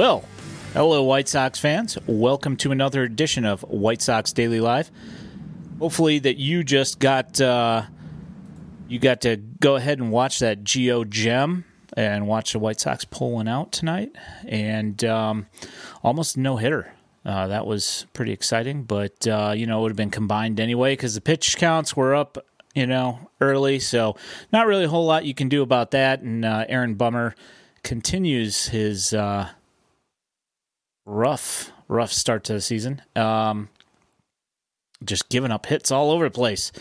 Well, 0.00 0.24
hello, 0.72 1.02
White 1.02 1.28
Sox 1.28 1.58
fans. 1.58 1.98
Welcome 2.06 2.56
to 2.56 2.72
another 2.72 3.02
edition 3.02 3.44
of 3.44 3.60
White 3.64 4.00
Sox 4.00 4.32
Daily 4.32 4.58
Live. 4.58 4.90
Hopefully, 5.78 6.18
that 6.20 6.38
you 6.38 6.64
just 6.64 6.98
got 6.98 7.38
uh, 7.38 7.82
you 8.88 8.98
got 8.98 9.20
to 9.20 9.36
go 9.36 9.76
ahead 9.76 9.98
and 9.98 10.10
watch 10.10 10.38
that 10.38 10.64
Gio 10.64 11.06
Gem 11.06 11.66
and 11.98 12.26
watch 12.26 12.54
the 12.54 12.58
White 12.58 12.80
Sox 12.80 13.04
pulling 13.04 13.46
out 13.46 13.72
tonight, 13.72 14.16
and 14.48 15.04
um, 15.04 15.48
almost 16.02 16.38
no 16.38 16.56
hitter. 16.56 16.94
Uh, 17.26 17.48
that 17.48 17.66
was 17.66 18.06
pretty 18.14 18.32
exciting, 18.32 18.84
but 18.84 19.26
uh, 19.26 19.52
you 19.54 19.66
know 19.66 19.80
it 19.80 19.82
would 19.82 19.90
have 19.90 19.98
been 19.98 20.10
combined 20.10 20.60
anyway 20.60 20.94
because 20.94 21.14
the 21.14 21.20
pitch 21.20 21.58
counts 21.58 21.94
were 21.94 22.14
up, 22.14 22.38
you 22.74 22.86
know, 22.86 23.30
early. 23.42 23.78
So 23.78 24.16
not 24.50 24.66
really 24.66 24.84
a 24.84 24.88
whole 24.88 25.04
lot 25.04 25.26
you 25.26 25.34
can 25.34 25.50
do 25.50 25.60
about 25.60 25.90
that. 25.90 26.22
And 26.22 26.42
uh, 26.42 26.64
Aaron 26.70 26.94
Bummer 26.94 27.34
continues 27.82 28.68
his 28.68 29.12
uh, 29.12 29.50
rough, 31.10 31.72
rough 31.88 32.12
start 32.12 32.44
to 32.44 32.52
the 32.52 32.60
season. 32.60 33.02
Um, 33.16 33.68
just 35.04 35.28
giving 35.28 35.50
up 35.50 35.66
hits 35.66 35.90
all 35.90 36.10
over 36.10 36.24
the 36.24 36.30
place. 36.30 36.72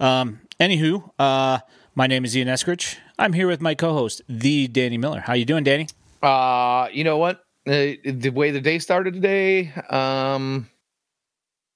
Um, 0.00 0.40
anywho, 0.58 1.10
uh, 1.18 1.58
my 1.94 2.06
name 2.06 2.24
is 2.24 2.36
Ian 2.36 2.48
Eskridge. 2.48 2.96
I'm 3.18 3.32
here 3.32 3.46
with 3.46 3.60
my 3.60 3.74
co-host, 3.74 4.22
the 4.28 4.68
Danny 4.68 4.98
Miller. 4.98 5.20
How 5.20 5.34
you 5.34 5.44
doing, 5.44 5.64
Danny? 5.64 5.86
Uh, 6.22 6.88
you 6.92 7.04
know 7.04 7.18
what? 7.18 7.44
Uh, 7.66 7.94
the 8.04 8.30
way 8.30 8.50
the 8.50 8.60
day 8.60 8.78
started 8.78 9.14
today, 9.14 9.72
um, 9.90 10.68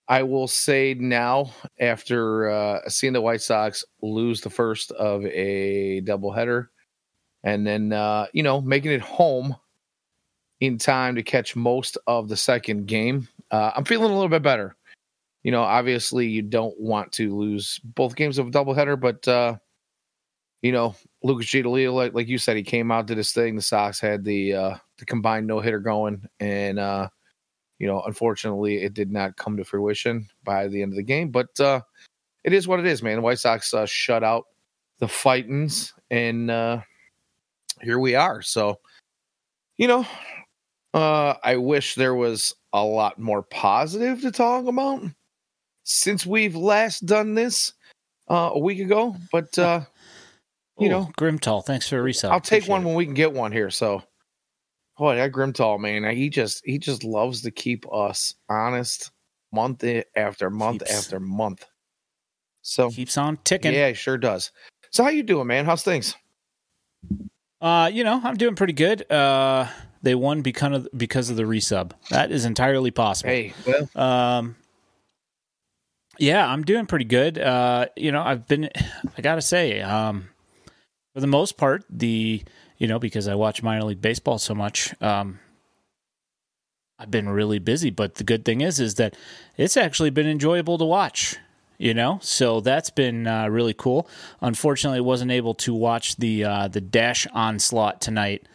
I 0.08 0.22
will 0.22 0.48
say 0.48 0.94
now 0.94 1.52
after 1.78 2.50
uh, 2.50 2.88
seeing 2.88 3.12
the 3.12 3.20
White 3.20 3.42
Sox 3.42 3.84
lose 4.00 4.40
the 4.40 4.50
first 4.50 4.90
of 4.92 5.24
a 5.26 6.00
doubleheader, 6.00 6.68
and 7.44 7.66
then 7.66 7.92
uh, 7.92 8.26
you 8.32 8.42
know 8.42 8.60
making 8.60 8.92
it 8.92 9.02
home 9.02 9.56
in 10.62 10.78
time 10.78 11.16
to 11.16 11.24
catch 11.24 11.56
most 11.56 11.98
of 12.06 12.28
the 12.28 12.36
second 12.36 12.86
game, 12.86 13.26
uh, 13.50 13.72
I'm 13.74 13.84
feeling 13.84 14.12
a 14.12 14.14
little 14.14 14.28
bit 14.28 14.44
better. 14.44 14.76
You 15.42 15.50
know, 15.50 15.62
obviously 15.62 16.28
you 16.28 16.40
don't 16.40 16.78
want 16.78 17.10
to 17.14 17.36
lose 17.36 17.80
both 17.82 18.14
games 18.14 18.38
of 18.38 18.46
a 18.46 18.50
doubleheader, 18.52 18.98
but 18.98 19.26
uh, 19.26 19.56
you 20.62 20.70
know, 20.70 20.94
Lucas 21.24 21.48
Giolito, 21.48 21.92
like 21.92 22.14
like 22.14 22.28
you 22.28 22.38
said, 22.38 22.56
he 22.56 22.62
came 22.62 22.92
out 22.92 23.08
to 23.08 23.16
this 23.16 23.32
thing. 23.32 23.56
The 23.56 23.62
Sox 23.62 23.98
had 23.98 24.22
the 24.22 24.54
uh, 24.54 24.76
the 24.98 25.04
combined 25.04 25.48
no 25.48 25.58
hitter 25.58 25.80
going, 25.80 26.24
and 26.38 26.78
uh, 26.78 27.08
you 27.80 27.88
know, 27.88 28.00
unfortunately, 28.02 28.84
it 28.84 28.94
did 28.94 29.10
not 29.10 29.36
come 29.36 29.56
to 29.56 29.64
fruition 29.64 30.28
by 30.44 30.68
the 30.68 30.80
end 30.80 30.92
of 30.92 30.96
the 30.96 31.02
game. 31.02 31.32
But 31.32 31.58
uh, 31.58 31.80
it 32.44 32.52
is 32.52 32.68
what 32.68 32.78
it 32.78 32.86
is, 32.86 33.02
man. 33.02 33.16
The 33.16 33.22
White 33.22 33.40
Sox 33.40 33.74
uh, 33.74 33.84
shut 33.84 34.22
out 34.22 34.44
the 35.00 35.06
Fightins, 35.06 35.92
and 36.08 36.52
uh, 36.52 36.82
here 37.80 37.98
we 37.98 38.14
are. 38.14 38.42
So, 38.42 38.78
you 39.76 39.88
know, 39.88 40.06
uh, 40.94 41.34
I 41.42 41.56
wish 41.56 41.94
there 41.94 42.14
was 42.14 42.54
a 42.72 42.82
lot 42.84 43.18
more 43.18 43.42
positive 43.42 44.20
to 44.22 44.30
talk 44.30 44.66
about 44.66 45.02
since 45.84 46.24
we've 46.24 46.56
last 46.56 47.06
done 47.06 47.34
this 47.34 47.72
uh, 48.28 48.50
a 48.52 48.58
week 48.58 48.80
ago, 48.80 49.16
but. 49.30 49.56
Uh, 49.58 49.84
you 50.78 50.88
know, 50.88 51.10
Grimtall. 51.18 51.64
Thanks 51.64 51.88
for 51.88 52.00
a 52.00 52.02
resub. 52.02 52.30
I'll 52.30 52.40
take 52.40 52.66
one 52.66 52.82
it. 52.82 52.86
when 52.86 52.94
we 52.94 53.04
can 53.04 53.14
get 53.14 53.32
one 53.32 53.52
here. 53.52 53.70
So, 53.70 54.02
boy, 54.98 55.16
that 55.16 55.32
Grimtall 55.32 55.78
man, 55.78 56.04
he 56.16 56.28
just 56.28 56.62
he 56.64 56.78
just 56.78 57.04
loves 57.04 57.42
to 57.42 57.50
keep 57.50 57.84
us 57.92 58.34
honest 58.48 59.10
month 59.52 59.84
after 60.16 60.50
month 60.50 60.80
keeps, 60.80 60.94
after 60.94 61.20
month. 61.20 61.66
So 62.62 62.90
keeps 62.90 63.18
on 63.18 63.38
ticking. 63.44 63.74
Yeah, 63.74 63.88
he 63.88 63.94
sure 63.94 64.18
does. 64.18 64.50
So 64.90 65.04
how 65.04 65.10
you 65.10 65.22
doing, 65.22 65.46
man? 65.46 65.64
How's 65.64 65.82
things? 65.82 66.14
Uh, 67.60 67.90
you 67.92 68.02
know, 68.02 68.20
I'm 68.22 68.36
doing 68.36 68.56
pretty 68.56 68.72
good. 68.72 69.10
Uh, 69.10 69.68
they 70.02 70.14
won 70.14 70.42
because 70.42 70.72
of 70.72 70.88
because 70.96 71.30
of 71.30 71.36
the 71.36 71.44
resub. 71.44 71.92
That 72.10 72.30
is 72.30 72.44
entirely 72.44 72.90
possible. 72.90 73.30
Hey, 73.30 73.54
well, 73.66 73.88
um, 73.94 74.56
yeah, 76.18 76.46
I'm 76.46 76.62
doing 76.62 76.86
pretty 76.86 77.04
good. 77.04 77.38
Uh, 77.38 77.86
you 77.96 78.12
know, 78.12 78.22
I've 78.22 78.46
been, 78.46 78.68
I 79.16 79.22
gotta 79.22 79.42
say, 79.42 79.80
um, 79.80 80.28
for 81.14 81.20
the 81.20 81.26
most 81.26 81.56
part, 81.56 81.84
the 81.88 82.42
you 82.78 82.86
know 82.86 82.98
because 82.98 83.28
I 83.28 83.34
watch 83.34 83.62
minor 83.62 83.84
league 83.84 84.02
baseball 84.02 84.38
so 84.38 84.54
much, 84.54 84.94
um, 85.00 85.38
I've 86.98 87.10
been 87.10 87.28
really 87.28 87.58
busy. 87.58 87.90
But 87.90 88.16
the 88.16 88.24
good 88.24 88.44
thing 88.44 88.60
is, 88.60 88.80
is 88.80 88.96
that 88.96 89.16
it's 89.56 89.76
actually 89.76 90.10
been 90.10 90.26
enjoyable 90.26 90.78
to 90.78 90.84
watch. 90.84 91.36
You 91.78 91.94
know, 91.94 92.20
so 92.22 92.60
that's 92.60 92.90
been 92.90 93.26
uh, 93.26 93.48
really 93.48 93.74
cool. 93.74 94.08
Unfortunately, 94.40 94.98
I 94.98 95.00
wasn't 95.00 95.32
able 95.32 95.54
to 95.54 95.74
watch 95.74 96.14
the 96.14 96.44
uh, 96.44 96.68
the 96.68 96.80
Dash 96.80 97.26
onslaught 97.32 98.00
tonight 98.00 98.46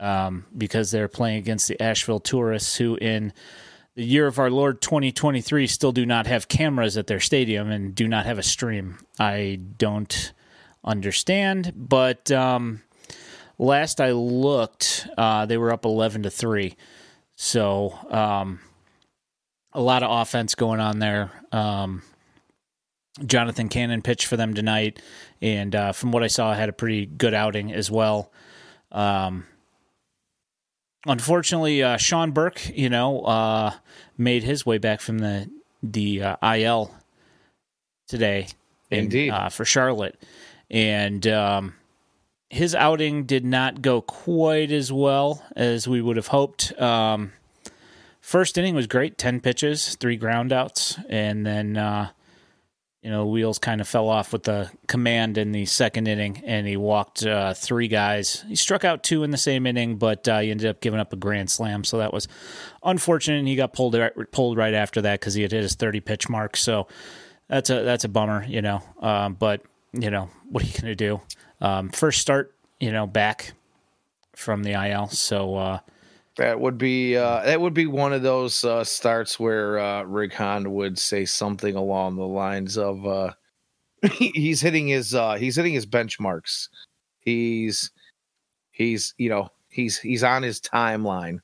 um, 0.00 0.46
because 0.56 0.90
they're 0.90 1.08
playing 1.08 1.38
against 1.38 1.68
the 1.68 1.80
Asheville 1.80 2.20
Tourists, 2.20 2.76
who 2.76 2.96
in 2.96 3.32
the 3.94 4.04
year 4.04 4.26
of 4.26 4.38
our 4.38 4.50
Lord 4.50 4.80
2023 4.80 5.66
still 5.66 5.92
do 5.92 6.06
not 6.06 6.26
have 6.26 6.48
cameras 6.48 6.96
at 6.96 7.06
their 7.06 7.20
stadium 7.20 7.70
and 7.70 7.94
do 7.94 8.08
not 8.08 8.26
have 8.26 8.38
a 8.38 8.42
stream. 8.42 8.98
I 9.18 9.60
don't 9.78 10.32
understand. 10.84 11.72
But 11.76 12.30
um, 12.30 12.82
last 13.58 14.00
I 14.00 14.12
looked, 14.12 15.06
uh, 15.16 15.46
they 15.46 15.58
were 15.58 15.72
up 15.72 15.84
eleven 15.84 16.22
to 16.22 16.30
three. 16.30 16.76
So 17.36 17.94
um, 18.10 18.60
a 19.72 19.80
lot 19.80 20.02
of 20.02 20.10
offense 20.10 20.54
going 20.54 20.80
on 20.80 20.98
there. 20.98 21.30
Um, 21.52 22.02
Jonathan 23.24 23.68
Cannon 23.68 24.02
pitched 24.02 24.26
for 24.26 24.36
them 24.36 24.54
tonight, 24.54 25.00
and 25.42 25.74
uh, 25.74 25.92
from 25.92 26.12
what 26.12 26.22
I 26.22 26.28
saw, 26.28 26.54
had 26.54 26.68
a 26.68 26.72
pretty 26.72 27.06
good 27.06 27.34
outing 27.34 27.72
as 27.72 27.90
well. 27.90 28.32
Um, 28.92 29.46
unfortunately, 31.06 31.82
uh, 31.82 31.96
Sean 31.96 32.32
Burke, 32.32 32.76
you 32.76 32.88
know, 32.88 33.20
uh, 33.22 33.72
made 34.18 34.42
his 34.42 34.64
way 34.64 34.78
back 34.78 35.00
from 35.00 35.18
the 35.18 35.50
the 35.82 36.22
uh, 36.22 36.54
IL 36.54 36.94
today, 38.06 38.48
in, 38.90 39.04
indeed, 39.04 39.30
uh, 39.30 39.48
for 39.48 39.64
Charlotte 39.64 40.18
and 40.70 41.26
um, 41.26 41.74
his 42.48 42.74
outing 42.74 43.24
did 43.24 43.44
not 43.44 43.82
go 43.82 44.00
quite 44.00 44.70
as 44.70 44.92
well 44.92 45.42
as 45.56 45.88
we 45.88 46.00
would 46.00 46.16
have 46.16 46.28
hoped. 46.28 46.78
Um, 46.80 47.32
first 48.20 48.56
inning 48.56 48.74
was 48.74 48.86
great, 48.86 49.18
ten 49.18 49.40
pitches, 49.40 49.96
three 49.96 50.18
groundouts, 50.18 51.02
and 51.08 51.44
then 51.44 51.76
uh, 51.76 52.10
you 53.02 53.10
know 53.10 53.26
wheels 53.26 53.58
kind 53.58 53.80
of 53.80 53.88
fell 53.88 54.08
off 54.08 54.32
with 54.32 54.42
the 54.42 54.70
command 54.86 55.38
in 55.38 55.52
the 55.52 55.66
second 55.66 56.06
inning, 56.06 56.42
and 56.44 56.66
he 56.66 56.76
walked 56.76 57.24
uh, 57.24 57.54
three 57.54 57.88
guys. 57.88 58.44
He 58.48 58.56
struck 58.56 58.84
out 58.84 59.02
two 59.02 59.22
in 59.22 59.30
the 59.30 59.38
same 59.38 59.66
inning, 59.66 59.96
but 59.96 60.28
uh, 60.28 60.40
he 60.40 60.50
ended 60.50 60.68
up 60.68 60.80
giving 60.80 61.00
up 61.00 61.12
a 61.12 61.16
grand 61.16 61.50
slam, 61.50 61.84
so 61.84 61.98
that 61.98 62.12
was 62.12 62.28
unfortunate. 62.82 63.38
And 63.38 63.48
he 63.48 63.56
got 63.56 63.72
pulled 63.72 63.96
pulled 64.32 64.56
right 64.56 64.74
after 64.74 65.02
that 65.02 65.20
because 65.20 65.34
he 65.34 65.42
had 65.42 65.52
hit 65.52 65.62
his 65.62 65.74
thirty 65.74 66.00
pitch 66.00 66.28
mark. 66.28 66.56
So 66.56 66.88
that's 67.48 67.70
a 67.70 67.82
that's 67.82 68.04
a 68.04 68.08
bummer, 68.08 68.44
you 68.44 68.62
know. 68.62 68.82
Um, 69.00 69.34
but 69.34 69.62
you 69.92 70.10
know, 70.10 70.30
what 70.48 70.62
are 70.62 70.66
you 70.66 70.72
going 70.72 70.84
to 70.84 70.94
do? 70.94 71.20
Um, 71.60 71.90
first 71.90 72.20
start, 72.20 72.54
you 72.78 72.92
know, 72.92 73.06
back 73.06 73.52
from 74.34 74.62
the 74.62 74.72
IL. 74.72 75.08
So, 75.08 75.56
uh, 75.56 75.78
that 76.40 76.58
would 76.58 76.78
be 76.78 77.18
uh, 77.18 77.42
that 77.42 77.60
would 77.60 77.74
be 77.74 77.86
one 77.86 78.14
of 78.14 78.22
those 78.22 78.64
uh, 78.64 78.82
starts 78.82 79.38
where 79.38 79.78
uh, 79.78 80.04
Rick 80.04 80.32
Hahn 80.32 80.72
would 80.72 80.98
say 80.98 81.26
something 81.26 81.76
along 81.76 82.16
the 82.16 82.26
lines 82.26 82.78
of 82.78 83.06
uh, 83.06 83.32
he's 84.14 84.62
hitting 84.62 84.88
his 84.88 85.14
uh, 85.14 85.34
he's 85.34 85.56
hitting 85.56 85.74
his 85.74 85.84
benchmarks. 85.84 86.70
He's 87.18 87.90
he's 88.70 89.12
you 89.18 89.28
know 89.28 89.50
he's 89.68 89.98
he's 89.98 90.24
on 90.24 90.42
his 90.42 90.62
timeline. 90.62 91.40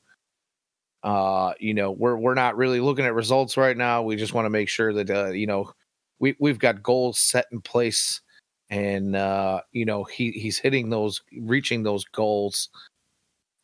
Uh, 1.03 1.53
you 1.61 1.75
know 1.75 1.91
we're 1.91 2.17
we're 2.17 2.33
not 2.33 2.57
really 2.57 2.81
looking 2.81 3.05
at 3.05 3.13
results 3.13 3.59
right 3.59 3.77
now. 3.77 4.03
We 4.03 4.17
just 4.17 4.33
want 4.33 4.47
to 4.47 4.51
make 4.51 4.71
sure 4.71 4.95
that 4.95 5.11
uh, 5.11 5.29
you 5.29 5.47
know 5.47 5.71
we 6.21 6.37
we've 6.41 6.59
got 6.59 6.83
goals 6.83 7.21
set 7.21 7.45
in 7.53 7.61
place 7.61 8.23
and 8.71 9.15
uh, 9.15 9.61
you 9.73 9.85
know 9.85 10.05
he 10.05 10.31
he's 10.31 10.57
hitting 10.57 10.89
those, 10.89 11.21
reaching 11.39 11.83
those 11.83 12.07
goals, 12.07 12.71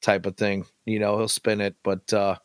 type 0.02 0.26
of 0.26 0.36
thing. 0.36 0.66
You 0.86 0.98
know 0.98 1.18
he'll 1.18 1.28
spin 1.28 1.60
it, 1.60 1.76
but 1.82 2.12
uh, 2.12 2.36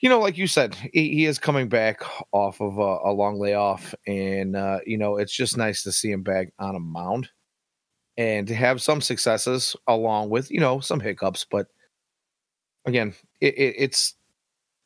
you 0.00 0.08
know, 0.08 0.18
like 0.20 0.38
you 0.38 0.46
said, 0.46 0.74
he, 0.92 1.14
he 1.14 1.26
is 1.26 1.38
coming 1.38 1.68
back 1.68 2.00
off 2.32 2.60
of 2.60 2.78
a, 2.78 3.10
a 3.10 3.12
long 3.12 3.38
layoff, 3.38 3.94
and 4.06 4.56
uh, 4.56 4.80
you 4.86 4.98
know 4.98 5.16
it's 5.16 5.32
just 5.34 5.56
nice 5.56 5.82
to 5.84 5.92
see 5.92 6.10
him 6.10 6.22
back 6.22 6.52
on 6.58 6.76
a 6.76 6.80
mound 6.80 7.28
and 8.16 8.46
to 8.48 8.54
have 8.54 8.82
some 8.82 9.00
successes 9.00 9.76
along 9.86 10.30
with 10.30 10.50
you 10.50 10.60
know 10.60 10.80
some 10.80 11.00
hiccups, 11.00 11.46
but 11.50 11.66
again, 12.86 13.14
it, 13.40 13.54
it, 13.56 13.74
it's 13.78 14.14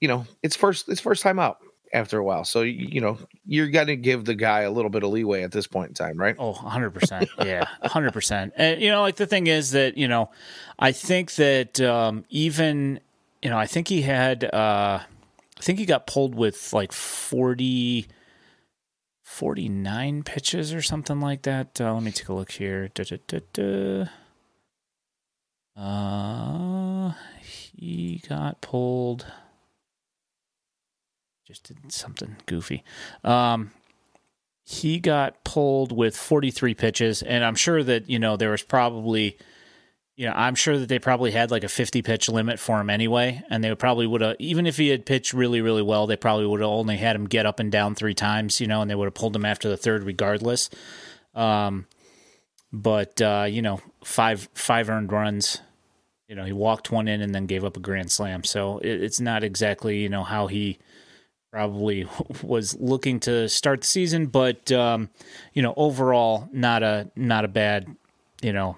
you 0.00 0.08
know 0.08 0.26
it's 0.42 0.56
first 0.56 0.88
it's 0.88 1.00
first 1.00 1.22
time 1.22 1.38
out 1.38 1.58
after 1.92 2.18
a 2.18 2.24
while. 2.24 2.44
So 2.44 2.62
you 2.62 3.00
know 3.00 3.18
you're 3.46 3.68
going 3.68 3.88
to 3.88 3.96
give 3.96 4.24
the 4.24 4.34
guy 4.34 4.60
a 4.60 4.70
little 4.70 4.90
bit 4.90 5.02
of 5.02 5.10
leeway 5.10 5.42
at 5.42 5.52
this 5.52 5.66
point 5.66 5.88
in 5.88 5.94
time, 5.94 6.16
right? 6.16 6.36
Oh, 6.38 6.52
100 6.52 6.90
percent. 6.90 7.28
Yeah, 7.44 7.64
hundred 7.82 8.12
percent. 8.12 8.54
And 8.56 8.80
you 8.80 8.90
know, 8.90 9.02
like 9.02 9.16
the 9.16 9.26
thing 9.26 9.46
is 9.46 9.72
that 9.72 9.98
you 9.98 10.08
know, 10.08 10.30
I 10.78 10.92
think 10.92 11.34
that 11.34 11.80
um, 11.80 12.24
even 12.30 13.00
you 13.42 13.50
know, 13.50 13.58
I 13.58 13.66
think 13.66 13.88
he 13.88 14.02
had, 14.02 14.44
uh, 14.44 15.00
I 15.02 15.60
think 15.60 15.78
he 15.78 15.86
got 15.86 16.06
pulled 16.06 16.34
with 16.34 16.72
like 16.72 16.92
40. 16.92 18.06
49 19.26 20.22
pitches 20.22 20.72
or 20.72 20.80
something 20.80 21.18
like 21.18 21.42
that. 21.42 21.80
Uh, 21.80 21.92
let 21.92 22.04
me 22.04 22.12
take 22.12 22.28
a 22.28 22.32
look 22.32 22.52
here. 22.52 22.86
Da, 22.94 23.02
da, 23.02 23.40
da, 23.52 24.06
uh, 25.76 27.12
he 27.40 28.22
got 28.28 28.60
pulled. 28.60 29.26
Just 31.46 31.64
did 31.64 31.92
something 31.92 32.36
goofy. 32.46 32.82
Um, 33.22 33.70
he 34.64 34.98
got 34.98 35.44
pulled 35.44 35.92
with 35.92 36.16
43 36.16 36.74
pitches, 36.74 37.22
and 37.22 37.44
I'm 37.44 37.54
sure 37.54 37.82
that 37.82 38.08
you 38.08 38.18
know 38.18 38.38
there 38.38 38.50
was 38.50 38.62
probably, 38.62 39.36
you 40.16 40.26
know, 40.26 40.32
I'm 40.34 40.54
sure 40.54 40.78
that 40.78 40.88
they 40.88 40.98
probably 40.98 41.32
had 41.32 41.50
like 41.50 41.62
a 41.62 41.68
50 41.68 42.00
pitch 42.00 42.30
limit 42.30 42.58
for 42.58 42.80
him 42.80 42.88
anyway, 42.88 43.42
and 43.50 43.62
they 43.62 43.74
probably 43.74 44.06
would 44.06 44.22
have, 44.22 44.36
even 44.38 44.66
if 44.66 44.78
he 44.78 44.88
had 44.88 45.04
pitched 45.04 45.34
really, 45.34 45.60
really 45.60 45.82
well, 45.82 46.06
they 46.06 46.16
probably 46.16 46.46
would 46.46 46.60
have 46.60 46.70
only 46.70 46.96
had 46.96 47.14
him 47.14 47.26
get 47.26 47.44
up 47.44 47.60
and 47.60 47.70
down 47.70 47.94
three 47.94 48.14
times, 48.14 48.58
you 48.58 48.66
know, 48.66 48.80
and 48.80 48.90
they 48.90 48.94
would 48.94 49.04
have 49.06 49.14
pulled 49.14 49.36
him 49.36 49.44
after 49.44 49.68
the 49.68 49.76
third 49.76 50.02
regardless. 50.04 50.70
Um, 51.34 51.86
but 52.72 53.20
uh, 53.20 53.46
you 53.48 53.60
know, 53.60 53.80
five 54.02 54.48
five 54.54 54.88
earned 54.88 55.12
runs. 55.12 55.60
You 56.26 56.36
know, 56.36 56.44
he 56.44 56.52
walked 56.52 56.90
one 56.90 57.06
in 57.06 57.20
and 57.20 57.34
then 57.34 57.44
gave 57.44 57.64
up 57.64 57.76
a 57.76 57.80
grand 57.80 58.10
slam. 58.10 58.44
So 58.44 58.78
it, 58.78 59.02
it's 59.02 59.20
not 59.20 59.44
exactly 59.44 59.98
you 59.98 60.08
know 60.08 60.24
how 60.24 60.46
he 60.46 60.78
probably 61.54 62.04
was 62.42 62.76
looking 62.80 63.20
to 63.20 63.48
start 63.48 63.82
the 63.82 63.86
season, 63.86 64.26
but 64.26 64.72
um, 64.72 65.08
you 65.52 65.62
know, 65.62 65.72
overall, 65.76 66.48
not 66.52 66.82
a 66.82 67.08
not 67.14 67.44
a 67.44 67.48
bad, 67.48 67.94
you 68.42 68.52
know, 68.52 68.76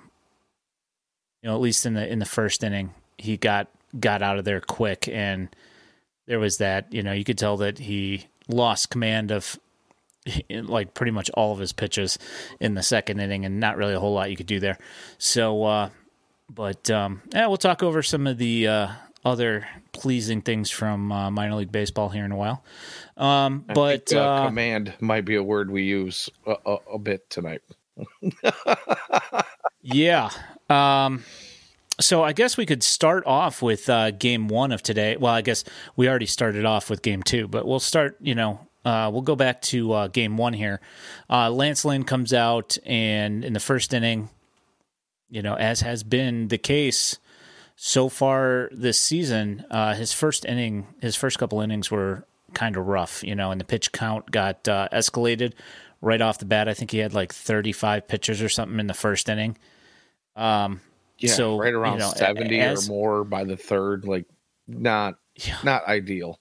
you 1.42 1.48
know, 1.48 1.54
at 1.54 1.60
least 1.62 1.86
in 1.86 1.94
the 1.94 2.06
in 2.06 2.18
the 2.18 2.26
first 2.26 2.62
inning, 2.62 2.92
he 3.16 3.38
got 3.38 3.68
got 3.98 4.20
out 4.20 4.38
of 4.38 4.44
there 4.44 4.60
quick, 4.60 5.08
and 5.08 5.48
there 6.26 6.38
was 6.38 6.58
that, 6.58 6.92
you 6.92 7.02
know, 7.02 7.12
you 7.12 7.24
could 7.24 7.38
tell 7.38 7.56
that 7.56 7.78
he 7.78 8.26
lost 8.46 8.90
command 8.90 9.30
of 9.30 9.58
like 10.50 10.92
pretty 10.92 11.12
much 11.12 11.30
all 11.30 11.52
of 11.52 11.58
his 11.58 11.72
pitches 11.72 12.18
in 12.60 12.74
the 12.74 12.82
second 12.82 13.20
inning, 13.20 13.46
and 13.46 13.58
not 13.58 13.78
really 13.78 13.94
a 13.94 14.00
whole 14.00 14.12
lot 14.12 14.30
you 14.30 14.36
could 14.36 14.46
do 14.46 14.60
there. 14.60 14.76
So, 15.16 15.64
uh, 15.64 15.88
but 16.50 16.90
um, 16.90 17.22
yeah, 17.32 17.46
we'll 17.46 17.56
talk 17.56 17.82
over 17.82 18.02
some 18.02 18.26
of 18.26 18.36
the 18.36 18.68
uh, 18.68 18.88
other 19.26 19.66
pleasing 19.90 20.40
things 20.40 20.70
from 20.70 21.10
uh, 21.10 21.30
minor 21.32 21.56
league 21.56 21.72
baseball 21.72 22.08
here 22.08 22.24
in 22.24 22.30
a 22.30 22.36
while. 22.36 22.62
Um, 23.16 23.64
but 23.74 24.08
think, 24.08 24.20
uh, 24.20 24.24
uh, 24.24 24.46
command 24.46 24.94
might 25.00 25.24
be 25.24 25.34
a 25.34 25.42
word 25.42 25.68
we 25.68 25.82
use 25.82 26.30
a, 26.46 26.54
a, 26.64 26.76
a 26.94 26.98
bit 26.98 27.28
tonight. 27.28 27.62
yeah. 29.82 30.30
Um, 30.70 31.24
so 31.98 32.22
I 32.22 32.34
guess 32.34 32.56
we 32.56 32.66
could 32.66 32.84
start 32.84 33.26
off 33.26 33.62
with 33.62 33.88
uh, 33.88 34.12
game 34.12 34.46
one 34.46 34.70
of 34.70 34.80
today. 34.80 35.16
Well, 35.16 35.34
I 35.34 35.42
guess 35.42 35.64
we 35.96 36.08
already 36.08 36.26
started 36.26 36.64
off 36.64 36.88
with 36.88 37.02
game 37.02 37.24
two, 37.24 37.48
but 37.48 37.66
we'll 37.66 37.80
start. 37.80 38.16
You 38.20 38.36
know, 38.36 38.60
uh, 38.84 39.10
we'll 39.12 39.22
go 39.22 39.34
back 39.34 39.60
to 39.62 39.92
uh, 39.92 40.06
game 40.06 40.36
one 40.36 40.52
here. 40.52 40.80
Uh, 41.28 41.50
Lance 41.50 41.84
Lynn 41.84 42.04
comes 42.04 42.32
out, 42.32 42.78
and 42.86 43.44
in 43.44 43.54
the 43.54 43.60
first 43.60 43.92
inning, 43.92 44.28
you 45.30 45.42
know, 45.42 45.54
as 45.54 45.80
has 45.80 46.04
been 46.04 46.46
the 46.48 46.58
case 46.58 47.18
so 47.76 48.08
far 48.08 48.70
this 48.72 48.98
season, 48.98 49.64
uh, 49.70 49.94
his 49.94 50.12
first 50.12 50.44
inning, 50.44 50.86
his 51.00 51.14
first 51.14 51.38
couple 51.38 51.60
innings 51.60 51.90
were 51.90 52.24
kind 52.54 52.76
of 52.76 52.86
rough, 52.86 53.22
you 53.22 53.34
know, 53.34 53.50
and 53.50 53.60
the 53.60 53.64
pitch 53.64 53.92
count 53.92 54.30
got 54.30 54.66
uh, 54.66 54.88
escalated 54.92 55.52
right 56.00 56.20
off 56.22 56.38
the 56.38 56.46
bat. 56.46 56.68
I 56.68 56.74
think 56.74 56.90
he 56.90 56.98
had 56.98 57.12
like 57.14 57.32
35 57.34 58.08
pitches 58.08 58.40
or 58.42 58.48
something 58.48 58.80
in 58.80 58.86
the 58.86 58.94
first 58.94 59.28
inning. 59.28 59.58
Um, 60.36 60.80
yeah, 61.18 61.32
so 61.32 61.58
right 61.58 61.72
around 61.74 61.94
you 61.94 61.98
know, 62.00 62.12
70 62.16 62.60
as- 62.60 62.88
or 62.88 62.92
more 62.92 63.24
by 63.24 63.44
the 63.44 63.56
third. 63.56 64.06
Like, 64.06 64.26
not 64.66 65.14
Yeah. 65.36 65.58
not 65.62 65.86
ideal. 65.86 66.40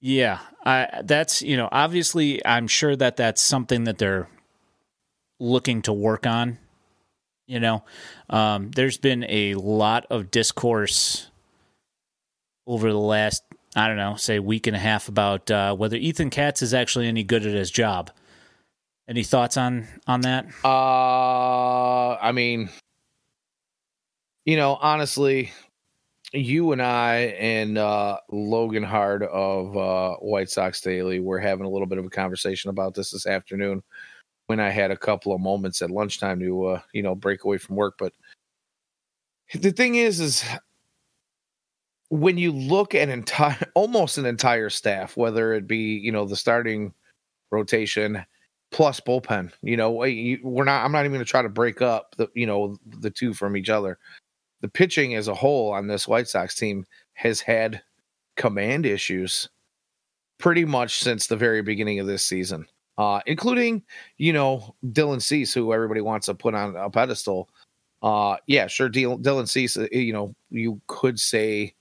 Yeah, 0.00 0.40
I, 0.64 1.02
that's 1.04 1.42
you 1.42 1.56
know 1.56 1.68
obviously 1.70 2.44
I'm 2.44 2.66
sure 2.66 2.96
that 2.96 3.16
that's 3.16 3.40
something 3.40 3.84
that 3.84 3.98
they're 3.98 4.28
looking 5.38 5.82
to 5.82 5.92
work 5.92 6.26
on. 6.26 6.58
You 7.52 7.60
know, 7.60 7.84
um, 8.30 8.70
there's 8.70 8.96
been 8.96 9.26
a 9.28 9.52
lot 9.56 10.06
of 10.08 10.30
discourse 10.30 11.30
over 12.66 12.90
the 12.90 12.98
last 12.98 13.42
I 13.76 13.88
don't 13.88 13.98
know, 13.98 14.16
say 14.16 14.38
week 14.38 14.66
and 14.66 14.74
a 14.74 14.78
half 14.78 15.08
about 15.08 15.50
uh, 15.50 15.76
whether 15.76 15.96
Ethan 15.96 16.30
Katz 16.30 16.62
is 16.62 16.72
actually 16.72 17.08
any 17.08 17.24
good 17.24 17.44
at 17.44 17.52
his 17.52 17.70
job. 17.70 18.10
Any 19.06 19.22
thoughts 19.22 19.58
on 19.58 19.86
on 20.06 20.22
that? 20.22 20.46
Uh, 20.64 22.14
I 22.14 22.32
mean, 22.32 22.70
you 24.46 24.56
know, 24.56 24.78
honestly, 24.80 25.52
you 26.32 26.72
and 26.72 26.80
I 26.80 27.16
and 27.38 27.76
uh, 27.76 28.16
Logan 28.30 28.82
Hard 28.82 29.24
of 29.24 29.76
uh, 29.76 30.14
White 30.20 30.48
Sox 30.48 30.80
Daily 30.80 31.20
were 31.20 31.38
having 31.38 31.66
a 31.66 31.70
little 31.70 31.86
bit 31.86 31.98
of 31.98 32.06
a 32.06 32.10
conversation 32.10 32.70
about 32.70 32.94
this 32.94 33.10
this 33.10 33.26
afternoon 33.26 33.82
when 34.52 34.60
I 34.60 34.68
had 34.68 34.90
a 34.90 34.98
couple 34.98 35.32
of 35.32 35.40
moments 35.40 35.80
at 35.80 35.90
lunchtime 35.90 36.38
to, 36.40 36.66
uh, 36.66 36.80
you 36.92 37.02
know, 37.02 37.14
break 37.14 37.44
away 37.44 37.56
from 37.56 37.74
work. 37.74 37.94
But 37.98 38.12
the 39.54 39.72
thing 39.72 39.94
is, 39.94 40.20
is 40.20 40.44
when 42.10 42.36
you 42.36 42.52
look 42.52 42.94
at 42.94 43.08
entire, 43.08 43.56
almost 43.74 44.18
an 44.18 44.26
entire 44.26 44.68
staff, 44.68 45.16
whether 45.16 45.54
it 45.54 45.66
be, 45.66 45.96
you 45.96 46.12
know, 46.12 46.26
the 46.26 46.36
starting 46.36 46.92
rotation 47.50 48.22
plus 48.72 49.00
bullpen, 49.00 49.50
you 49.62 49.74
know, 49.74 49.90
we're 49.90 50.64
not, 50.64 50.84
I'm 50.84 50.92
not 50.92 51.06
even 51.06 51.12
going 51.12 51.24
to 51.24 51.30
try 51.30 51.40
to 51.40 51.48
break 51.48 51.80
up 51.80 52.14
the, 52.18 52.28
you 52.34 52.46
know, 52.46 52.76
the 52.98 53.10
two 53.10 53.32
from 53.32 53.56
each 53.56 53.70
other. 53.70 53.98
The 54.60 54.68
pitching 54.68 55.14
as 55.14 55.28
a 55.28 55.34
whole 55.34 55.72
on 55.72 55.86
this 55.86 56.06
White 56.06 56.28
Sox 56.28 56.54
team 56.54 56.84
has 57.14 57.40
had 57.40 57.80
command 58.36 58.84
issues 58.84 59.48
pretty 60.38 60.66
much 60.66 61.00
since 61.00 61.26
the 61.26 61.36
very 61.36 61.62
beginning 61.62 62.00
of 62.00 62.06
this 62.06 62.22
season, 62.22 62.66
uh, 62.98 63.20
including, 63.26 63.82
you 64.18 64.32
know, 64.32 64.74
Dylan 64.86 65.22
Cease, 65.22 65.54
who 65.54 65.72
everybody 65.72 66.00
wants 66.00 66.26
to 66.26 66.34
put 66.34 66.54
on 66.54 66.76
a 66.76 66.90
pedestal. 66.90 67.48
Uh, 68.02 68.36
yeah, 68.46 68.66
sure. 68.66 68.90
Dylan, 68.90 69.22
Dylan 69.22 69.48
Cease, 69.48 69.76
uh, 69.76 69.86
you 69.92 70.12
know, 70.12 70.34
you 70.50 70.80
could 70.88 71.18
say, 71.20 71.74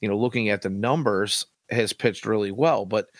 you 0.00 0.08
know, 0.08 0.16
looking 0.16 0.48
at 0.48 0.62
the 0.62 0.70
numbers, 0.70 1.46
has 1.70 1.92
pitched 1.92 2.26
really 2.26 2.50
well, 2.50 2.84
but 2.84 3.10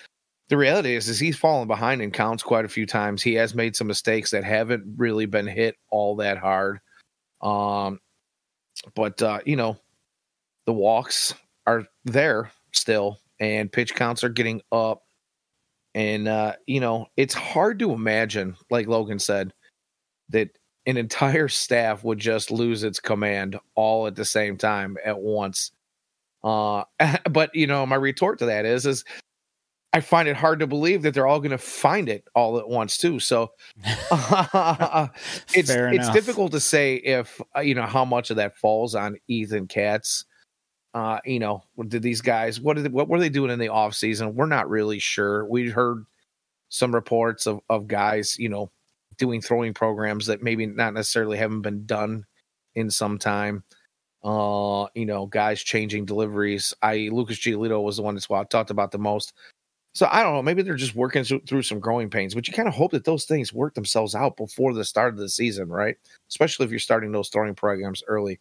the 0.49 0.57
reality 0.57 0.97
is, 0.97 1.09
is 1.09 1.21
he's 1.21 1.37
fallen 1.37 1.69
behind 1.69 2.03
in 2.03 2.11
counts 2.11 2.43
quite 2.43 2.65
a 2.65 2.69
few 2.69 2.85
times. 2.85 3.23
He 3.23 3.35
has 3.35 3.55
made 3.55 3.77
some 3.77 3.87
mistakes 3.87 4.33
that 4.33 4.43
haven't 4.43 4.83
really 4.97 5.27
been 5.27 5.47
hit 5.47 5.77
all 5.91 6.17
that 6.17 6.39
hard. 6.39 6.81
Um, 7.41 8.00
but 8.97 9.23
uh, 9.23 9.38
you 9.47 9.55
know, 9.57 9.79
the 10.67 10.73
walks 10.73 11.35
are 11.67 11.85
there 12.05 12.50
still, 12.73 13.21
and 13.38 13.71
pitch 13.71 13.95
counts 13.95 14.25
are 14.25 14.29
getting 14.29 14.61
up. 14.73 15.02
And 15.94 16.28
uh, 16.28 16.54
you 16.66 16.80
know, 16.80 17.06
it's 17.16 17.35
hard 17.35 17.78
to 17.80 17.92
imagine, 17.92 18.56
like 18.70 18.87
Logan 18.87 19.18
said, 19.18 19.52
that 20.28 20.50
an 20.87 20.97
entire 20.97 21.49
staff 21.49 22.04
would 22.04 22.18
just 22.18 22.50
lose 22.50 22.85
its 22.85 23.00
command 23.00 23.59
all 23.75 24.06
at 24.06 24.16
the 24.16 24.25
same 24.25 24.56
time 24.56 24.97
at 25.04 25.18
once. 25.18 25.73
Uh, 26.42 26.85
but 27.30 27.50
you 27.54 27.66
know, 27.66 27.87
my 27.87 27.97
retort 27.97 28.38
to 28.38 28.47
that 28.47 28.64
is, 28.64 28.87
is 28.87 29.04
I 29.92 30.00
find 30.00 30.28
it 30.28 30.37
hard 30.37 30.61
to 30.61 30.66
believe 30.68 31.02
that 31.02 31.14
they're 31.14 31.26
all 31.26 31.40
going 31.40 31.50
to 31.50 31.59
find 31.59 32.09
it 32.09 32.25
all 32.35 32.59
at 32.59 32.68
once 32.68 32.97
too. 32.97 33.18
So 33.18 33.50
it's 33.85 35.73
Fair 35.73 35.88
it's 35.88 36.04
enough. 36.04 36.14
difficult 36.14 36.52
to 36.52 36.61
say 36.61 36.94
if 36.97 37.40
uh, 37.56 37.61
you 37.61 37.75
know 37.75 37.87
how 37.87 38.04
much 38.04 38.30
of 38.30 38.37
that 38.37 38.56
falls 38.56 38.94
on 38.94 39.16
Ethan 39.28 39.66
Katz. 39.66 40.25
Uh, 40.92 41.20
you 41.25 41.38
know, 41.38 41.62
did 41.88 42.02
these 42.02 42.20
guys 42.20 42.61
what 42.61 42.76
did 42.76 42.92
what 42.92 43.09
were 43.09 43.20
they 43.20 43.28
doing 43.28 43.50
in 43.50 43.59
the 43.61 43.68
off 43.68 43.94
season? 43.94 44.35
We're 44.35 44.47
not 44.47 44.68
really 44.68 44.99
sure. 44.99 45.47
We 45.47 45.70
heard 45.70 46.04
some 46.68 46.94
reports 46.94 47.47
of 47.47 47.61
of 47.70 47.87
guys, 47.88 48.38
you 48.38 48.49
know, 48.49 48.70
doing 49.18 49.40
throwing 49.40 49.75
programs 49.75 50.26
that 50.26 50.42
maybe 50.42 50.66
not 50.66 50.94
necessarily 50.94 51.38
haven't 51.38 51.62
been 51.62 51.87
done 51.87 52.25
in 52.75 52.90
some 52.90 53.18
time. 53.18 53.64
Uh, 54.25 54.87
you 54.94 55.06
know, 55.06 55.26
guys 55.26 55.62
changing 55.62 56.06
deliveries. 56.06 56.75
I 56.82 57.09
Lucas 57.12 57.38
Giolito 57.38 57.82
was 57.82 57.97
the 57.97 58.02
one 58.02 58.14
that's 58.14 58.30
I 58.30 58.44
talked 58.44 58.70
about 58.70 58.90
the 58.92 58.99
most. 58.99 59.32
So 59.94 60.09
I 60.11 60.23
don't 60.23 60.35
know. 60.35 60.42
Maybe 60.42 60.62
they're 60.62 60.76
just 60.76 60.94
working 60.94 61.25
through 61.25 61.62
some 61.62 61.80
growing 61.80 62.11
pains, 62.11 62.35
but 62.35 62.47
you 62.49 62.54
kind 62.54 62.68
of 62.68 62.75
hope 62.75 62.92
that 62.92 63.04
those 63.04 63.25
things 63.25 63.52
work 63.52 63.75
themselves 63.75 64.14
out 64.14 64.37
before 64.37 64.73
the 64.73 64.85
start 64.85 65.14
of 65.14 65.18
the 65.20 65.28
season, 65.28 65.68
right? 65.68 65.97
Especially 66.28 66.64
if 66.64 66.70
you're 66.70 66.78
starting 66.80 67.12
those 67.12 67.28
throwing 67.28 67.54
programs 67.56 68.02
early. 68.06 68.40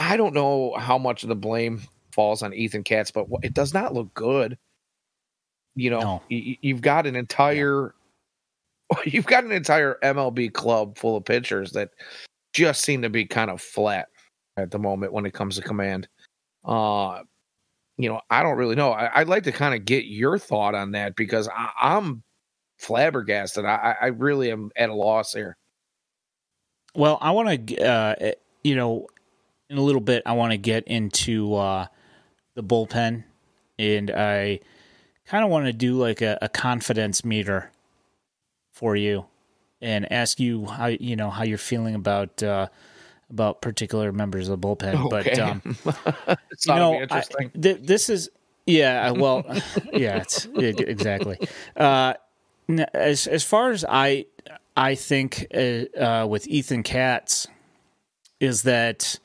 I 0.00 0.16
don't 0.16 0.34
know 0.34 0.74
how 0.78 0.98
much 0.98 1.22
of 1.22 1.28
the 1.28 1.36
blame 1.36 1.82
falls 2.12 2.42
on 2.42 2.52
Ethan 2.54 2.82
Katz, 2.82 3.10
but 3.10 3.26
it 3.42 3.54
does 3.54 3.72
not 3.74 3.94
look 3.94 4.12
good. 4.14 4.58
You 5.76 5.90
know, 5.90 6.00
No. 6.00 6.22
you, 6.28 6.56
you've 6.62 6.80
got 6.80 7.06
an 7.06 7.14
entire, 7.14 7.94
you've 9.04 9.26
got 9.26 9.44
an 9.44 9.52
entire 9.52 9.98
MLB 10.02 10.52
club 10.52 10.96
full 10.98 11.16
of 11.16 11.24
pitchers 11.24 11.72
that 11.72 11.90
just 12.52 12.82
seem 12.82 13.02
to 13.02 13.10
be 13.10 13.24
kind 13.24 13.50
of 13.50 13.60
flat 13.60 14.08
at 14.56 14.70
the 14.70 14.78
moment 14.78 15.12
when 15.12 15.26
it 15.26 15.32
comes 15.34 15.56
to 15.56 15.62
command. 15.62 16.08
Uh, 16.64 17.22
you 17.96 18.08
know, 18.08 18.20
I 18.30 18.42
don't 18.42 18.56
really 18.56 18.74
know. 18.74 18.92
I, 18.92 19.20
I'd 19.20 19.28
like 19.28 19.44
to 19.44 19.52
kind 19.52 19.74
of 19.74 19.84
get 19.84 20.06
your 20.06 20.38
thought 20.38 20.74
on 20.74 20.92
that 20.92 21.14
because 21.14 21.48
I, 21.48 21.70
I'm 21.80 22.22
flabbergasted. 22.78 23.64
I, 23.66 23.94
I 24.00 24.06
really 24.06 24.50
am 24.50 24.70
at 24.76 24.88
a 24.88 24.94
loss 24.94 25.34
here. 25.34 25.56
Well, 26.94 27.18
I 27.20 27.30
want 27.30 27.68
to, 27.68 27.84
uh, 27.86 28.32
you 28.64 28.74
know, 28.74 29.06
in 29.70 29.78
a 29.78 29.82
little 29.82 30.00
bit, 30.00 30.22
I 30.26 30.32
want 30.32 30.50
to 30.50 30.58
get 30.58 30.84
into 30.88 31.54
uh, 31.54 31.86
the 32.54 32.62
bullpen, 32.62 33.24
and 33.78 34.10
I 34.10 34.60
kind 35.26 35.44
of 35.44 35.50
want 35.50 35.66
to 35.66 35.72
do 35.72 35.94
like 35.94 36.20
a, 36.20 36.36
a 36.42 36.48
confidence 36.48 37.24
meter 37.24 37.70
for 38.72 38.96
you, 38.96 39.26
and 39.80 40.10
ask 40.12 40.40
you 40.40 40.66
how 40.66 40.86
you 40.86 41.14
know 41.16 41.30
how 41.30 41.44
you're 41.44 41.56
feeling 41.56 41.94
about 41.94 42.42
uh, 42.42 42.66
about 43.30 43.62
particular 43.62 44.10
members 44.12 44.48
of 44.48 44.60
the 44.60 44.66
bullpen, 44.66 44.94
Okay. 45.06 45.08
but 45.08 45.38
um, 45.38 45.62
it's 46.50 46.66
you 46.66 46.74
not 46.74 46.78
know, 46.78 46.94
I, 46.94 47.02
interesting. 47.02 47.50
th- 47.50 47.78
this 47.80 48.10
is 48.10 48.28
yeah. 48.66 49.12
Well, 49.12 49.44
yeah, 49.92 50.18
it's 50.18 50.46
it, 50.46 50.80
exactly. 50.80 51.38
Uh, 51.76 52.14
as 52.92 53.28
as 53.28 53.44
far 53.44 53.70
as 53.70 53.84
I 53.88 54.26
I 54.76 54.96
think 54.96 55.46
uh, 55.54 55.84
uh, 55.96 56.26
with 56.28 56.48
Ethan 56.48 56.82
Katz 56.82 57.46
is 58.40 58.62
that 58.62 59.18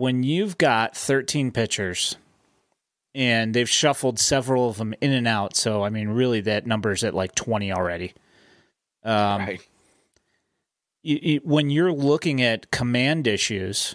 when 0.00 0.22
you've 0.22 0.56
got 0.56 0.96
13 0.96 1.50
pitchers 1.50 2.16
and 3.14 3.52
they've 3.52 3.68
shuffled 3.68 4.18
several 4.18 4.70
of 4.70 4.78
them 4.78 4.94
in 5.02 5.12
and 5.12 5.28
out, 5.28 5.54
so 5.54 5.84
I 5.84 5.90
mean, 5.90 6.08
really, 6.08 6.40
that 6.40 6.66
number's 6.66 7.04
at 7.04 7.12
like 7.12 7.34
20 7.34 7.70
already. 7.70 8.14
Um, 9.04 9.40
right. 9.42 9.60
you, 11.02 11.18
you, 11.20 11.40
when 11.44 11.68
you're 11.68 11.92
looking 11.92 12.40
at 12.40 12.70
command 12.70 13.26
issues 13.26 13.94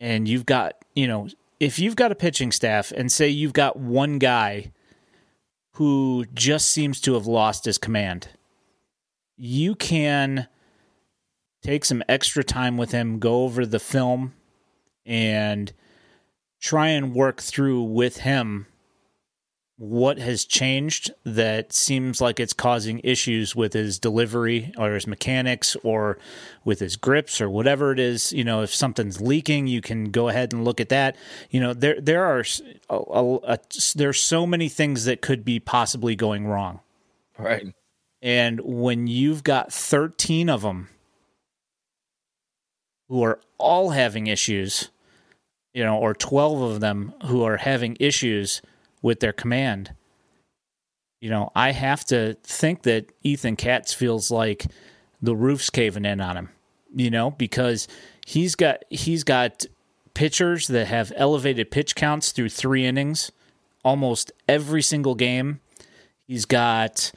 and 0.00 0.26
you've 0.26 0.46
got, 0.46 0.76
you 0.94 1.06
know, 1.06 1.28
if 1.60 1.78
you've 1.78 1.96
got 1.96 2.10
a 2.10 2.14
pitching 2.14 2.50
staff 2.50 2.90
and 2.90 3.12
say 3.12 3.28
you've 3.28 3.52
got 3.52 3.76
one 3.76 4.18
guy 4.18 4.72
who 5.72 6.24
just 6.32 6.70
seems 6.70 6.98
to 7.02 7.12
have 7.12 7.26
lost 7.26 7.66
his 7.66 7.76
command, 7.76 8.28
you 9.36 9.74
can 9.74 10.48
take 11.60 11.84
some 11.84 12.02
extra 12.08 12.42
time 12.42 12.78
with 12.78 12.92
him, 12.92 13.18
go 13.18 13.42
over 13.42 13.66
the 13.66 13.78
film, 13.78 14.32
and 15.06 15.72
try 16.60 16.88
and 16.88 17.14
work 17.14 17.40
through 17.40 17.82
with 17.82 18.18
him 18.18 18.66
what 19.76 20.18
has 20.18 20.44
changed 20.44 21.12
that 21.24 21.72
seems 21.72 22.20
like 22.20 22.38
it's 22.38 22.52
causing 22.52 23.00
issues 23.02 23.56
with 23.56 23.72
his 23.72 23.98
delivery 23.98 24.72
or 24.78 24.92
his 24.94 25.06
mechanics 25.06 25.76
or 25.82 26.16
with 26.64 26.78
his 26.78 26.96
grips 26.96 27.40
or 27.40 27.50
whatever 27.50 27.90
it 27.90 27.98
is. 27.98 28.32
You 28.32 28.44
know 28.44 28.62
if 28.62 28.72
something's 28.72 29.20
leaking 29.20 29.66
you 29.66 29.80
can 29.80 30.10
go 30.10 30.28
ahead 30.28 30.52
and 30.52 30.64
look 30.64 30.80
at 30.80 30.90
that. 30.90 31.16
You 31.50 31.60
know 31.60 31.74
there 31.74 32.00
there 32.00 32.24
are 32.24 32.44
a, 32.88 32.96
a, 32.96 33.34
a, 33.44 33.58
there's 33.96 34.20
so 34.20 34.46
many 34.46 34.68
things 34.68 35.06
that 35.06 35.20
could 35.20 35.44
be 35.44 35.58
possibly 35.58 36.14
going 36.14 36.46
wrong. 36.46 36.80
Right. 37.36 37.74
and 38.22 38.60
when 38.60 39.08
you've 39.08 39.42
got 39.42 39.72
13 39.72 40.48
of 40.48 40.62
them 40.62 40.88
who 43.08 43.24
are 43.24 43.40
all 43.58 43.90
having 43.90 44.28
issues 44.28 44.90
you 45.74 45.84
know 45.84 45.98
or 45.98 46.14
12 46.14 46.62
of 46.62 46.80
them 46.80 47.12
who 47.26 47.42
are 47.42 47.58
having 47.58 47.96
issues 48.00 48.62
with 49.02 49.20
their 49.20 49.32
command. 49.32 49.92
You 51.20 51.30
know, 51.30 51.50
I 51.54 51.72
have 51.72 52.04
to 52.06 52.34
think 52.42 52.82
that 52.82 53.10
Ethan 53.22 53.56
Katz 53.56 53.92
feels 53.92 54.30
like 54.30 54.66
the 55.22 55.34
roof's 55.34 55.70
caving 55.70 56.04
in 56.04 56.20
on 56.20 56.36
him, 56.36 56.50
you 56.94 57.10
know, 57.10 57.30
because 57.30 57.88
he's 58.26 58.54
got 58.54 58.84
he's 58.90 59.24
got 59.24 59.64
pitchers 60.14 60.68
that 60.68 60.86
have 60.86 61.12
elevated 61.16 61.70
pitch 61.70 61.96
counts 61.96 62.30
through 62.30 62.48
3 62.48 62.86
innings 62.86 63.32
almost 63.84 64.32
every 64.48 64.82
single 64.82 65.14
game. 65.14 65.60
He's 66.26 66.46
got 66.46 67.12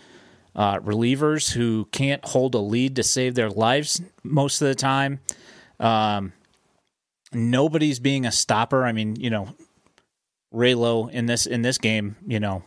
uh, 0.56 0.80
relievers 0.80 1.54
who 1.54 1.88
can't 1.92 2.24
hold 2.26 2.54
a 2.54 2.60
lead 2.60 2.96
to 2.98 3.04
save 3.04 3.36
their 3.36 3.50
lives 3.50 4.02
most 4.24 4.62
of 4.62 4.68
the 4.68 4.76
time. 4.76 5.20
Um, 5.80 6.34
nobody's 7.34 8.00
being 8.00 8.26
a 8.26 8.32
stopper. 8.32 8.86
I 8.86 8.92
mean, 8.92 9.16
you 9.16 9.30
know, 9.30 9.50
Raylo 10.54 11.10
in 11.12 11.26
this 11.26 11.46
in 11.46 11.62
this 11.62 11.78
game, 11.78 12.16
you 12.26 12.40
know, 12.40 12.64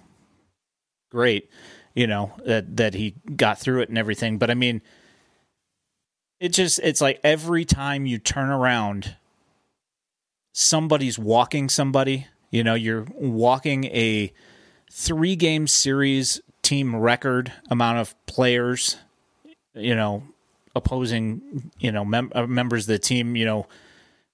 great, 1.11 1.51
you 1.95 2.07
know 2.07 2.33
that 2.45 2.77
that 2.77 2.95
he 2.95 3.15
got 3.37 3.59
through 3.59 3.83
it 3.83 3.89
and 3.89 3.99
everything. 3.99 4.39
But 4.39 4.51
I 4.51 4.55
mean, 4.55 4.83
it 6.39 6.51
just 6.51 6.79
it's 6.83 7.01
like 7.01 7.21
every 7.25 7.65
time 7.65 8.07
you 8.07 8.19
turn 8.19 8.51
around, 8.51 9.17
somebody's 10.53 11.19
walking 11.19 11.69
somebody. 11.69 12.27
You 12.51 12.65
know, 12.65 12.75
you're 12.75 13.07
walking 13.15 13.85
a 13.87 14.33
three 14.91 15.37
game 15.37 15.67
series 15.67 16.41
team 16.63 16.97
record 16.97 17.53
amount 17.71 17.99
of 17.99 18.15
players. 18.27 18.97
You 19.75 19.95
know, 19.95 20.25
opposing 20.75 21.71
you 21.79 21.93
know 21.93 22.05
mem- 22.05 22.33
uh, 22.35 22.47
members 22.47 22.85
of 22.85 22.89
the 22.89 22.99
team. 22.99 23.37
You 23.37 23.45
know, 23.45 23.67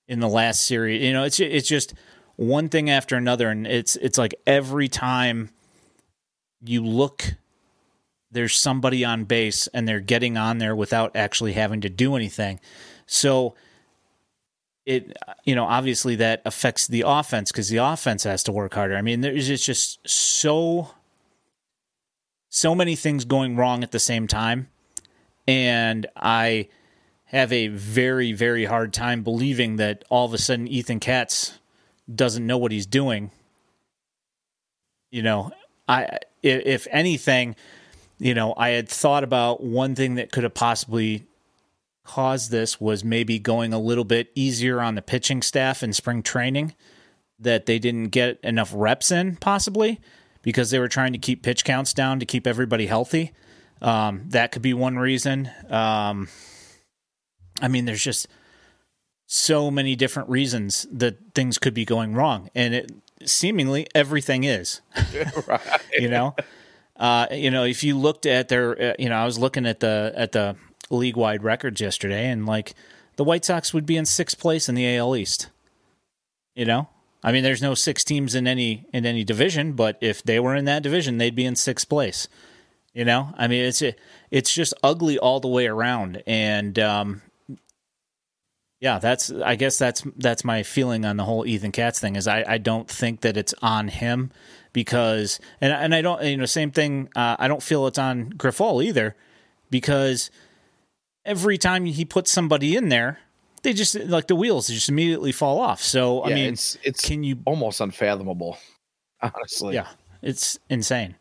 in 0.09 0.21
the 0.21 0.29
last 0.29 0.65
series. 0.65 1.03
You 1.03 1.13
know, 1.13 1.25
it's 1.25 1.41
it's 1.41 1.69
just 1.69 1.95
one 2.37 2.69
thing 2.69 2.91
after 2.91 3.17
another 3.17 3.49
and 3.49 3.67
it's 3.67 3.97
it's 3.97 4.19
like 4.19 4.35
every 4.47 4.89
time 4.89 5.51
you 6.63 6.85
look 6.85 7.35
there's 8.31 8.55
somebody 8.55 9.05
on 9.05 9.25
base 9.25 9.67
and 9.69 9.89
they're 9.89 10.01
getting 10.01 10.37
on 10.37 10.59
there 10.59 10.77
without 10.77 11.17
actually 11.17 11.55
having 11.55 11.81
to 11.81 11.89
do 11.89 12.17
anything. 12.17 12.61
So 13.07 13.55
it 14.85 15.17
you 15.45 15.55
know 15.55 15.65
obviously 15.65 16.17
that 16.17 16.43
affects 16.45 16.87
the 16.87 17.05
offense 17.07 17.51
because 17.51 17.69
the 17.69 17.79
offense 17.79 18.25
has 18.25 18.43
to 18.45 18.53
work 18.53 18.75
harder. 18.75 18.97
I 18.97 19.03
mean 19.03 19.23
there's 19.23 19.49
it's 19.49 19.65
just 19.65 20.07
so 20.09 20.91
so 22.49 22.75
many 22.75 22.97
things 22.97 23.25
going 23.25 23.57
wrong 23.57 23.83
at 23.83 23.93
the 23.93 23.99
same 23.99 24.27
time. 24.27 24.69
And 25.49 26.07
i 26.17 26.69
have 27.37 27.53
a 27.53 27.69
very 27.69 28.33
very 28.33 28.65
hard 28.65 28.93
time 28.93 29.23
believing 29.23 29.77
that 29.77 30.05
all 30.09 30.27
of 30.27 30.35
a 30.35 30.39
sudden 30.39 30.67
ethan 30.67 31.01
katz 31.01 31.59
doesn't 32.13 32.47
know 32.47 32.59
what 32.59 32.73
he's 32.73 32.87
doing. 32.87 33.31
You 35.11 35.23
know, 35.23 35.53
I 35.89 36.19
if 36.43 36.87
anything, 36.91 37.57
you 38.19 38.35
know, 38.35 38.55
I 38.57 38.71
had 38.71 38.89
thought 38.89 39.25
about 39.25 39.63
one 39.63 39.95
thing 39.95 40.17
that 40.17 40.31
could 40.31 40.45
have 40.45 40.55
possibly 40.55 41.27
caused 42.05 42.51
this 42.51 42.81
was 42.81 43.03
maybe 43.03 43.39
going 43.39 43.73
a 43.73 43.79
little 43.79 44.05
bit 44.05 44.31
easier 44.35 44.81
on 44.81 44.95
the 44.95 45.03
pitching 45.03 45.43
staff 45.43 45.83
in 45.83 45.93
spring 45.93 46.23
training 46.23 46.75
that 47.39 47.67
they 47.67 47.79
didn't 47.79 48.09
get 48.09 48.39
enough 48.43 48.73
reps 48.75 49.11
in 49.11 49.37
possibly 49.37 50.01
because 50.43 50.71
they 50.71 50.79
were 50.79 50.89
trying 50.89 51.13
to 51.13 51.19
keep 51.19 51.43
pitch 51.43 51.65
counts 51.65 51.93
down 51.93 52.21
to 52.21 52.27
keep 52.27 52.47
everybody 52.47 52.87
healthy. 52.87 53.33
Um, 53.83 54.23
that 54.29 54.53
could 54.53 54.63
be 54.63 54.73
one 54.73 54.97
reason. 54.97 55.51
Um, 55.69 56.29
I 57.61 57.69
mean, 57.69 57.85
there's 57.85 58.05
just 58.05 58.29
so 59.27 59.71
many 59.71 59.97
different 59.97 60.29
reasons 60.29 60.87
that 60.91 61.35
things 61.35 61.59
could 61.59 61.75
be 61.75 61.85
going 61.85 62.15
wrong. 62.15 62.49
And 62.55 62.75
it 62.75 62.93
seemingly 63.25 63.87
everything 63.95 64.45
is. 64.45 64.81
Right. 65.47 65.61
you 65.99 66.09
know? 66.09 66.35
Uh, 66.97 67.27
you 67.31 67.51
know 67.51 67.65
if 67.65 67.85
you 67.85 67.97
looked 67.97 68.25
at 68.25 68.49
their 68.49 68.93
uh, 68.93 68.95
you 68.99 69.11
know 69.11 69.17
i 69.17 69.27
was 69.27 69.39
looking 69.39 69.67
at 69.67 69.81
the 69.81 70.15
at 70.17 70.33
the 70.33 70.57
league 70.89 71.17
wide 71.17 71.43
records 71.43 71.79
yesterday 71.79 72.31
and 72.31 72.47
like 72.47 72.75
the 73.17 73.25
white 73.25 73.45
sox 73.45 73.75
would 73.75 73.85
be 73.85 73.97
in 73.97 74.07
sixth 74.07 74.39
place 74.39 74.69
in 74.69 74.75
the 74.75 74.97
al 74.97 75.17
east. 75.17 75.49
You 76.55 76.65
know? 76.65 76.89
I 77.23 77.33
mean 77.33 77.43
there's 77.43 77.63
no 77.63 77.75
six 77.75 78.05
teams 78.05 78.35
in 78.35 78.47
any 78.47 78.87
in 78.93 79.05
any 79.05 79.25
division 79.25 79.73
but 79.73 79.99
if 80.01 80.23
they 80.23 80.41
were 80.41 80.55
in 80.55 80.65
that 80.67 80.83
division 80.83 81.19
they'd 81.19 81.35
be 81.35 81.45
in 81.45 81.57
sixth 81.57 81.89
place. 81.89 82.29
You 82.95 83.05
know? 83.05 83.35
I 83.37 83.47
mean 83.47 83.65
it's 83.65 83.83
it's 84.31 84.55
just 84.55 84.73
ugly 84.83 85.19
all 85.19 85.41
the 85.41 85.49
way 85.49 85.67
around. 85.67 86.23
And 86.27 86.79
um 86.79 87.23
yeah, 88.87 89.01
that's 89.01 89.33
I 89.33 89.57
guess 89.57 89.79
that's 89.79 90.05
that's 90.17 90.45
my 90.45 90.63
feeling 90.63 91.05
on 91.05 91.17
the 91.17 91.25
whole 91.25 91.45
Ethan 91.45 91.73
Katz 91.73 91.99
thing 91.99 92.15
is 92.15 92.29
I, 92.29 92.45
I 92.47 92.59
don't 92.59 92.89
think 92.89 93.23
that 93.23 93.37
it's 93.37 93.53
on 93.61 93.89
him 93.89 94.31
because 94.73 95.41
and 95.61 95.73
and 95.73 95.93
I 95.93 96.03
don't 96.03 96.23
you 96.23 96.37
know 96.37 96.47
same 96.47 96.71
thing 96.71 97.09
uh, 97.17 97.35
I 97.37 97.49
don't 97.49 97.65
feel 97.65 97.89
it's 97.89 97.99
on 97.99 98.31
Grifol 98.35 98.85
either 98.85 99.17
because 99.71 100.31
every 101.25 101.59
time 101.59 101.85
he 101.85 102.05
puts 102.05 102.31
somebody 102.31 102.77
in 102.77 102.89
there 102.89 103.19
they 103.65 103.73
just 103.73 103.97
like 103.97 104.29
the 104.29 104.37
wheels 104.37 104.69
just 104.69 104.89
immediately 104.89 105.33
fall 105.33 105.59
off. 105.59 105.83
So 105.83 106.23
I 106.23 106.29
Yeah, 106.29 106.35
mean, 106.37 106.53
it's 106.53 106.79
it's 106.85 107.01
can 107.01 107.25
you? 107.25 107.39
almost 107.45 107.81
unfathomable, 107.81 108.57
honestly. 109.21 109.75
Yeah, 109.75 109.89
it's 110.23 110.61
insane. 110.71 111.17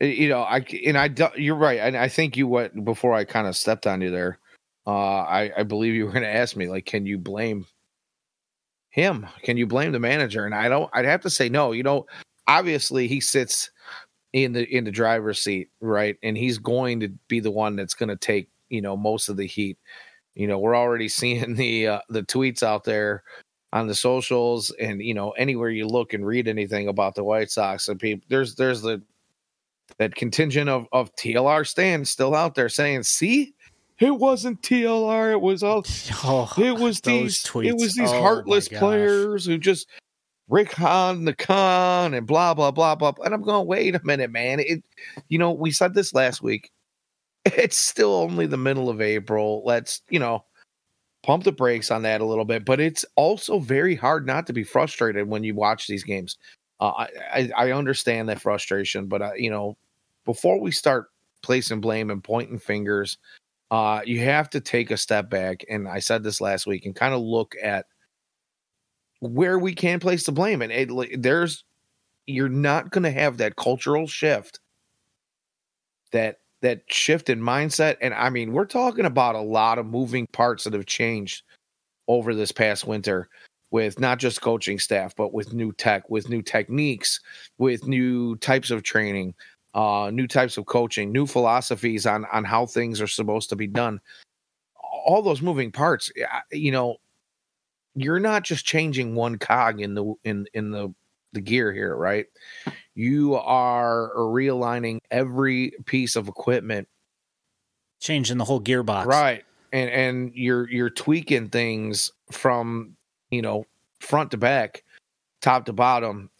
You 0.00 0.30
know, 0.30 0.40
I 0.40 0.64
and 0.86 0.96
I 0.96 1.10
you're 1.36 1.54
right, 1.54 1.80
and 1.80 1.98
I 1.98 2.08
think 2.08 2.38
you 2.38 2.48
went 2.48 2.82
before 2.82 3.12
I 3.12 3.24
kind 3.24 3.46
of 3.46 3.54
stepped 3.54 3.86
on 3.86 4.00
you 4.00 4.10
there. 4.10 4.38
Uh, 4.88 5.20
I 5.20 5.52
I 5.58 5.62
believe 5.64 5.92
you 5.92 6.06
were 6.06 6.12
going 6.12 6.22
to 6.22 6.34
ask 6.34 6.56
me 6.56 6.66
like, 6.66 6.86
can 6.86 7.04
you 7.04 7.18
blame 7.18 7.66
him? 8.88 9.26
Can 9.42 9.58
you 9.58 9.66
blame 9.66 9.92
the 9.92 10.00
manager? 10.00 10.46
And 10.46 10.54
I 10.54 10.70
don't. 10.70 10.88
I'd 10.94 11.04
have 11.04 11.20
to 11.22 11.30
say 11.30 11.50
no. 11.50 11.72
You 11.72 11.82
know, 11.82 12.06
obviously 12.46 13.06
he 13.06 13.20
sits 13.20 13.70
in 14.32 14.52
the 14.52 14.64
in 14.74 14.84
the 14.84 14.90
driver's 14.90 15.40
seat, 15.40 15.68
right, 15.82 16.16
and 16.22 16.38
he's 16.38 16.56
going 16.56 17.00
to 17.00 17.08
be 17.28 17.38
the 17.38 17.50
one 17.50 17.76
that's 17.76 17.92
going 17.92 18.08
to 18.08 18.16
take 18.16 18.48
you 18.70 18.80
know 18.80 18.96
most 18.96 19.28
of 19.28 19.36
the 19.36 19.46
heat. 19.46 19.76
You 20.34 20.46
know, 20.46 20.58
we're 20.58 20.76
already 20.76 21.08
seeing 21.10 21.54
the 21.54 21.88
uh, 21.88 22.00
the 22.08 22.22
tweets 22.22 22.62
out 22.62 22.84
there 22.84 23.24
on 23.74 23.88
the 23.88 23.94
socials, 23.94 24.70
and 24.80 25.02
you 25.02 25.12
know 25.12 25.32
anywhere 25.32 25.68
you 25.68 25.86
look 25.86 26.14
and 26.14 26.26
read 26.26 26.48
anything 26.48 26.88
about 26.88 27.14
the 27.14 27.24
White 27.24 27.50
Sox, 27.50 27.88
and 27.88 28.00
people 28.00 28.24
there's 28.30 28.54
there's 28.54 28.80
the 28.80 29.02
that 29.98 30.14
contingent 30.14 30.70
of 30.70 30.86
of 30.92 31.14
TLR 31.16 31.66
stands 31.66 32.08
still 32.08 32.34
out 32.34 32.54
there 32.54 32.70
saying, 32.70 33.02
"See, 33.02 33.54
it 34.00 34.10
wasn't 34.16 34.62
TLR. 34.62 35.32
It 35.32 35.40
was 35.40 35.62
all. 35.62 35.84
Oh, 36.24 36.52
It 36.58 36.78
was 36.78 37.00
these. 37.00 37.42
tweets. 37.42 37.66
It 37.66 37.74
was 37.76 37.94
these 37.94 38.10
Oh, 38.12 38.20
heartless 38.20 38.68
players 38.68 39.44
who 39.46 39.58
just 39.58 39.88
Rick 40.48 40.72
Hahn 40.72 41.24
the 41.24 41.34
con 41.34 42.14
and 42.14 42.26
blah 42.26 42.54
blah 42.54 42.70
blah 42.70 42.94
blah. 42.94 43.12
And 43.24 43.34
I'm 43.34 43.42
going, 43.42 43.66
wait 43.66 43.94
a 43.94 44.00
minute, 44.04 44.30
man. 44.30 44.60
It, 44.60 44.82
you 45.28 45.38
know, 45.38 45.52
we 45.52 45.70
said 45.70 45.94
this 45.94 46.14
last 46.14 46.42
week. 46.42 46.70
It's 47.56 47.78
still 47.78 48.14
only 48.14 48.46
the 48.46 48.56
middle 48.58 48.90
of 48.90 49.00
April. 49.00 49.62
Let's, 49.64 50.02
you 50.10 50.18
know, 50.18 50.44
pump 51.22 51.44
the 51.44 51.52
brakes 51.52 51.90
on 51.90 52.02
that 52.02 52.20
a 52.20 52.24
little 52.26 52.44
bit. 52.44 52.64
But 52.66 52.78
it's 52.78 53.06
also 53.16 53.58
very 53.58 53.94
hard 53.94 54.26
not 54.26 54.46
to 54.48 54.52
be 54.52 54.64
frustrated 54.64 55.26
when 55.28 55.44
you 55.44 55.54
watch 55.54 55.86
these 55.86 56.04
games. 56.04 56.36
Uh, 56.80 57.06
I, 57.32 57.50
I 57.56 57.72
understand 57.72 58.28
that 58.28 58.40
frustration, 58.40 59.06
but 59.06 59.22
uh, 59.22 59.32
you 59.34 59.50
know, 59.50 59.76
before 60.26 60.60
we 60.60 60.70
start 60.72 61.06
placing 61.42 61.80
blame 61.80 62.10
and 62.10 62.22
pointing 62.22 62.58
fingers, 62.58 63.16
uh, 63.70 64.00
you 64.04 64.20
have 64.20 64.50
to 64.50 64.60
take 64.60 64.90
a 64.90 64.96
step 64.96 65.28
back. 65.28 65.64
And 65.68 65.88
I 65.88 65.98
said 65.98 66.22
this 66.22 66.40
last 66.40 66.66
week 66.66 66.86
and 66.86 66.94
kind 66.94 67.14
of 67.14 67.20
look 67.20 67.54
at 67.62 67.86
where 69.20 69.58
we 69.58 69.74
can 69.74 70.00
place 70.00 70.24
the 70.24 70.32
blame. 70.32 70.62
And 70.62 70.72
it, 70.72 71.22
there's, 71.22 71.64
you're 72.26 72.48
not 72.48 72.90
going 72.90 73.04
to 73.04 73.10
have 73.10 73.38
that 73.38 73.56
cultural 73.56 74.06
shift, 74.06 74.60
that 76.12 76.38
that 76.60 76.82
shift 76.88 77.30
in 77.30 77.40
mindset. 77.40 77.96
And 78.00 78.12
I 78.14 78.30
mean, 78.30 78.52
we're 78.52 78.66
talking 78.66 79.04
about 79.04 79.36
a 79.36 79.40
lot 79.40 79.78
of 79.78 79.86
moving 79.86 80.26
parts 80.32 80.64
that 80.64 80.72
have 80.72 80.86
changed 80.86 81.42
over 82.08 82.34
this 82.34 82.52
past 82.52 82.86
winter 82.86 83.28
with 83.70 84.00
not 84.00 84.18
just 84.18 84.40
coaching 84.40 84.78
staff, 84.78 85.14
but 85.14 85.32
with 85.32 85.52
new 85.52 85.72
tech, 85.72 86.08
with 86.10 86.28
new 86.28 86.42
techniques, 86.42 87.20
with 87.58 87.86
new 87.86 88.34
types 88.36 88.70
of 88.70 88.82
training, 88.82 89.34
uh, 89.78 90.10
new 90.10 90.26
types 90.26 90.56
of 90.56 90.66
coaching, 90.66 91.12
new 91.12 91.24
philosophies 91.24 92.04
on 92.04 92.24
on 92.32 92.42
how 92.42 92.66
things 92.66 93.00
are 93.00 93.06
supposed 93.06 93.48
to 93.48 93.54
be 93.54 93.68
done. 93.68 94.00
All 95.06 95.22
those 95.22 95.40
moving 95.40 95.70
parts, 95.70 96.10
you 96.50 96.72
know, 96.72 96.96
you're 97.94 98.18
not 98.18 98.42
just 98.42 98.66
changing 98.66 99.14
one 99.14 99.38
cog 99.38 99.80
in 99.80 99.94
the 99.94 100.14
in 100.24 100.48
in 100.52 100.72
the 100.72 100.92
the 101.32 101.40
gear 101.40 101.72
here, 101.72 101.94
right? 101.94 102.26
You 102.96 103.36
are 103.36 104.10
realigning 104.16 104.98
every 105.12 105.74
piece 105.86 106.16
of 106.16 106.26
equipment, 106.26 106.88
changing 108.00 108.38
the 108.38 108.44
whole 108.44 108.60
gearbox, 108.60 109.06
right? 109.06 109.44
And 109.72 109.90
and 109.90 110.32
you're 110.34 110.68
you're 110.68 110.90
tweaking 110.90 111.50
things 111.50 112.10
from 112.32 112.96
you 113.30 113.42
know 113.42 113.64
front 114.00 114.32
to 114.32 114.38
back, 114.38 114.82
top 115.40 115.66
to 115.66 115.72
bottom. 115.72 116.30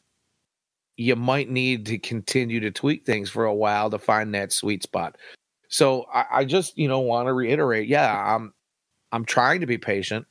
You 0.99 1.17
might 1.17 1.49
need 1.49 1.87
to 1.87 1.99
continue 1.99 2.61
to 2.61 2.71
tweak 2.71 3.07
things 3.07 3.31
for 3.31 3.47
a 3.47 3.55
while 3.55 3.89
to 3.89 3.99
find 3.99 4.35
that 4.35 4.53
sweet 4.53 4.83
spot. 4.83 5.17
So 5.69 6.07
I, 6.13 6.25
I 6.33 6.45
just 6.45 6.77
you 6.77 6.89
know 6.89 7.01
want 7.01 7.29
to 7.29 7.33
reiterate, 7.33 7.89
yeah, 7.89 8.35
I'm 8.35 8.53
I'm 9.13 9.25
trying 9.25 9.61
to 9.61 9.67
be 9.67 9.79
patient. 9.79 10.27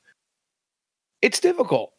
It's 1.24 1.40
difficult 1.40 1.94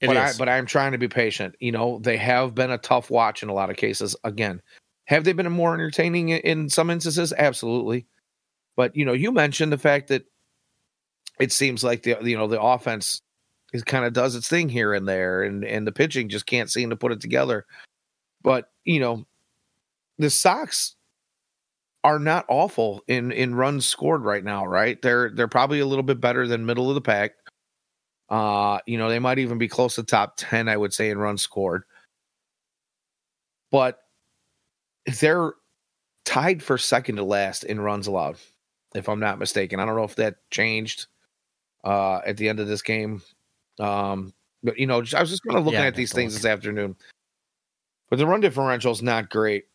it 0.00 0.06
but 0.06 0.16
is. 0.16 0.36
I 0.36 0.38
but 0.38 0.48
I'm 0.48 0.66
trying 0.66 0.92
to 0.92 0.98
be 0.98 1.08
patient. 1.08 1.56
You 1.60 1.72
know, 1.72 1.98
they 2.02 2.16
have 2.16 2.54
been 2.54 2.70
a 2.70 2.78
tough 2.78 3.10
watch 3.10 3.42
in 3.42 3.48
a 3.48 3.54
lot 3.54 3.70
of 3.70 3.76
cases. 3.76 4.14
Again, 4.24 4.62
have 5.06 5.24
they 5.24 5.32
been 5.32 5.50
more 5.50 5.74
entertaining 5.74 6.28
in 6.28 6.68
some 6.68 6.90
instances? 6.90 7.32
Absolutely. 7.36 8.06
But 8.76 8.94
you 8.94 9.04
know, 9.04 9.12
you 9.12 9.32
mentioned 9.32 9.72
the 9.72 9.78
fact 9.78 10.08
that 10.08 10.24
it 11.40 11.50
seems 11.50 11.82
like 11.82 12.04
the 12.04 12.16
you 12.22 12.36
know 12.36 12.46
the 12.46 12.60
offense 12.60 13.22
is 13.72 13.84
kind 13.84 14.04
of 14.04 14.12
does 14.12 14.34
its 14.34 14.48
thing 14.48 14.68
here 14.68 14.94
and 14.94 15.06
there, 15.06 15.42
and 15.42 15.64
and 15.64 15.86
the 15.86 15.92
pitching 15.92 16.28
just 16.28 16.46
can't 16.46 16.70
seem 16.70 16.90
to 16.90 16.96
put 16.96 17.12
it 17.12 17.20
together. 17.20 17.66
But 18.42 18.70
you 18.84 19.00
know, 19.00 19.26
the 20.18 20.30
Sox 20.30 20.96
are 22.04 22.18
not 22.18 22.46
awful 22.48 23.02
in 23.08 23.32
in 23.32 23.54
runs 23.54 23.86
scored 23.86 24.22
right 24.22 24.44
now, 24.44 24.66
right? 24.66 25.00
They're 25.02 25.30
they're 25.30 25.48
probably 25.48 25.80
a 25.80 25.86
little 25.86 26.02
bit 26.02 26.20
better 26.20 26.46
than 26.46 26.66
middle 26.66 26.88
of 26.88 26.94
the 26.94 27.00
pack. 27.00 27.32
Uh, 28.28 28.78
you 28.86 28.98
know, 28.98 29.08
they 29.08 29.18
might 29.18 29.38
even 29.38 29.58
be 29.58 29.68
close 29.68 29.94
to 29.94 30.02
top 30.02 30.34
10, 30.36 30.68
I 30.68 30.76
would 30.76 30.92
say, 30.92 31.08
in 31.10 31.18
runs 31.18 31.40
scored. 31.40 31.84
But 33.70 34.00
they're 35.20 35.52
tied 36.24 36.62
for 36.62 36.76
second 36.76 37.16
to 37.16 37.24
last 37.24 37.64
in 37.64 37.80
runs 37.80 38.06
allowed, 38.06 38.36
if 38.94 39.08
I'm 39.08 39.20
not 39.20 39.38
mistaken. 39.38 39.80
I 39.80 39.86
don't 39.86 39.96
know 39.96 40.04
if 40.04 40.16
that 40.16 40.36
changed 40.50 41.06
uh, 41.84 42.20
at 42.26 42.36
the 42.36 42.48
end 42.48 42.60
of 42.60 42.68
this 42.68 42.82
game. 42.82 43.22
Um, 43.78 44.32
but, 44.62 44.78
you 44.78 44.86
know, 44.86 44.96
I 44.96 45.20
was 45.20 45.30
just 45.30 45.42
kind 45.42 45.58
of 45.58 45.64
looking 45.64 45.80
yeah, 45.80 45.86
at 45.86 45.94
these 45.94 46.12
things 46.12 46.34
this 46.34 46.44
afternoon. 46.44 46.96
But 48.10 48.18
the 48.18 48.26
run 48.26 48.40
differential 48.40 48.92
is 48.92 49.02
not 49.02 49.30
great. 49.30 49.66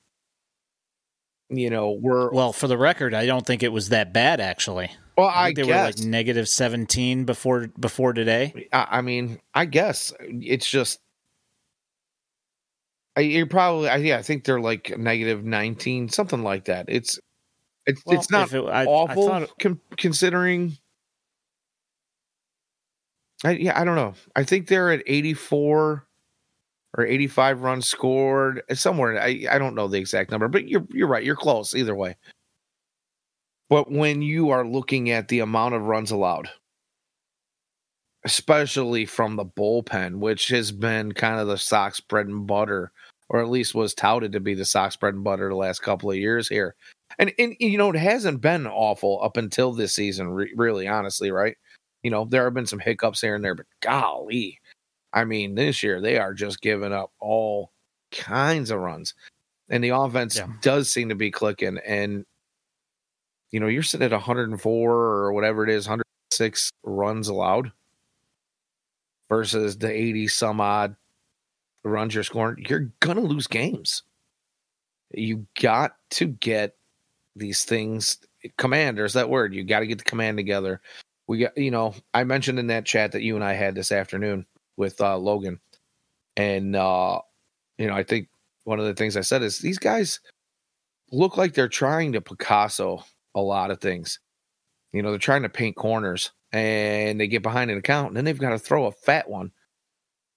You 1.49 1.69
know, 1.69 1.91
we're. 1.91 2.31
Well, 2.31 2.51
for 2.51 2.67
the 2.67 2.77
record, 2.77 3.13
I 3.13 3.25
don't 3.27 3.45
think 3.45 3.61
it 3.61 3.71
was 3.71 3.89
that 3.89 4.11
bad, 4.11 4.39
actually. 4.39 4.89
Well, 5.15 5.27
I, 5.27 5.47
I 5.49 5.53
they 5.53 5.63
guess. 5.63 5.67
were 5.67 5.83
like 5.83 5.99
negative 5.99 6.49
seventeen 6.49 7.25
before 7.25 7.67
before 7.79 8.13
today. 8.13 8.67
I, 8.73 8.87
I 8.89 9.01
mean, 9.01 9.39
I 9.53 9.65
guess 9.65 10.11
it's 10.19 10.67
just 10.67 10.99
I, 13.15 13.21
you're 13.21 13.45
probably 13.45 13.89
yeah. 14.07 14.17
I 14.17 14.23
think 14.23 14.45
they're 14.45 14.59
like 14.59 14.97
negative 14.97 15.45
nineteen, 15.45 16.09
something 16.09 16.41
like 16.41 16.65
that. 16.65 16.85
It's 16.87 17.19
it's 17.85 18.03
well, 18.05 18.17
it's 18.17 18.31
not 18.31 18.51
it, 18.51 18.63
I, 18.63 18.85
awful 18.85 19.31
I 19.31 19.45
com- 19.59 19.81
considering. 19.97 20.77
I, 23.43 23.51
yeah, 23.51 23.79
I 23.79 23.83
don't 23.83 23.95
know. 23.95 24.13
I 24.35 24.43
think 24.43 24.67
they're 24.67 24.91
at 24.91 25.03
eighty 25.05 25.33
four 25.33 26.05
or 26.97 27.05
eighty 27.05 27.27
five 27.27 27.61
runs 27.61 27.87
scored 27.87 28.61
uh, 28.69 28.75
somewhere. 28.75 29.19
I 29.19 29.45
I 29.49 29.57
don't 29.57 29.75
know 29.75 29.87
the 29.87 29.99
exact 29.99 30.31
number, 30.31 30.47
but 30.47 30.67
you're 30.67 30.85
you're 30.91 31.07
right. 31.07 31.23
You're 31.23 31.35
close 31.35 31.75
either 31.75 31.95
way. 31.95 32.15
But 33.69 33.91
when 33.91 34.21
you 34.21 34.51
are 34.51 34.65
looking 34.65 35.09
at 35.09 35.27
the 35.29 35.39
amount 35.39 35.73
of 35.75 35.87
runs 35.87 36.11
allowed, 36.11 36.49
especially 38.23 39.05
from 39.05 39.35
the 39.35 39.45
bullpen, 39.45 40.19
which 40.19 40.47
has 40.49 40.71
been 40.71 41.11
kind 41.11 41.39
of 41.39 41.47
the 41.47 41.57
Sox 41.57 41.99
bread 41.99 42.27
and 42.27 42.45
butter, 42.45 42.91
or 43.29 43.41
at 43.41 43.49
least 43.49 43.73
was 43.73 43.93
touted 43.93 44.31
to 44.33 44.39
be 44.39 44.53
the 44.53 44.65
Sox 44.65 44.95
bread 44.95 45.15
and 45.15 45.23
butter 45.23 45.49
the 45.49 45.55
last 45.55 45.81
couple 45.81 46.11
of 46.11 46.17
years 46.17 46.47
here. 46.47 46.75
And, 47.19 47.33
and 47.39 47.55
you 47.59 47.77
know, 47.77 47.89
it 47.89 47.95
hasn't 47.95 48.41
been 48.41 48.67
awful 48.67 49.19
up 49.23 49.37
until 49.37 49.73
this 49.73 49.95
season, 49.95 50.29
re- 50.29 50.53
really, 50.55 50.87
honestly, 50.87 51.31
right? 51.31 51.57
You 52.03 52.11
know, 52.11 52.25
there 52.25 52.43
have 52.43 52.53
been 52.53 52.65
some 52.65 52.79
hiccups 52.79 53.21
here 53.21 53.35
and 53.35 53.43
there, 53.43 53.55
but 53.55 53.65
golly, 53.81 54.59
I 55.13 55.25
mean, 55.25 55.55
this 55.55 55.83
year 55.83 56.01
they 56.01 56.17
are 56.17 56.33
just 56.33 56.61
giving 56.61 56.93
up 56.93 57.11
all 57.19 57.71
kinds 58.11 58.71
of 58.71 58.79
runs. 58.79 59.13
And 59.69 59.83
the 59.83 59.89
offense 59.89 60.37
yeah. 60.37 60.47
does 60.61 60.91
seem 60.91 61.09
to 61.09 61.15
be 61.15 61.31
clicking. 61.31 61.79
And 61.85 62.25
you 63.51 63.59
know, 63.59 63.67
you're 63.67 63.83
sitting 63.83 64.05
at 64.05 64.11
104 64.11 64.91
or 64.91 65.33
whatever 65.33 65.63
it 65.63 65.69
is, 65.69 65.87
106 65.87 66.71
runs 66.83 67.27
allowed 67.27 67.71
versus 69.29 69.77
the 69.77 69.89
80 69.89 70.27
some 70.27 70.59
odd 70.59 70.95
runs 71.83 72.15
you're 72.15 72.23
scoring, 72.23 72.65
you're 72.67 72.91
going 72.99 73.17
to 73.17 73.23
lose 73.23 73.47
games. 73.47 74.03
You 75.11 75.45
got 75.61 75.95
to 76.11 76.25
get 76.25 76.75
these 77.35 77.63
things 77.63 78.17
commanders 78.57 79.13
that 79.13 79.29
word 79.29 79.53
you 79.53 79.63
got 79.63 79.79
to 79.79 79.87
get 79.87 79.97
the 79.97 80.03
command 80.03 80.37
together 80.37 80.81
we 81.33 81.39
got 81.39 81.57
you 81.57 81.71
know 81.71 81.93
i 82.13 82.23
mentioned 82.23 82.59
in 82.59 82.67
that 82.67 82.85
chat 82.85 83.11
that 83.11 83.23
you 83.23 83.35
and 83.35 83.43
i 83.43 83.53
had 83.53 83.75
this 83.75 83.91
afternoon 83.91 84.45
with 84.77 85.01
uh, 85.01 85.17
logan 85.17 85.59
and 86.37 86.75
uh 86.75 87.19
you 87.77 87.87
know 87.87 87.95
i 87.95 88.03
think 88.03 88.27
one 88.63 88.79
of 88.79 88.85
the 88.85 88.93
things 88.93 89.17
i 89.17 89.21
said 89.21 89.41
is 89.41 89.59
these 89.59 89.79
guys 89.79 90.19
look 91.13 91.37
like 91.37 91.53
they're 91.53 91.67
trying 91.67 92.13
to 92.13 92.21
picasso 92.21 93.03
a 93.35 93.41
lot 93.41 93.71
of 93.71 93.79
things. 93.79 94.19
You 94.91 95.01
know, 95.01 95.11
they're 95.11 95.19
trying 95.19 95.43
to 95.43 95.49
paint 95.49 95.75
corners 95.75 96.31
and 96.51 97.19
they 97.19 97.27
get 97.27 97.43
behind 97.43 97.71
an 97.71 97.77
account 97.77 98.09
and 98.09 98.17
then 98.17 98.25
they've 98.25 98.37
got 98.37 98.49
to 98.49 98.59
throw 98.59 98.85
a 98.85 98.91
fat 98.91 99.29
one 99.29 99.51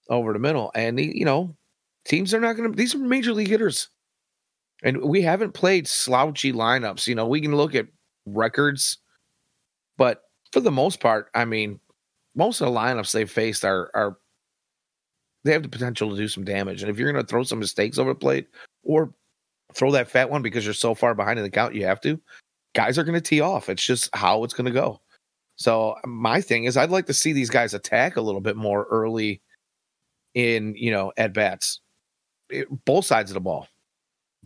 over 0.09 0.33
the 0.33 0.39
middle. 0.39 0.71
And, 0.75 1.01
you 1.01 1.25
know, 1.25 1.57
teams 2.05 2.33
are 2.33 2.41
not 2.41 2.57
going 2.57 2.71
to, 2.71 2.77
these 2.77 2.95
are 2.95 2.99
major 2.99 3.33
league 3.33 3.49
hitters. 3.49 3.89
And 4.83 5.03
we 5.03 5.23
haven't 5.23 5.53
played 5.53 5.89
slouchy 5.89 6.53
lineups. 6.53 7.07
You 7.07 7.15
know, 7.15 7.27
we 7.27 7.41
can 7.41 7.57
look 7.57 7.75
at 7.75 7.87
records, 8.27 8.99
but 9.97 10.23
for 10.57 10.61
the 10.61 10.71
most 10.71 11.01
part, 11.01 11.29
I 11.35 11.45
mean, 11.45 11.81
most 12.35 12.63
of 12.63 12.67
the 12.67 12.79
lineups 12.79 13.13
they've 13.13 13.31
faced 13.31 13.63
are, 13.63 13.91
are, 13.95 14.17
they 15.45 15.53
have 15.53 15.63
the 15.63 15.69
potential 15.69 16.09
to 16.09 16.17
do 16.17 16.29
some 16.29 16.45
damage. 16.45 16.81
And 16.83 16.91
if 16.91 16.99
you're 16.99 17.13
going 17.13 17.23
to 17.23 17.29
throw 17.29 17.43
some 17.43 17.59
mistakes 17.59 17.99
over 17.99 18.13
the 18.13 18.19
plate 18.19 18.49
or 18.83 19.13
throw 19.75 19.91
that 19.93 20.09
fat 20.09 20.31
one 20.31 20.41
because 20.41 20.65
you're 20.65 20.73
so 20.73 20.95
far 20.95 21.15
behind 21.15 21.39
in 21.39 21.43
the 21.43 21.51
count, 21.51 21.75
you 21.75 21.85
have 21.85 22.01
to 22.01 22.19
guys 22.75 22.97
are 22.97 23.05
going 23.05 23.15
to 23.15 23.21
tee 23.21 23.43
off. 23.43 23.69
It's 23.69 23.85
just 23.85 24.09
how 24.15 24.45
it's 24.45 24.55
going 24.55 24.65
to 24.65 24.71
go. 24.71 25.03
So 25.57 25.97
my 26.07 26.41
thing 26.41 26.65
is, 26.65 26.79
I'd 26.79 26.91
like 26.91 27.07
to 27.07 27.15
see 27.15 27.35
these 27.35 27.51
guys 27.51 27.75
attack 27.75 28.17
a 28.17 28.23
little 28.23 28.41
bit 28.41 28.57
more 28.57 28.87
early 28.91 29.43
in 30.33 30.75
you 30.75 30.91
know 30.91 31.13
at 31.19 31.35
bats, 31.35 31.81
both 32.87 33.05
sides 33.05 33.31
of 33.31 33.35
the 33.35 33.41
ball, 33.41 33.69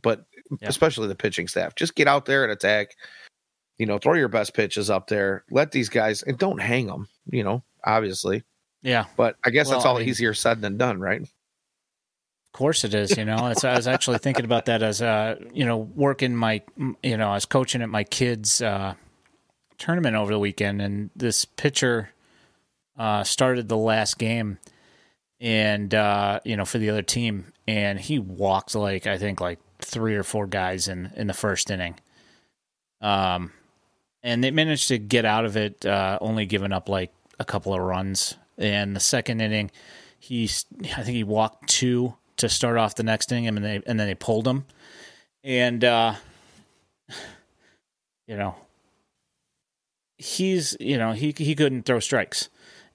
but 0.02 0.24
yeah. 0.60 0.68
especially 0.68 1.06
the 1.06 1.14
pitching 1.14 1.46
staff. 1.48 1.76
Just 1.76 1.94
get 1.94 2.08
out 2.08 2.26
there 2.26 2.42
and 2.42 2.52
attack. 2.52 2.96
You 3.80 3.86
know, 3.86 3.98
throw 3.98 4.14
your 4.14 4.28
best 4.28 4.54
pitches 4.54 4.90
up 4.90 5.06
there. 5.08 5.44
Let 5.50 5.72
these 5.72 5.88
guys 5.88 6.22
and 6.22 6.38
don't 6.38 6.60
hang 6.60 6.86
them. 6.86 7.08
You 7.30 7.42
know, 7.42 7.62
obviously. 7.82 8.44
Yeah. 8.82 9.06
But 9.16 9.36
I 9.44 9.50
guess 9.50 9.68
well, 9.68 9.78
that's 9.78 9.86
all 9.86 9.98
I, 9.98 10.02
easier 10.02 10.34
said 10.34 10.60
than 10.60 10.76
done, 10.76 11.00
right? 11.00 11.22
Of 11.22 12.52
course 12.52 12.84
it 12.84 12.94
is. 12.94 13.16
You 13.16 13.24
know, 13.24 13.36
I 13.36 13.54
was 13.74 13.86
actually 13.86 14.18
thinking 14.18 14.44
about 14.44 14.66
that 14.66 14.82
as 14.82 15.00
uh, 15.00 15.36
you 15.52 15.64
know, 15.64 15.78
working 15.78 16.34
my, 16.34 16.62
you 17.02 17.16
know, 17.16 17.30
I 17.30 17.34
was 17.34 17.46
coaching 17.46 17.80
at 17.80 17.88
my 17.88 18.04
kids' 18.04 18.60
uh, 18.60 18.94
tournament 19.78 20.16
over 20.16 20.32
the 20.32 20.38
weekend, 20.38 20.82
and 20.82 21.10
this 21.14 21.44
pitcher 21.44 22.10
uh, 22.98 23.22
started 23.24 23.68
the 23.68 23.76
last 23.76 24.18
game, 24.18 24.58
and 25.40 25.94
uh, 25.94 26.40
you 26.44 26.56
know, 26.56 26.64
for 26.64 26.78
the 26.78 26.90
other 26.90 27.02
team, 27.02 27.52
and 27.68 28.00
he 28.00 28.18
walked 28.18 28.74
like 28.74 29.06
I 29.06 29.16
think 29.16 29.40
like 29.40 29.60
three 29.80 30.16
or 30.16 30.24
four 30.24 30.46
guys 30.46 30.88
in 30.88 31.12
in 31.16 31.28
the 31.28 31.34
first 31.34 31.70
inning. 31.70 31.98
Um, 33.00 33.52
and 34.22 34.42
they 34.44 34.50
managed 34.50 34.88
to 34.88 34.98
get 34.98 35.24
out 35.24 35.44
of 35.44 35.56
it, 35.56 35.84
uh, 35.86 36.18
only 36.20 36.46
giving 36.46 36.72
up 36.72 36.88
like 36.88 37.12
a 37.38 37.44
couple 37.44 37.74
of 37.74 37.80
runs. 37.80 38.36
And 38.58 38.94
the 38.94 39.00
second 39.00 39.40
inning, 39.40 39.70
he 40.18 40.44
I 40.44 41.02
think 41.02 41.16
he 41.16 41.24
walked 41.24 41.68
two 41.68 42.14
to 42.36 42.48
start 42.48 42.76
off 42.76 42.94
the 42.94 43.02
next 43.02 43.32
inning, 43.32 43.48
and 43.48 43.58
they 43.58 43.82
and 43.86 43.98
then 43.98 44.06
they 44.06 44.14
pulled 44.14 44.46
him, 44.46 44.66
and 45.42 45.82
uh, 45.84 46.14
you 48.26 48.36
know 48.36 48.54
he's 50.20 50.76
you 50.78 50.98
know 50.98 51.12
he 51.12 51.34
he 51.36 51.54
couldn't 51.54 51.82
throw 51.82 51.98
strikes. 51.98 52.48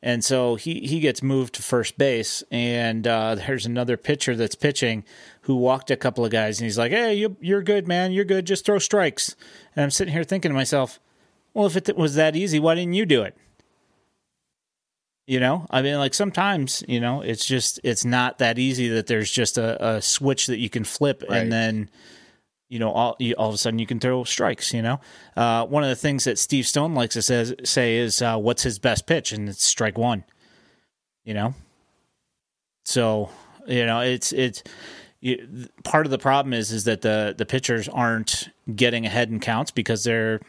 And 0.03 0.23
so 0.23 0.53
he, 0.53 0.81
he 0.81 0.99
gets 0.99 1.23
moved 1.23 1.55
to 1.55 1.63
first 1.63 1.97
base, 1.97 2.43
and 2.51 3.07
uh, 3.07 3.33
there's 3.35 3.65
another 3.65 3.97
pitcher 3.97 4.35
that's 4.35 4.53
pitching 4.53 5.03
who 5.41 5.55
walked 5.55 5.89
a 5.89 5.95
couple 5.95 6.23
of 6.23 6.29
guys, 6.29 6.59
and 6.59 6.65
he's 6.65 6.77
like, 6.77 6.91
"Hey, 6.91 7.15
you, 7.15 7.37
you're 7.41 7.63
good, 7.63 7.87
man. 7.87 8.11
You're 8.11 8.23
good. 8.23 8.45
Just 8.45 8.65
throw 8.65 8.77
strikes." 8.77 9.35
And 9.75 9.83
I'm 9.83 9.89
sitting 9.89 10.13
here 10.13 10.23
thinking 10.23 10.51
to 10.51 10.55
myself, 10.55 10.99
"Well, 11.55 11.65
if 11.65 11.75
it 11.75 11.97
was 11.97 12.13
that 12.13 12.35
easy, 12.35 12.59
why 12.59 12.75
didn't 12.75 12.93
you 12.93 13.07
do 13.07 13.23
it?" 13.23 13.35
You 15.27 15.39
know, 15.39 15.65
I 15.71 15.81
mean, 15.81 15.95
like 15.97 16.13
sometimes, 16.13 16.83
you 16.87 16.99
know, 16.99 17.21
it's 17.21 17.45
just 17.47 17.79
it's 17.83 18.05
not 18.05 18.37
that 18.37 18.59
easy 18.59 18.89
that 18.89 19.07
there's 19.07 19.31
just 19.31 19.57
a, 19.57 19.83
a 19.95 19.99
switch 20.01 20.45
that 20.45 20.59
you 20.59 20.69
can 20.69 20.83
flip, 20.83 21.23
Right. 21.27 21.37
and 21.39 21.51
then 21.51 21.89
you 22.69 22.77
know, 22.79 22.91
all 22.91 23.15
you, 23.19 23.33
all 23.33 23.49
of 23.49 23.55
a 23.55 23.57
sudden 23.57 23.79
you 23.79 23.87
can 23.87 23.99
throw 23.99 24.23
strikes. 24.23 24.71
You 24.71 24.83
know, 24.83 24.99
uh, 25.35 25.65
one 25.65 25.81
of 25.83 25.89
the 25.89 25.95
things 25.95 26.25
that 26.25 26.37
Steve 26.37 26.67
Stone 26.67 26.93
likes 26.93 27.13
to 27.15 27.23
says, 27.23 27.55
say 27.63 27.97
is, 27.97 28.21
uh, 28.21 28.37
"What's 28.37 28.61
his 28.61 28.77
best 28.77 29.07
pitch?" 29.07 29.31
and 29.31 29.49
it's 29.49 29.63
strike 29.63 29.97
one. 29.97 30.25
You 31.23 31.33
know, 31.33 31.55
so 32.83 33.29
you 33.65 33.85
know 33.87 34.01
it's 34.01 34.31
it's 34.31 34.61
you, 35.21 35.67
part 35.83 36.05
of 36.05 36.11
the 36.11 36.19
problem 36.19 36.53
is 36.53 36.71
is 36.71 36.83
that 36.83 37.01
the 37.01 37.33
the 37.35 37.47
pitchers 37.47 37.89
aren't 37.89 38.49
getting 38.75 39.07
ahead 39.07 39.29
in 39.31 39.39
counts 39.39 39.71
because 39.71 40.03
they're 40.03 40.39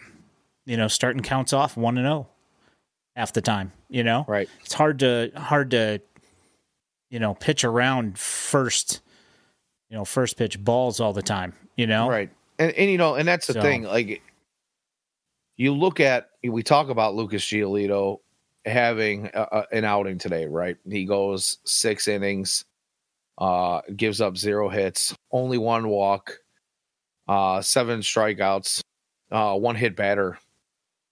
you 0.67 0.77
know 0.77 0.89
starting 0.89 1.23
counts 1.23 1.53
off 1.53 1.77
one 1.77 1.97
and 1.97 2.05
zero 2.05 2.29
half 3.15 3.33
the 3.33 3.41
time. 3.41 3.73
You 3.89 4.05
know, 4.05 4.25
Right. 4.29 4.49
it's 4.65 4.75
hard 4.75 4.99
to 5.01 5.31
hard 5.37 5.71
to 5.71 6.01
you 7.11 7.19
know 7.21 7.35
pitch 7.35 7.65
around 7.65 8.19
first 8.19 9.01
you 9.89 9.97
know 9.97 10.05
first 10.05 10.37
pitch 10.37 10.63
balls 10.63 11.01
all 11.01 11.13
the 11.13 11.23
time. 11.23 11.55
You 11.77 11.87
know, 11.87 12.09
Right. 12.11 12.31
And 12.59 12.73
and 12.73 12.91
you 12.91 12.99
know, 12.99 13.15
and 13.15 13.27
that's 13.29 13.47
the 13.47 13.53
So- 13.55 13.63
thing. 13.63 13.83
Like 13.85 14.23
you 15.57 15.73
look 15.73 16.01
at 16.01 16.31
we 16.45 16.63
talk 16.63 16.89
about 16.91 17.15
Lucas 17.15 17.45
Giolito 17.45 18.19
having 18.65 19.31
a, 19.33 19.43
a- 19.53 19.67
an 19.73 19.85
outing 19.85 20.19
today, 20.19 20.47
right? 20.47 20.77
He 20.89 21.05
goes 21.05 21.59
six 21.65 22.09
innings, 22.09 22.65
uh, 23.39 23.81
gives 23.97 24.21
up 24.21 24.37
zero 24.37 24.69
hits, 24.69 25.15
only 25.31 25.59
one 25.59 25.89
walk, 25.89 26.39
uh, 27.29 27.61
seven 27.63 28.01
strikeouts, 28.01 28.81
uh, 29.31 29.55
one 29.55 29.77
hit 29.77 29.95
batter, 29.97 30.39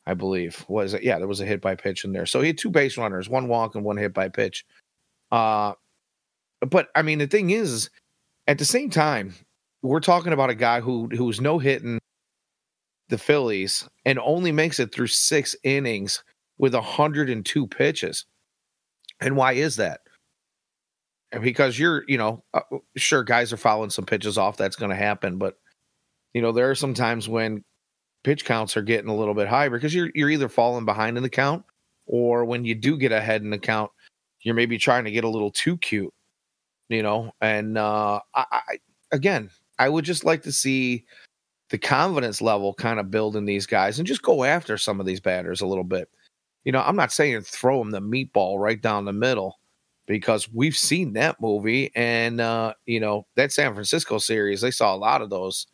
I 0.06 0.14
believe. 0.14 0.64
Was 0.68 0.94
it? 0.94 1.02
Yeah, 1.02 1.18
there 1.18 1.28
was 1.28 1.40
a 1.40 1.46
hit 1.46 1.60
by 1.60 1.74
pitch 1.74 2.04
in 2.04 2.12
there. 2.12 2.26
So 2.26 2.40
he 2.40 2.48
had 2.48 2.58
two 2.58 2.70
base 2.70 2.98
runners, 2.98 3.28
one 3.28 3.48
walk 3.48 3.74
and 3.74 3.84
one 3.84 3.96
hit 3.96 4.12
by 4.12 4.28
pitch. 4.28 4.64
Uh, 5.32 5.74
but 6.60 6.88
I 6.94 7.02
mean, 7.02 7.18
the 7.18 7.26
thing 7.26 7.50
is, 7.50 7.90
at 8.46 8.58
the 8.58 8.64
same 8.64 8.90
time, 8.90 9.34
we're 9.82 10.00
talking 10.00 10.32
about 10.32 10.50
a 10.50 10.54
guy 10.54 10.80
who 10.80 11.08
who's 11.08 11.40
no 11.40 11.58
hitting 11.58 11.98
the 13.08 13.18
Phillies 13.18 13.88
and 14.04 14.18
only 14.18 14.52
makes 14.52 14.80
it 14.80 14.92
through 14.92 15.08
six 15.08 15.54
innings 15.62 16.22
with 16.58 16.74
102 16.74 17.66
pitches. 17.66 18.24
And 19.20 19.36
why 19.36 19.52
is 19.52 19.76
that? 19.76 20.00
Because 21.40 21.78
you're, 21.78 22.04
you 22.08 22.16
know, 22.16 22.44
uh, 22.54 22.60
sure 22.96 23.24
guys 23.24 23.52
are 23.52 23.56
fouling 23.56 23.90
some 23.90 24.06
pitches 24.06 24.38
off. 24.38 24.56
That's 24.56 24.76
going 24.76 24.90
to 24.90 24.96
happen, 24.96 25.36
but 25.36 25.58
you 26.32 26.42
know 26.42 26.52
there 26.52 26.70
are 26.70 26.74
some 26.74 26.94
times 26.94 27.28
when 27.28 27.64
pitch 28.24 28.44
counts 28.44 28.76
are 28.76 28.82
getting 28.82 29.10
a 29.10 29.14
little 29.14 29.34
bit 29.34 29.46
high 29.46 29.68
because 29.68 29.94
you're 29.94 30.10
you're 30.14 30.30
either 30.30 30.48
falling 30.48 30.84
behind 30.84 31.16
in 31.16 31.22
the 31.22 31.28
count 31.28 31.64
or 32.06 32.44
when 32.44 32.64
you 32.64 32.74
do 32.74 32.96
get 32.96 33.12
ahead 33.12 33.42
in 33.42 33.50
the 33.50 33.58
count, 33.58 33.90
you're 34.40 34.54
maybe 34.54 34.76
trying 34.76 35.04
to 35.04 35.10
get 35.10 35.24
a 35.24 35.28
little 35.28 35.50
too 35.50 35.76
cute, 35.78 36.12
you 36.88 37.02
know. 37.02 37.32
And 37.40 37.78
uh, 37.78 38.20
I, 38.34 38.44
I 38.50 38.78
again, 39.12 39.50
I 39.78 39.88
would 39.88 40.04
just 40.04 40.24
like 40.24 40.42
to 40.42 40.52
see 40.52 41.04
the 41.70 41.78
confidence 41.78 42.42
level 42.42 42.74
kind 42.74 43.00
of 43.00 43.10
build 43.10 43.36
in 43.36 43.44
these 43.44 43.66
guys 43.66 43.98
and 43.98 44.06
just 44.06 44.22
go 44.22 44.44
after 44.44 44.76
some 44.76 45.00
of 45.00 45.06
these 45.06 45.20
batters 45.20 45.60
a 45.60 45.66
little 45.66 45.84
bit. 45.84 46.08
You 46.64 46.72
know, 46.72 46.80
I'm 46.80 46.96
not 46.96 47.12
saying 47.12 47.42
throw 47.42 47.78
them 47.78 47.90
the 47.90 48.00
meatball 48.00 48.58
right 48.58 48.80
down 48.80 49.04
the 49.04 49.12
middle 49.12 49.58
because 50.06 50.52
we've 50.52 50.76
seen 50.76 51.14
that 51.14 51.40
movie 51.40 51.90
and 51.94 52.40
uh, 52.40 52.74
you 52.86 53.00
know, 53.00 53.26
that 53.36 53.52
San 53.52 53.74
Francisco 53.74 54.18
series, 54.18 54.60
they 54.60 54.70
saw 54.70 54.94
a 54.94 54.96
lot 54.96 55.22
of 55.22 55.30
those 55.30 55.66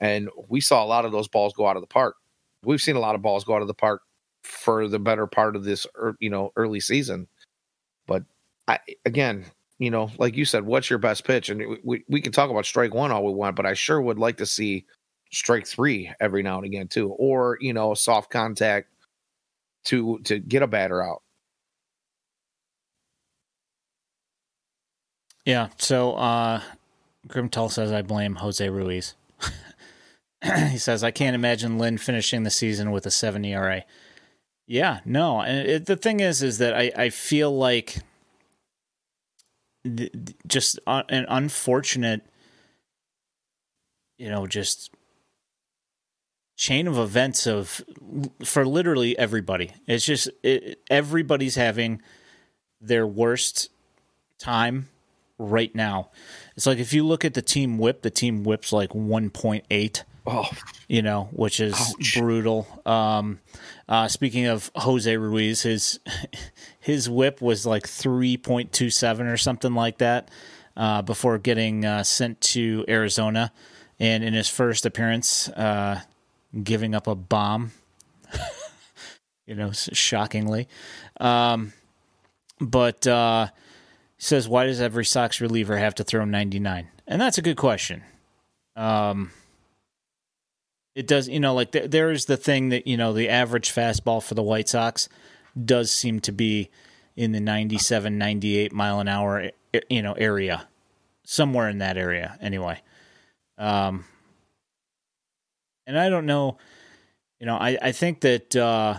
and 0.00 0.28
we 0.48 0.60
saw 0.60 0.84
a 0.84 0.86
lot 0.86 1.04
of 1.04 1.12
those 1.12 1.28
balls 1.28 1.52
go 1.54 1.66
out 1.66 1.76
of 1.76 1.82
the 1.82 1.86
park. 1.88 2.16
We've 2.64 2.80
seen 2.80 2.96
a 2.96 3.00
lot 3.00 3.14
of 3.14 3.22
balls 3.22 3.44
go 3.44 3.54
out 3.54 3.62
of 3.62 3.68
the 3.68 3.74
park 3.74 4.02
for 4.42 4.88
the 4.88 4.98
better 4.98 5.26
part 5.26 5.56
of 5.56 5.64
this, 5.64 5.86
you 6.20 6.30
know, 6.30 6.52
early 6.56 6.80
season. 6.80 7.28
But 8.06 8.24
I, 8.66 8.78
again, 9.04 9.44
you 9.78 9.90
know, 9.90 10.10
like 10.18 10.36
you 10.36 10.44
said, 10.44 10.64
what's 10.64 10.90
your 10.90 10.98
best 10.98 11.24
pitch? 11.24 11.50
And 11.50 11.78
we- 11.84 12.04
we, 12.08 12.20
can 12.20 12.32
talk 12.32 12.50
about 12.50 12.66
strike 12.66 12.94
one 12.94 13.12
all 13.12 13.24
we 13.24 13.32
want, 13.32 13.56
but 13.56 13.66
I 13.66 13.74
sure 13.74 14.00
would 14.00 14.18
like 14.18 14.36
to 14.38 14.46
see 14.46 14.84
strike 15.30 15.66
three 15.66 16.10
every 16.20 16.42
now 16.42 16.56
and 16.56 16.64
again 16.66 16.88
too, 16.88 17.10
or 17.10 17.58
you 17.60 17.72
know, 17.72 17.94
soft 17.94 18.30
contact 18.30 18.88
to 19.84 20.18
to 20.24 20.38
get 20.38 20.62
a 20.62 20.66
batter 20.66 21.02
out. 21.02 21.22
Yeah. 25.44 25.68
So 25.78 26.14
uh 26.14 26.62
Grimtall 27.28 27.70
says 27.70 27.92
I 27.92 28.02
blame 28.02 28.36
Jose 28.36 28.68
Ruiz. 28.68 29.14
he 30.70 30.78
says 30.78 31.02
I 31.02 31.10
can't 31.10 31.34
imagine 31.34 31.78
Lynn 31.78 31.98
finishing 31.98 32.42
the 32.42 32.50
season 32.50 32.90
with 32.90 33.06
a 33.06 33.10
seven 33.10 33.44
ERA. 33.44 33.84
Yeah, 34.66 35.00
no. 35.04 35.40
And 35.40 35.66
it, 35.66 35.86
the 35.86 35.96
thing 35.96 36.20
is, 36.20 36.42
is 36.42 36.58
that 36.58 36.74
I 36.74 36.92
I 36.96 37.08
feel 37.10 37.56
like 37.56 37.98
th- 39.84 40.12
just 40.46 40.78
an 40.86 41.26
unfortunate, 41.28 42.22
you 44.18 44.30
know, 44.30 44.46
just 44.46 44.90
chain 46.56 46.88
of 46.88 46.98
events 46.98 47.46
of 47.46 47.82
for 48.44 48.66
literally 48.66 49.18
everybody. 49.18 49.72
It's 49.86 50.04
just 50.04 50.28
it, 50.42 50.80
everybody's 50.90 51.54
having 51.54 52.02
their 52.80 53.06
worst 53.06 53.70
time 54.38 54.88
right 55.38 55.74
now. 55.74 56.10
It's 56.56 56.66
like 56.66 56.78
if 56.78 56.92
you 56.92 57.06
look 57.06 57.24
at 57.24 57.34
the 57.34 57.42
team 57.42 57.78
whip, 57.78 58.02
the 58.02 58.10
team 58.10 58.44
whip's 58.44 58.72
like 58.72 58.90
1.8, 58.90 60.02
Oh, 60.30 60.48
you 60.88 61.00
know, 61.00 61.28
which 61.32 61.58
is 61.58 61.74
Ouch. 61.74 62.16
brutal. 62.18 62.66
Um, 62.84 63.40
uh, 63.88 64.08
speaking 64.08 64.44
of 64.46 64.70
Jose 64.74 65.16
Ruiz, 65.16 65.62
his 65.62 66.00
his 66.80 67.08
whip 67.08 67.40
was 67.40 67.64
like 67.64 67.84
3.27 67.84 69.32
or 69.32 69.36
something 69.38 69.74
like 69.74 69.98
that 69.98 70.30
uh, 70.76 71.00
before 71.02 71.38
getting 71.38 71.84
uh, 71.84 72.02
sent 72.02 72.40
to 72.42 72.84
Arizona. 72.88 73.52
And 73.98 74.22
in 74.22 74.34
his 74.34 74.48
first 74.48 74.86
appearance, 74.86 75.48
uh, 75.48 76.02
giving 76.62 76.94
up 76.94 77.06
a 77.06 77.14
bomb, 77.14 77.72
you 79.46 79.54
know, 79.54 79.72
shockingly. 79.72 80.68
Um, 81.18 81.72
but 82.60 83.06
uh, 83.06 83.48
says, 84.18 84.46
why 84.48 84.66
does 84.66 84.80
every 84.80 85.04
Sox 85.04 85.40
reliever 85.40 85.78
have 85.78 85.94
to 85.96 86.04
throw 86.04 86.24
99? 86.24 86.88
And 87.06 87.20
that's 87.20 87.38
a 87.38 87.42
good 87.42 87.56
question. 87.56 88.02
Um, 88.76 89.32
it 90.98 91.06
does, 91.06 91.28
you 91.28 91.38
know, 91.38 91.54
like 91.54 91.70
th- 91.70 91.92
there 91.92 92.10
is 92.10 92.24
the 92.24 92.36
thing 92.36 92.70
that, 92.70 92.88
you 92.88 92.96
know, 92.96 93.12
the 93.12 93.28
average 93.28 93.72
fastball 93.72 94.20
for 94.20 94.34
the 94.34 94.42
White 94.42 94.68
Sox 94.68 95.08
does 95.64 95.92
seem 95.92 96.18
to 96.22 96.32
be 96.32 96.70
in 97.14 97.30
the 97.30 97.38
97, 97.38 98.18
98 98.18 98.72
mile 98.72 98.98
an 98.98 99.06
hour, 99.06 99.52
you 99.88 100.02
know, 100.02 100.14
area, 100.14 100.66
somewhere 101.22 101.68
in 101.68 101.78
that 101.78 101.96
area 101.96 102.36
anyway. 102.40 102.80
Um, 103.58 104.06
and 105.86 105.96
I 105.96 106.08
don't 106.08 106.26
know, 106.26 106.58
you 107.38 107.46
know, 107.46 107.56
I, 107.56 107.78
I 107.80 107.92
think 107.92 108.22
that, 108.22 108.56
uh, 108.56 108.98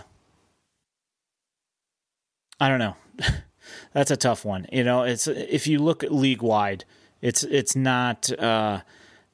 I 2.58 2.68
don't 2.70 2.78
know. 2.78 2.96
That's 3.92 4.10
a 4.10 4.16
tough 4.16 4.42
one. 4.42 4.66
You 4.72 4.84
know, 4.84 5.02
it's 5.02 5.28
if 5.28 5.66
you 5.66 5.80
look 5.80 6.02
league 6.04 6.40
wide, 6.40 6.86
it's 7.20 7.44
it's 7.44 7.76
not 7.76 8.32
uh, 8.38 8.80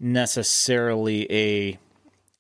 necessarily 0.00 1.31
a 1.31 1.79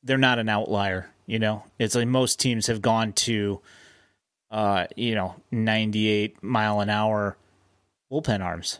they're 0.06 0.16
not 0.16 0.38
an 0.38 0.48
outlier. 0.48 1.10
You 1.26 1.38
know, 1.38 1.64
it's 1.78 1.94
like 1.94 2.06
most 2.06 2.38
teams 2.40 2.68
have 2.68 2.80
gone 2.80 3.12
to 3.12 3.60
uh, 4.50 4.86
you 4.94 5.14
know 5.14 5.34
98 5.50 6.42
mile 6.42 6.80
an 6.80 6.88
hour 6.88 7.36
bullpen 8.10 8.42
arms. 8.42 8.78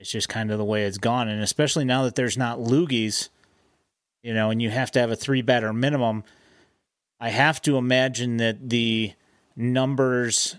It's 0.00 0.10
just 0.10 0.28
kind 0.28 0.50
of 0.50 0.58
the 0.58 0.64
way 0.64 0.84
it's 0.84 0.98
gone, 0.98 1.28
and 1.28 1.42
especially 1.42 1.84
now 1.84 2.04
that 2.04 2.14
there's 2.14 2.36
not 2.36 2.58
loogies, 2.58 3.28
you 4.22 4.34
know, 4.34 4.50
and 4.50 4.60
you 4.60 4.70
have 4.70 4.90
to 4.92 5.00
have 5.00 5.10
a 5.10 5.16
three 5.16 5.42
batter 5.42 5.72
minimum. 5.72 6.24
I 7.20 7.28
have 7.28 7.62
to 7.62 7.76
imagine 7.76 8.38
that 8.38 8.70
the 8.70 9.12
numbers 9.56 10.56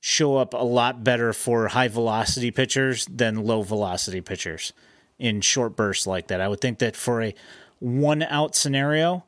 show 0.00 0.36
up 0.36 0.52
a 0.52 0.64
lot 0.64 1.04
better 1.04 1.32
for 1.32 1.68
high 1.68 1.88
velocity 1.88 2.50
pitchers 2.50 3.06
than 3.06 3.44
low 3.44 3.62
velocity 3.62 4.20
pitchers 4.20 4.72
in 5.18 5.40
short 5.40 5.76
bursts 5.76 6.06
like 6.06 6.26
that. 6.26 6.40
I 6.40 6.48
would 6.48 6.60
think 6.60 6.80
that 6.80 6.96
for 6.96 7.22
a 7.22 7.34
one 7.82 8.22
out 8.22 8.54
scenario, 8.54 9.24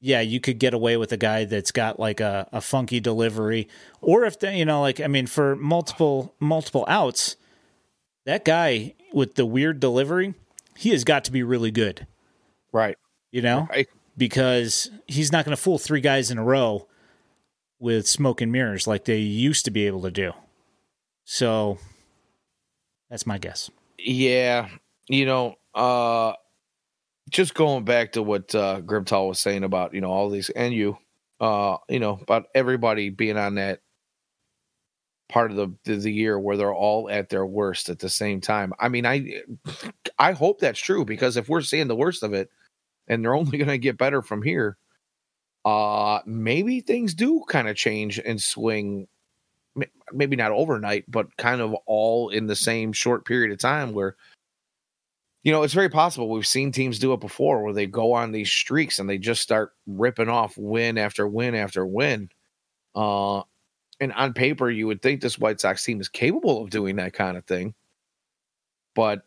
yeah, 0.00 0.20
you 0.20 0.40
could 0.40 0.58
get 0.58 0.72
away 0.74 0.96
with 0.96 1.12
a 1.12 1.16
guy 1.16 1.44
that's 1.44 1.70
got 1.70 2.00
like 2.00 2.20
a, 2.20 2.48
a 2.52 2.60
funky 2.60 3.00
delivery, 3.00 3.68
or 4.00 4.24
if 4.24 4.38
they, 4.40 4.56
you 4.58 4.64
know, 4.64 4.80
like 4.80 5.00
I 5.00 5.06
mean, 5.06 5.26
for 5.26 5.54
multiple 5.56 6.34
multiple 6.40 6.84
outs, 6.88 7.36
that 8.24 8.44
guy 8.44 8.94
with 9.12 9.34
the 9.34 9.44
weird 9.46 9.78
delivery, 9.78 10.34
he 10.76 10.90
has 10.90 11.04
got 11.04 11.24
to 11.24 11.32
be 11.32 11.42
really 11.42 11.70
good, 11.70 12.06
Right. 12.72 12.96
you 13.30 13.42
know, 13.42 13.68
Right. 13.70 13.88
because 14.16 14.90
he's 15.06 15.30
not 15.30 15.44
going 15.44 15.54
to 15.56 15.62
fool 15.62 15.78
three 15.78 16.00
guys 16.00 16.30
in 16.30 16.38
a 16.38 16.44
row 16.44 16.88
with 17.78 18.08
smoke 18.08 18.40
and 18.40 18.50
mirrors 18.50 18.86
like 18.86 19.04
they 19.04 19.18
used 19.18 19.64
to 19.66 19.70
be 19.70 19.86
able 19.86 20.02
to 20.02 20.10
do. 20.10 20.32
So 21.24 21.78
that's 23.10 23.26
my 23.26 23.38
guess. 23.38 23.70
Yeah, 23.98 24.68
you 25.08 25.26
know, 25.26 25.56
uh 25.74 26.32
just 27.30 27.54
going 27.54 27.84
back 27.84 28.12
to 28.12 28.22
what 28.22 28.54
uh 28.54 28.80
Grimtall 28.80 29.28
was 29.28 29.40
saying 29.40 29.64
about, 29.64 29.94
you 29.94 30.00
know, 30.00 30.10
all 30.10 30.30
these 30.30 30.50
and 30.50 30.74
you, 30.74 30.98
uh, 31.40 31.76
you 31.88 31.98
know, 31.98 32.18
about 32.20 32.46
everybody 32.54 33.10
being 33.10 33.36
on 33.36 33.56
that 33.56 33.80
part 35.28 35.50
of 35.50 35.56
the 35.56 35.74
the, 35.84 35.96
the 35.96 36.12
year 36.12 36.38
where 36.38 36.56
they're 36.56 36.74
all 36.74 37.08
at 37.08 37.28
their 37.28 37.46
worst 37.46 37.88
at 37.88 37.98
the 37.98 38.08
same 38.08 38.40
time. 38.40 38.72
I 38.78 38.88
mean, 38.88 39.06
I 39.06 39.42
I 40.18 40.32
hope 40.32 40.60
that's 40.60 40.80
true 40.80 41.04
because 41.04 41.36
if 41.36 41.48
we're 41.48 41.62
seeing 41.62 41.88
the 41.88 41.96
worst 41.96 42.22
of 42.22 42.34
it 42.34 42.50
and 43.08 43.24
they're 43.24 43.34
only 43.34 43.58
going 43.58 43.68
to 43.68 43.78
get 43.78 43.98
better 43.98 44.22
from 44.22 44.42
here, 44.42 44.76
uh 45.64 46.20
maybe 46.26 46.80
things 46.80 47.14
do 47.14 47.44
kind 47.48 47.68
of 47.68 47.76
change 47.76 48.18
and 48.18 48.40
swing 48.40 49.06
maybe 50.12 50.36
not 50.36 50.52
overnight, 50.52 51.10
but 51.10 51.34
kind 51.36 51.60
of 51.60 51.74
all 51.86 52.28
in 52.28 52.46
the 52.46 52.56
same 52.56 52.92
short 52.92 53.24
period 53.24 53.52
of 53.52 53.58
time 53.58 53.92
where 53.92 54.16
you 55.42 55.50
know, 55.50 55.62
it's 55.62 55.74
very 55.74 55.88
possible. 55.88 56.28
We've 56.28 56.46
seen 56.46 56.70
teams 56.70 56.98
do 56.98 57.12
it 57.12 57.20
before 57.20 57.62
where 57.62 57.72
they 57.72 57.86
go 57.86 58.12
on 58.12 58.30
these 58.30 58.50
streaks 58.50 58.98
and 58.98 59.08
they 59.08 59.18
just 59.18 59.42
start 59.42 59.72
ripping 59.86 60.28
off 60.28 60.56
win 60.56 60.98
after 60.98 61.26
win 61.26 61.54
after 61.54 61.84
win. 61.84 62.28
Uh 62.94 63.42
and 64.00 64.12
on 64.12 64.32
paper 64.34 64.70
you 64.70 64.86
would 64.86 65.02
think 65.02 65.20
this 65.20 65.38
White 65.38 65.60
Sox 65.60 65.84
team 65.84 66.00
is 66.00 66.08
capable 66.08 66.62
of 66.62 66.70
doing 66.70 66.96
that 66.96 67.12
kind 67.12 67.36
of 67.36 67.44
thing. 67.44 67.74
But 68.94 69.22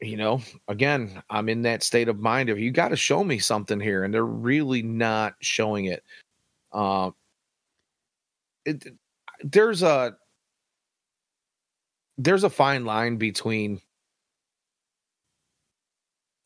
you 0.00 0.16
know, 0.16 0.42
again, 0.68 1.22
I'm 1.30 1.48
in 1.48 1.62
that 1.62 1.82
state 1.82 2.08
of 2.08 2.18
mind 2.18 2.50
of 2.50 2.58
you 2.58 2.70
got 2.70 2.88
to 2.88 2.96
show 2.96 3.24
me 3.24 3.38
something 3.38 3.80
here 3.80 4.04
and 4.04 4.12
they're 4.12 4.24
really 4.24 4.82
not 4.82 5.34
showing 5.40 5.86
it. 5.86 6.04
Uh 6.72 7.10
it, 8.66 8.84
there's 9.42 9.82
a 9.82 10.16
there's 12.18 12.44
a 12.44 12.50
fine 12.50 12.84
line 12.84 13.16
between 13.16 13.80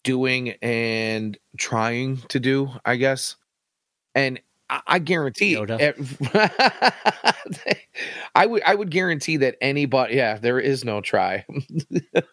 doing 0.09 0.53
and 0.63 1.37
trying 1.59 2.17
to 2.29 2.41
do, 2.41 2.71
I 2.87 2.97
guess. 2.97 3.37
And 4.15 4.41
I, 4.71 4.81
I 4.87 4.99
guarantee 5.01 5.55
I 8.35 8.47
would 8.47 8.63
I 8.63 8.75
would 8.75 8.91
guarantee 8.91 9.37
that 9.37 9.57
anybody 9.61 10.15
yeah, 10.15 10.39
there 10.39 10.59
is 10.59 10.83
no 10.83 11.03
try. 11.03 11.45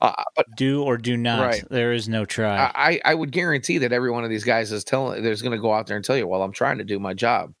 uh, 0.00 0.24
but 0.34 0.46
Do 0.56 0.82
or 0.82 0.98
do 0.98 1.16
not. 1.16 1.46
Right. 1.46 1.64
There 1.70 1.92
is 1.92 2.08
no 2.08 2.24
try. 2.24 2.72
I, 2.74 3.00
I 3.04 3.14
would 3.14 3.30
guarantee 3.30 3.78
that 3.78 3.92
every 3.92 4.10
one 4.10 4.24
of 4.24 4.30
these 4.30 4.42
guys 4.42 4.72
is 4.72 4.82
telling 4.82 5.22
there's 5.22 5.40
going 5.40 5.56
to 5.56 5.62
go 5.62 5.72
out 5.72 5.86
there 5.86 5.94
and 5.94 6.04
tell 6.04 6.16
you, 6.16 6.26
well, 6.26 6.42
I'm 6.42 6.50
trying 6.50 6.78
to 6.78 6.84
do 6.84 6.98
my 6.98 7.14
job. 7.14 7.54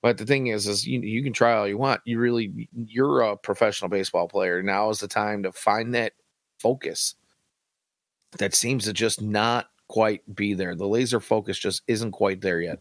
But 0.00 0.18
the 0.18 0.26
thing 0.26 0.46
is, 0.46 0.68
is 0.68 0.86
you 0.86 1.00
you 1.00 1.24
can 1.24 1.32
try 1.32 1.54
all 1.54 1.66
you 1.66 1.78
want. 1.78 2.02
You 2.04 2.20
really 2.20 2.68
you're 2.72 3.22
a 3.22 3.36
professional 3.36 3.88
baseball 3.88 4.28
player. 4.28 4.62
Now 4.62 4.90
is 4.90 5.00
the 5.00 5.08
time 5.08 5.42
to 5.42 5.50
find 5.50 5.92
that 5.96 6.12
focus. 6.60 7.16
That 8.38 8.54
seems 8.54 8.84
to 8.84 8.92
just 8.92 9.20
not 9.22 9.68
quite 9.88 10.22
be 10.34 10.54
there. 10.54 10.74
The 10.74 10.86
laser 10.86 11.20
focus 11.20 11.58
just 11.58 11.82
isn't 11.86 12.12
quite 12.12 12.40
there 12.40 12.60
yet. 12.60 12.80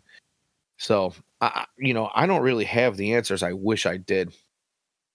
So 0.78 1.14
I, 1.42 1.66
you 1.78 1.94
know, 1.94 2.10
I 2.14 2.26
don't 2.26 2.42
really 2.42 2.66
have 2.66 2.98
the 2.98 3.14
answers. 3.14 3.44
I 3.44 3.54
wish 3.54 3.86
I 3.86 3.98
did, 3.98 4.34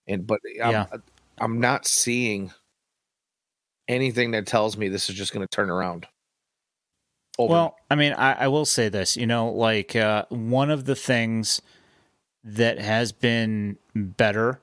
and 0.07 0.27
but 0.27 0.41
I'm, 0.63 0.71
Yeah. 0.71 0.87
I'm 1.39 1.61
not 1.61 1.87
seeing 1.87 2.53
anything 3.89 4.33
that 4.33 4.47
tells 4.47 4.77
me 4.77 4.89
this 4.89 5.09
is 5.09 5.17
just 5.17 5.33
going 5.33 5.47
to 5.47 5.51
turn 5.51 5.71
around. 5.71 6.07
Over- 7.39 7.53
Well, 7.53 7.77
I 7.91 7.95
mean, 7.95 8.13
I, 8.13 8.33
I 8.45 8.49
will 8.49 8.65
say 8.67 8.89
this. 8.89 9.17
You 9.17 9.27
know, 9.27 9.51
like 9.51 9.97
uh, 9.97 10.25
one 10.29 10.71
of 10.71 10.85
the 10.85 10.97
things 10.97 11.63
that 12.45 12.79
has 12.79 13.13
been 13.13 13.79
better 13.95 14.61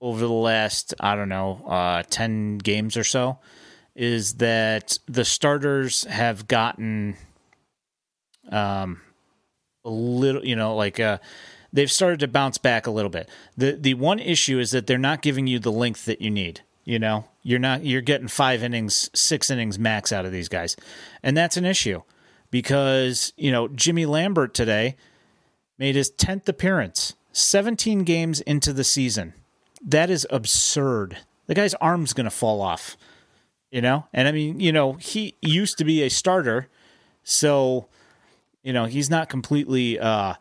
over 0.00 0.20
the 0.20 0.32
last, 0.32 0.94
I 1.00 1.14
don't 1.14 1.28
know, 1.28 1.64
uh, 1.66 2.02
10 2.10 2.58
games 2.58 2.96
or 2.96 3.04
so 3.04 3.38
is 3.94 4.34
that 4.34 4.98
the 5.06 5.24
starters 5.24 6.04
have 6.04 6.48
gotten 6.48 7.16
um, 8.50 9.00
a 9.84 9.90
little, 9.90 10.44
you 10.44 10.56
know, 10.56 10.74
like 10.76 10.98
uh, 10.98 11.18
they've 11.72 11.90
started 11.90 12.20
to 12.20 12.28
bounce 12.28 12.58
back 12.58 12.86
a 12.86 12.90
little 12.90 13.10
bit. 13.10 13.28
The 13.56 13.72
the 13.72 13.94
one 13.94 14.18
issue 14.18 14.58
is 14.58 14.70
that 14.70 14.86
they're 14.86 14.98
not 14.98 15.22
giving 15.22 15.46
you 15.46 15.58
the 15.58 15.72
length 15.72 16.04
that 16.06 16.20
you 16.20 16.30
need. 16.30 16.62
You 16.84 16.98
know, 16.98 17.26
you're 17.42 17.58
not 17.58 17.84
you're 17.84 18.00
getting 18.00 18.28
five 18.28 18.62
innings, 18.62 19.10
six 19.14 19.50
innings 19.50 19.78
max 19.78 20.12
out 20.12 20.24
of 20.24 20.32
these 20.32 20.48
guys, 20.48 20.76
and 21.22 21.36
that's 21.36 21.56
an 21.56 21.64
issue 21.64 22.02
because 22.50 23.32
you 23.36 23.52
know 23.52 23.68
Jimmy 23.68 24.06
Lambert 24.06 24.54
today 24.54 24.96
made 25.78 25.94
his 25.94 26.10
tenth 26.10 26.48
appearance, 26.48 27.14
seventeen 27.32 28.04
games 28.04 28.40
into 28.40 28.72
the 28.72 28.84
season. 28.84 29.34
That 29.84 30.10
is 30.10 30.26
absurd. 30.30 31.18
The 31.46 31.54
guy's 31.54 31.74
arm's 31.74 32.12
going 32.12 32.24
to 32.24 32.30
fall 32.30 32.60
off. 32.60 32.96
You 33.72 33.80
know, 33.80 34.06
and 34.12 34.28
I 34.28 34.32
mean, 34.32 34.60
you 34.60 34.70
know, 34.70 34.92
he 34.92 35.34
used 35.40 35.78
to 35.78 35.84
be 35.84 36.02
a 36.02 36.10
starter, 36.10 36.68
so 37.24 37.88
you 38.62 38.70
know 38.74 38.84
he's 38.84 39.08
not 39.08 39.30
completely 39.30 39.98
uh 39.98 40.34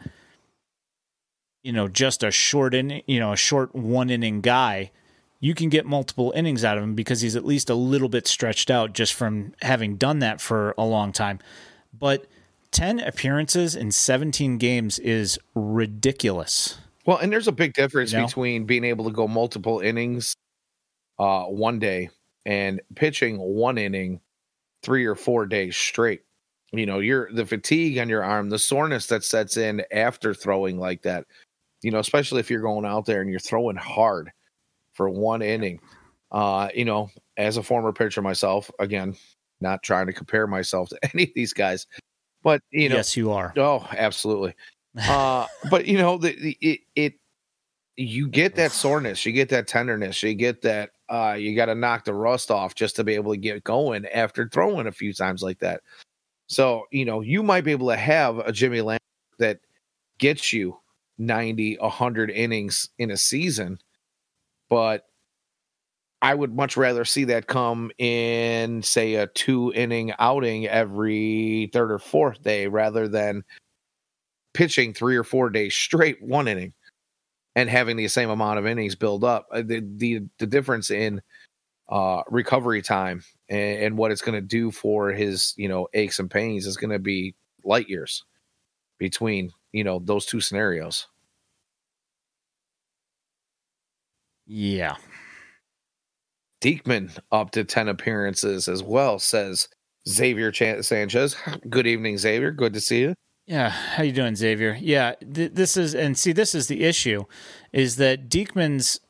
you 1.63 1.71
know 1.71 1.87
just 1.87 2.23
a 2.23 2.31
short 2.31 2.73
in 2.73 3.01
you 3.07 3.19
know 3.21 3.31
a 3.31 3.37
short 3.37 3.73
one 3.73 4.09
inning 4.09 4.41
guy. 4.41 4.91
You 5.39 5.55
can 5.55 5.69
get 5.69 5.85
multiple 5.85 6.33
innings 6.35 6.65
out 6.65 6.77
of 6.77 6.83
him 6.83 6.93
because 6.93 7.21
he's 7.21 7.37
at 7.37 7.45
least 7.45 7.69
a 7.69 7.73
little 7.73 8.09
bit 8.09 8.27
stretched 8.27 8.69
out 8.69 8.91
just 8.91 9.13
from 9.13 9.53
having 9.61 9.95
done 9.95 10.19
that 10.19 10.41
for 10.41 10.75
a 10.77 10.83
long 10.83 11.13
time. 11.13 11.39
But 11.97 12.27
10 12.71 12.99
appearances 12.99 13.75
in 13.75 13.91
17 13.91 14.59
games 14.59 14.99
is 14.99 15.39
ridiculous. 15.55 16.77
Well, 17.07 17.17
and 17.17 17.31
there's 17.31 17.47
a 17.47 17.51
big 17.51 17.73
difference 17.73 18.11
You 18.11 18.19
know? 18.19 18.25
between 18.27 18.65
being 18.65 18.83
able 18.83 19.05
to 19.05 19.11
go 19.11 19.27
multiple 19.27 19.79
innings 19.79 20.35
uh 21.17 21.45
one 21.45 21.79
day 21.79 22.09
and 22.45 22.81
pitching 22.95 23.37
one 23.37 23.77
inning 23.77 24.19
three 24.83 25.05
or 25.05 25.15
four 25.15 25.45
days 25.45 25.75
straight. 25.75 26.21
You 26.71 26.85
know, 26.85 26.99
you're 26.99 27.31
the 27.33 27.45
fatigue 27.45 27.97
on 27.97 28.09
your 28.09 28.23
arm, 28.23 28.49
the 28.49 28.59
soreness 28.59 29.07
that 29.07 29.23
sets 29.23 29.57
in 29.57 29.83
after 29.91 30.33
throwing 30.33 30.79
like 30.79 31.01
that. 31.03 31.25
You 31.81 31.91
know, 31.91 31.99
especially 31.99 32.39
if 32.39 32.49
you're 32.49 32.61
going 32.61 32.85
out 32.85 33.05
there 33.05 33.21
and 33.21 33.29
you're 33.29 33.39
throwing 33.39 33.75
hard 33.75 34.31
for 34.93 35.09
one 35.09 35.41
inning. 35.41 35.79
Uh, 36.31 36.69
you 36.73 36.85
know, 36.85 37.09
as 37.37 37.57
a 37.57 37.63
former 37.63 37.91
pitcher 37.91 38.21
myself, 38.21 38.71
again, 38.79 39.15
not 39.59 39.83
trying 39.83 40.07
to 40.07 40.13
compare 40.13 40.47
myself 40.47 40.89
to 40.89 40.99
any 41.13 41.23
of 41.23 41.29
these 41.35 41.53
guys, 41.53 41.87
but 42.43 42.61
you 42.71 42.87
know, 42.89 42.95
yes 42.95 43.17
you 43.17 43.31
are 43.31 43.53
Oh, 43.57 43.85
absolutely. 43.91 44.55
Uh, 44.97 45.47
but 45.69 45.85
you 45.85 45.97
know, 45.97 46.17
the, 46.17 46.35
the 46.35 46.57
it 46.61 46.79
it 46.95 47.13
you 47.97 48.27
get 48.27 48.55
that 48.55 48.71
soreness, 48.71 49.25
you 49.25 49.31
get 49.31 49.49
that 49.49 49.67
tenderness, 49.67 50.23
you 50.23 50.33
get 50.33 50.61
that 50.61 50.91
uh 51.11 51.33
you 51.33 51.55
got 51.55 51.65
to 51.65 51.75
knock 51.75 52.05
the 52.05 52.13
rust 52.13 52.49
off 52.49 52.73
just 52.75 52.95
to 52.95 53.03
be 53.03 53.15
able 53.15 53.33
to 53.33 53.37
get 53.37 53.63
going 53.63 54.05
after 54.07 54.47
throwing 54.47 54.87
a 54.87 54.91
few 54.91 55.13
times 55.13 55.43
like 55.43 55.59
that. 55.59 55.81
So, 56.47 56.85
you 56.91 57.05
know, 57.05 57.21
you 57.21 57.43
might 57.43 57.63
be 57.63 57.71
able 57.71 57.89
to 57.89 57.95
have 57.95 58.39
a 58.39 58.51
Jimmy 58.51 58.81
Lamb 58.81 58.99
that 59.39 59.59
gets 60.17 60.51
you 60.51 60.77
90, 61.17 61.77
100 61.79 62.29
innings 62.29 62.89
in 62.97 63.11
a 63.11 63.17
season, 63.17 63.79
but 64.69 65.05
I 66.21 66.35
would 66.35 66.53
much 66.53 66.77
rather 66.77 67.03
see 67.03 67.23
that 67.25 67.47
come 67.47 67.91
in, 67.97 68.83
say, 68.83 69.15
a 69.15 69.27
two 69.27 69.73
inning 69.73 70.13
outing 70.19 70.67
every 70.67 71.69
third 71.73 71.91
or 71.91 71.99
fourth 71.99 72.43
day 72.43 72.67
rather 72.67 73.07
than 73.07 73.43
pitching 74.53 74.93
three 74.93 75.15
or 75.15 75.23
four 75.23 75.49
days 75.49 75.73
straight, 75.73 76.21
one 76.21 76.47
inning, 76.47 76.73
and 77.55 77.69
having 77.69 77.97
the 77.97 78.07
same 78.07 78.29
amount 78.29 78.59
of 78.59 78.67
innings 78.67 78.95
build 78.95 79.23
up. 79.23 79.47
Uh, 79.51 79.61
The 79.61 79.79
the, 79.97 80.21
the 80.39 80.47
difference 80.47 80.89
in 80.91 81.21
uh, 81.89 82.23
recovery 82.29 82.81
time 82.81 83.23
and, 83.49 83.83
and 83.83 83.97
what 83.97 84.11
it's 84.11 84.21
going 84.21 84.35
to 84.35 84.41
do 84.41 84.71
for 84.71 85.09
his 85.11 85.53
you 85.57 85.67
know 85.67 85.87
aches 85.93 86.19
and 86.19 86.31
pains 86.31 86.65
is 86.65 86.77
going 86.77 86.91
to 86.91 86.99
be 86.99 87.35
light 87.63 87.89
years 87.89 88.23
between 88.97 89.51
you 89.73 89.83
know 89.83 89.99
those 89.99 90.25
two 90.25 90.41
scenarios. 90.41 91.07
yeah 94.47 94.95
Diekman 96.61 97.17
up 97.31 97.51
to 97.51 97.63
10 97.63 97.87
appearances 97.87 98.67
as 98.67 98.83
well, 98.83 99.17
says 99.17 99.67
Xavier 100.07 100.51
Chan- 100.51 100.83
Sanchez. 100.83 101.35
Good 101.69 101.87
evening, 101.87 102.17
Xavier. 102.17 102.51
Good 102.51 102.73
to 102.73 102.81
see 102.81 103.01
you. 103.01 103.15
Yeah, 103.51 103.67
how 103.67 104.03
you 104.03 104.13
doing, 104.13 104.37
Xavier? 104.37 104.77
Yeah, 104.79 105.15
th- 105.15 105.51
this 105.51 105.75
is 105.75 105.93
and 105.93 106.17
see, 106.17 106.31
this 106.31 106.55
is 106.55 106.67
the 106.67 106.85
issue, 106.85 107.25
is 107.73 107.97
that 107.97 108.29
Diekman's 108.29 109.01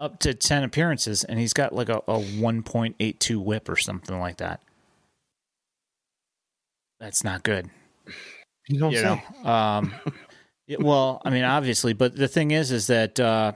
up 0.00 0.18
to 0.20 0.34
ten 0.34 0.64
appearances 0.64 1.22
and 1.22 1.38
he's 1.38 1.52
got 1.52 1.72
like 1.72 1.88
a, 1.88 2.02
a 2.08 2.20
one 2.20 2.64
point 2.64 2.96
eight 2.98 3.20
two 3.20 3.38
WHIP 3.38 3.68
or 3.68 3.76
something 3.76 4.18
like 4.18 4.38
that. 4.38 4.60
That's 6.98 7.22
not 7.22 7.44
good. 7.44 7.70
You 8.66 8.80
don't 8.80 8.90
you 8.90 8.98
say. 8.98 9.22
know. 9.44 9.48
Um, 9.48 9.94
yeah, 10.66 10.78
well, 10.80 11.22
I 11.24 11.30
mean, 11.30 11.44
obviously, 11.44 11.92
but 11.92 12.16
the 12.16 12.26
thing 12.26 12.50
is, 12.50 12.72
is 12.72 12.88
that 12.88 13.20
uh, 13.20 13.52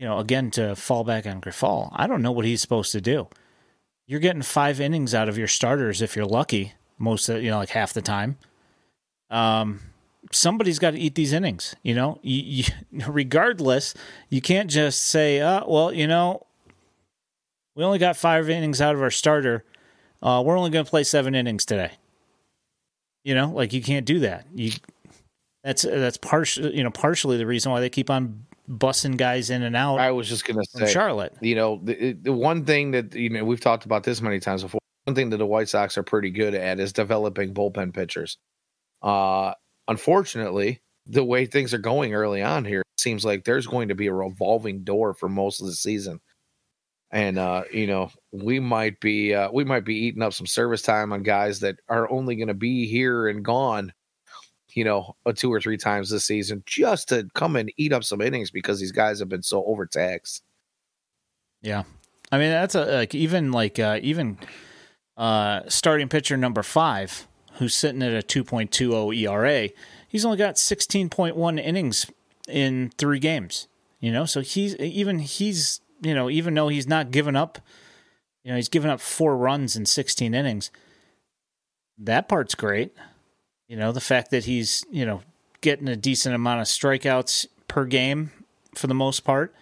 you 0.00 0.08
know, 0.08 0.18
again, 0.18 0.50
to 0.52 0.74
fall 0.74 1.04
back 1.04 1.24
on 1.24 1.40
Grifol, 1.40 1.92
I 1.92 2.08
don't 2.08 2.22
know 2.22 2.32
what 2.32 2.46
he's 2.46 2.62
supposed 2.62 2.90
to 2.90 3.00
do. 3.00 3.28
You're 4.08 4.18
getting 4.18 4.42
five 4.42 4.80
innings 4.80 5.14
out 5.14 5.28
of 5.28 5.38
your 5.38 5.46
starters 5.46 6.02
if 6.02 6.16
you're 6.16 6.26
lucky, 6.26 6.72
most 6.98 7.28
of 7.28 7.42
you 7.42 7.50
know, 7.50 7.58
like 7.58 7.70
half 7.70 7.92
the 7.92 8.02
time. 8.02 8.36
Um, 9.30 9.80
somebody's 10.32 10.78
got 10.78 10.92
to 10.92 10.98
eat 10.98 11.14
these 11.14 11.32
innings. 11.32 11.74
You 11.82 11.94
know, 11.94 12.18
you, 12.22 12.64
you, 12.90 13.04
regardless, 13.08 13.94
you 14.28 14.40
can't 14.40 14.70
just 14.70 15.02
say, 15.02 15.40
uh, 15.40 15.64
well, 15.66 15.92
you 15.92 16.06
know, 16.06 16.46
we 17.74 17.84
only 17.84 17.98
got 17.98 18.16
five 18.16 18.50
innings 18.50 18.80
out 18.80 18.94
of 18.94 19.02
our 19.02 19.10
starter. 19.10 19.64
Uh, 20.22 20.42
we're 20.44 20.58
only 20.58 20.70
going 20.70 20.84
to 20.84 20.90
play 20.90 21.04
seven 21.04 21.34
innings 21.34 21.64
today. 21.64 21.92
You 23.24 23.34
know, 23.34 23.50
like 23.50 23.72
you 23.72 23.82
can't 23.82 24.06
do 24.06 24.20
that. 24.20 24.46
You 24.54 24.72
that's 25.62 25.82
that's 25.82 26.16
partially 26.16 26.76
you 26.76 26.82
know 26.82 26.90
partially 26.90 27.36
the 27.36 27.46
reason 27.46 27.70
why 27.70 27.80
they 27.80 27.90
keep 27.90 28.08
on 28.10 28.46
bussing 28.70 29.16
guys 29.16 29.50
in 29.50 29.62
and 29.62 29.76
out. 29.76 29.98
I 29.98 30.12
was 30.12 30.28
just 30.28 30.46
gonna 30.46 30.64
say, 30.64 30.90
Charlotte. 30.90 31.34
you 31.40 31.54
know, 31.54 31.80
the, 31.82 32.12
the 32.12 32.32
one 32.32 32.64
thing 32.64 32.92
that 32.92 33.14
you 33.14 33.28
know 33.28 33.44
we've 33.44 33.60
talked 33.60 33.84
about 33.84 34.04
this 34.04 34.22
many 34.22 34.40
times 34.40 34.62
before. 34.62 34.80
One 35.08 35.14
thing 35.14 35.30
that 35.30 35.38
the 35.38 35.46
White 35.46 35.70
Sox 35.70 35.96
are 35.96 36.02
pretty 36.02 36.28
good 36.28 36.54
at 36.54 36.78
is 36.78 36.92
developing 36.92 37.54
bullpen 37.54 37.94
pitchers. 37.94 38.36
Uh, 39.00 39.54
unfortunately, 39.88 40.82
the 41.06 41.24
way 41.24 41.46
things 41.46 41.72
are 41.72 41.78
going 41.78 42.12
early 42.12 42.42
on 42.42 42.66
here, 42.66 42.82
it 42.82 43.00
seems 43.00 43.24
like 43.24 43.42
there's 43.42 43.66
going 43.66 43.88
to 43.88 43.94
be 43.94 44.08
a 44.08 44.12
revolving 44.12 44.84
door 44.84 45.14
for 45.14 45.30
most 45.30 45.62
of 45.62 45.66
the 45.66 45.72
season. 45.72 46.20
And 47.10 47.38
uh, 47.38 47.62
you 47.72 47.86
know, 47.86 48.10
we 48.32 48.60
might 48.60 49.00
be 49.00 49.32
uh, 49.32 49.50
we 49.50 49.64
might 49.64 49.86
be 49.86 49.94
eating 49.94 50.20
up 50.20 50.34
some 50.34 50.46
service 50.46 50.82
time 50.82 51.14
on 51.14 51.22
guys 51.22 51.60
that 51.60 51.76
are 51.88 52.10
only 52.10 52.36
going 52.36 52.48
to 52.48 52.52
be 52.52 52.86
here 52.86 53.28
and 53.28 53.42
gone, 53.42 53.94
you 54.74 54.84
know, 54.84 55.16
uh, 55.24 55.32
two 55.32 55.50
or 55.50 55.58
three 55.58 55.78
times 55.78 56.10
this 56.10 56.26
season 56.26 56.62
just 56.66 57.08
to 57.08 57.26
come 57.34 57.56
and 57.56 57.72
eat 57.78 57.94
up 57.94 58.04
some 58.04 58.20
innings 58.20 58.50
because 58.50 58.78
these 58.78 58.92
guys 58.92 59.20
have 59.20 59.30
been 59.30 59.42
so 59.42 59.64
overtaxed. 59.64 60.42
Yeah, 61.62 61.84
I 62.30 62.36
mean 62.36 62.50
that's 62.50 62.74
a 62.74 62.84
like 62.84 63.14
even 63.14 63.52
like 63.52 63.78
uh, 63.78 64.00
even 64.02 64.36
uh, 65.18 65.62
starting 65.68 66.08
pitcher 66.08 66.36
number 66.36 66.62
five, 66.62 67.26
who's 67.54 67.74
sitting 67.74 68.02
at 68.02 68.12
a 68.12 68.22
two 68.22 68.44
point 68.44 68.70
two 68.70 68.92
zero 68.92 69.12
ERA. 69.12 69.68
He's 70.08 70.24
only 70.24 70.38
got 70.38 70.56
sixteen 70.56 71.10
point 71.10 71.36
one 71.36 71.58
innings 71.58 72.06
in 72.48 72.90
three 72.96 73.18
games. 73.18 73.68
You 74.00 74.12
know, 74.12 74.24
so 74.24 74.40
he's 74.40 74.76
even 74.76 75.18
he's 75.18 75.80
you 76.00 76.14
know 76.14 76.30
even 76.30 76.54
though 76.54 76.68
he's 76.68 76.86
not 76.86 77.10
given 77.10 77.34
up, 77.36 77.58
you 78.44 78.50
know 78.50 78.56
he's 78.56 78.68
given 78.68 78.90
up 78.90 79.00
four 79.00 79.36
runs 79.36 79.76
in 79.76 79.84
sixteen 79.84 80.34
innings. 80.34 80.70
That 81.98 82.28
part's 82.28 82.54
great. 82.54 82.94
You 83.66 83.76
know 83.76 83.90
the 83.90 84.00
fact 84.00 84.30
that 84.30 84.44
he's 84.44 84.84
you 84.90 85.04
know 85.04 85.22
getting 85.60 85.88
a 85.88 85.96
decent 85.96 86.34
amount 86.34 86.60
of 86.60 86.68
strikeouts 86.68 87.46
per 87.66 87.84
game 87.84 88.30
for 88.76 88.86
the 88.86 88.94
most 88.94 89.24
part. 89.24 89.52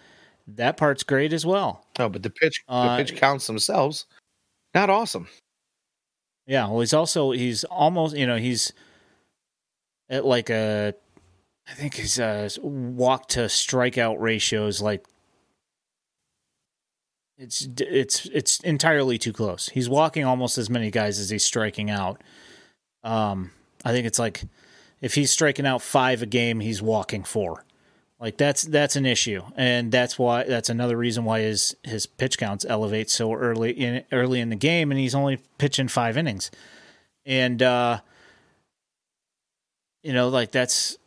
That 0.47 0.77
part's 0.77 1.03
great 1.03 1.33
as 1.33 1.45
well. 1.45 1.83
No, 1.97 2.07
but 2.07 2.21
the 2.21 2.29
pitch 2.29 2.63
Uh, 2.69 2.95
the 2.95 3.03
pitch 3.03 3.19
counts 3.19 3.47
themselves. 3.47 4.05
Not 4.75 4.89
awesome. 4.91 5.27
Yeah, 6.47 6.67
well, 6.69 6.79
he's 6.79 6.93
also 6.93 7.31
he's 7.31 7.65
almost 7.65 8.15
you 8.15 8.25
know 8.25 8.37
he's 8.37 8.71
at 10.09 10.25
like 10.25 10.49
a 10.49 10.93
I 11.69 11.73
think 11.73 11.95
his 11.95 12.19
uh, 12.19 12.49
walk 12.61 13.27
to 13.29 13.41
strikeout 13.41 14.19
ratio 14.19 14.67
is 14.67 14.81
like 14.81 15.05
it's 17.37 17.67
it's 17.77 18.25
it's 18.27 18.59
entirely 18.61 19.17
too 19.17 19.33
close. 19.33 19.69
He's 19.69 19.89
walking 19.89 20.23
almost 20.23 20.57
as 20.57 20.69
many 20.69 20.89
guys 20.89 21.19
as 21.19 21.29
he's 21.29 21.45
striking 21.45 21.91
out. 21.91 22.23
Um, 23.03 23.51
I 23.83 23.91
think 23.91 24.07
it's 24.07 24.17
like 24.17 24.43
if 25.01 25.15
he's 25.15 25.29
striking 25.29 25.67
out 25.67 25.81
five 25.81 26.21
a 26.21 26.25
game, 26.25 26.61
he's 26.61 26.81
walking 26.81 27.23
four. 27.23 27.63
Like 28.19 28.37
that's 28.37 28.63
that's 28.63 28.95
an 28.95 29.05
issue, 29.05 29.43
and 29.55 29.91
that's 29.91 30.17
why 30.17 30.43
that's 30.43 30.69
another 30.69 30.97
reason 30.97 31.23
why 31.23 31.41
his 31.41 31.75
his 31.83 32.07
pitch 32.07 32.39
counts 32.39 32.65
elevate 32.67 33.11
so 33.11 33.33
early 33.33 33.71
in 33.71 34.03
early 34.11 34.39
in 34.39 34.49
the 34.49 34.55
game, 34.55 34.91
and 34.91 34.99
he's 34.99 35.13
only 35.13 35.37
pitching 35.59 35.87
five 35.87 36.17
innings, 36.17 36.49
and 37.27 37.61
uh, 37.61 37.99
you 40.01 40.13
know, 40.13 40.29
like 40.29 40.51
that's 40.51 40.97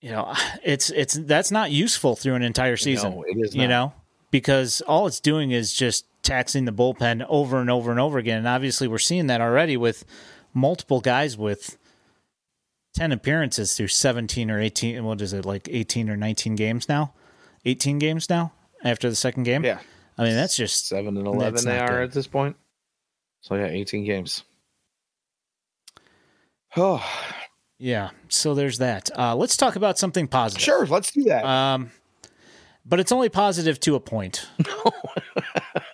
you 0.00 0.10
know, 0.10 0.32
it's 0.64 0.90
it's 0.90 1.14
that's 1.14 1.50
not 1.50 1.70
useful 1.70 2.16
through 2.16 2.34
an 2.34 2.42
entire 2.42 2.76
season. 2.76 3.16
No, 3.16 3.24
it 3.24 3.36
is 3.36 3.54
You 3.54 3.68
know, 3.68 3.92
because 4.30 4.80
all 4.82 5.06
it's 5.06 5.20
doing 5.20 5.50
is 5.50 5.74
just 5.74 6.06
taxing 6.22 6.64
the 6.64 6.72
bullpen 6.72 7.24
over 7.28 7.60
and 7.60 7.68
over 7.70 7.90
and 7.90 8.00
over 8.00 8.18
again, 8.18 8.38
and 8.38 8.48
obviously 8.48 8.88
we're 8.88 8.98
seeing 8.98 9.26
that 9.26 9.40
already 9.40 9.76
with 9.76 10.04
multiple 10.54 11.00
guys 11.00 11.36
with 11.36 11.76
10 12.96 13.12
appearances 13.12 13.74
through 13.76 13.88
17 13.88 14.50
or 14.50 14.58
18 14.60 15.04
what 15.04 15.20
is 15.20 15.32
it 15.32 15.44
like 15.44 15.68
18 15.70 16.08
or 16.10 16.16
19 16.16 16.54
games 16.56 16.88
now 16.88 17.12
18 17.64 17.98
games 17.98 18.28
now 18.30 18.52
after 18.82 19.08
the 19.10 19.14
second 19.16 19.42
game 19.44 19.64
Yeah. 19.64 19.78
i 20.18 20.24
mean 20.24 20.34
that's 20.34 20.56
just 20.56 20.88
Seven 20.88 21.16
and 21.16 21.26
eleven 21.26 21.62
they 21.64 21.78
are 21.78 21.88
good. 21.98 22.04
at 22.04 22.12
this 22.12 22.26
point. 22.26 22.56
So 23.42 23.54
yeah, 23.54 23.66
eighteen 23.66 24.04
games. 24.04 24.42
Oh 26.76 27.04
yeah 27.78 28.10
so 28.28 28.54
there's 28.54 28.78
that 28.78 29.10
uh, 29.18 29.36
let's 29.36 29.56
talk 29.56 29.76
about 29.76 29.98
something 29.98 30.26
positive 30.26 30.62
sure, 30.62 30.86
let's 30.86 31.10
do 31.12 31.24
that. 31.24 31.44
um 31.44 31.90
but 32.86 32.98
it's 33.00 33.12
only 33.12 33.28
positive 33.28 33.78
to 33.80 33.94
a 33.94 34.00
point 34.00 34.48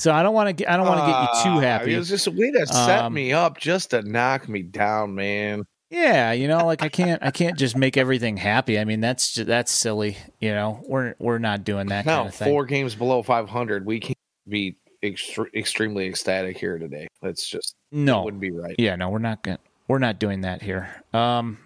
so 0.00 0.12
i 0.12 0.22
don't 0.22 0.34
want 0.34 0.48
to 0.48 0.52
get 0.52 0.70
i 0.70 0.76
don't 0.76 0.86
want 0.86 1.00
to 1.00 1.06
get 1.06 1.20
you 1.20 1.42
too 1.44 1.58
Ah, 1.58 1.60
happy 1.60 1.94
It 1.94 1.98
was 1.98 2.08
just 2.08 2.26
a 2.26 2.30
way 2.30 2.50
to 2.52 2.66
set 2.66 3.00
Um, 3.04 3.12
me 3.14 3.32
up 3.32 3.58
just 3.58 3.90
to 3.90 4.02
knock 4.02 4.48
me 4.48 4.62
down, 4.62 5.14
man. 5.14 5.64
Yeah, 5.90 6.30
you 6.30 6.46
know, 6.46 6.64
like 6.66 6.82
I 6.84 6.88
can't, 6.88 7.20
I 7.20 7.32
can't 7.32 7.58
just 7.58 7.76
make 7.76 7.96
everything 7.96 8.36
happy. 8.36 8.78
I 8.78 8.84
mean, 8.84 9.00
that's 9.00 9.34
ju- 9.34 9.42
that's 9.42 9.72
silly. 9.72 10.16
You 10.38 10.52
know, 10.52 10.80
we're 10.86 11.16
we're 11.18 11.38
not 11.40 11.64
doing 11.64 11.88
that 11.88 12.06
No, 12.06 12.16
kind 12.18 12.28
of 12.28 12.34
thing. 12.36 12.46
four 12.48 12.64
games 12.64 12.94
below 12.94 13.24
five 13.24 13.48
hundred. 13.48 13.84
We 13.84 13.98
can't 13.98 14.16
be 14.48 14.76
extre- 15.02 15.52
extremely 15.52 16.06
ecstatic 16.06 16.56
here 16.58 16.78
today. 16.78 17.08
That's 17.22 17.44
just 17.44 17.74
no, 17.90 18.22
wouldn't 18.22 18.40
be 18.40 18.52
right. 18.52 18.76
yeah, 18.78 18.94
no, 18.94 19.08
we're 19.08 19.18
not 19.18 19.42
gonna, 19.42 19.58
we're 19.88 19.98
not 19.98 20.20
doing 20.20 20.42
that 20.42 20.62
here. 20.62 20.88
Um, 21.12 21.58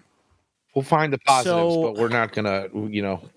We'll 0.73 0.83
find 0.83 1.13
the 1.13 1.19
positives, 1.19 1.73
So- 1.75 1.83
but 1.83 1.93
we're 2.01 2.09
not 2.09 2.33
gonna. 2.33 2.67
You 2.73 3.03
know, 3.03 3.29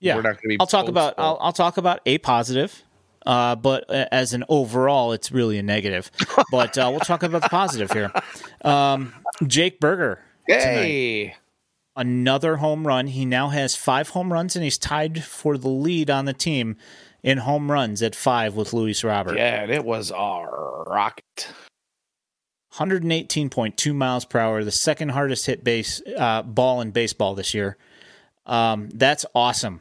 yeah, 0.00 0.16
we're 0.16 0.22
not 0.22 0.36
gonna 0.36 0.48
be. 0.48 0.56
I'll 0.58 0.66
talk 0.66 0.88
about. 0.88 1.14
I'll, 1.18 1.36
I'll 1.42 1.52
talk 1.52 1.76
about 1.76 2.00
a 2.06 2.16
positive. 2.16 2.82
Uh, 3.26 3.54
but 3.54 3.88
uh, 3.90 4.06
as 4.10 4.32
an 4.32 4.44
overall, 4.48 5.12
it's 5.12 5.30
really 5.30 5.58
a 5.58 5.62
negative. 5.62 6.10
But 6.50 6.76
uh, 6.78 6.88
we'll 6.90 7.00
talk 7.00 7.22
about 7.22 7.42
the 7.42 7.48
positive 7.48 7.92
here. 7.92 8.10
Um, 8.64 9.14
Jake 9.46 9.78
Burger, 9.78 10.20
Hey, 10.46 11.36
another 11.94 12.56
home 12.56 12.86
run. 12.86 13.06
He 13.06 13.24
now 13.24 13.48
has 13.48 13.76
five 13.76 14.08
home 14.10 14.32
runs, 14.32 14.56
and 14.56 14.64
he's 14.64 14.78
tied 14.78 15.22
for 15.22 15.56
the 15.56 15.68
lead 15.68 16.10
on 16.10 16.24
the 16.24 16.32
team 16.32 16.76
in 17.22 17.38
home 17.38 17.70
runs 17.70 18.02
at 18.02 18.16
five 18.16 18.56
with 18.56 18.72
Luis 18.72 19.04
Robert. 19.04 19.36
yeah, 19.36 19.62
and 19.62 19.70
it 19.70 19.84
was 19.84 20.10
a 20.10 20.46
rocket. 20.86 21.52
118.2 22.74 23.94
miles 23.94 24.24
per 24.24 24.38
hour, 24.38 24.64
the 24.64 24.70
second 24.70 25.10
hardest 25.10 25.46
hit 25.46 25.64
base 25.64 26.00
uh, 26.16 26.42
ball 26.42 26.80
in 26.80 26.90
baseball 26.92 27.34
this 27.34 27.52
year. 27.52 27.76
Um, 28.46 28.88
that's 28.90 29.26
awesome. 29.34 29.80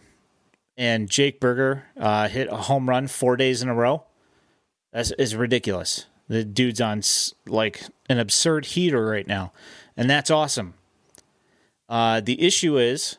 And 0.80 1.10
Jake 1.10 1.42
Burger 1.42 1.84
uh, 1.98 2.30
hit 2.30 2.48
a 2.50 2.56
home 2.56 2.88
run 2.88 3.08
four 3.08 3.36
days 3.36 3.62
in 3.62 3.68
a 3.68 3.76
row. 3.76 4.06
That's 4.94 5.12
is 5.12 5.36
ridiculous. 5.36 6.06
The 6.30 6.46
dude's 6.46 6.80
on 6.80 7.02
like 7.46 7.84
an 8.08 8.18
absurd 8.18 8.68
heater 8.68 9.06
right 9.06 9.28
now, 9.28 9.52
and 9.98 10.10
that's 10.10 10.32
awesome. 10.32 10.76
Uh, 11.90 12.22
the 12.22 12.42
issue 12.42 12.78
is 12.78 13.18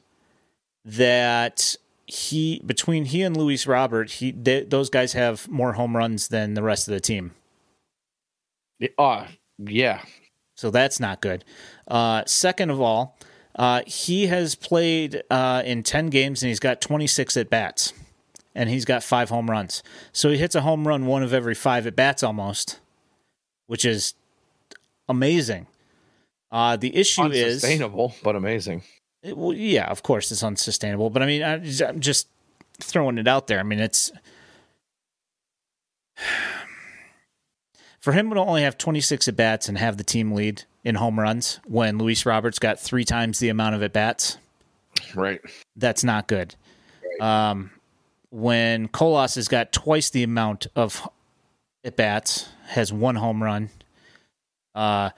that 0.87 1.77
he 2.07 2.63
between 2.65 3.05
he 3.05 3.21
and 3.21 3.37
Luis 3.37 3.67
Robert, 3.67 4.11
he 4.11 4.31
they, 4.31 4.63
those 4.63 4.89
guys 4.89 5.13
have 5.13 5.47
more 5.49 5.75
home 5.75 5.95
runs 5.95 6.29
than 6.29 6.55
the 6.55 6.63
rest 6.63 6.89
of 6.89 6.95
the 6.95 7.01
team. 7.01 7.33
Oh, 8.97 9.27
yeah. 9.59 10.01
So 10.57 10.71
that's 10.71 10.99
not 10.99 11.21
good. 11.21 11.45
Uh, 11.87 12.25
second 12.27 12.71
of 12.71 12.81
all, 12.81 13.19
uh, 13.61 13.83
he 13.87 14.27
has 14.29 14.55
played 14.55 15.23
uh, 15.31 15.63
in 15.67 15.83
10 15.83 16.07
games 16.07 16.43
and 16.43 16.49
he's 16.49 16.59
got 16.61 16.81
26 16.81 17.37
at 17.37 17.51
bats. 17.51 17.93
And 18.55 18.69
he's 18.71 18.85
got 18.85 19.05
five 19.05 19.29
home 19.29 19.49
runs. 19.51 19.83
So 20.13 20.31
he 20.31 20.37
hits 20.39 20.55
a 20.57 20.63
home 20.63 20.89
run 20.89 21.05
one 21.07 21.23
of 21.23 21.33
every 21.33 21.55
five 21.55 21.87
at 21.87 21.95
bats 21.95 22.23
almost, 22.25 22.81
which 23.69 23.85
is 23.85 24.15
amazing. 25.09 25.67
Uh, 26.51 26.75
the 26.77 26.97
issue 26.97 27.27
is. 27.27 27.63
Unsustainable, 27.63 28.15
but 28.25 28.35
amazing. 28.35 28.83
It- 29.23 29.37
well, 29.37 29.53
yeah, 29.53 29.85
of 29.87 30.03
course 30.03 30.33
it's 30.33 30.43
unsustainable, 30.43 31.11
but 31.11 31.23
I 31.23 31.27
mean, 31.27 31.43
I, 31.45 31.55
I'm 31.87 32.01
just 32.01 32.27
throwing 32.81 33.19
it 33.19 33.29
out 33.29 33.47
there. 33.47 33.61
I 33.61 33.63
mean, 33.63 33.79
it's 33.79 34.11
for 38.01 38.13
him 38.13 38.31
to 38.31 38.37
only 38.41 38.63
have 38.63 38.79
26 38.79 39.29
at 39.29 39.37
bats 39.37 39.69
and 39.69 39.79
have 39.79 39.97
the 39.97 40.05
team 40.05 40.33
lead 40.33 40.65
in 40.85 40.95
home 40.97 41.21
runs 41.21 41.61
when 41.67 41.99
Luis 41.99 42.25
Roberts 42.25 42.59
got 42.59 42.81
three 42.81 43.05
times 43.05 43.39
the 43.39 43.49
amount 43.51 43.75
of 43.75 43.83
at 43.83 43.93
bats. 43.93 44.39
Right. 45.15 45.41
That's 45.77 46.03
not 46.03 46.27
good. 46.27 46.55
Um, 47.21 47.71
when 48.31 48.89
Colas 48.89 49.35
has 49.35 49.49
got 49.49 49.73
twice 49.73 50.11
the 50.11 50.23
amount 50.23 50.67
of 50.75 51.07
at 51.85 51.97
bats, 51.97 52.49
has 52.69 52.93
one 52.93 53.17
home 53.17 53.43
run, 53.43 53.71
Uh, 54.75 55.11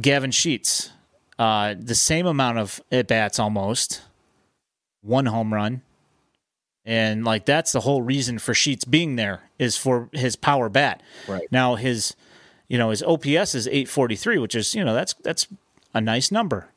Gavin 0.00 0.30
Sheets, 0.30 0.90
uh, 1.38 1.74
the 1.78 1.94
same 1.96 2.26
amount 2.26 2.58
of 2.58 2.80
at 2.92 3.08
bats 3.08 3.38
almost, 3.38 4.02
one 5.02 5.26
home 5.26 5.52
run. 5.52 5.82
And 6.84 7.24
like 7.24 7.44
that's 7.44 7.72
the 7.72 7.80
whole 7.80 8.00
reason 8.02 8.38
for 8.38 8.54
Sheets 8.54 8.84
being 8.84 9.16
there 9.16 9.50
is 9.58 9.76
for 9.76 10.08
his 10.12 10.36
power 10.36 10.68
bat. 10.68 11.02
Right. 11.28 11.46
Now 11.50 11.74
his 11.74 12.14
you 12.70 12.78
know, 12.78 12.90
his 12.90 13.02
OPS 13.02 13.56
is 13.56 13.66
843, 13.66 14.38
which 14.38 14.54
is, 14.54 14.76
you 14.76 14.84
know, 14.84 14.94
that's 14.94 15.14
that's 15.14 15.48
a 15.92 16.00
nice 16.00 16.30
number. 16.30 16.68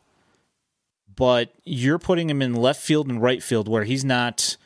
But 1.16 1.54
you're 1.64 2.00
putting 2.00 2.32
him 2.32 2.41
in 2.41 2.56
left 2.56 2.82
field 2.82 3.08
and 3.08 3.22
right 3.22 3.44
field 3.44 3.68
where 3.68 3.84
he's 3.84 4.04
not 4.04 4.58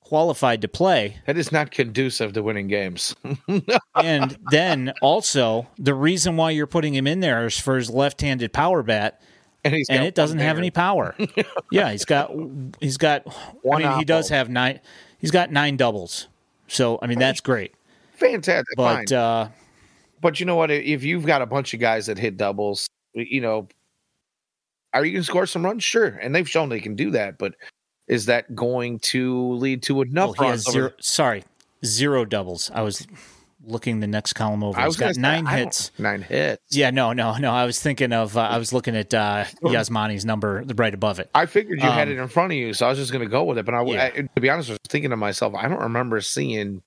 qualified 0.00 0.62
to 0.62 0.68
play. 0.68 1.18
That 1.26 1.38
is 1.38 1.52
not 1.52 1.70
conducive 1.70 2.32
to 2.32 2.42
winning 2.42 2.66
games. 2.66 3.14
and 3.94 4.36
then 4.50 4.92
also 5.00 5.68
the 5.78 5.94
reason 5.94 6.36
why 6.36 6.50
you're 6.50 6.66
putting 6.66 6.92
him 6.92 7.06
in 7.06 7.20
there 7.20 7.46
is 7.46 7.56
for 7.56 7.76
his 7.76 7.88
left-handed 7.88 8.52
power 8.52 8.82
bat, 8.82 9.22
and, 9.62 9.72
he's 9.72 9.88
and 9.88 10.04
it 10.04 10.16
doesn't 10.16 10.40
have 10.40 10.58
any 10.58 10.72
power. 10.72 11.14
yeah, 11.70 11.92
he's 11.92 12.04
got 12.04 12.32
he's 12.80 12.96
got. 12.96 13.22
One 13.62 13.84
I 13.84 13.90
mean, 13.90 13.98
he 14.00 14.04
does 14.04 14.28
have 14.30 14.48
nine. 14.48 14.80
He's 15.18 15.30
got 15.30 15.52
nine 15.52 15.76
doubles. 15.76 16.26
So 16.66 16.98
I 17.00 17.06
mean, 17.06 17.20
that's 17.20 17.40
great. 17.40 17.72
Fantastic. 18.16 18.76
But 18.76 19.08
fine. 19.10 19.18
uh, 19.18 19.48
But 20.20 20.40
you 20.40 20.46
know 20.46 20.56
what? 20.56 20.70
If 20.70 21.04
you've 21.04 21.26
got 21.26 21.42
a 21.42 21.46
bunch 21.46 21.74
of 21.74 21.80
guys 21.80 22.06
that 22.06 22.18
hit 22.18 22.36
doubles, 22.36 22.88
you 23.14 23.40
know, 23.40 23.68
are 24.92 25.04
you 25.04 25.12
going 25.12 25.22
to 25.22 25.26
score 25.26 25.46
some 25.46 25.64
runs? 25.64 25.84
Sure, 25.84 26.06
and 26.08 26.34
they've 26.34 26.48
shown 26.48 26.68
they 26.68 26.80
can 26.80 26.94
do 26.96 27.10
that. 27.12 27.38
But 27.38 27.54
is 28.08 28.26
that 28.26 28.54
going 28.54 28.98
to 29.00 29.52
lead 29.54 29.82
to 29.84 30.02
enough 30.02 30.38
well, 30.38 30.50
runs? 30.50 30.64
zero. 30.70 30.92
Sorry, 31.00 31.44
zero 31.84 32.24
doubles. 32.24 32.70
I 32.74 32.82
was 32.82 33.06
looking 33.68 33.98
the 34.00 34.06
next 34.06 34.34
column 34.34 34.62
over. 34.62 34.78
I 34.78 34.86
was 34.86 34.96
gonna 34.96 35.08
got 35.10 35.14
say, 35.16 35.20
nine 35.20 35.44
hits. 35.46 35.90
Nine 35.98 36.22
hits. 36.22 36.62
Yeah, 36.70 36.90
no, 36.90 37.12
no, 37.12 37.36
no. 37.36 37.50
I 37.52 37.66
was 37.66 37.78
thinking 37.80 38.12
of. 38.12 38.36
Uh, 38.36 38.40
I 38.42 38.56
was 38.58 38.72
looking 38.72 38.96
at 38.96 39.12
uh, 39.12 39.44
Yasmani's 39.62 40.24
number 40.24 40.64
right 40.76 40.94
above 40.94 41.18
it. 41.20 41.28
I 41.34 41.44
figured 41.46 41.78
you 41.80 41.84
had 41.90 42.08
Um, 42.08 42.14
it 42.16 42.20
in 42.20 42.28
front 42.28 42.52
of 42.52 42.56
you, 42.58 42.72
so 42.72 42.86
I 42.86 42.88
was 42.90 42.98
just 42.98 43.12
going 43.12 43.24
to 43.24 43.30
go 43.30 43.44
with 43.44 43.58
it. 43.58 43.66
But 43.66 43.74
I, 43.74 43.82
Yeah. 43.84 44.04
I- 44.16 44.20
to 44.22 44.40
be 44.40 44.48
honest, 44.48 44.70
I 44.70 44.74
was 44.74 44.78
thinking 44.88 45.10
to 45.10 45.16
myself, 45.16 45.54
I 45.54 45.68
don't 45.68 45.80
remember 45.82 46.20
seeing 46.22 46.80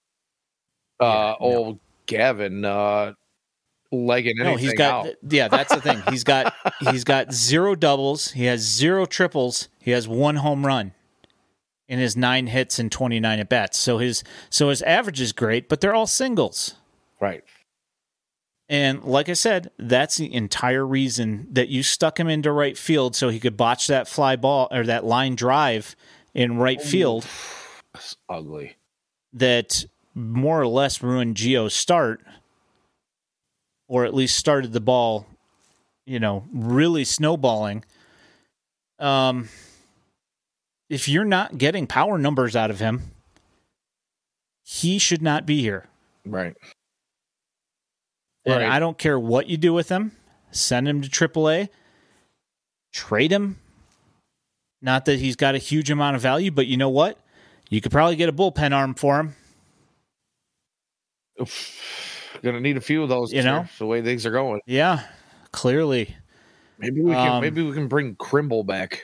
uh, 1.00 1.04
Yeah, 1.06 1.30
no. 1.32 1.38
old 1.40 1.80
Gavin 2.06 2.66
uh, 2.66 3.14
legging 3.92 4.36
anything 4.40 4.54
No, 4.54 4.58
he's 4.58 4.74
got. 4.74 5.08
out. 5.08 5.14
Yeah, 5.30 5.48
that's 5.48 5.74
the 5.74 5.82
thing. 5.82 6.02
He's 6.10 6.24
got. 6.24 6.54
He's 6.92 7.04
got 7.04 7.34
zero 7.34 7.76
doubles. 7.76 8.32
He 8.32 8.46
has 8.46 8.62
zero 8.62 9.06
triples. 9.06 9.70
He 9.80 9.92
has 9.92 10.08
one 10.08 10.38
home 10.38 10.66
run 10.66 10.94
in 11.88 12.00
his 12.00 12.16
nine 12.18 12.48
hits 12.48 12.80
and 12.80 12.92
twenty 12.92 13.20
nine 13.20 13.40
at 13.40 13.50
bats. 13.50 13.78
So 13.78 13.98
his 13.98 14.24
so 14.50 14.70
his 14.70 14.82
average 14.84 15.22
is 15.22 15.32
great, 15.34 15.70
but 15.70 15.82
they're 15.82 15.96
all 15.96 16.08
singles. 16.08 16.76
Right. 17.20 17.44
And 18.72 19.04
like 19.04 19.30
I 19.30 19.34
said, 19.34 19.72
that's 19.80 20.18
the 20.18 20.32
entire 20.32 20.86
reason 20.86 21.48
that 21.52 21.70
you 21.70 21.82
stuck 21.82 22.20
him 22.20 22.28
into 22.28 22.52
right 22.52 22.78
field 22.78 23.16
so 23.16 23.30
he 23.30 23.40
could 23.40 23.58
botch 23.58 23.88
that 23.88 24.08
fly 24.08 24.36
ball 24.36 24.68
or 24.72 24.84
that 24.86 25.04
line 25.06 25.34
drive 25.36 25.96
in 26.36 26.58
right 26.58 26.80
field 26.80 27.26
That's 27.94 28.16
ugly. 28.30 28.76
that 29.34 29.86
more 30.20 30.62
or 30.62 30.68
less 30.68 31.02
ruined 31.02 31.36
Gio's 31.36 31.74
start, 31.74 32.22
or 33.88 34.06
at 34.06 34.14
least 34.14 34.38
started 34.38 34.74
the 34.74 34.80
ball, 34.80 35.26
you 36.06 36.20
know, 36.20 36.46
really 36.54 37.04
snowballing. 37.06 37.84
Um, 39.00 39.50
if 40.90 41.08
you're 41.08 41.26
not 41.26 41.58
getting 41.58 41.88
power 41.88 42.18
numbers 42.18 42.56
out 42.56 42.70
of 42.70 42.80
him, 42.80 43.12
he 44.64 45.00
should 45.00 45.22
not 45.22 45.46
be 45.46 45.62
here. 45.62 45.86
Right. 46.26 46.56
And 48.46 48.56
Right. 48.56 48.70
I 48.70 48.80
don't 48.80 48.98
care 48.98 49.20
what 49.20 49.48
you 49.48 49.58
do 49.58 49.74
with 49.74 49.90
him. 49.90 50.12
Send 50.52 50.88
him 50.88 51.02
to 51.02 51.10
AAA. 51.10 51.70
Trade 52.92 53.32
him. 53.32 53.58
Not 54.82 55.06
that 55.06 55.20
he's 55.20 55.36
got 55.36 55.56
a 55.56 55.60
huge 55.60 55.92
amount 55.92 56.16
of 56.16 56.22
value, 56.22 56.52
but 56.52 56.68
you 56.68 56.78
know 56.78 56.90
what? 56.90 57.18
You 57.70 57.82
could 57.82 57.92
probably 57.92 58.16
get 58.16 58.30
a 58.30 58.34
bullpen 58.34 58.74
arm 58.76 58.96
for 58.96 59.20
him. 59.20 59.36
Gonna 62.44 62.62
need 62.62 62.78
a 62.78 62.82
few 62.82 63.04
of 63.04 63.10
those. 63.10 63.34
You 63.34 63.44
know? 63.44 63.66
the 63.80 63.86
way 63.86 64.02
things 64.02 64.26
are 64.26 64.32
going. 64.32 64.62
Yeah, 64.66 65.04
clearly. 65.52 66.16
Maybe 66.78 67.02
we 67.02 67.12
can. 67.12 67.32
Um, 67.34 67.42
maybe 67.42 67.64
we 67.64 67.74
can 67.74 67.88
bring 67.88 68.16
Kimbrel 68.16 68.66
back. 68.66 69.04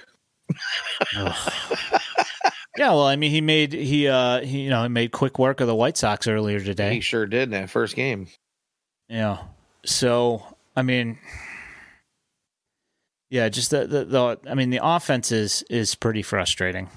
Yeah, 2.77 2.89
well, 2.89 3.05
I 3.05 3.15
mean, 3.15 3.31
he 3.31 3.41
made 3.41 3.71
he 3.71 4.07
uh 4.07 4.41
he 4.41 4.61
you 4.61 4.69
know 4.69 4.83
he 4.83 4.89
made 4.89 5.11
quick 5.11 5.39
work 5.39 5.61
of 5.61 5.67
the 5.67 5.75
White 5.75 5.97
Sox 5.97 6.27
earlier 6.27 6.59
today. 6.59 6.95
He 6.95 6.99
sure 6.99 7.25
did 7.25 7.43
in 7.43 7.49
that 7.51 7.69
first 7.69 7.95
game. 7.95 8.27
Yeah. 9.07 9.43
So 9.86 10.43
I 10.75 10.81
mean, 10.81 11.17
yeah, 13.29 13.47
just 13.49 13.71
the 13.71 13.88
the, 13.88 14.05
the 14.05 14.39
I 14.49 14.55
mean 14.55 14.71
the 14.71 14.81
offense 14.83 15.31
is 15.31 15.63
is 15.69 15.95
pretty 15.95 16.21
frustrating. 16.21 16.89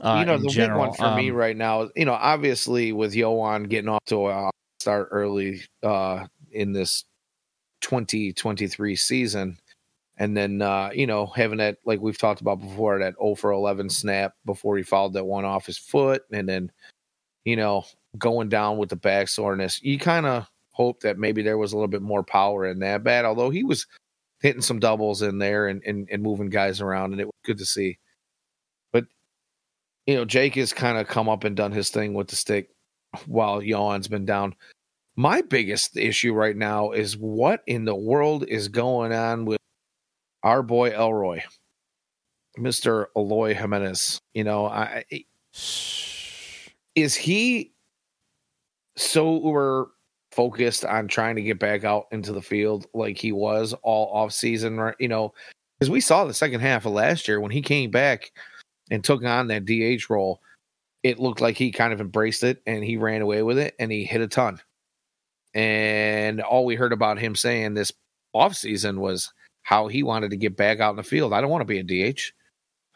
Uh, 0.00 0.16
you 0.20 0.24
know, 0.24 0.38
the 0.38 0.48
general. 0.48 0.90
big 0.90 1.00
one 1.00 1.10
for 1.10 1.16
me 1.16 1.30
Um, 1.30 1.36
right 1.36 1.56
now, 1.56 1.90
you 1.94 2.06
know, 2.06 2.14
obviously 2.14 2.92
with 2.92 3.14
Yoan 3.14 3.68
getting 3.68 3.88
off 3.88 4.04
to 4.06 4.28
a 4.28 4.50
start 4.86 5.08
early 5.10 5.60
uh, 5.82 6.24
in 6.52 6.72
this 6.72 7.06
2023 7.80 8.94
season, 8.94 9.58
and 10.18 10.36
then 10.36 10.62
uh, 10.62 10.90
you 10.94 11.08
know 11.08 11.26
having 11.26 11.58
that 11.58 11.78
like 11.84 12.00
we've 12.00 12.18
talked 12.18 12.40
about 12.40 12.60
before 12.60 13.00
that 13.00 13.14
0 13.20 13.34
for 13.34 13.50
11 13.50 13.90
snap 13.90 14.34
before 14.44 14.76
he 14.76 14.84
fouled 14.84 15.12
that 15.14 15.24
one 15.26 15.44
off 15.44 15.66
his 15.66 15.76
foot, 15.76 16.22
and 16.30 16.48
then 16.48 16.70
you 17.44 17.56
know 17.56 17.84
going 18.16 18.48
down 18.48 18.78
with 18.78 18.88
the 18.90 18.96
back 18.96 19.26
soreness, 19.28 19.82
you 19.82 19.98
kind 19.98 20.24
of 20.24 20.46
hope 20.70 21.00
that 21.00 21.18
maybe 21.18 21.42
there 21.42 21.58
was 21.58 21.72
a 21.72 21.76
little 21.76 21.88
bit 21.88 22.02
more 22.02 22.22
power 22.22 22.66
in 22.66 22.78
that 22.78 23.02
bat. 23.02 23.24
Although 23.24 23.50
he 23.50 23.64
was 23.64 23.86
hitting 24.40 24.62
some 24.62 24.78
doubles 24.78 25.22
in 25.22 25.38
there 25.38 25.66
and 25.68 25.82
and, 25.84 26.08
and 26.12 26.22
moving 26.22 26.48
guys 26.48 26.80
around, 26.80 27.10
and 27.12 27.20
it 27.20 27.26
was 27.26 27.34
good 27.44 27.58
to 27.58 27.66
see 27.66 27.98
But, 28.92 29.06
you 30.06 30.14
know, 30.14 30.24
Jake 30.24 30.54
has 30.56 30.72
kind 30.72 30.98
of 30.98 31.08
come 31.08 31.28
up 31.28 31.42
and 31.44 31.56
done 31.56 31.72
his 31.72 31.90
thing 31.90 32.14
with 32.14 32.28
the 32.28 32.36
stick 32.36 32.70
while 33.26 33.62
Yoan's 33.62 34.08
been 34.08 34.26
down. 34.26 34.54
My 35.16 35.40
biggest 35.40 35.96
issue 35.96 36.34
right 36.34 36.56
now 36.56 36.90
is 36.90 37.16
what 37.16 37.62
in 37.66 37.86
the 37.86 37.94
world 37.94 38.44
is 38.46 38.68
going 38.68 39.12
on 39.12 39.46
with 39.46 39.58
our 40.42 40.62
boy 40.62 40.90
Elroy, 40.90 41.42
Mr. 42.58 43.06
Eloy 43.16 43.54
Jimenez. 43.54 44.20
You 44.34 44.44
know, 44.44 44.66
I 44.66 45.04
is 46.94 47.14
he 47.14 47.72
so 48.96 49.42
uber 49.42 49.90
focused 50.32 50.84
on 50.84 51.08
trying 51.08 51.36
to 51.36 51.42
get 51.42 51.58
back 51.58 51.84
out 51.84 52.06
into 52.12 52.32
the 52.32 52.42
field 52.42 52.86
like 52.92 53.16
he 53.16 53.32
was 53.32 53.74
all 53.82 54.12
off 54.12 54.32
season, 54.32 54.76
right? 54.76 54.94
You 55.00 55.08
know, 55.08 55.32
because 55.78 55.90
we 55.90 56.00
saw 56.02 56.26
the 56.26 56.34
second 56.34 56.60
half 56.60 56.84
of 56.84 56.92
last 56.92 57.26
year 57.26 57.40
when 57.40 57.50
he 57.50 57.62
came 57.62 57.90
back 57.90 58.32
and 58.90 59.02
took 59.02 59.24
on 59.24 59.46
that 59.48 59.64
DH 59.64 60.10
role, 60.10 60.42
it 61.02 61.18
looked 61.18 61.40
like 61.40 61.56
he 61.56 61.70
kind 61.70 61.94
of 61.94 62.02
embraced 62.02 62.42
it 62.42 62.62
and 62.66 62.84
he 62.84 62.98
ran 62.98 63.22
away 63.22 63.42
with 63.42 63.58
it 63.58 63.74
and 63.78 63.90
he 63.90 64.04
hit 64.04 64.20
a 64.20 64.28
ton. 64.28 64.60
And 65.56 66.42
all 66.42 66.66
we 66.66 66.74
heard 66.74 66.92
about 66.92 67.18
him 67.18 67.34
saying 67.34 67.72
this 67.72 67.90
offseason 68.34 68.98
was 68.98 69.32
how 69.62 69.88
he 69.88 70.02
wanted 70.02 70.30
to 70.30 70.36
get 70.36 70.54
back 70.54 70.80
out 70.80 70.90
in 70.90 70.96
the 70.96 71.02
field. 71.02 71.32
I 71.32 71.40
don't 71.40 71.48
want 71.48 71.62
to 71.62 71.64
be 71.64 71.78
a 71.78 72.12
DH. 72.12 72.20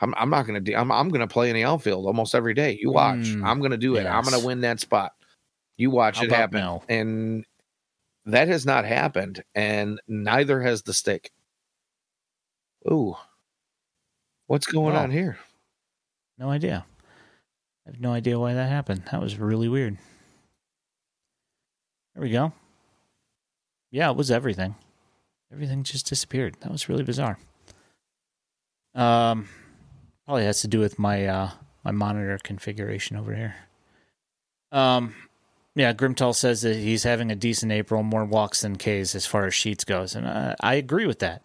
I'm, 0.01 0.15
I'm 0.19 0.29
not 0.29 0.47
going 0.47 0.63
to. 0.63 0.75
I'm, 0.75 0.93
I'm 0.93 1.09
going 1.09 1.21
to 1.21 1.27
play 1.27 1.49
in 1.49 1.57
the 1.57 1.65
outfield 1.65 2.05
almost 2.05 2.35
every 2.35 2.53
day. 2.53 2.79
You 2.79 2.93
watch. 2.93 3.17
Mm, 3.19 3.45
I'm 3.47 3.61
going 3.61 3.71
to 3.71 3.79
do 3.79 3.97
it. 3.97 4.07
I'm 4.07 4.25
going 4.25 4.39
to 4.39 4.47
win 4.47 4.61
that 4.61 4.79
spot. 4.79 5.13
You 5.79 5.91
watch 5.91 6.19
How 6.19 6.25
it 6.25 6.33
happen. 6.33 6.61
no? 6.61 6.83
And 6.91 7.47
that 8.27 8.49
has 8.49 8.67
not 8.67 8.85
happened, 8.85 9.43
and 9.55 9.99
neither 10.07 10.61
has 10.61 10.83
the 10.83 10.93
stick. 10.93 11.33
Ooh, 12.91 13.17
what's 14.47 14.67
going 14.67 14.93
Well, 14.95 15.03
on 15.03 15.11
here? 15.11 15.39
No 16.39 16.51
idea. 16.51 16.85
I 17.87 17.91
have 17.91 18.01
no 18.01 18.13
idea 18.13 18.39
why 18.39 18.53
that 18.53 18.69
happened. 18.69 19.05
That 19.11 19.21
was 19.23 19.39
really 19.39 19.69
weird. 19.69 19.97
There 22.15 22.23
we 22.23 22.31
go. 22.31 22.53
Yeah, 23.91 24.11
it 24.11 24.17
was 24.17 24.31
everything. 24.31 24.75
Everything 25.53 25.83
just 25.83 26.09
disappeared. 26.09 26.57
That 26.61 26.71
was 26.71 26.89
really 26.89 27.03
bizarre. 27.03 27.39
Um, 28.95 29.49
probably 30.25 30.45
has 30.45 30.61
to 30.63 30.69
do 30.69 30.81
with 30.81 30.99
my 30.99 31.27
uh 31.27 31.51
my 31.85 31.91
monitor 31.93 32.39
configuration 32.43 33.17
over 33.17 33.35
here. 33.35 33.55
Um, 34.73 35.15
yeah, 35.75 35.93
Grimtall 35.93 36.35
says 36.35 36.63
that 36.63 36.77
he's 36.77 37.05
having 37.05 37.31
a 37.31 37.37
decent 37.37 37.73
April, 37.73 38.03
more 38.03 38.25
walks 38.25 38.61
than 38.61 38.77
Ks 38.77 39.15
as 39.15 39.27
far 39.27 39.47
as 39.47 39.55
sheets 39.55 39.85
goes, 39.85 40.15
and 40.15 40.27
I, 40.27 40.57
I 40.61 40.75
agree 40.75 41.07
with 41.07 41.21
that. 41.21 41.43